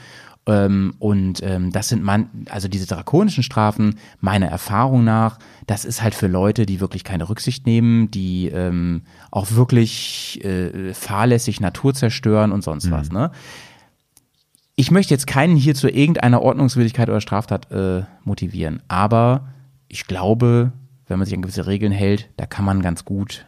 Ähm, 0.47 0.95
und 0.99 1.43
ähm, 1.43 1.73
das 1.73 1.89
sind 1.89 2.03
man, 2.03 2.29
also 2.49 2.69
diese 2.69 2.87
drakonischen 2.87 3.43
Strafen, 3.43 3.97
meiner 4.21 4.47
Erfahrung 4.47 5.03
nach, 5.03 5.39
das 5.67 5.85
ist 5.85 6.03
halt 6.03 6.15
für 6.15 6.29
Leute, 6.29 6.67
die 6.67 6.81
wirklich 6.81 7.03
keine 7.03 7.29
Rücksicht 7.29 7.67
nehmen, 7.67 8.11
die 8.13 8.49
ähm, 8.49 9.03
auch 9.33 9.51
wirklich 9.53 10.45
äh, 10.45 10.95
fahrlässig 10.95 11.61
Natur 11.61 11.95
zerstören 11.95 12.53
und 12.53 12.63
sonst 12.63 12.91
was. 12.91 13.11
Ne? 13.11 13.33
Ich 14.77 14.91
möchte 14.93 15.15
jetzt 15.15 15.27
keinen 15.27 15.57
hier 15.57 15.75
zu 15.75 15.89
irgendeiner 15.89 16.43
Ordnungswidrigkeit 16.43 17.09
oder 17.09 17.21
Straftat 17.21 17.71
äh, 17.73 18.05
motivieren, 18.25 18.83
aber 18.87 19.49
ich 19.89 20.07
glaube, 20.07 20.73
wenn 21.09 21.19
man 21.19 21.27
sich 21.27 21.35
an 21.35 21.43
gewisse 21.43 21.67
Regeln 21.67 21.93
hält, 21.93 22.29
da 22.37 22.47
kann 22.47 22.65
man 22.65 22.83
ganz 22.83 23.05
gut 23.05 23.47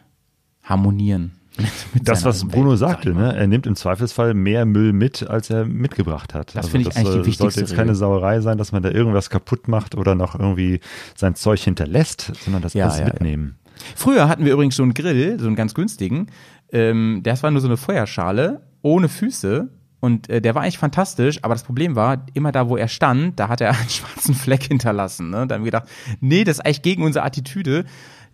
harmonieren. 0.63 1.38
Das, 2.03 2.25
was 2.25 2.47
Bruno 2.47 2.75
sag 2.75 2.89
sagte, 2.89 3.13
ne? 3.13 3.35
er 3.35 3.47
nimmt 3.47 3.67
im 3.67 3.75
Zweifelsfall 3.75 4.33
mehr 4.33 4.65
Müll 4.65 4.93
mit, 4.93 5.27
als 5.27 5.49
er 5.49 5.65
mitgebracht 5.65 6.33
hat. 6.33 6.55
Das 6.55 6.69
finde 6.69 6.89
ich 6.89 6.95
eigentlich 6.95 7.03
die 7.03 7.09
äh, 7.09 7.13
sollte 7.13 7.27
wichtigste 7.27 7.59
jetzt 7.61 7.75
keine. 7.75 7.95
Sauerei 7.95 8.41
sein, 8.41 8.57
dass 8.57 8.71
man 8.71 8.83
da 8.83 8.89
irgendwas 8.89 9.29
kaputt 9.29 9.67
macht 9.67 9.95
oder 9.95 10.15
noch 10.15 10.35
irgendwie 10.39 10.79
sein 11.15 11.35
Zeug 11.35 11.59
hinterlässt, 11.59 12.31
sondern 12.43 12.61
das 12.61 12.73
Ja, 12.73 12.85
alles 12.85 12.99
ja, 12.99 13.07
ja. 13.07 13.13
mitnehmen. 13.13 13.57
Früher 13.95 14.27
hatten 14.27 14.45
wir 14.45 14.53
übrigens 14.53 14.75
so 14.75 14.83
einen 14.83 14.93
Grill, 14.93 15.39
so 15.39 15.47
einen 15.47 15.55
ganz 15.55 15.73
günstigen. 15.73 16.27
Ähm, 16.71 17.21
das 17.23 17.43
war 17.43 17.51
nur 17.51 17.61
so 17.61 17.67
eine 17.67 17.77
Feuerschale 17.77 18.61
ohne 18.81 19.09
Füße. 19.09 19.69
Und 20.01 20.29
äh, 20.29 20.41
der 20.41 20.55
war 20.55 20.61
eigentlich 20.61 20.77
fantastisch, 20.77 21.39
aber 21.43 21.53
das 21.53 21.63
Problem 21.63 21.95
war, 21.95 22.25
immer 22.33 22.53
da, 22.53 22.69
wo 22.69 22.77
er 22.77 22.87
stand, 22.87 23.37
da 23.39 23.49
hat 23.49 23.59
er 23.59 23.69
einen 23.79 23.89
schwarzen 23.89 24.33
Fleck 24.33 24.63
hinterlassen. 24.63 25.29
Ne? 25.29 25.47
Da 25.47 25.55
haben 25.55 25.63
wir 25.63 25.71
gedacht, 25.71 25.89
nee, 26.21 26.43
das 26.43 26.59
ist 26.59 26.65
eigentlich 26.65 26.81
gegen 26.81 27.03
unsere 27.03 27.25
Attitüde. 27.25 27.85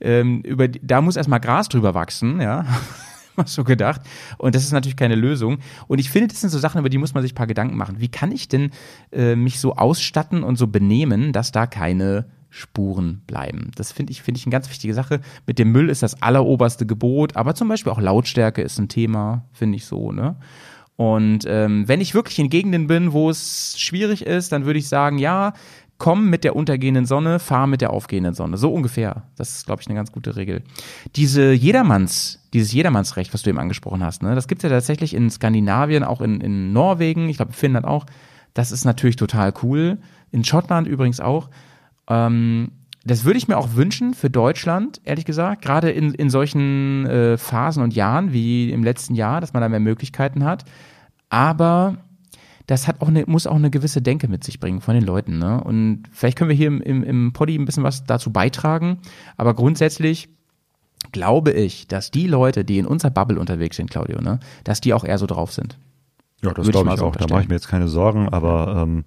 Ähm, 0.02 0.42
über, 0.42 0.68
da 0.68 1.02
muss 1.02 1.16
erstmal 1.16 1.40
Gras 1.40 1.70
drüber 1.70 1.94
wachsen, 1.94 2.42
ja. 2.42 2.66
Mal 3.38 3.48
so 3.48 3.64
gedacht. 3.64 4.02
Und 4.38 4.56
das 4.56 4.64
ist 4.64 4.72
natürlich 4.72 4.96
keine 4.98 5.16
Lösung. 5.16 5.60
Und 5.88 6.00
ich 6.00 6.10
finde, 6.10 6.28
das 6.30 6.42
sind 6.42 6.50
so 6.50 6.60
Sachen, 6.60 6.80
über 6.80 6.90
die 6.90 6.98
muss 6.98 7.14
man 7.14 7.24
sich 7.24 7.34
ein 7.34 7.36
paar 7.36 7.48
Gedanken 7.48 7.78
machen. 7.78 8.00
Wie 8.00 8.08
kann 8.08 8.32
ich 8.32 8.48
denn 8.48 8.72
äh, 9.12 9.36
mich 9.36 9.60
so 9.60 9.76
ausstatten 9.76 10.44
und 10.44 10.58
so 10.58 10.68
benehmen, 10.68 11.34
dass 11.34 11.52
da 11.52 11.68
keine 11.68 12.28
Spuren 12.50 13.22
bleiben? 13.28 13.72
Das 13.76 13.92
finde 13.92 14.12
ich, 14.12 14.22
finde 14.22 14.40
ich 14.40 14.46
eine 14.46 14.52
ganz 14.52 14.70
wichtige 14.70 14.94
Sache. 14.94 15.22
Mit 15.46 15.60
dem 15.60 15.72
Müll 15.72 15.90
ist 15.90 16.04
das 16.04 16.22
alleroberste 16.22 16.86
Gebot, 16.86 17.36
aber 17.36 17.56
zum 17.56 17.68
Beispiel 17.68 17.92
auch 17.92 18.00
Lautstärke 18.00 18.62
ist 18.62 18.80
ein 18.80 18.90
Thema, 18.90 19.46
finde 19.52 19.78
ich 19.78 19.86
so, 19.86 20.12
ne? 20.12 20.38
Und 20.98 21.40
ähm, 21.46 21.88
wenn 21.90 22.00
ich 22.00 22.14
wirklich 22.14 22.40
in 22.40 22.50
Gegenden 22.50 22.88
bin, 22.88 23.12
wo 23.12 23.30
es 23.30 23.76
schwierig 23.78 24.26
ist, 24.26 24.54
dann 24.54 24.66
würde 24.66 24.80
ich 24.80 24.88
sagen, 24.88 25.18
ja, 25.18 25.52
komm 25.98 26.30
mit 26.30 26.44
der 26.44 26.56
untergehenden 26.56 27.06
Sonne, 27.06 27.40
fahr 27.40 27.68
mit 27.68 27.82
der 27.82 27.92
aufgehenden 27.92 28.34
Sonne. 28.34 28.58
So 28.58 28.74
ungefähr. 28.74 29.24
Das 29.38 29.56
ist, 29.56 29.66
glaube 29.66 29.82
ich, 29.82 29.88
eine 29.88 29.96
ganz 29.96 30.12
gute 30.12 30.36
Regel. 30.36 30.64
Diese 31.16 31.54
Jedermanns, 31.54 32.48
dieses 32.54 32.74
Jedermannsrecht, 32.74 33.34
was 33.34 33.44
du 33.44 33.50
eben 33.50 33.60
angesprochen 33.60 34.04
hast, 34.04 34.22
ne, 34.22 34.36
das 34.36 34.48
gibt's 34.48 34.64
ja 34.64 34.70
tatsächlich 34.70 35.14
in 35.14 35.30
Skandinavien, 35.30 36.04
auch 36.04 36.22
in, 36.22 36.42
in 36.42 36.74
Norwegen, 36.74 37.30
ich 37.30 37.38
glaube 37.38 37.52
in 37.52 37.56
Finnland 37.56 37.86
auch. 37.86 38.06
Das 38.54 38.72
ist 38.72 38.86
natürlich 38.86 39.16
total 39.16 39.54
cool. 39.64 39.98
In 40.32 40.44
Schottland 40.44 40.88
übrigens 40.88 41.20
auch. 41.20 41.50
Ähm, 42.08 42.72
das 43.06 43.24
würde 43.24 43.38
ich 43.38 43.48
mir 43.48 43.58
auch 43.58 43.76
wünschen 43.76 44.16
für 44.16 44.32
Deutschland, 44.32 45.00
ehrlich 45.04 45.26
gesagt, 45.26 45.62
gerade 45.62 45.92
in, 45.92 46.14
in 46.16 46.32
solchen 46.32 47.06
äh, 47.06 47.38
Phasen 47.38 47.84
und 47.84 47.94
Jahren 47.94 48.34
wie 48.34 48.72
im 48.72 48.84
letzten 48.84 49.14
Jahr, 49.14 49.42
dass 49.42 49.54
man 49.54 49.62
da 49.62 49.70
mehr 49.70 49.80
Möglichkeiten 49.80 50.44
hat. 50.44 50.66
Aber 51.30 51.98
das 52.68 52.88
hat 52.88 53.02
auch 53.02 53.08
eine, 53.08 53.26
muss 53.28 53.48
auch 53.48 53.56
eine 53.56 53.70
gewisse 53.70 54.02
Denke 54.02 54.28
mit 54.28 54.44
sich 54.44 54.60
bringen 54.60 54.82
von 54.82 54.96
den 54.96 55.04
Leuten. 55.04 55.38
Ne? 55.38 55.64
Und 55.64 56.04
vielleicht 56.12 56.38
können 56.38 56.50
wir 56.50 56.58
hier 56.58 56.68
im, 56.68 56.82
im, 56.82 57.04
im 57.04 57.34
Poddy 57.34 57.58
ein 57.58 57.66
bisschen 57.66 57.84
was 57.84 58.04
dazu 58.04 58.32
beitragen. 58.32 59.00
Aber 59.38 59.54
grundsätzlich 59.54 60.30
glaube 61.12 61.52
ich, 61.52 61.88
dass 61.88 62.12
die 62.12 62.28
Leute, 62.28 62.66
die 62.66 62.80
in 62.80 62.86
unserer 62.86 63.12
Bubble 63.12 63.40
unterwegs 63.40 63.78
sind, 63.78 63.92
Claudio, 63.92 64.22
ne, 64.22 64.40
dass 64.64 64.82
die 64.82 64.94
auch 64.94 65.04
eher 65.04 65.18
so 65.18 65.28
drauf 65.28 65.54
sind. 65.54 65.78
Ja, 66.44 66.54
das 66.54 66.68
ich 66.68 66.72
glaube 66.74 66.90
ich 66.90 66.98
so 66.98 67.06
auch. 67.06 67.16
Da 67.16 67.28
mache 67.28 67.44
ich 67.44 67.48
mir 67.48 67.56
jetzt 67.56 67.70
keine 67.70 67.88
Sorgen. 67.88 68.30
Aber 68.30 68.84
ähm, 68.84 69.06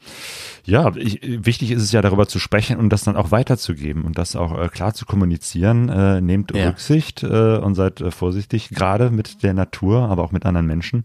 ja, 0.65 0.95
ich, 0.97 1.21
wichtig 1.23 1.71
ist 1.71 1.83
es 1.83 1.93
ja 1.93 2.03
darüber 2.03 2.27
zu 2.27 2.39
sprechen 2.39 2.79
und 2.79 2.91
das 2.91 3.05
dann 3.05 3.17
auch 3.17 3.31
weiterzugeben 3.31 4.05
und 4.05 4.19
das 4.19 4.35
auch 4.35 4.59
äh, 4.59 4.69
klar 4.69 4.95
zu 4.95 5.07
kommunizieren. 5.07 5.89
Äh, 5.89 6.21
nehmt 6.21 6.55
Ja. 6.55 6.69
Rücksicht 6.69 7.23
äh, 7.23 7.59
und 7.59 7.75
seid 7.75 8.01
äh, 8.01 8.11
vorsichtig, 8.11 8.71
gerade 8.71 9.11
mit 9.11 9.43
der 9.43 9.55
Natur, 9.55 10.09
aber 10.09 10.25
auch 10.25 10.33
mit 10.33 10.47
anderen 10.47 10.67
Menschen. 10.67 11.05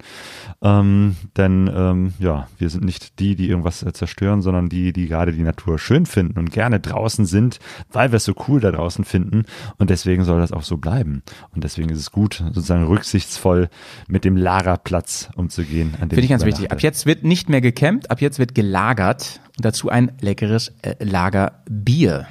Ähm, 0.61 1.17
denn 1.37 1.69
ähm, 1.73 2.13
ja, 2.19 2.47
wir 2.57 2.69
sind 2.69 2.85
nicht 2.85 3.19
die, 3.19 3.35
die 3.35 3.49
irgendwas 3.49 3.83
äh, 3.83 3.91
zerstören, 3.93 4.41
sondern 4.41 4.69
die, 4.69 4.93
die 4.93 5.07
gerade 5.07 5.33
die 5.33 5.43
Natur 5.43 5.77
schön 5.77 6.05
finden 6.05 6.39
und 6.39 6.51
gerne 6.51 6.79
draußen 6.79 7.25
sind, 7.25 7.59
weil 7.91 8.11
wir 8.11 8.17
es 8.17 8.25
so 8.25 8.33
cool 8.47 8.61
da 8.61 8.71
draußen 8.71 9.03
finden. 9.03 9.43
Und 9.77 9.89
deswegen 9.89 10.23
soll 10.23 10.39
das 10.39 10.51
auch 10.53 10.63
so 10.63 10.77
bleiben. 10.77 11.21
Und 11.53 11.63
deswegen 11.63 11.89
ist 11.89 11.99
es 11.99 12.11
gut, 12.11 12.43
sozusagen 12.53 12.85
rücksichtsvoll 12.85 13.69
mit 14.07 14.25
dem 14.25 14.37
Lagerplatz 14.37 15.29
umzugehen. 15.35 15.93
An 15.99 16.09
Finde 16.15 16.25
ich 16.25 16.29
ganz 16.29 16.45
wichtig. 16.45 16.71
Ab 16.71 16.81
jetzt 16.81 17.05
wird 17.05 17.23
nicht 17.23 17.49
mehr 17.49 17.61
gecampt, 17.61 18.11
ab 18.11 18.21
jetzt 18.21 18.39
wird 18.39 18.55
gelagert 18.55 19.41
und 19.57 19.65
dazu 19.65 19.89
ein 19.89 20.11
leckeres 20.21 20.73
äh, 20.81 20.95
Lagerbier. 21.03 22.27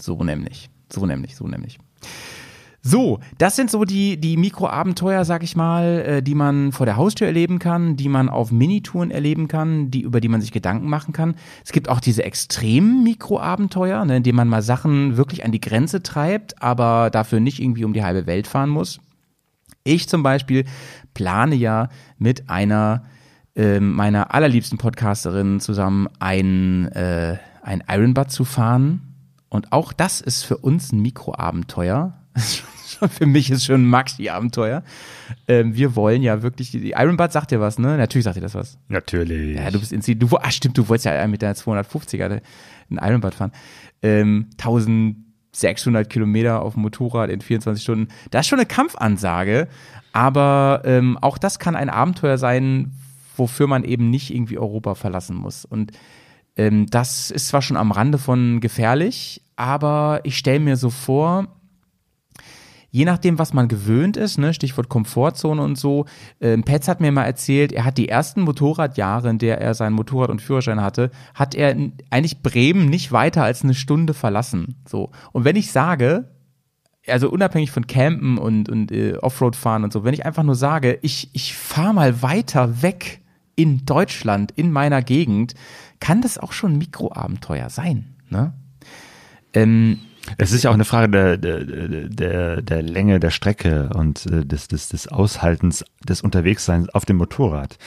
So 0.00 0.22
nämlich. 0.22 0.68
So 0.92 1.06
nämlich, 1.06 1.36
so 1.36 1.46
nämlich. 1.46 1.78
So, 2.88 3.18
das 3.38 3.56
sind 3.56 3.68
so 3.68 3.84
die, 3.84 4.16
die 4.16 4.36
Mikroabenteuer, 4.36 5.24
sag 5.24 5.42
ich 5.42 5.56
mal, 5.56 6.04
äh, 6.06 6.22
die 6.22 6.36
man 6.36 6.70
vor 6.70 6.86
der 6.86 6.96
Haustür 6.96 7.26
erleben 7.26 7.58
kann, 7.58 7.96
die 7.96 8.08
man 8.08 8.28
auf 8.28 8.52
Minitouren 8.52 9.10
erleben 9.10 9.48
kann, 9.48 9.90
die, 9.90 10.02
über 10.02 10.20
die 10.20 10.28
man 10.28 10.40
sich 10.40 10.52
Gedanken 10.52 10.88
machen 10.88 11.12
kann. 11.12 11.34
Es 11.64 11.72
gibt 11.72 11.88
auch 11.88 11.98
diese 11.98 12.22
extremen 12.22 13.02
Mikroabenteuer, 13.02 14.04
ne, 14.04 14.18
in 14.18 14.22
denen 14.22 14.36
man 14.36 14.46
mal 14.46 14.62
Sachen 14.62 15.16
wirklich 15.16 15.44
an 15.44 15.50
die 15.50 15.60
Grenze 15.60 16.04
treibt, 16.04 16.62
aber 16.62 17.10
dafür 17.10 17.40
nicht 17.40 17.60
irgendwie 17.60 17.84
um 17.84 17.92
die 17.92 18.04
halbe 18.04 18.26
Welt 18.26 18.46
fahren 18.46 18.70
muss. 18.70 19.00
Ich 19.82 20.08
zum 20.08 20.22
Beispiel 20.22 20.64
plane 21.16 21.54
ja 21.54 21.88
mit 22.18 22.50
einer 22.50 23.04
äh, 23.56 23.80
meiner 23.80 24.34
allerliebsten 24.34 24.76
Podcasterin 24.76 25.60
zusammen 25.60 26.08
ein, 26.18 26.88
äh, 26.92 27.38
ein 27.62 27.82
Ironbad 27.88 28.30
zu 28.30 28.44
fahren. 28.44 29.14
Und 29.48 29.72
auch 29.72 29.94
das 29.94 30.20
ist 30.20 30.42
für 30.42 30.58
uns 30.58 30.92
ein 30.92 31.00
Mikroabenteuer. 31.00 32.12
für 33.10 33.24
mich 33.24 33.50
ist 33.50 33.64
schon 33.64 33.84
ein 33.84 33.88
Maxi-Abenteuer. 33.88 34.82
Ähm, 35.48 35.74
wir 35.74 35.96
wollen 35.96 36.22
ja 36.22 36.42
wirklich, 36.42 36.70
die 36.70 36.90
Ironbad 36.90 37.32
sagt 37.32 37.50
dir 37.50 37.58
was, 37.58 37.78
ne? 37.78 37.96
Natürlich 37.96 38.24
sagt 38.24 38.36
dir 38.36 38.42
das 38.42 38.54
was. 38.54 38.76
Natürlich. 38.88 39.56
Ja, 39.56 39.70
du 39.70 39.80
bist 39.80 39.90
in 39.90 40.18
du, 40.18 40.28
ah, 40.36 40.50
stimmt, 40.50 40.76
du 40.76 40.86
wolltest 40.86 41.06
ja 41.06 41.26
mit 41.26 41.40
der 41.40 41.56
250er 41.56 42.42
ein 42.90 42.98
Ironbad 43.00 43.34
fahren. 43.34 43.52
Ähm, 44.02 44.48
1600 44.58 46.10
Kilometer 46.10 46.60
auf 46.60 46.74
dem 46.74 46.82
Motorrad 46.82 47.30
in 47.30 47.40
24 47.40 47.82
Stunden. 47.82 48.08
Das 48.30 48.42
ist 48.42 48.48
schon 48.48 48.58
eine 48.58 48.66
Kampfansage, 48.66 49.68
aber 50.16 50.80
ähm, 50.86 51.18
auch 51.20 51.36
das 51.36 51.58
kann 51.58 51.76
ein 51.76 51.90
Abenteuer 51.90 52.38
sein, 52.38 52.92
wofür 53.36 53.66
man 53.66 53.84
eben 53.84 54.08
nicht 54.08 54.34
irgendwie 54.34 54.56
Europa 54.56 54.94
verlassen 54.94 55.36
muss. 55.36 55.66
Und 55.66 55.92
ähm, 56.56 56.86
das 56.86 57.30
ist 57.30 57.48
zwar 57.48 57.60
schon 57.60 57.76
am 57.76 57.92
Rande 57.92 58.16
von 58.16 58.60
gefährlich, 58.60 59.42
aber 59.56 60.20
ich 60.24 60.38
stelle 60.38 60.60
mir 60.60 60.78
so 60.78 60.88
vor, 60.88 61.48
je 62.90 63.04
nachdem, 63.04 63.38
was 63.38 63.52
man 63.52 63.68
gewöhnt 63.68 64.16
ist, 64.16 64.38
ne, 64.38 64.54
Stichwort 64.54 64.88
Komfortzone 64.88 65.60
und 65.60 65.76
so. 65.76 66.06
Ähm, 66.40 66.62
Petz 66.62 66.88
hat 66.88 67.02
mir 67.02 67.12
mal 67.12 67.24
erzählt, 67.24 67.72
er 67.72 67.84
hat 67.84 67.98
die 67.98 68.08
ersten 68.08 68.40
Motorradjahre, 68.40 69.28
in 69.28 69.36
der 69.36 69.60
er 69.60 69.74
sein 69.74 69.92
Motorrad 69.92 70.30
und 70.30 70.40
Führerschein 70.40 70.80
hatte, 70.80 71.10
hat 71.34 71.54
er 71.54 71.76
eigentlich 72.08 72.42
Bremen 72.42 72.86
nicht 72.86 73.12
weiter 73.12 73.44
als 73.44 73.64
eine 73.64 73.74
Stunde 73.74 74.14
verlassen. 74.14 74.76
So. 74.88 75.10
Und 75.32 75.44
wenn 75.44 75.56
ich 75.56 75.72
sage, 75.72 76.30
also 77.08 77.30
unabhängig 77.30 77.70
von 77.70 77.86
Campen 77.86 78.38
und, 78.38 78.68
und 78.68 78.90
äh, 78.92 79.16
Offroad 79.16 79.56
fahren 79.56 79.84
und 79.84 79.92
so, 79.92 80.04
wenn 80.04 80.14
ich 80.14 80.26
einfach 80.26 80.42
nur 80.42 80.54
sage, 80.54 80.98
ich, 81.02 81.30
ich 81.32 81.54
fahre 81.54 81.94
mal 81.94 82.22
weiter 82.22 82.82
weg 82.82 83.20
in 83.54 83.86
Deutschland, 83.86 84.52
in 84.52 84.70
meiner 84.70 85.02
Gegend, 85.02 85.54
kann 86.00 86.20
das 86.20 86.38
auch 86.38 86.52
schon 86.52 86.74
ein 86.74 86.78
Mikroabenteuer 86.78 87.70
sein. 87.70 88.14
Ne? 88.28 88.52
Ähm, 89.54 90.00
es 90.38 90.52
ist 90.52 90.62
ja 90.64 90.70
auch 90.70 90.74
eine 90.74 90.84
Frage 90.84 91.08
der, 91.08 91.36
der, 91.36 91.64
der, 92.08 92.62
der 92.62 92.82
Länge 92.82 93.20
der 93.20 93.30
Strecke 93.30 93.90
und 93.94 94.26
äh, 94.26 94.44
des, 94.44 94.68
des, 94.68 94.88
des 94.88 95.08
Aushaltens 95.08 95.84
des 96.06 96.22
Unterwegsseins 96.22 96.88
auf 96.90 97.04
dem 97.04 97.16
Motorrad. 97.16 97.78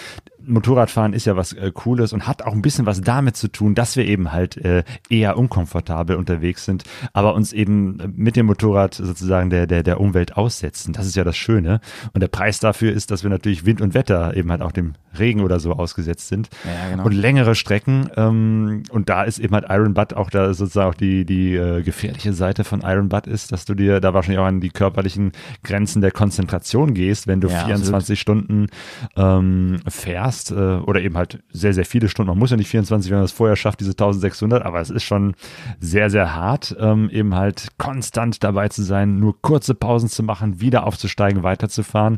Motorradfahren 0.50 1.14
ist 1.14 1.26
ja 1.26 1.36
was 1.36 1.54
äh, 1.54 1.72
Cooles 1.74 2.14
und 2.14 2.28
hat 2.28 2.42
auch 2.42 2.54
ein 2.54 2.62
bisschen 2.62 2.86
was 2.86 3.02
damit 3.02 3.38
zu 3.38 3.50
tun, 3.50 3.76
dass 3.76 3.96
wir 3.96 4.06
eben 4.06 4.32
halt 4.32 4.58
äh, 4.58 4.84
eher 5.10 5.38
unkomfortabel 5.38 6.16
unterwegs 6.16 6.66
sind, 6.66 6.84
aber 7.14 7.36
uns 7.36 7.54
eben 7.54 8.14
mit 8.16 8.36
dem 8.36 8.48
Motorrad 8.48 8.96
sozusagen 8.96 9.50
der, 9.50 9.68
der, 9.68 9.84
der 9.84 10.00
Umwelt 10.00 10.38
aussetzen. 10.38 10.94
Das 10.94 11.06
ist 11.06 11.16
ja 11.16 11.24
das 11.24 11.38
Schöne. 11.38 11.82
Und 12.14 12.22
der 12.22 12.28
Preis 12.28 12.60
dafür 12.60 12.94
ist, 12.94 13.12
dass 13.12 13.24
wir 13.24 13.30
natürlich 13.30 13.66
Wind 13.66 13.82
und 13.82 13.94
Wetter 13.94 14.36
eben 14.36 14.50
halt 14.52 14.62
auch 14.62 14.72
dem 14.72 14.94
Regen 15.18 15.42
oder 15.42 15.60
so 15.60 15.74
ausgesetzt 15.74 16.28
sind. 16.28 16.50
Ja, 16.66 16.92
genau. 16.92 17.06
Und 17.06 17.14
längere 17.14 17.56
Strecken. 17.56 18.10
Ähm, 18.16 18.84
und 18.90 19.10
da 19.10 19.24
ist 19.24 19.40
eben 19.40 19.54
halt 19.54 19.66
Iron 19.70 19.94
Butt 19.94 20.14
auch 20.14 20.30
da 20.30 20.54
sozusagen 20.54 20.90
auch 20.90 20.96
die, 20.96 21.26
die 21.26 21.56
äh, 21.56 21.82
gefährliche 21.84 22.29
Seite 22.34 22.64
von 22.64 22.82
Iron 22.82 23.10
Butt 23.10 23.28
ist, 23.28 23.52
dass 23.52 23.66
du 23.66 23.74
dir 23.74 24.00
da 24.00 24.14
wahrscheinlich 24.14 24.40
auch 24.40 24.46
an 24.46 24.62
die 24.62 24.70
körperlichen 24.70 25.32
Grenzen 25.64 26.02
der 26.02 26.12
Konzentration 26.12 26.94
gehst, 26.94 27.28
wenn 27.28 27.42
du 27.42 27.48
Ja, 27.50 27.66
24 27.66 27.94
absolut. 27.94 28.18
Stunden 28.18 28.68
ähm, 29.16 29.80
fährst 29.88 30.52
äh, 30.52 30.56
oder 30.56 31.02
eben 31.02 31.18
halt 31.18 31.40
sehr, 31.52 31.74
sehr 31.74 31.86
viele 31.86 32.10
Stunden. 32.10 32.30
Man 32.30 32.40
muss 32.40 32.52
ja 32.52 32.58
nicht 32.58 32.70
24, 32.70 33.12
wenn 33.12 33.18
man 33.18 33.26
es 33.26 33.32
vorher 33.32 33.56
schafft, 33.56 33.80
diese 33.80 33.92
1600, 33.92 34.64
aber 34.64 34.82
es 34.82 34.90
ist 34.90 35.04
schon 35.04 35.36
sehr, 35.80 36.10
sehr 36.10 36.36
hart, 36.36 36.76
ähm, 36.80 37.10
eben 37.10 37.36
halt 37.36 37.70
konstant 37.78 38.44
dabei 38.44 38.70
zu 38.70 38.84
sein, 38.84 39.20
nur 39.20 39.42
kurze 39.42 39.74
Pausen 39.76 40.10
zu 40.10 40.24
machen, 40.24 40.62
wieder 40.62 40.86
aufzusteigen, 40.86 41.44
weiterzufahren. 41.44 42.18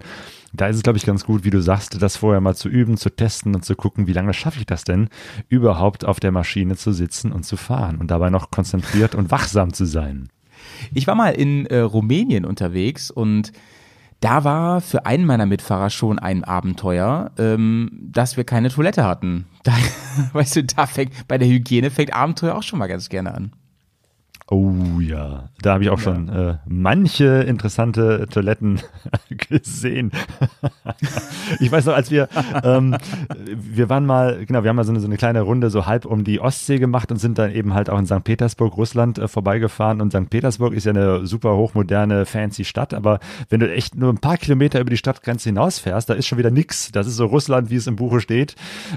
Da 0.53 0.67
ist 0.67 0.77
es, 0.77 0.83
glaube 0.83 0.97
ich, 0.97 1.05
ganz 1.05 1.23
gut, 1.23 1.43
wie 1.43 1.49
du 1.49 1.61
sagst, 1.61 2.01
das 2.01 2.17
vorher 2.17 2.41
mal 2.41 2.55
zu 2.55 2.67
üben, 2.67 2.97
zu 2.97 3.09
testen 3.09 3.55
und 3.55 3.63
zu 3.63 3.75
gucken, 3.75 4.07
wie 4.07 4.13
lange 4.13 4.33
schaffe 4.33 4.59
ich 4.59 4.65
das 4.65 4.83
denn, 4.83 5.09
überhaupt 5.47 6.05
auf 6.05 6.19
der 6.19 6.31
Maschine 6.31 6.75
zu 6.75 6.91
sitzen 6.91 7.31
und 7.31 7.43
zu 7.43 7.57
fahren 7.57 7.97
und 7.97 8.11
dabei 8.11 8.29
noch 8.29 8.51
konzentriert 8.51 9.15
und 9.15 9.31
wachsam 9.31 9.73
zu 9.73 9.85
sein. 9.85 10.29
Ich 10.93 11.07
war 11.07 11.15
mal 11.15 11.31
in 11.31 11.65
äh, 11.67 11.79
Rumänien 11.79 12.45
unterwegs 12.45 13.11
und 13.11 13.51
da 14.19 14.43
war 14.43 14.81
für 14.81 15.05
einen 15.07 15.25
meiner 15.25 15.47
Mitfahrer 15.47 15.89
schon 15.89 16.19
ein 16.19 16.43
Abenteuer, 16.43 17.31
ähm, 17.39 17.89
dass 18.11 18.37
wir 18.37 18.43
keine 18.43 18.69
Toilette 18.69 19.03
hatten. 19.03 19.47
Da, 19.63 19.73
weißt 20.33 20.57
du, 20.57 20.63
da 20.63 20.85
fängt, 20.85 21.27
bei 21.27 21.37
der 21.37 21.47
Hygiene 21.47 21.89
fängt 21.89 22.13
Abenteuer 22.13 22.55
auch 22.55 22.63
schon 22.63 22.77
mal 22.77 22.87
ganz 22.87 23.09
gerne 23.09 23.33
an. 23.33 23.51
Oh 24.53 24.99
ja, 24.99 25.45
da 25.61 25.75
habe 25.75 25.85
ich 25.85 25.89
auch 25.89 25.99
schon 25.99 26.27
äh, 26.27 26.57
manche 26.65 27.25
interessante 27.43 28.27
Toiletten 28.29 28.81
gesehen. 29.29 30.11
ich 31.61 31.71
weiß 31.71 31.85
noch, 31.85 31.93
als 31.93 32.11
wir, 32.11 32.27
ähm, 32.61 32.97
wir 33.55 33.87
waren 33.87 34.05
mal, 34.05 34.45
genau, 34.45 34.63
wir 34.63 34.69
haben 34.69 34.75
mal 34.75 34.83
so 34.83 34.91
eine, 34.91 34.99
so 34.99 35.07
eine 35.07 35.15
kleine 35.15 35.39
Runde 35.39 35.69
so 35.69 35.85
halb 35.85 36.05
um 36.05 36.25
die 36.25 36.41
Ostsee 36.41 36.79
gemacht 36.79 37.13
und 37.13 37.17
sind 37.17 37.37
dann 37.37 37.53
eben 37.53 37.73
halt 37.73 37.89
auch 37.89 37.97
in 37.97 38.05
St. 38.05 38.25
Petersburg, 38.25 38.75
Russland 38.75 39.19
äh, 39.19 39.29
vorbeigefahren. 39.29 40.01
Und 40.01 40.11
St. 40.11 40.29
Petersburg 40.29 40.73
ist 40.73 40.85
ja 40.85 40.89
eine 40.89 41.25
super 41.25 41.55
hochmoderne, 41.55 42.25
fancy 42.25 42.65
Stadt, 42.65 42.93
aber 42.93 43.21
wenn 43.47 43.61
du 43.61 43.71
echt 43.71 43.95
nur 43.95 44.11
ein 44.11 44.17
paar 44.17 44.35
Kilometer 44.35 44.81
über 44.81 44.89
die 44.89 44.97
Stadtgrenze 44.97 45.47
hinausfährst, 45.47 46.09
da 46.09 46.13
ist 46.13 46.27
schon 46.27 46.37
wieder 46.37 46.51
nix. 46.51 46.91
Das 46.91 47.07
ist 47.07 47.15
so 47.15 47.25
Russland, 47.25 47.69
wie 47.69 47.77
es 47.77 47.87
im 47.87 47.95
Buche 47.95 48.19
steht, 48.19 48.55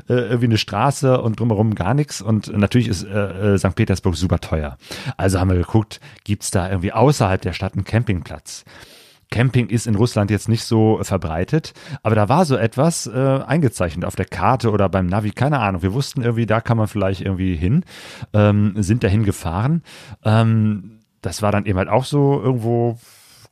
äh, 0.08 0.14
irgendwie 0.14 0.46
eine 0.46 0.58
Straße 0.58 1.20
und 1.20 1.38
drumherum 1.38 1.76
gar 1.76 1.94
nichts. 1.94 2.20
Und 2.20 2.52
natürlich 2.58 2.88
ist 2.88 3.04
äh, 3.04 3.54
äh, 3.54 3.58
St. 3.58 3.76
Petersburg 3.76 4.16
super 4.16 4.40
teuer. 4.40 4.78
Also 5.16 5.43
haben 5.44 5.56
wir 5.56 5.62
geguckt, 5.62 6.00
gibt's 6.24 6.50
da 6.50 6.68
irgendwie 6.68 6.92
außerhalb 6.92 7.42
der 7.42 7.52
Stadt 7.52 7.74
einen 7.74 7.84
Campingplatz? 7.84 8.64
Camping 9.30 9.68
ist 9.68 9.86
in 9.86 9.94
Russland 9.94 10.30
jetzt 10.30 10.48
nicht 10.48 10.64
so 10.64 10.98
verbreitet, 11.02 11.74
aber 12.02 12.14
da 12.14 12.28
war 12.28 12.44
so 12.44 12.56
etwas 12.56 13.06
äh, 13.06 13.40
eingezeichnet 13.46 14.04
auf 14.04 14.16
der 14.16 14.26
Karte 14.26 14.70
oder 14.70 14.88
beim 14.88 15.06
Navi, 15.06 15.32
keine 15.32 15.58
Ahnung. 15.60 15.82
Wir 15.82 15.92
wussten 15.92 16.22
irgendwie, 16.22 16.46
da 16.46 16.60
kann 16.60 16.76
man 16.76 16.86
vielleicht 16.86 17.20
irgendwie 17.20 17.56
hin, 17.56 17.84
ähm, 18.32 18.74
sind 18.76 19.04
dahin 19.04 19.24
gefahren. 19.24 19.82
Ähm, 20.24 21.00
das 21.20 21.42
war 21.42 21.52
dann 21.52 21.66
eben 21.66 21.78
halt 21.78 21.88
auch 21.88 22.04
so 22.04 22.40
irgendwo 22.40 22.98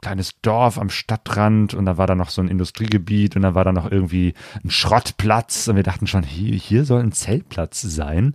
kleines 0.03 0.41
Dorf 0.43 0.79
am 0.79 0.91
Stadtrand 0.91 1.73
und 1.73 1.87
da 1.87 1.97
war 1.97 2.07
da 2.07 2.15
noch 2.15 2.29
so 2.29 2.43
ein 2.43 2.49
Industriegebiet 2.49 3.37
und 3.37 3.43
da 3.43 3.55
war 3.55 3.65
da 3.65 3.73
noch 3.73 3.91
irgendwie 3.91 4.35
ein 4.63 4.71
Schrottplatz 4.71 5.69
und 5.69 5.77
wir 5.77 5.85
dachten 5.85 6.07
schon, 6.07 6.25
hier, 6.25 6.55
hier 6.57 6.85
soll 6.85 7.01
ein 7.01 7.13
Zeltplatz 7.13 7.81
sein. 7.81 8.35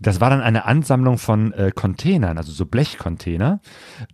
Das 0.00 0.20
war 0.20 0.30
dann 0.30 0.40
eine 0.40 0.64
Ansammlung 0.64 1.18
von 1.18 1.52
äh, 1.52 1.72
Containern, 1.74 2.38
also 2.38 2.52
so 2.52 2.64
Blechcontainer, 2.64 3.60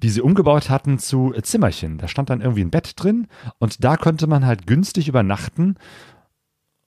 die 0.03 0.09
sie 0.09 0.23
umgebaut 0.23 0.71
hatten 0.71 0.99
zu 0.99 1.33
äh, 1.35 1.43
Zimmerchen. 1.43 1.99
Da 1.99 2.09
stand 2.09 2.31
dann 2.31 2.41
irgendwie 2.41 2.63
ein 2.63 2.71
Bett 2.71 2.95
drin 2.97 3.29
und 3.59 3.85
da 3.85 3.97
konnte 3.97 4.27
man 4.27 4.47
halt 4.47 4.67
günstig 4.67 5.07
übernachten. 5.07 5.77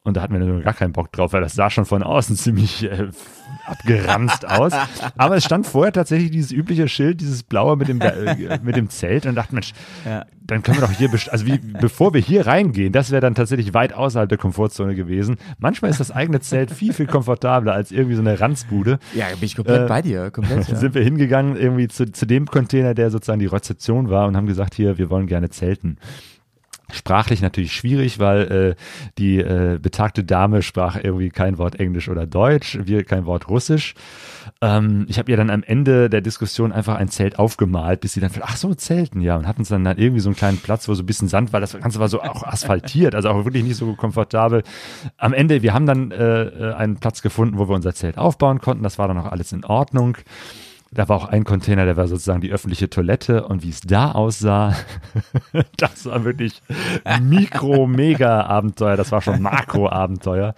Und 0.04 0.16
da 0.16 0.22
hatten 0.22 0.34
wir 0.34 0.40
nur 0.40 0.62
gar 0.62 0.74
keinen 0.74 0.94
Bock 0.94 1.12
drauf, 1.12 1.34
weil 1.34 1.42
das 1.42 1.54
sah 1.56 1.70
schon 1.70 1.86
von 1.86 2.04
außen 2.04 2.36
ziemlich 2.38 2.84
äh, 2.90 3.10
abgeranzt 3.66 4.48
aus. 4.50 4.72
Aber 5.18 5.36
es 5.36 5.44
stand 5.46 5.68
vorher 5.68 5.92
tatsächlich 5.92 6.32
dieses 6.32 6.52
übliche 6.52 6.88
Schild, 6.88 7.20
dieses 7.22 7.44
blaue 7.44 7.76
mit 7.76 7.90
dem, 7.90 8.00
äh, 8.02 8.60
mit 8.64 8.76
dem 8.76 8.90
Zelt 8.90 9.26
und 9.26 9.36
dachte, 9.36 9.54
Mensch, 9.54 9.74
Ja. 10.06 10.26
dann 10.42 10.64
können 10.64 10.80
wir 10.80 10.88
doch 10.88 10.94
hier, 10.94 11.10
also 11.32 11.46
wie, 11.46 11.58
bevor 11.58 12.14
wir 12.14 12.22
hier 12.22 12.48
reingehen, 12.48 12.94
das 12.94 13.12
wäre 13.12 13.22
dann 13.22 13.36
tatsächlich 13.36 13.74
weit 13.74 13.94
außerhalb 13.94 14.30
der 14.30 14.38
Komfortzone 14.38 14.96
gewesen. 14.96 15.36
Manchmal 15.60 15.92
ist 15.92 16.00
das 16.00 16.12
eigene 16.12 16.40
Zelt 16.40 16.72
viel, 16.72 16.94
viel 16.94 17.08
komfortabler 17.08 17.74
als 17.74 17.92
irgendwie 17.92 18.16
so 18.16 18.22
eine 18.22 18.40
Ranzbude. 18.40 19.00
Ja, 19.14 19.26
bin 19.28 19.44
ich 19.44 19.56
komplett 19.58 19.84
Äh, 19.84 19.88
bei 19.88 20.02
dir. 20.02 20.32
Komplett, 20.32 20.68
ja. 20.70 20.76
Sind 20.76 20.94
wir 20.96 21.04
hingegangen 21.04 21.58
irgendwie 21.58 21.90
zu, 21.90 22.10
zu 22.12 22.26
dem 22.26 22.46
Container, 22.48 22.94
der 22.94 23.12
sozusagen 23.12 23.40
die 23.40 23.48
Rezeption 23.48 24.10
war 24.10 24.28
und 24.28 24.38
haben 24.38 24.48
gesagt, 24.48 24.76
hier, 24.76 24.98
wir 24.98 25.10
wollen 25.10 25.28
gerne 25.28 25.50
zelten. 25.50 25.98
Sprachlich 26.92 27.42
natürlich 27.42 27.74
schwierig, 27.74 28.20
weil 28.20 28.76
äh, 28.76 28.76
die 29.18 29.38
äh, 29.38 29.78
betagte 29.82 30.24
Dame 30.24 30.62
sprach 30.62 30.98
irgendwie 31.02 31.30
kein 31.30 31.58
Wort 31.58 31.80
Englisch 31.80 32.10
oder 32.10 32.26
Deutsch, 32.26 32.80
wir 32.84 33.04
kein 33.04 33.26
Wort 33.26 33.48
Russisch. 33.48 33.94
Ähm, 34.62 35.06
ich 35.08 35.20
habe 35.20 35.30
ihr 35.30 35.38
dann 35.38 35.50
am 35.50 35.64
Ende 35.64 36.10
der 36.10 36.22
Diskussion 36.22 36.72
einfach 36.72 36.96
ein 36.96 37.08
Zelt 37.08 37.38
aufgemalt, 37.38 38.02
bis 38.02 38.14
sie 38.14 38.20
dann, 38.20 38.32
ach 38.42 38.58
so, 38.58 38.74
Zelten, 38.74 39.22
ja, 39.22 39.38
und 39.38 39.48
hatten 39.48 39.62
uns 39.62 39.70
dann, 39.70 39.84
dann 39.84 39.98
irgendwie 39.98 40.20
so 40.20 40.30
einen 40.30 40.36
kleinen 40.36 40.58
Platz, 40.58 40.88
wo 40.88 40.94
so 40.94 41.04
ein 41.04 41.06
bisschen 41.06 41.28
Sand 41.28 41.54
war. 41.54 41.60
Das 41.60 41.80
Ganze 41.80 42.00
war 42.00 42.10
so 42.10 42.22
auch 42.22 42.44
asphaltiert, 42.44 43.14
also 43.16 43.30
auch 43.30 43.46
wirklich 43.46 43.64
nicht 43.64 43.78
so 43.78 43.94
komfortabel. 43.94 44.64
Am 45.18 45.34
Ende, 45.34 45.62
wir 45.62 45.74
haben 45.74 45.86
dann 45.86 46.12
äh, 46.12 46.44
äh, 46.44 46.74
einen 46.74 46.98
Platz 46.98 47.22
gefunden, 47.22 47.58
wo 47.58 47.70
wir 47.70 47.76
unser 47.76 47.94
Zelt 47.94 48.18
aufbauen 48.18 48.60
konnten. 48.60 48.84
Das 48.84 48.98
war 48.98 49.08
dann 49.08 49.18
auch 49.18 49.32
alles 49.32 49.52
in 49.52 49.64
Ordnung. 49.64 50.18
Da 50.92 51.08
war 51.08 51.18
auch 51.18 51.26
ein 51.26 51.44
Container, 51.44 51.86
der 51.86 51.98
war 51.98 52.08
sozusagen 52.08 52.42
die 52.42 52.52
öffentliche 52.52 52.90
Toilette 52.90 53.46
und 53.46 53.64
wie 53.64 53.70
es 53.70 53.82
da 53.82 54.12
aussah, 54.12 54.76
das 55.78 56.06
war 56.06 56.24
wirklich 56.26 56.62
Mikro-Mega-Abenteuer, 57.22 58.98
das 58.98 59.12
war 59.12 59.22
schon 59.22 59.42
Makro-Abenteuer. 59.42 60.56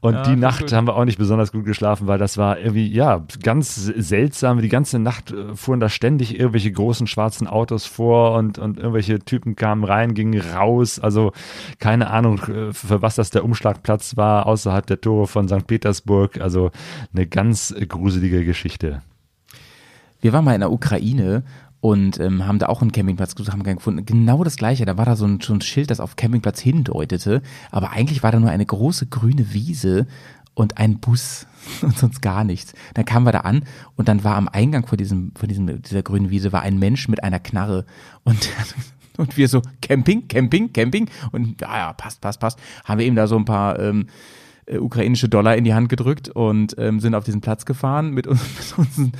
Und 0.00 0.14
Ja, 0.14 0.22
die 0.22 0.36
Nacht 0.36 0.60
gut. 0.60 0.72
haben 0.72 0.86
wir 0.86 0.94
auch 0.94 1.04
nicht 1.04 1.18
besonders 1.18 1.50
gut 1.50 1.64
geschlafen, 1.64 2.06
weil 2.06 2.18
das 2.18 2.38
war 2.38 2.58
irgendwie, 2.58 2.86
ja, 2.86 3.24
ganz 3.42 3.74
seltsam. 3.84 4.60
Die 4.60 4.68
ganze 4.68 4.98
Nacht 4.98 5.32
äh, 5.32 5.56
fuhren 5.56 5.80
da 5.80 5.88
ständig 5.88 6.38
irgendwelche 6.38 6.70
großen 6.70 7.06
schwarzen 7.06 7.46
Autos 7.46 7.86
vor 7.86 8.34
und, 8.34 8.58
und 8.58 8.78
irgendwelche 8.78 9.18
Typen 9.18 9.56
kamen 9.56 9.84
rein, 9.84 10.14
gingen 10.14 10.40
raus. 10.40 11.00
Also 11.00 11.32
keine 11.80 12.10
Ahnung, 12.10 12.38
äh, 12.44 12.72
für 12.72 13.02
was 13.02 13.16
das 13.16 13.30
der 13.30 13.44
Umschlagplatz 13.44 14.16
war, 14.16 14.46
außerhalb 14.46 14.86
der 14.86 15.00
Tore 15.00 15.26
von 15.26 15.48
St. 15.48 15.66
Petersburg. 15.66 16.40
Also 16.40 16.70
eine 17.12 17.26
ganz 17.26 17.74
gruselige 17.88 18.44
Geschichte. 18.44 19.02
Wir 20.20 20.32
waren 20.32 20.44
mal 20.44 20.54
in 20.54 20.60
der 20.60 20.72
Ukraine 20.72 21.42
und 21.80 22.18
ähm, 22.18 22.46
haben 22.46 22.58
da 22.58 22.66
auch 22.66 22.82
einen 22.82 22.92
Campingplatz 22.92 23.34
gesucht, 23.34 23.52
haben 23.52 23.62
gefunden. 23.62 24.04
Genau 24.04 24.42
das 24.42 24.56
gleiche, 24.56 24.84
da 24.84 24.96
war 24.96 25.04
da 25.04 25.16
so 25.16 25.26
ein, 25.26 25.40
so 25.40 25.54
ein 25.54 25.60
Schild, 25.60 25.90
das 25.90 26.00
auf 26.00 26.16
Campingplatz 26.16 26.60
hindeutete, 26.60 27.42
aber 27.70 27.90
eigentlich 27.90 28.22
war 28.22 28.32
da 28.32 28.40
nur 28.40 28.50
eine 28.50 28.66
große 28.66 29.06
grüne 29.06 29.52
Wiese 29.52 30.06
und 30.54 30.78
ein 30.78 30.98
Bus 30.98 31.46
und 31.82 31.96
sonst 31.96 32.20
gar 32.20 32.44
nichts. 32.44 32.74
Dann 32.94 33.04
kamen 33.04 33.26
wir 33.26 33.32
da 33.32 33.40
an 33.40 33.64
und 33.96 34.08
dann 34.08 34.24
war 34.24 34.36
am 34.36 34.48
Eingang 34.48 34.86
vor 34.86 34.98
diesem, 34.98 35.32
vor 35.36 35.48
diesem, 35.48 35.82
dieser 35.82 36.02
grünen 36.02 36.30
Wiese 36.30 36.52
war 36.52 36.62
ein 36.62 36.78
Mensch 36.78 37.08
mit 37.08 37.22
einer 37.22 37.38
Knarre 37.38 37.84
und 38.24 38.50
und 39.18 39.36
wir 39.36 39.48
so 39.48 39.62
Camping, 39.82 40.28
Camping, 40.28 40.72
Camping 40.72 41.10
und 41.32 41.60
ja, 41.60 41.76
ja, 41.76 41.92
passt, 41.92 42.20
passt, 42.20 42.40
passt. 42.40 42.58
Haben 42.84 43.00
wir 43.00 43.06
ihm 43.06 43.16
da 43.16 43.26
so 43.26 43.36
ein 43.36 43.44
paar 43.44 43.78
ähm, 43.78 44.06
äh, 44.68 44.78
ukrainische 44.78 45.28
Dollar 45.28 45.56
in 45.56 45.64
die 45.64 45.74
Hand 45.74 45.88
gedrückt 45.88 46.28
und 46.28 46.74
ähm, 46.78 47.00
sind 47.00 47.14
auf 47.14 47.24
diesen 47.24 47.40
Platz 47.40 47.64
gefahren 47.64 48.10
mit, 48.10 48.26
uns, 48.26 48.40
mit 48.58 48.78
unseren 48.78 49.12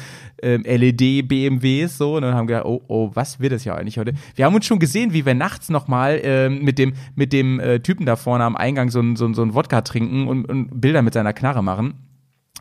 ähm, 0.42 0.62
LED-BMWs 0.64 1.98
so 1.98 2.16
und 2.16 2.22
dann 2.22 2.34
haben 2.34 2.46
gedacht, 2.46 2.66
oh, 2.66 2.82
oh, 2.88 3.10
was 3.14 3.40
wird 3.40 3.52
das 3.52 3.64
ja 3.64 3.74
eigentlich 3.74 3.98
heute? 3.98 4.14
Wir 4.34 4.44
haben 4.44 4.54
uns 4.54 4.66
schon 4.66 4.78
gesehen, 4.78 5.12
wie 5.12 5.24
wir 5.24 5.34
nachts 5.34 5.68
nochmal 5.68 6.20
ähm, 6.22 6.62
mit 6.62 6.78
dem, 6.78 6.92
mit 7.14 7.32
dem 7.32 7.60
äh, 7.60 7.80
Typen 7.80 8.06
da 8.06 8.16
vorne 8.16 8.44
am 8.44 8.56
Eingang 8.56 8.90
so 8.90 9.00
ein, 9.00 9.16
so 9.16 9.32
so 9.32 9.42
ein 9.42 9.54
Wodka 9.54 9.82
trinken 9.82 10.26
und, 10.28 10.44
und 10.46 10.80
Bilder 10.80 11.02
mit 11.02 11.14
seiner 11.14 11.32
Knarre 11.32 11.62
machen. 11.62 11.94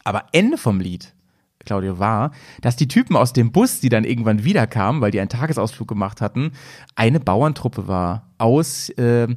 Aber 0.03 0.26
Ende 0.31 0.57
vom 0.57 0.80
Lied, 0.80 1.14
Claudio, 1.65 1.99
war, 1.99 2.31
dass 2.61 2.76
die 2.76 2.88
Typen 2.88 3.15
aus 3.15 3.34
dem 3.34 3.51
Bus, 3.51 3.80
die 3.80 3.89
dann 3.89 4.05
irgendwann 4.05 4.43
wiederkamen, 4.43 5.01
weil 5.01 5.11
die 5.11 5.19
einen 5.19 5.30
Tagesausflug 5.30 5.88
gemacht 5.88 6.22
hatten, 6.22 6.51
eine 6.95 7.19
Bauerntruppe 7.19 7.88
war 7.88 8.30
aus 8.38 8.89
äh, 8.91 9.27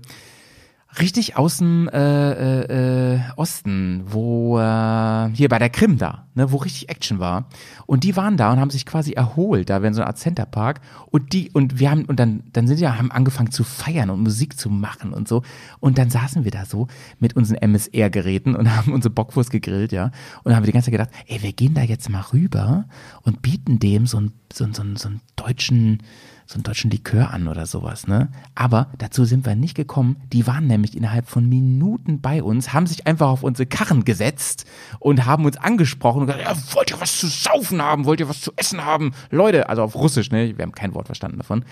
richtig 0.99 1.37
aus 1.37 1.59
dem 1.59 1.89
äh, 1.89 2.33
äh, 2.33 3.15
äh, 3.15 3.21
Osten, 3.37 4.03
wo 4.07 4.59
äh, 4.59 5.29
hier 5.33 5.49
bei 5.49 5.59
der 5.59 5.71
Krim 5.71 5.99
da, 5.99 6.27
ne, 6.35 6.51
wo 6.51 6.57
richtig 6.57 6.89
Action 6.89 7.19
war. 7.21 7.47
Und 7.87 8.03
die 8.05 8.17
waren 8.17 8.37
da 8.37 8.53
und 8.53 8.59
haben 8.61 8.71
sich 8.71 8.87
quasi 8.87 9.13
erholt. 9.13 9.71
Da 9.71 9.83
wäre 9.83 9.95
so 9.95 10.01
eine 10.01 10.09
Art 10.09 10.19
Centerpark. 10.19 10.81
Und 11.07 11.33
die 11.33 11.51
und 11.53 11.79
wir 11.79 11.91
haben 11.91 12.05
und 12.07 12.19
dann 12.19 12.43
dann 12.53 12.67
sind 12.67 12.81
wir 12.81 12.99
haben 12.99 13.11
angefangen 13.13 13.51
zu 13.53 13.63
feiern 13.63 14.11
und 14.11 14.21
Musik 14.21 14.59
zu 14.59 14.69
machen 14.69 15.13
und 15.13 15.29
so. 15.29 15.43
Und 15.79 15.97
dann 15.99 16.11
saßen 16.11 16.45
wir 16.45 16.51
da 16.51 16.65
so 16.65 16.89
mit 17.19 17.37
unseren 17.37 17.59
MSR-Geräten 17.59 18.55
und 18.57 18.69
haben 18.77 18.93
unsere 18.93 19.15
Bockwurst 19.15 19.51
gegrillt, 19.51 19.93
ja. 19.93 20.11
Und 20.43 20.57
haben 20.57 20.67
die 20.67 20.73
ganze 20.73 20.87
Zeit 20.91 20.93
gedacht, 20.99 21.11
ey, 21.27 21.41
wir 21.43 21.53
gehen 21.53 21.75
da 21.75 21.83
jetzt 21.83 22.09
mal 22.11 22.25
rüber 22.33 22.87
und 23.23 23.43
bieten 23.43 23.79
dem 23.79 24.07
so, 24.07 24.19
einen- 24.19 24.33
so, 24.53 24.65
einen- 24.65 24.97
so 24.97 25.09
einen 25.09 25.21
deutschen 25.37 26.03
so 26.51 26.57
einen 26.57 26.65
deutschen 26.65 26.91
Likör 26.91 27.31
an 27.31 27.47
oder 27.47 27.65
sowas, 27.65 28.09
ne? 28.09 28.29
Aber 28.57 28.89
dazu 28.99 29.25
sind 29.25 29.47
wir 29.47 29.55
nicht 29.55 29.77
gekommen. 29.77 30.17
Die 30.33 30.49
waren 30.49 30.67
nämlich 30.67 30.97
innerhalb 30.97 31.29
von 31.29 31.49
Minuten 31.49 32.21
bei 32.21 32.43
uns, 32.43 32.73
haben 32.73 32.89
sich 32.89 33.07
einfach 33.07 33.29
auf 33.29 33.45
unsere 33.45 33.69
Karren 33.69 34.05
gesetzt 34.05 34.67
und 34.99 35.27
haben 35.27 35.45
uns 35.45 35.57
angesprochen 35.57 36.23
und 36.23 36.27
gesagt, 36.27 36.43
ja, 36.45 36.75
wollt 36.75 36.91
ihr 36.91 37.01
was 37.01 37.21
zu 37.21 37.29
saufen 37.29 37.81
haben? 37.81 38.05
Wollt 38.05 38.19
ihr 38.19 38.29
was 38.29 38.41
zu 38.41 38.51
essen 38.57 38.85
haben? 38.85 39.13
Leute, 39.31 39.69
also 39.69 39.85
auf 39.85 39.95
Russisch, 39.95 40.33
ne? 40.33 40.59
Wir 40.59 40.65
haben 40.65 40.73
kein 40.73 40.93
Wort 40.93 41.07
verstanden 41.07 41.39
davon. 41.39 41.65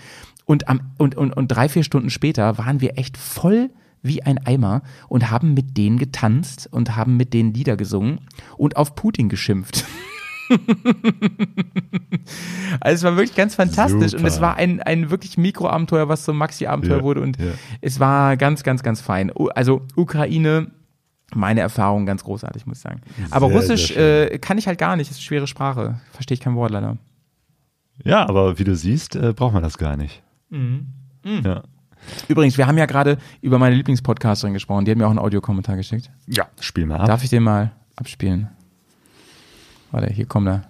Und, 0.45 0.69
am, 0.69 0.79
und, 0.97 1.15
und, 1.15 1.35
und 1.35 1.49
drei, 1.49 1.67
vier 1.67 1.83
Stunden 1.83 2.09
später 2.09 2.57
waren 2.57 2.79
wir 2.79 2.97
echt 2.97 3.17
voll 3.17 3.71
wie 4.01 4.23
ein 4.23 4.37
Eimer 4.45 4.81
und 5.09 5.29
haben 5.29 5.53
mit 5.53 5.75
denen 5.77 5.97
getanzt 5.97 6.69
und 6.71 6.95
haben 6.95 7.17
mit 7.17 7.33
denen 7.33 7.53
Lieder 7.53 7.75
gesungen 7.75 8.21
und 8.55 8.77
auf 8.77 8.95
Putin 8.95 9.27
geschimpft. 9.27 9.83
Also 12.81 12.95
es 12.95 13.03
war 13.11 13.17
wirklich 13.17 13.35
ganz 13.35 13.55
fantastisch 13.55 14.13
und 14.13 14.25
es 14.25 14.35
Super. 14.35 14.47
war 14.47 14.55
ein, 14.57 14.81
ein 14.81 15.09
wirklich 15.09 15.37
Mikroabenteuer, 15.37 16.07
was 16.07 16.23
zum 16.23 16.37
Maxi-Abenteuer 16.37 16.97
Ja, 16.97 17.03
wurde 17.03 17.21
und 17.21 17.37
ja. 17.39 17.51
es 17.81 17.99
war 17.99 18.37
ganz, 18.37 18.63
ganz, 18.63 18.83
ganz 18.83 19.01
fein. 19.01 19.31
Also 19.55 19.81
Ukraine, 19.95 20.67
meine 21.33 21.61
Erfahrung 21.61 22.05
ganz 22.05 22.23
großartig, 22.23 22.65
muss 22.67 22.77
ich 22.77 22.83
sagen. 22.83 23.01
Aber 23.31 23.47
Sehr, 23.47 23.55
Russisch 23.57 23.87
sehr 23.93 24.31
äh, 24.33 24.37
kann 24.39 24.57
ich 24.57 24.67
halt 24.67 24.77
gar 24.77 24.95
nicht, 24.95 25.09
ist 25.09 25.17
eine 25.17 25.23
schwere 25.23 25.47
Sprache. 25.47 25.99
Verstehe 26.11 26.35
ich 26.35 26.41
kein 26.41 26.55
Wort 26.55 26.71
leider. 26.71 26.97
Ja, 28.03 28.27
aber 28.29 28.59
wie 28.59 28.63
du 28.63 28.75
siehst, 28.75 29.15
äh, 29.15 29.33
braucht 29.33 29.53
man 29.53 29.63
das 29.63 29.77
gar 29.77 29.97
nicht. 29.97 30.21
Mhm. 30.49 30.87
Ja. 31.43 31.63
Übrigens, 32.29 32.57
wir 32.57 32.65
haben 32.67 32.77
ja 32.77 32.85
gerade 32.85 33.17
über 33.41 33.59
meine 33.59 33.75
Lieblingspodcasterin 33.75 34.53
gesprochen, 34.53 34.85
die 34.85 34.91
hat 34.91 34.97
mir 34.97 35.05
auch 35.05 35.09
einen 35.11 35.19
Audiokommentar 35.19 35.75
geschickt. 35.75 36.09
ja, 36.27 36.45
spiel 36.61 36.85
mal 36.85 37.01
ab. 37.01 37.07
Darf 37.07 37.23
ich 37.23 37.29
den 37.29 37.43
mal 37.43 37.71
abspielen? 37.97 38.47
Warte, 39.91 40.11
hier 40.13 40.25
kommt 40.25 40.47
er. 40.47 40.63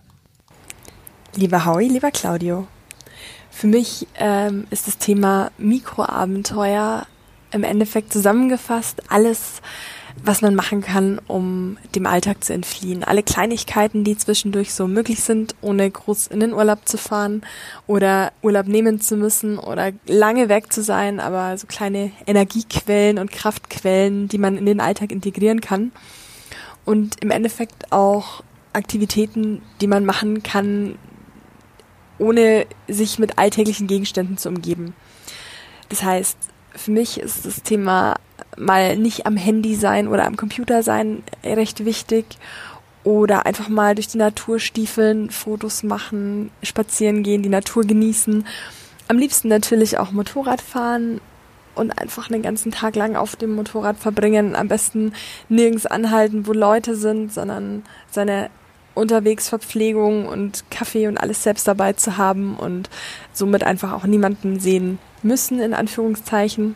Lieber 1.35 1.65
Howie, 1.65 1.87
lieber 1.87 2.11
Claudio, 2.11 2.67
für 3.51 3.67
mich 3.67 4.07
ähm, 4.15 4.65
ist 4.69 4.87
das 4.87 4.97
Thema 4.97 5.51
Mikroabenteuer 5.57 7.05
im 7.51 7.63
Endeffekt 7.63 8.13
zusammengefasst 8.13 9.03
alles, 9.09 9.61
was 10.23 10.41
man 10.41 10.55
machen 10.55 10.81
kann, 10.81 11.19
um 11.27 11.77
dem 11.95 12.05
Alltag 12.05 12.43
zu 12.43 12.53
entfliehen. 12.53 13.03
Alle 13.03 13.23
Kleinigkeiten, 13.23 14.03
die 14.03 14.17
zwischendurch 14.17 14.73
so 14.73 14.87
möglich 14.87 15.21
sind, 15.21 15.55
ohne 15.61 15.89
groß 15.89 16.27
in 16.27 16.39
den 16.39 16.53
Urlaub 16.53 16.87
zu 16.87 16.97
fahren 16.97 17.41
oder 17.87 18.31
Urlaub 18.41 18.67
nehmen 18.67 19.01
zu 19.01 19.17
müssen 19.17 19.57
oder 19.57 19.91
lange 20.07 20.49
weg 20.49 20.71
zu 20.71 20.83
sein, 20.83 21.19
aber 21.19 21.57
so 21.57 21.67
kleine 21.67 22.11
Energiequellen 22.25 23.17
und 23.17 23.31
Kraftquellen, 23.31 24.27
die 24.27 24.37
man 24.37 24.57
in 24.57 24.65
den 24.65 24.79
Alltag 24.79 25.11
integrieren 25.11 25.61
kann. 25.61 25.91
Und 26.85 27.21
im 27.21 27.31
Endeffekt 27.31 27.91
auch 27.91 28.41
Aktivitäten, 28.73 29.61
die 29.81 29.87
man 29.87 30.05
machen 30.05 30.43
kann, 30.43 30.97
ohne 32.17 32.65
sich 32.87 33.19
mit 33.19 33.37
alltäglichen 33.37 33.87
Gegenständen 33.87 34.37
zu 34.37 34.49
umgeben. 34.49 34.93
Das 35.89 36.03
heißt, 36.03 36.37
für 36.75 36.91
mich 36.91 37.19
ist 37.19 37.45
das 37.45 37.63
Thema 37.63 38.15
mal 38.57 38.97
nicht 38.97 39.25
am 39.25 39.37
Handy 39.37 39.75
sein 39.75 40.07
oder 40.07 40.25
am 40.25 40.37
Computer 40.37 40.83
sein 40.83 41.23
recht 41.43 41.85
wichtig 41.85 42.25
oder 43.03 43.45
einfach 43.45 43.69
mal 43.69 43.95
durch 43.95 44.07
die 44.07 44.17
Natur 44.17 44.59
stiefeln, 44.59 45.31
Fotos 45.31 45.83
machen, 45.83 46.51
spazieren 46.61 47.23
gehen, 47.23 47.41
die 47.41 47.49
Natur 47.49 47.83
genießen. 47.83 48.45
Am 49.07 49.17
liebsten 49.17 49.47
natürlich 49.47 49.97
auch 49.97 50.11
Motorrad 50.11 50.61
fahren 50.61 51.21
und 51.79 51.91
einfach 51.97 52.29
einen 52.29 52.41
ganzen 52.41 52.71
Tag 52.71 52.95
lang 52.95 53.15
auf 53.15 53.35
dem 53.35 53.55
Motorrad 53.55 53.97
verbringen. 53.97 54.55
Am 54.55 54.67
besten 54.67 55.13
nirgends 55.47 55.85
anhalten, 55.85 56.45
wo 56.45 56.53
Leute 56.53 56.95
sind, 56.95 57.33
sondern 57.33 57.83
seine 58.11 58.49
Unterwegsverpflegung 58.95 60.27
und 60.27 60.69
Kaffee 60.69 61.07
und 61.07 61.17
alles 61.17 61.43
selbst 61.43 61.67
dabei 61.67 61.93
zu 61.93 62.17
haben 62.17 62.57
und 62.57 62.89
somit 63.31 63.63
einfach 63.63 63.93
auch 63.93 64.03
niemanden 64.03 64.59
sehen 64.59 64.99
müssen, 65.23 65.59
in 65.59 65.73
Anführungszeichen, 65.73 66.75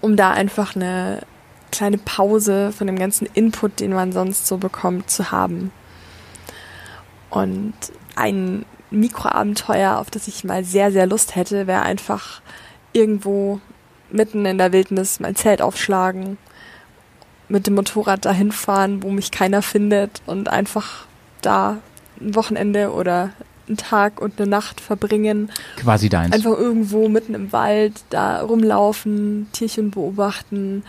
um 0.00 0.16
da 0.16 0.30
einfach 0.30 0.74
eine 0.74 1.20
kleine 1.70 1.98
Pause 1.98 2.72
von 2.72 2.88
dem 2.88 2.98
ganzen 2.98 3.28
Input, 3.34 3.78
den 3.78 3.92
man 3.92 4.10
sonst 4.12 4.48
so 4.48 4.58
bekommt, 4.58 5.10
zu 5.10 5.30
haben. 5.30 5.70
Und 7.30 7.74
ein 8.16 8.64
Mikroabenteuer, 8.90 9.98
auf 9.98 10.10
das 10.10 10.26
ich 10.26 10.42
mal 10.42 10.64
sehr, 10.64 10.90
sehr 10.90 11.06
Lust 11.06 11.36
hätte, 11.36 11.68
wäre 11.68 11.82
einfach 11.82 12.42
irgendwo 12.92 13.60
mitten 14.10 14.44
in 14.46 14.58
der 14.58 14.72
Wildnis 14.72 15.20
mein 15.20 15.36
Zelt 15.36 15.62
aufschlagen, 15.62 16.38
mit 17.48 17.66
dem 17.66 17.74
Motorrad 17.74 18.24
dahin 18.24 18.52
fahren, 18.52 19.02
wo 19.02 19.10
mich 19.10 19.30
keiner 19.30 19.62
findet 19.62 20.22
und 20.26 20.48
einfach 20.48 21.06
da 21.42 21.78
ein 22.20 22.34
Wochenende 22.34 22.92
oder 22.92 23.30
einen 23.66 23.76
Tag 23.76 24.20
und 24.20 24.40
eine 24.40 24.50
Nacht 24.50 24.80
verbringen. 24.80 25.50
Quasi 25.76 26.08
deins. 26.08 26.34
Einfach 26.34 26.58
irgendwo 26.58 27.08
mitten 27.08 27.34
im 27.34 27.52
Wald 27.52 28.02
da 28.10 28.40
rumlaufen, 28.42 29.48
Tierchen 29.52 29.90
beobachten, 29.90 30.82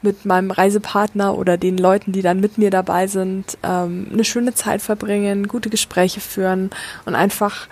mit 0.00 0.24
meinem 0.24 0.50
Reisepartner 0.50 1.36
oder 1.36 1.56
den 1.56 1.76
Leuten, 1.76 2.12
die 2.12 2.22
dann 2.22 2.40
mit 2.40 2.56
mir 2.56 2.70
dabei 2.70 3.08
sind, 3.08 3.58
ähm, 3.64 4.08
eine 4.12 4.24
schöne 4.24 4.54
Zeit 4.54 4.80
verbringen, 4.80 5.48
gute 5.48 5.70
Gespräche 5.70 6.20
führen 6.20 6.70
und 7.04 7.16
einfach 7.16 7.66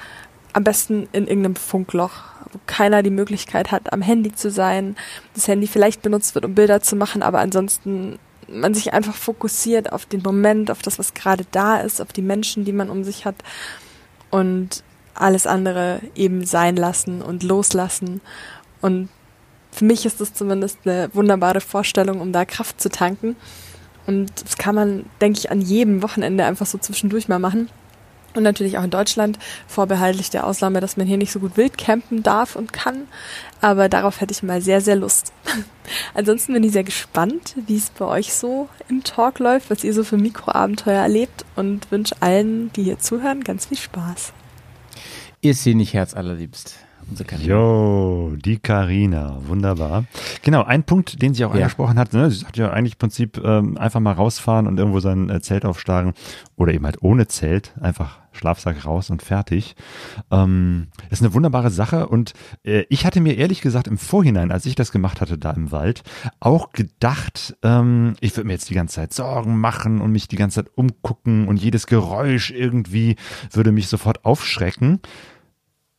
am 0.53 0.65
besten 0.65 1.09
in 1.13 1.29
irgendeinem 1.29 1.57
Funkloch, 1.57 2.23
wo 2.57 2.61
keiner 2.67 3.03
die 3.03 3.11
Möglichkeit 3.11 3.71
hat, 3.71 3.93
am 3.93 4.01
Handy 4.01 4.35
zu 4.35 4.51
sein, 4.51 4.97
das 5.35 5.47
Handy 5.47 5.67
vielleicht 5.67 6.01
benutzt 6.01 6.35
wird, 6.35 6.47
um 6.47 6.55
Bilder 6.55 6.81
zu 6.81 6.97
machen, 6.97 7.23
aber 7.23 7.41
ansonsten 7.41 8.19
man 8.49 8.75
sich 8.75 8.93
einfach 8.93 9.15
fokussiert 9.15 9.93
auf 9.93 10.07
den 10.07 10.23
Moment, 10.23 10.71
auf 10.71 10.81
das, 10.81 10.99
was 10.99 11.15
gerade 11.15 11.45
da 11.51 11.79
ist, 11.79 12.01
auf 12.01 12.13
die 12.13 12.23
Menschen, 12.23 12.65
die 12.65 12.73
man 12.73 12.89
um 12.89 13.05
sich 13.05 13.25
hat 13.25 13.37
und 14.31 14.83
alles 15.15 15.47
andere 15.47 16.01
eben 16.15 16.47
sein 16.47 16.77
lassen 16.77 17.23
und 17.23 17.43
loslassen. 17.43 18.21
Und 18.81 19.09
für 19.73 19.85
mich 19.85 20.07
ist 20.07 20.21
das 20.21 20.33
zumindest 20.33 20.79
eine 20.85 21.11
wunderbare 21.13 21.61
Vorstellung, 21.61 22.21
um 22.21 22.33
da 22.33 22.45
Kraft 22.45 22.81
zu 22.81 22.89
tanken. 22.89 23.37
Und 24.07 24.31
das 24.45 24.57
kann 24.57 24.75
man, 24.75 25.07
denke 25.21 25.41
ich, 25.41 25.51
an 25.51 25.61
jedem 25.61 26.03
Wochenende 26.03 26.45
einfach 26.45 26.67
so 26.67 26.79
zwischendurch 26.79 27.29
mal 27.29 27.39
machen. 27.39 27.69
Und 28.37 28.43
natürlich 28.43 28.77
auch 28.77 28.85
in 28.85 28.91
Deutschland, 28.91 29.39
vorbehaltlich 29.67 30.31
der 30.31 30.47
Ausnahme, 30.47 30.81
dass 30.81 30.97
man 30.97 31.07
hier 31.07 31.17
nicht 31.17 31.33
so 31.33 31.41
gut 31.41 31.57
wild 31.57 31.79
campen 31.79 32.23
darf 32.23 32.55
und 32.55 32.73
kann. 32.73 33.09
Aber 33.63 33.89
darauf 33.89 34.21
hätte 34.21 34.33
ich 34.33 34.43
mal 34.43 34.61
sehr, 34.61 34.81
sehr 34.81 34.97
Lust. 34.97 35.33
Ansonsten 36.15 36.53
bin 36.53 36.63
ich 36.63 36.73
sehr 36.73 36.85
gespannt, 36.85 37.55
wie 37.67 37.77
es 37.77 37.91
bei 37.91 38.05
euch 38.05 38.35
so 38.35 38.69
im 38.89 39.03
Talk 39.03 39.39
läuft, 39.39 39.71
was 39.71 39.85
ihr 39.85 39.95
so 39.95 40.05
für 40.05 40.19
Mikroabenteuer 40.19 41.01
erlebt 41.01 41.45
und 41.57 41.91
wünsche 41.91 42.17
allen, 42.21 42.71
die 42.75 42.85
hier 42.85 42.99
zuhören, 42.99 43.43
ganz 43.43 43.67
viel 43.67 43.79
Spaß. 43.79 44.33
Ist 45.41 45.63
sie 45.65 45.75
nicht 45.75 45.95
herzallerliebst? 45.95 46.86
Unsere 47.09 47.29
Carina. 47.29 47.49
Jo, 47.49 48.33
die 48.37 48.59
Karina, 48.59 49.39
wunderbar. 49.47 50.05
Genau, 50.43 50.65
ein 50.65 50.83
Punkt, 50.83 51.23
den 51.23 51.35
sie 51.35 51.45
auch 51.45 51.55
Ja. 51.55 51.61
angesprochen 51.63 51.99
hat, 51.99 52.13
ne? 52.13 52.31
sie 52.31 52.39
sagt 52.39 52.57
ja 52.57 52.71
eigentlich 52.71 52.95
im 52.95 52.99
Prinzip 52.99 53.41
ähm, 53.45 53.79
einfach 53.79 54.01
mal 54.01 54.13
rausfahren 54.13 54.67
und 54.67 54.77
irgendwo 54.79 54.99
sein 55.01 55.31
äh, 55.31 55.41
Zelt 55.41 55.65
aufschlagen 55.65 56.15
oder 56.57 56.75
eben 56.75 56.85
halt 56.85 57.03
ohne 57.03 57.29
Zelt, 57.29 57.75
einfach 57.81 58.19
Schlafsack 58.33 58.85
raus 58.85 59.09
und 59.09 59.23
fertig. 59.23 59.77
Ähm, 60.31 60.89
ist 61.09 61.23
eine 61.23 61.33
wunderbare 61.33 61.71
Sache 61.71 62.09
und 62.09 62.33
äh, 62.65 62.85
ich 62.91 63.07
hatte 63.07 63.21
mir 63.21 63.37
ehrlich 63.37 63.61
gesagt 63.63 63.87
im 63.87 63.99
Vorhinein, 63.99 64.51
als 64.51 64.67
ich 64.67 64.75
das 64.75 64.91
gemacht 64.93 65.21
hatte 65.21 65.39
da 65.39 65.53
im 65.53 65.71
Wald, 65.71 66.03
auch 66.41 66.73
gedacht, 66.73 67.57
ähm, 67.63 68.15
ich 68.21 68.37
würde 68.37 68.49
mir 68.49 68.55
jetzt 68.55 68.69
die 68.69 68.75
ganze 68.75 68.97
Zeit 68.97 69.15
Sorgen 69.15 69.59
machen 69.59 70.01
und 70.01 70.11
mich 70.11 70.27
die 70.29 70.37
ganze 70.37 70.65
Zeit 70.65 70.73
umgucken 70.77 71.47
und 71.47 71.57
jedes 71.63 71.87
Geräusch 71.87 72.51
irgendwie 72.51 73.15
würde 73.53 73.71
mich 73.73 73.87
sofort 73.89 74.25
aufschrecken. 74.25 75.01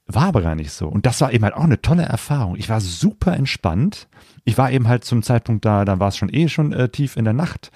War 0.09 0.27
aber 0.27 0.41
gar 0.41 0.55
nicht 0.55 0.71
so. 0.71 0.87
Und 0.87 1.05
das 1.05 1.19
war 1.19 1.33
eben 1.33 1.43
halt 1.43 1.53
auch 1.53 1.63
eine 1.63 1.81
tolle 1.81 2.03
Erfahrung. 2.03 2.55
Ich 2.55 2.69
war 2.69 2.79
super 2.79 3.35
entspannt. 3.35 4.07
Ich 4.45 4.57
war 4.57 4.71
eben 4.71 4.87
halt 4.87 5.03
zum 5.03 5.21
Zeitpunkt 5.21 5.65
da, 5.65 5.83
da 5.83 5.99
war 5.99 6.07
es 6.07 6.15
schon 6.15 6.33
eh 6.33 6.47
schon 6.47 6.71
äh, 6.71 6.87
tief 6.87 7.17
in 7.17 7.25
der 7.25 7.33
Nacht 7.33 7.71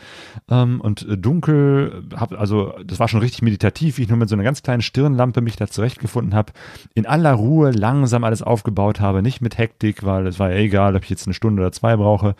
ähm, 0.49 0.79
und 0.79 1.05
äh, 1.05 1.17
dunkel. 1.17 2.07
Hab, 2.15 2.31
also 2.31 2.73
das 2.85 2.99
war 2.99 3.09
schon 3.09 3.19
richtig 3.19 3.41
meditativ, 3.41 3.97
wie 3.97 4.03
ich 4.03 4.07
nur 4.07 4.17
mit 4.17 4.29
so 4.29 4.35
einer 4.35 4.45
ganz 4.45 4.63
kleinen 4.63 4.81
Stirnlampe 4.81 5.41
mich 5.41 5.57
da 5.57 5.67
zurechtgefunden 5.67 6.33
habe. 6.33 6.53
In 6.93 7.05
aller 7.05 7.33
Ruhe 7.33 7.71
langsam 7.71 8.23
alles 8.23 8.41
aufgebaut 8.41 9.01
habe, 9.01 9.21
nicht 9.21 9.41
mit 9.41 9.57
Hektik, 9.57 10.05
weil 10.05 10.25
es 10.25 10.39
war 10.39 10.51
ja 10.51 10.57
egal, 10.57 10.95
ob 10.95 11.03
ich 11.03 11.09
jetzt 11.09 11.27
eine 11.27 11.33
Stunde 11.33 11.61
oder 11.61 11.73
zwei 11.73 11.97
brauche. 11.97 12.35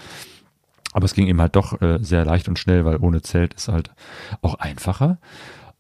Aber 0.94 1.04
es 1.04 1.14
ging 1.14 1.28
eben 1.28 1.42
halt 1.42 1.58
doch 1.58 1.82
äh, 1.82 2.00
sehr 2.02 2.24
leicht 2.24 2.48
und 2.48 2.58
schnell, 2.58 2.86
weil 2.86 2.98
ohne 2.98 3.22
Zelt 3.22 3.54
ist 3.54 3.68
halt 3.68 3.92
auch 4.42 4.56
einfacher. 4.56 5.20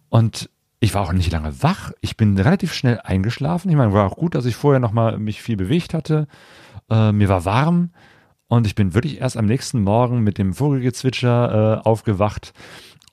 Und 0.10 0.50
ich 0.82 0.96
war 0.96 1.04
auch 1.04 1.14
nicht 1.14 1.32
lange 1.32 1.62
wach. 1.62 1.92
Ich 2.02 2.18
bin 2.18 2.38
relativ 2.38 2.74
schnell 2.74 3.00
eingeschlafen. 3.04 3.70
Ich 3.70 3.78
meine, 3.78 3.94
war 3.94 4.08
auch 4.08 4.18
gut, 4.18 4.34
dass 4.34 4.46
ich 4.46 4.56
vorher 4.56 4.80
noch 4.80 4.92
mal 4.92 5.18
mich 5.20 5.42
viel 5.42 5.56
bewegt 5.56 5.94
hatte. 5.94 6.28
Äh, 6.90 7.12
mir 7.12 7.30
war 7.30 7.46
warm 7.46 7.92
und 8.48 8.66
ich 8.66 8.74
bin 8.74 8.96
wirklich 8.96 9.22
erst 9.22 9.38
am 9.38 9.46
nächsten 9.46 9.84
Morgen 9.84 10.22
mit 10.22 10.40
dem 10.40 10.54
Vogelgezwitscher 10.54 11.82
äh, 11.86 11.88
aufgewacht. 11.88 12.54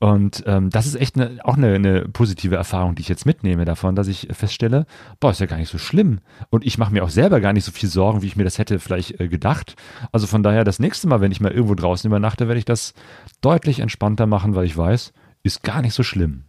Und 0.00 0.44
ähm, 0.46 0.70
das 0.70 0.86
ist 0.86 0.94
echt 0.94 1.16
eine, 1.16 1.44
auch 1.44 1.58
eine, 1.58 1.74
eine 1.74 2.08
positive 2.08 2.56
Erfahrung, 2.56 2.94
die 2.94 3.02
ich 3.02 3.08
jetzt 3.08 3.26
mitnehme 3.26 3.66
davon, 3.66 3.94
dass 3.94 4.08
ich 4.08 4.28
feststelle, 4.30 4.86
boah, 5.20 5.32
ist 5.32 5.40
ja 5.40 5.46
gar 5.46 5.58
nicht 5.58 5.70
so 5.70 5.76
schlimm. 5.76 6.20
Und 6.48 6.64
ich 6.64 6.78
mache 6.78 6.92
mir 6.92 7.04
auch 7.04 7.10
selber 7.10 7.40
gar 7.40 7.52
nicht 7.52 7.64
so 7.64 7.72
viel 7.72 7.90
Sorgen, 7.90 8.22
wie 8.22 8.28
ich 8.28 8.36
mir 8.36 8.44
das 8.44 8.56
hätte 8.56 8.78
vielleicht 8.78 9.20
äh, 9.20 9.28
gedacht. 9.28 9.76
Also 10.10 10.26
von 10.26 10.42
daher, 10.42 10.64
das 10.64 10.78
nächste 10.78 11.06
Mal, 11.06 11.20
wenn 11.20 11.32
ich 11.32 11.40
mal 11.40 11.52
irgendwo 11.52 11.74
draußen 11.74 12.08
übernachte, 12.08 12.48
werde 12.48 12.60
ich 12.60 12.64
das 12.64 12.94
deutlich 13.42 13.80
entspannter 13.80 14.26
machen, 14.26 14.54
weil 14.54 14.64
ich 14.64 14.76
weiß, 14.76 15.12
ist 15.42 15.62
gar 15.62 15.82
nicht 15.82 15.94
so 15.94 16.02
schlimm. 16.02 16.44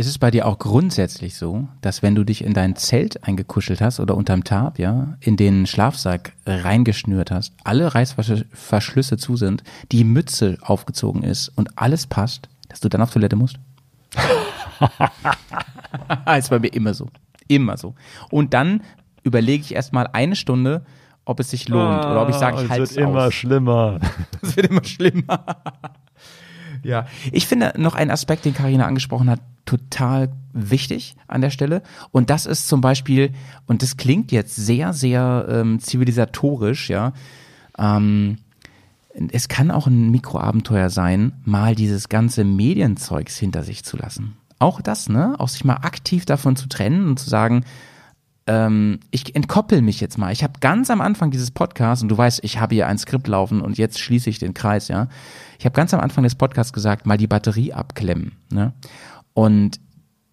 Ist 0.00 0.06
es 0.06 0.16
bei 0.16 0.30
dir 0.30 0.46
auch 0.46 0.58
grundsätzlich 0.58 1.36
so, 1.36 1.68
dass 1.82 2.02
wenn 2.02 2.14
du 2.14 2.24
dich 2.24 2.42
in 2.42 2.54
dein 2.54 2.74
Zelt 2.74 3.22
eingekuschelt 3.22 3.82
hast 3.82 4.00
oder 4.00 4.16
unterm 4.16 4.44
Tarp, 4.44 4.78
ja, 4.78 5.18
in 5.20 5.36
den 5.36 5.66
Schlafsack 5.66 6.32
reingeschnürt 6.46 7.30
hast, 7.30 7.52
alle 7.64 7.94
Reißverschlüsse 7.94 9.18
zu 9.18 9.36
sind, 9.36 9.62
die 9.92 10.04
Mütze 10.04 10.56
aufgezogen 10.62 11.22
ist 11.22 11.50
und 11.50 11.76
alles 11.76 12.06
passt, 12.06 12.48
dass 12.70 12.80
du 12.80 12.88
dann 12.88 13.02
auf 13.02 13.10
Toilette 13.10 13.36
musst? 13.36 13.56
ist 16.38 16.48
bei 16.48 16.58
mir 16.58 16.72
immer 16.72 16.94
so. 16.94 17.10
Immer 17.46 17.76
so. 17.76 17.94
Und 18.30 18.54
dann 18.54 18.82
überlege 19.22 19.64
ich 19.64 19.74
erstmal 19.74 20.06
eine 20.14 20.34
Stunde, 20.34 20.82
ob 21.26 21.40
es 21.40 21.50
sich 21.50 21.68
lohnt 21.68 22.06
oder 22.06 22.22
ob 22.22 22.30
ich 22.30 22.36
sage, 22.36 22.56
ich 22.56 22.62
Ah, 22.62 22.64
es 22.64 22.70
halte 22.70 22.80
wird 22.80 22.90
es 22.92 22.96
immer 22.96 23.26
aus. 23.26 23.34
schlimmer. 23.34 24.00
Es 24.40 24.56
wird 24.56 24.70
immer 24.70 24.82
schlimmer. 24.82 25.44
Ja. 26.82 27.06
Ich 27.32 27.46
finde 27.46 27.72
noch 27.76 27.94
einen 27.94 28.10
Aspekt, 28.10 28.44
den 28.44 28.54
Karina 28.54 28.86
angesprochen 28.86 29.30
hat, 29.30 29.40
total 29.66 30.30
wichtig 30.52 31.14
an 31.28 31.40
der 31.40 31.50
Stelle. 31.50 31.82
Und 32.10 32.30
das 32.30 32.46
ist 32.46 32.68
zum 32.68 32.80
Beispiel, 32.80 33.32
und 33.66 33.82
das 33.82 33.96
klingt 33.96 34.32
jetzt 34.32 34.56
sehr, 34.56 34.92
sehr 34.92 35.46
ähm, 35.48 35.80
zivilisatorisch, 35.80 36.90
ja. 36.90 37.12
Ähm, 37.78 38.38
es 39.32 39.48
kann 39.48 39.70
auch 39.70 39.86
ein 39.86 40.10
Mikroabenteuer 40.10 40.90
sein, 40.90 41.32
mal 41.44 41.74
dieses 41.74 42.08
ganze 42.08 42.44
Medienzeugs 42.44 43.36
hinter 43.36 43.62
sich 43.62 43.84
zu 43.84 43.96
lassen. 43.96 44.36
Auch 44.58 44.80
das, 44.80 45.08
ne? 45.08 45.34
Auch 45.38 45.48
sich 45.48 45.64
mal 45.64 45.76
aktiv 45.76 46.26
davon 46.26 46.54
zu 46.54 46.68
trennen 46.68 47.08
und 47.08 47.18
zu 47.18 47.28
sagen, 47.28 47.64
ähm, 48.46 49.00
ich 49.10 49.34
entkoppel 49.34 49.82
mich 49.82 50.00
jetzt 50.00 50.18
mal. 50.18 50.32
Ich 50.32 50.42
habe 50.42 50.54
ganz 50.60 50.90
am 50.90 51.00
Anfang 51.00 51.30
dieses 51.30 51.50
Podcasts, 51.50 52.02
und 52.02 52.08
du 52.08 52.18
weißt, 52.18 52.40
ich 52.42 52.60
habe 52.60 52.74
hier 52.74 52.86
ein 52.86 52.98
Skript 52.98 53.26
laufen 53.26 53.60
und 53.60 53.78
jetzt 53.78 53.98
schließe 53.98 54.30
ich 54.30 54.38
den 54.38 54.54
Kreis, 54.54 54.88
ja. 54.88 55.08
Ich 55.60 55.66
habe 55.66 55.74
ganz 55.74 55.92
am 55.92 56.00
Anfang 56.00 56.24
des 56.24 56.36
Podcasts 56.36 56.72
gesagt, 56.72 57.04
mal 57.04 57.18
die 57.18 57.26
Batterie 57.26 57.74
abklemmen. 57.74 58.32
Ne? 58.50 58.72
Und 59.34 59.78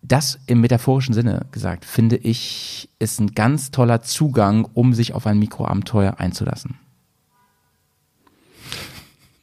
das 0.02 0.40
im 0.48 0.62
metaphorischen 0.62 1.14
Sinne 1.14 1.48
gesagt, 1.52 1.84
finde 1.84 2.16
ich, 2.16 2.90
ist 2.98 3.20
ein 3.20 3.34
ganz 3.34 3.72
toller 3.72 4.02
Zugang, 4.02 4.64
um 4.74 4.94
sich 4.94 5.14
auf 5.14 5.28
ein 5.28 5.38
Mikroabenteuer 5.38 6.22
einzulassen. 6.22 6.80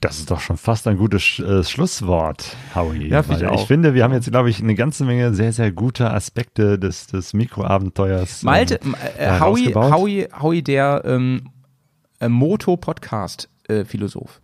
Das 0.00 0.18
ist 0.18 0.30
doch 0.30 0.40
schon 0.40 0.56
fast 0.56 0.88
ein 0.88 0.96
gutes 0.96 1.38
äh, 1.38 1.62
Schlusswort, 1.62 2.56
Howie. 2.74 3.08
Ja, 3.08 3.20
ich 3.20 3.42
ich 3.42 3.66
finde, 3.66 3.92
wir 3.92 4.04
haben 4.04 4.14
jetzt, 4.14 4.30
glaube 4.30 4.48
ich, 4.48 4.62
eine 4.62 4.74
ganze 4.74 5.04
Menge 5.04 5.34
sehr, 5.34 5.52
sehr 5.52 5.70
gute 5.70 6.10
Aspekte 6.10 6.78
des, 6.78 7.08
des 7.08 7.34
Mikroabenteuers. 7.34 8.42
ähm, 8.42 8.46
Malte, 8.46 8.80
äh, 9.18 9.26
äh, 9.26 9.38
Howie. 9.38 9.74
Howie, 9.74 10.28
Howie, 10.40 10.62
der 10.62 11.02
ähm, 11.04 11.50
äh, 12.20 12.30
Moto-Podcast-Philosoph. 12.30 14.40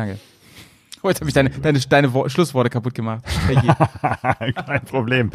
Danke. 0.00 0.18
Oh, 1.02 1.08
jetzt 1.08 1.20
habe 1.20 1.28
ich 1.28 1.34
deine, 1.34 1.50
deine, 1.50 1.78
deine 1.78 2.12
Wo 2.14 2.26
Schlussworte 2.28 2.70
kaputt 2.70 2.94
gemacht. 2.94 3.22
Kein 4.66 4.84
Problem. 4.86 5.30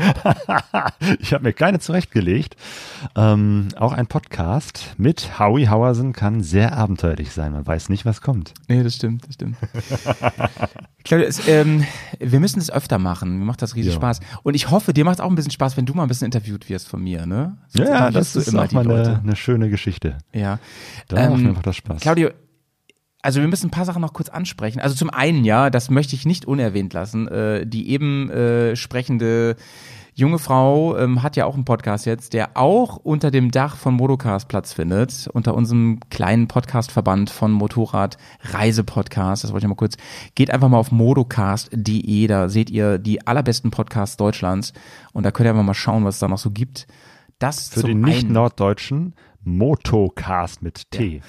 ich 1.20 1.34
habe 1.34 1.44
mir 1.44 1.54
keine 1.54 1.80
zurechtgelegt. 1.80 2.56
Ähm, 3.16 3.68
auch 3.76 3.94
ein 3.94 4.08
Podcast 4.08 4.94
mit 4.98 5.38
Howie 5.40 5.68
Hauersen 5.68 6.14
kann 6.14 6.42
sehr 6.42 6.76
abenteuerlich 6.76 7.32
sein. 7.32 7.52
Man 7.52 7.66
weiß 7.66 7.90
nicht, 7.90 8.06
was 8.06 8.22
kommt. 8.22 8.54
nee, 8.68 8.82
das 8.84 8.96
stimmt, 8.96 9.28
das 9.28 9.36
stimmt. 9.36 9.58
Claudia, 11.04 11.28
es, 11.28 11.48
ähm, 11.48 11.84
wir 12.20 12.40
müssen 12.40 12.60
es 12.60 12.72
öfter 12.72 12.98
machen. 12.98 13.38
Mir 13.38 13.46
macht 13.46 13.62
das 13.62 13.76
riesig 13.76 13.94
Ja. 13.94 13.98
Spaß. 14.00 14.20
Und 14.44 14.56
ich 14.56 14.72
hoffe, 14.72 14.94
dir 14.94 15.06
macht 15.06 15.16
es 15.16 15.20
auch 15.22 15.30
ein 15.30 15.36
bisschen 15.36 15.52
Spaß, 15.52 15.78
wenn 15.78 15.86
du 15.86 15.94
mal 15.94 16.04
ein 16.04 16.10
bisschen 16.10 16.26
interviewt 16.26 16.70
wirst 16.70 16.88
von 16.88 17.04
mir, 17.04 17.26
ne? 17.28 17.58
Sonst 17.70 17.90
Ja, 17.90 18.10
das 18.12 18.36
ist 18.36 18.48
immer 18.50 18.64
auch 18.64 18.72
mal 18.72 18.82
eine, 18.90 19.20
eine 19.22 19.36
schöne 19.36 19.70
Geschichte. 19.70 20.18
Ja. 20.34 20.60
Da 21.08 21.18
Ähm, 21.28 21.54
macht 21.54 21.66
das 21.68 21.76
Spaß. 21.76 22.02
Claudio, 22.02 22.30
also 23.26 23.42
wir 23.42 23.48
müssen 23.48 23.68
ein 23.68 23.72
paar 23.72 23.86
Sachen 23.86 24.02
noch 24.02 24.14
kurz 24.14 24.30
ansprechen. 24.30 24.80
Also 24.80 24.96
zum 24.96 25.10
einen, 25.10 25.44
ja, 25.46 25.72
das 25.72 25.90
möchte 25.90 26.16
ich 26.16 26.28
nicht 26.28 26.46
unerwähnt 26.46 26.94
lassen. 26.94 27.28
Äh, 27.28 27.66
die 27.66 27.90
eben 27.90 28.30
äh, 28.30 28.76
sprechende 28.76 29.56
junge 30.14 30.38
Frau 30.38 30.96
ähm, 30.96 31.24
hat 31.24 31.36
ja 31.36 31.46
auch 31.46 31.56
einen 31.56 31.66
Podcast 31.66 32.06
jetzt, 32.06 32.34
der 32.34 32.52
auch 32.56 32.98
unter 32.98 33.32
dem 33.32 33.50
Dach 33.50 33.78
von 33.78 33.96
Motocast 33.96 34.48
Platz 34.48 34.74
findet, 34.74 35.28
unter 35.34 35.56
unserem 35.56 36.00
kleinen 36.12 36.48
Podcastverband 36.48 37.32
von 37.32 37.52
Motorrad 37.52 38.18
Reisepodcast. 38.42 39.44
Das 39.44 39.52
wollte 39.52 39.66
ich 39.66 39.70
mal 39.70 39.76
kurz. 39.76 39.98
Geht 40.36 40.52
einfach 40.52 40.70
mal 40.70 40.78
auf 40.78 40.92
modocast.de, 40.92 42.28
da 42.28 42.48
seht 42.48 42.70
ihr 42.70 43.00
die 43.00 43.26
allerbesten 43.26 43.72
Podcasts 43.72 44.18
Deutschlands 44.18 44.72
und 45.14 45.24
da 45.24 45.32
könnt 45.32 45.48
ihr 45.48 45.52
einfach 45.52 45.64
mal 45.64 45.74
schauen, 45.74 46.06
was 46.06 46.16
es 46.16 46.20
da 46.20 46.28
noch 46.28 46.38
so 46.38 46.52
gibt. 46.52 46.86
Das 47.40 47.70
Für 47.70 47.82
den. 47.82 48.02
Nicht-Norddeutschen 48.02 49.16
Motocast 49.46 50.62
mit 50.62 50.90
T. 50.92 51.22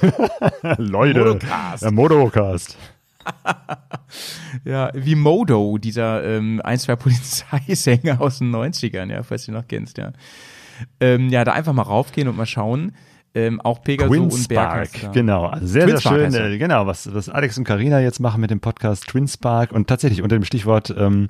Leute, 0.78 1.18
Motocast. 1.18 1.82
der 1.82 1.90
Motocast. 1.92 2.76
Ja, 4.64 4.90
wie 4.94 5.14
Modo, 5.14 5.78
dieser 5.78 6.24
ähm, 6.24 6.60
ein, 6.62 6.78
zwei 6.78 6.94
Polizeisänger 6.96 8.20
aus 8.20 8.38
den 8.38 8.54
90ern, 8.54 9.10
ja, 9.10 9.22
falls 9.22 9.46
du 9.46 9.52
ihn 9.52 9.56
noch 9.56 9.66
kennst, 9.66 9.98
ja. 9.98 10.12
Ähm, 11.00 11.28
ja, 11.30 11.44
da 11.44 11.52
einfach 11.52 11.72
mal 11.72 11.82
raufgehen 11.82 12.28
und 12.28 12.36
mal 12.36 12.46
schauen. 12.46 12.92
Ähm, 13.36 13.60
auch 13.60 13.82
Pegaso 13.82 14.10
Twin 14.12 14.22
und 14.22 14.48
Berg. 14.48 14.86
Spark, 14.94 15.12
genau. 15.12 15.46
Also 15.46 15.66
sehr, 15.66 15.86
Twin 15.86 15.98
sehr 15.98 16.30
schön. 16.30 16.52
Äh, 16.52 16.58
genau, 16.58 16.86
was, 16.86 17.12
was 17.12 17.28
Alex 17.28 17.58
und 17.58 17.64
Karina 17.64 18.00
jetzt 18.00 18.20
machen 18.20 18.40
mit 18.40 18.52
dem 18.52 18.60
Podcast 18.60 19.08
Twin 19.08 19.26
Spark 19.26 19.72
und 19.72 19.88
tatsächlich 19.88 20.22
unter 20.22 20.38
dem 20.38 20.44
Stichwort 20.44 20.94
ähm, 20.96 21.28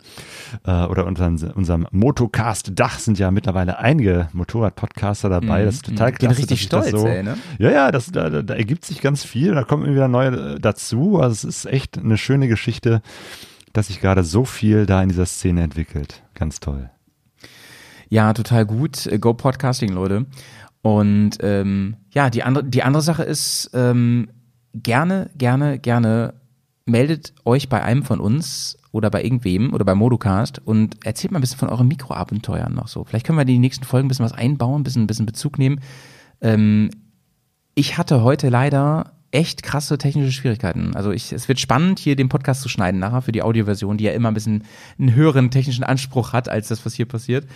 äh, 0.66 0.84
oder 0.84 1.06
unter 1.06 1.26
unserem 1.26 1.86
Motocast-Dach 1.90 2.98
sind 2.98 3.18
ja 3.18 3.30
mittlerweile 3.30 3.78
einige 3.78 4.28
Motorrad-Podcaster 4.34 5.30
dabei. 5.30 5.64
das 5.64 5.76
ist 5.76 5.86
total. 5.86 6.10
Bin 6.10 6.18
klasse. 6.18 6.38
richtig 6.40 6.60
stolz, 6.60 6.90
so, 6.90 7.06
ey, 7.06 7.22
ne? 7.22 7.38
Ja, 7.58 7.70
ja, 7.70 7.90
das, 7.90 8.12
da, 8.12 8.28
da, 8.28 8.42
da 8.42 8.52
ergibt 8.52 8.84
sich 8.84 9.00
ganz 9.00 9.24
viel. 9.24 9.54
Da 9.54 9.64
kommen 9.64 9.84
immer 9.84 9.94
wieder 9.94 10.08
neue 10.08 10.56
äh, 10.56 10.60
dazu. 10.60 11.20
Also 11.20 11.48
es 11.48 11.56
ist 11.56 11.64
echt 11.64 11.96
eine 11.96 12.18
schöne 12.18 12.48
Geschichte, 12.48 13.00
dass 13.72 13.86
sich 13.86 14.02
gerade 14.02 14.24
so 14.24 14.44
viel 14.44 14.84
da 14.84 15.02
in 15.02 15.08
dieser 15.08 15.24
Szene 15.24 15.62
entwickelt. 15.62 16.22
Ganz 16.34 16.60
toll. 16.60 16.90
Ja, 18.08 18.32
total 18.32 18.66
gut. 18.66 19.06
Äh, 19.06 19.18
Go 19.18 19.34
Podcasting, 19.34 19.90
Leute. 19.90 20.26
Und 20.84 21.38
ähm, 21.40 21.96
ja, 22.12 22.28
die 22.28 22.42
andere, 22.42 22.62
die 22.62 22.82
andere 22.82 23.02
Sache 23.02 23.22
ist, 23.22 23.70
ähm, 23.72 24.28
gerne, 24.74 25.30
gerne, 25.34 25.78
gerne 25.78 26.34
meldet 26.84 27.32
euch 27.46 27.70
bei 27.70 27.82
einem 27.82 28.02
von 28.02 28.20
uns 28.20 28.76
oder 28.92 29.08
bei 29.08 29.24
irgendwem 29.24 29.72
oder 29.72 29.86
bei 29.86 29.94
Modocast 29.94 30.60
und 30.62 31.06
erzählt 31.06 31.32
mal 31.32 31.38
ein 31.38 31.40
bisschen 31.40 31.56
von 31.56 31.70
euren 31.70 31.88
Mikroabenteuern 31.88 32.74
noch 32.74 32.88
so. 32.88 33.02
Vielleicht 33.04 33.24
können 33.24 33.38
wir 33.38 33.42
in 33.42 33.48
die 33.48 33.58
nächsten 33.58 33.86
Folgen 33.86 34.04
ein 34.04 34.08
bisschen 34.08 34.26
was 34.26 34.34
einbauen, 34.34 34.82
ein 34.82 34.84
bisschen, 34.84 35.04
ein 35.04 35.06
bisschen 35.06 35.24
Bezug 35.24 35.58
nehmen. 35.58 35.80
Ähm, 36.42 36.90
ich 37.74 37.96
hatte 37.96 38.22
heute 38.22 38.50
leider 38.50 39.14
echt 39.30 39.62
krasse 39.62 39.96
technische 39.96 40.32
Schwierigkeiten. 40.32 40.94
Also 40.94 41.12
ich, 41.12 41.32
es 41.32 41.48
wird 41.48 41.60
spannend, 41.60 41.98
hier 41.98 42.14
den 42.14 42.28
Podcast 42.28 42.60
zu 42.60 42.68
schneiden 42.68 43.00
nachher 43.00 43.22
für 43.22 43.32
die 43.32 43.42
Audioversion, 43.42 43.96
die 43.96 44.04
ja 44.04 44.12
immer 44.12 44.30
ein 44.30 44.34
bisschen 44.34 44.64
einen 44.98 45.14
höheren 45.14 45.50
technischen 45.50 45.82
Anspruch 45.82 46.34
hat, 46.34 46.50
als 46.50 46.68
das, 46.68 46.84
was 46.84 46.92
hier 46.92 47.06
passiert. 47.06 47.46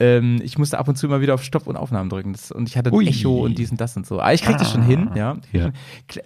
Ähm, 0.00 0.40
ich 0.42 0.58
musste 0.58 0.78
ab 0.78 0.88
und 0.88 0.96
zu 0.96 1.06
immer 1.06 1.20
wieder 1.20 1.34
auf 1.34 1.44
Stopp 1.44 1.66
und 1.68 1.76
Aufnahmen 1.76 2.10
drücken. 2.10 2.32
Das, 2.32 2.50
und 2.50 2.68
ich 2.68 2.76
hatte 2.76 2.90
ein 2.90 2.94
Ui. 2.94 3.06
Echo 3.06 3.44
und 3.44 3.56
dies 3.58 3.70
und 3.70 3.80
das 3.80 3.96
und 3.96 4.04
so. 4.06 4.20
Aber 4.20 4.34
ich 4.34 4.42
krieg 4.42 4.58
das 4.58 4.72
schon 4.72 4.82
Ah. 4.82 4.86
hin, 4.86 5.10
ja. 5.14 5.36
Ja. 5.52 5.70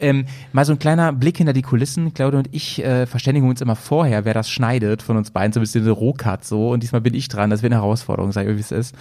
Ähm, 0.00 0.24
mal 0.52 0.64
so 0.64 0.72
ein 0.72 0.78
kleiner 0.78 1.12
Blick 1.12 1.36
hinter 1.36 1.52
die 1.52 1.60
Kulissen. 1.62 2.14
Claudia 2.14 2.38
und 2.38 2.48
ich 2.52 2.82
äh, 2.82 3.06
verständigen 3.06 3.46
uns 3.48 3.60
immer 3.60 3.76
vorher, 3.76 4.24
wer 4.24 4.32
das 4.32 4.50
schneidet 4.50 5.02
von 5.02 5.18
uns 5.18 5.30
beiden, 5.30 5.52
so 5.52 5.60
ein 5.60 5.62
bisschen 5.62 5.84
so 5.84 5.92
Rohcut 5.92 6.44
so. 6.44 6.70
Und 6.70 6.82
diesmal 6.82 7.02
bin 7.02 7.12
ich 7.14 7.28
dran. 7.28 7.50
Das 7.50 7.62
wird 7.62 7.72
eine 7.72 7.82
Herausforderung, 7.82 8.32
sag 8.32 8.44
ich 8.44 8.50
euch, 8.50 8.56
wie 8.56 8.60
es 8.60 8.72
ist. 8.72 8.94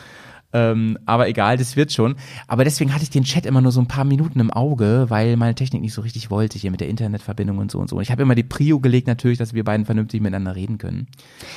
Ähm, 0.53 0.97
aber 1.05 1.27
egal, 1.27 1.57
das 1.57 1.75
wird 1.75 1.91
schon. 1.91 2.15
Aber 2.47 2.63
deswegen 2.63 2.93
hatte 2.93 3.03
ich 3.03 3.09
den 3.09 3.23
Chat 3.23 3.45
immer 3.45 3.61
nur 3.61 3.71
so 3.71 3.81
ein 3.81 3.87
paar 3.87 4.05
Minuten 4.05 4.39
im 4.39 4.49
Auge, 4.49 5.05
weil 5.09 5.35
meine 5.35 5.55
Technik 5.55 5.81
nicht 5.81 5.93
so 5.93 6.01
richtig 6.01 6.31
wollte 6.31 6.57
hier 6.57 6.71
mit 6.71 6.79
der 6.79 6.87
Internetverbindung 6.87 7.57
und 7.57 7.69
so 7.69 7.79
und 7.79 7.89
so. 7.89 7.97
Und 7.97 8.01
ich 8.01 8.11
habe 8.11 8.21
immer 8.21 8.35
die 8.35 8.43
Prio 8.43 8.79
gelegt 8.79 9.07
natürlich, 9.07 9.37
dass 9.37 9.53
wir 9.53 9.65
beiden 9.65 9.85
vernünftig 9.85 10.21
miteinander 10.21 10.55
reden 10.55 10.77
können. 10.77 11.07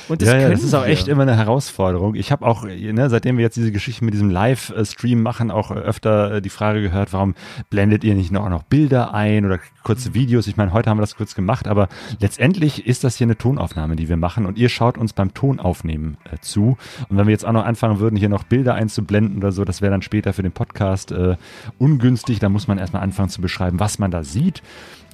Und 0.09 0.21
das 0.21 0.29
ja, 0.29 0.39
ja, 0.39 0.49
das 0.49 0.63
ist 0.63 0.73
auch 0.73 0.85
echt 0.85 1.07
immer 1.07 1.23
eine 1.23 1.37
Herausforderung. 1.37 2.15
Ich 2.15 2.31
habe 2.31 2.45
auch, 2.45 2.65
ne, 2.65 3.09
seitdem 3.09 3.37
wir 3.37 3.43
jetzt 3.43 3.55
diese 3.55 3.71
Geschichte 3.71 4.03
mit 4.03 4.13
diesem 4.13 4.29
Live-Stream 4.29 5.21
machen, 5.21 5.51
auch 5.51 5.71
öfter 5.71 6.35
äh, 6.35 6.41
die 6.41 6.49
Frage 6.49 6.81
gehört, 6.81 7.13
warum 7.13 7.35
blendet 7.69 8.03
ihr 8.03 8.13
nicht 8.13 8.31
noch, 8.31 8.49
noch 8.49 8.63
Bilder 8.63 9.13
ein 9.13 9.45
oder 9.45 9.59
kurze 9.83 10.13
Videos? 10.13 10.47
Ich 10.47 10.57
meine, 10.57 10.73
heute 10.73 10.89
haben 10.89 10.97
wir 10.97 11.01
das 11.01 11.15
kurz 11.15 11.33
gemacht, 11.33 11.67
aber 11.67 11.87
letztendlich 12.19 12.85
ist 12.85 13.05
das 13.05 13.15
hier 13.15 13.25
eine 13.25 13.37
Tonaufnahme, 13.37 13.95
die 13.95 14.09
wir 14.09 14.17
machen 14.17 14.45
und 14.45 14.57
ihr 14.57 14.67
schaut 14.67 14.97
uns 14.97 15.13
beim 15.13 15.33
Tonaufnehmen 15.33 16.17
äh, 16.29 16.37
zu. 16.41 16.77
Und 17.07 17.17
wenn 17.17 17.27
wir 17.27 17.31
jetzt 17.31 17.45
auch 17.45 17.53
noch 17.53 17.65
anfangen 17.65 17.99
würden, 17.99 18.17
hier 18.17 18.29
noch 18.29 18.43
Bilder 18.43 18.80
einzublenden 18.81 19.37
oder 19.37 19.51
so, 19.51 19.63
das 19.63 19.81
wäre 19.81 19.91
dann 19.91 20.01
später 20.01 20.33
für 20.33 20.43
den 20.43 20.51
Podcast 20.51 21.11
äh, 21.11 21.37
ungünstig. 21.77 22.39
Da 22.39 22.49
muss 22.49 22.67
man 22.67 22.77
erstmal 22.77 23.03
anfangen 23.03 23.29
zu 23.29 23.41
beschreiben, 23.41 23.79
was 23.79 23.99
man 23.99 24.11
da 24.11 24.23
sieht. 24.23 24.61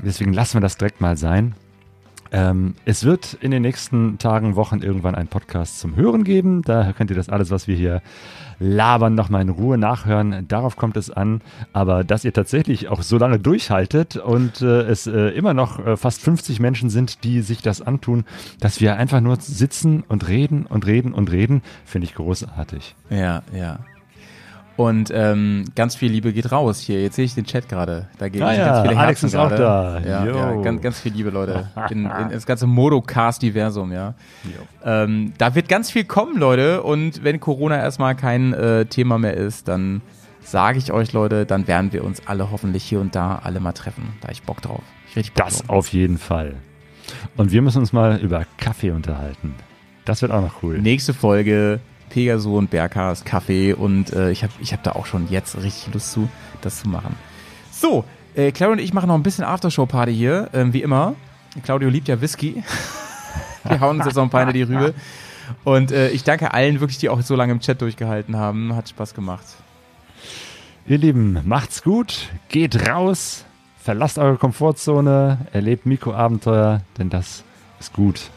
Deswegen 0.03 0.34
lassen 0.34 0.56
wir 0.56 0.61
das 0.61 0.77
direkt 0.77 1.02
mal 1.02 1.18
sein. 1.18 1.56
Ähm, 2.32 2.76
es 2.86 3.04
wird 3.04 3.38
in 3.41 3.52
den 3.52 3.62
nächsten 3.62 4.18
Tagen, 4.18 4.56
Wochen 4.56 4.80
irgendwann 4.80 5.16
einen 5.16 5.28
Podcast 5.28 5.80
zum 5.80 5.95
Hören 5.95 6.24
geben. 6.24 6.62
Da 6.62 6.94
könnt 6.94 7.10
ihr 7.10 7.16
das 7.16 7.30
alles, 7.30 7.52
was 7.52 7.68
wir 7.68 7.76
hier 7.76 8.02
labern, 8.60 9.16
nochmal 9.16 9.41
in 9.41 9.49
Ruhe 9.49 9.78
nachhören. 9.78 10.48
Darauf 10.48 10.76
kommt 10.76 10.98
es 10.98 11.10
an. 11.10 11.41
Aber 11.74 12.04
dass 12.04 12.26
ihr 12.26 12.34
tatsächlich 12.34 12.90
auch 12.90 13.02
so 13.02 13.18
lange 13.18 13.40
durchhaltet 13.40 14.18
und 14.18 14.62
äh, 14.62 14.82
es 14.82 15.08
äh, 15.08 15.30
immer 15.30 15.54
noch 15.54 15.86
äh, 15.86 15.98
fast 15.98 16.22
50 16.22 16.60
Menschen 16.60 16.90
sind, 16.90 17.24
die 17.24 17.41
sich 17.41 17.62
das 17.62 17.82
antun, 17.82 18.26
dass 18.60 18.82
wir 18.82 18.98
einfach 18.98 19.22
nur 19.22 19.38
sitzen 19.38 20.04
und 20.08 20.28
reden 20.28 20.66
und 20.66 20.86
reden 20.86 21.14
und 21.14 21.32
reden, 21.32 21.62
finde 21.86 22.06
ich 22.06 22.16
großartig. 22.16 22.95
Ja, 23.10 23.44
ja. 23.54 23.80
Und 24.78 25.10
ähm, 25.12 25.66
ganz 25.76 25.95
viel 25.95 26.12
Liebe 26.12 26.32
geht 26.32 26.52
raus 26.52 26.80
hier. 26.80 27.02
Jetzt 27.02 27.16
sehe 27.16 27.26
ich 27.26 27.34
den 27.34 27.45
Chat 27.45 27.68
gerade. 27.68 28.08
Da 28.20 28.30
geht 28.30 28.44
Ah 28.44 28.45
ganz 28.45 28.58
ja, 28.60 28.82
viele 28.84 28.98
Alex 28.98 29.24
Herzen 29.24 29.26
ist 29.26 29.36
auch 29.36 29.49
da. 29.49 29.99
Ja, 29.99 30.26
ja 30.26 30.62
ganz, 30.62 30.82
ganz 30.84 30.99
viel 30.99 31.12
Liebe, 31.14 31.32
Leute. 31.32 31.68
In, 31.90 32.06
in, 32.06 32.30
das 32.32 32.45
ganze 32.45 32.68
Modocast-Diversum, 32.68 33.91
ja. 33.91 34.14
Ähm, 34.86 35.34
da 35.40 35.56
wird 35.56 35.68
ganz 35.68 35.90
viel 35.90 36.06
kommen, 36.06 36.38
Leute. 36.38 36.84
Und 36.84 37.24
wenn 37.24 37.40
Corona 37.40 37.78
erstmal 37.78 38.16
kein 38.16 38.54
äh, 38.54 38.86
Thema 38.86 39.18
mehr 39.18 39.34
ist, 39.34 39.68
dann 39.68 40.04
sage 40.41 40.78
ich 40.78 40.91
euch, 40.91 41.12
Leute, 41.12 41.48
dann 41.48 41.68
werden 41.68 41.91
wir 41.91 42.04
uns 42.04 42.28
alle 42.28 42.52
hoffentlich 42.52 42.84
hier 42.84 43.02
und 43.02 43.16
da 43.16 43.41
alle 43.44 43.60
mal 43.60 43.74
treffen. 43.74 44.14
Da 44.22 44.30
ich 44.30 44.44
Bock 44.44 44.62
drauf. 44.62 44.84
Ich 45.10 45.16
richtig 45.16 45.34
Bock 45.34 45.48
Das 45.48 45.64
drauf. 45.64 45.70
auf 45.76 45.88
jeden 45.88 46.20
Fall. 46.20 46.54
Und 47.36 47.52
wir 47.52 47.64
müssen 47.64 47.80
uns 47.80 47.94
mal 47.94 48.20
über 48.20 48.45
Kaffee 48.58 48.91
unterhalten. 48.91 49.56
Das 50.06 50.22
wird 50.22 50.32
auch 50.32 50.41
noch 50.41 50.62
cool. 50.62 50.78
Nächste 50.78 51.16
Folge 51.16 51.80
Pegaso 52.09 52.57
und 52.57 52.69
Berkas 52.69 53.23
Kaffee 53.23 53.73
und 53.73 54.13
äh, 54.13 54.31
ich 54.31 54.43
habe 54.43 54.53
ich 54.59 54.73
hab 54.73 54.84
da 54.84 54.93
auch 54.93 55.05
schon 55.05 55.29
jetzt 55.29 55.55
richtig 55.61 55.93
Lust 55.93 56.11
zu, 56.11 56.29
das 56.61 56.81
zu 56.81 56.89
machen. 56.89 57.15
So, 57.71 58.05
äh, 58.35 58.51
Claudio 58.51 58.73
und 58.73 58.79
ich 58.79 58.93
machen 58.93 59.07
noch 59.07 59.15
ein 59.15 59.23
bisschen 59.23 59.43
Aftershow-Party 59.43 60.13
hier, 60.13 60.49
ähm, 60.53 60.73
wie 60.73 60.81
immer. 60.81 61.15
Claudio 61.63 61.89
liebt 61.89 62.07
ja 62.07 62.19
Whisky. 62.21 62.63
Wir 63.63 63.79
hauen 63.79 63.97
uns 63.97 64.05
jetzt 64.05 64.15
noch 64.15 64.23
ein 64.23 64.29
paar 64.29 64.47
in 64.47 64.53
die 64.53 64.61
Rübe. 64.61 64.93
Und 65.63 65.91
äh, 65.91 66.09
ich 66.09 66.23
danke 66.23 66.53
allen 66.53 66.79
wirklich, 66.79 66.97
die 66.97 67.09
auch 67.09 67.21
so 67.21 67.35
lange 67.35 67.51
im 67.51 67.59
Chat 67.59 67.81
durchgehalten 67.81 68.35
haben. 68.35 68.75
Hat 68.75 68.89
Spaß 68.89 69.13
gemacht. 69.13 69.45
Ihr 70.85 70.97
Lieben, 70.97 71.41
macht's 71.45 71.84
gut, 71.84 72.29
geht 72.47 72.88
raus, 72.88 73.43
verlasst 73.77 74.17
eure 74.17 74.38
Komfortzone, 74.38 75.38
erlebt 75.51 75.85
Mikroabenteuer, 75.85 76.81
denn 76.97 77.09
das 77.09 77.43
ist 77.79 77.91
gut. 77.91 78.29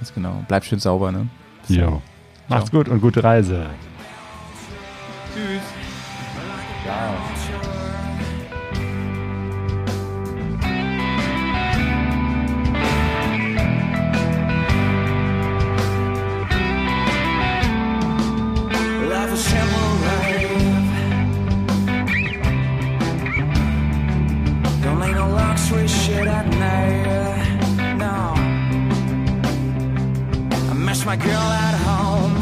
Ganz 0.00 0.12
genau. 0.12 0.44
Bleibt 0.48 0.66
schön 0.66 0.80
sauber, 0.80 1.12
ne? 1.12 1.28
Jo. 1.68 2.02
Macht's 2.52 2.70
gut 2.70 2.86
und 2.88 3.00
gute 3.00 3.24
Reise. 3.24 3.70
Tschüss. 5.32 5.62
Life 19.08 19.32
is 19.32 19.44
simple, 19.44 19.94
life. 20.04 20.50
Don't 24.82 25.00
need 25.00 25.14
no 25.14 25.26
luxury 25.28 25.88
shit 25.88 26.26
at 26.26 26.46
night. 26.48 27.96
No. 27.96 28.34
I 30.70 30.74
miss 30.74 31.06
my 31.06 31.16
girl 31.16 31.32
at 31.32 31.74
home, 31.86 32.41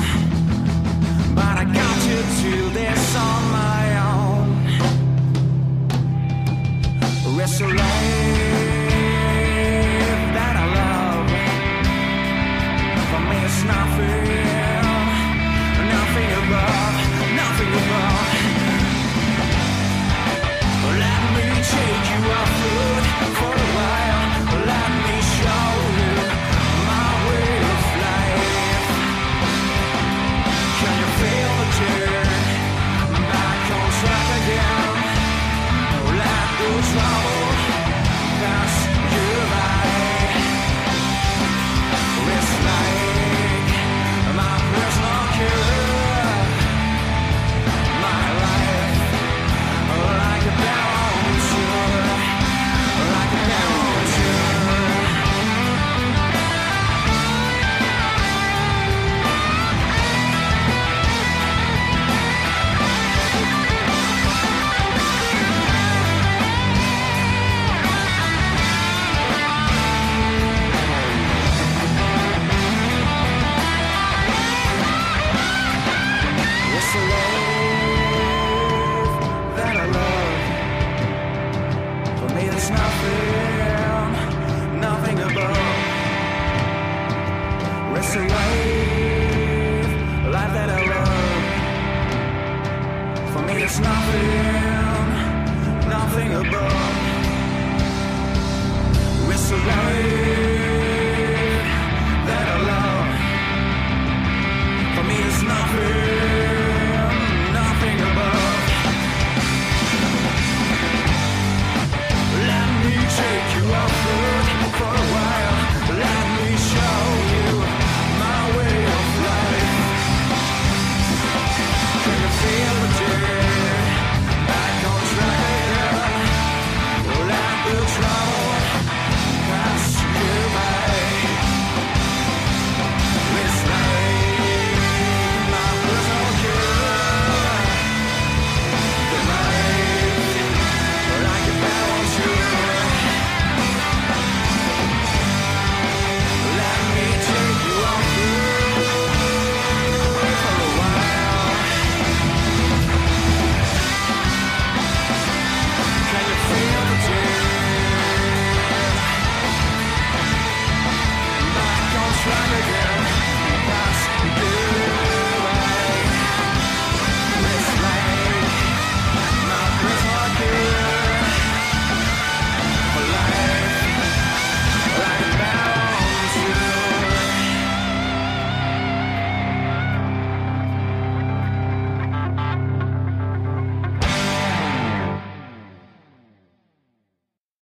but 1.40 1.56
I 1.56 1.64
got 1.64 1.96
to 2.06 2.54
this 2.78 3.16
on 3.16 3.42
my 3.60 3.82
own. 4.12 4.48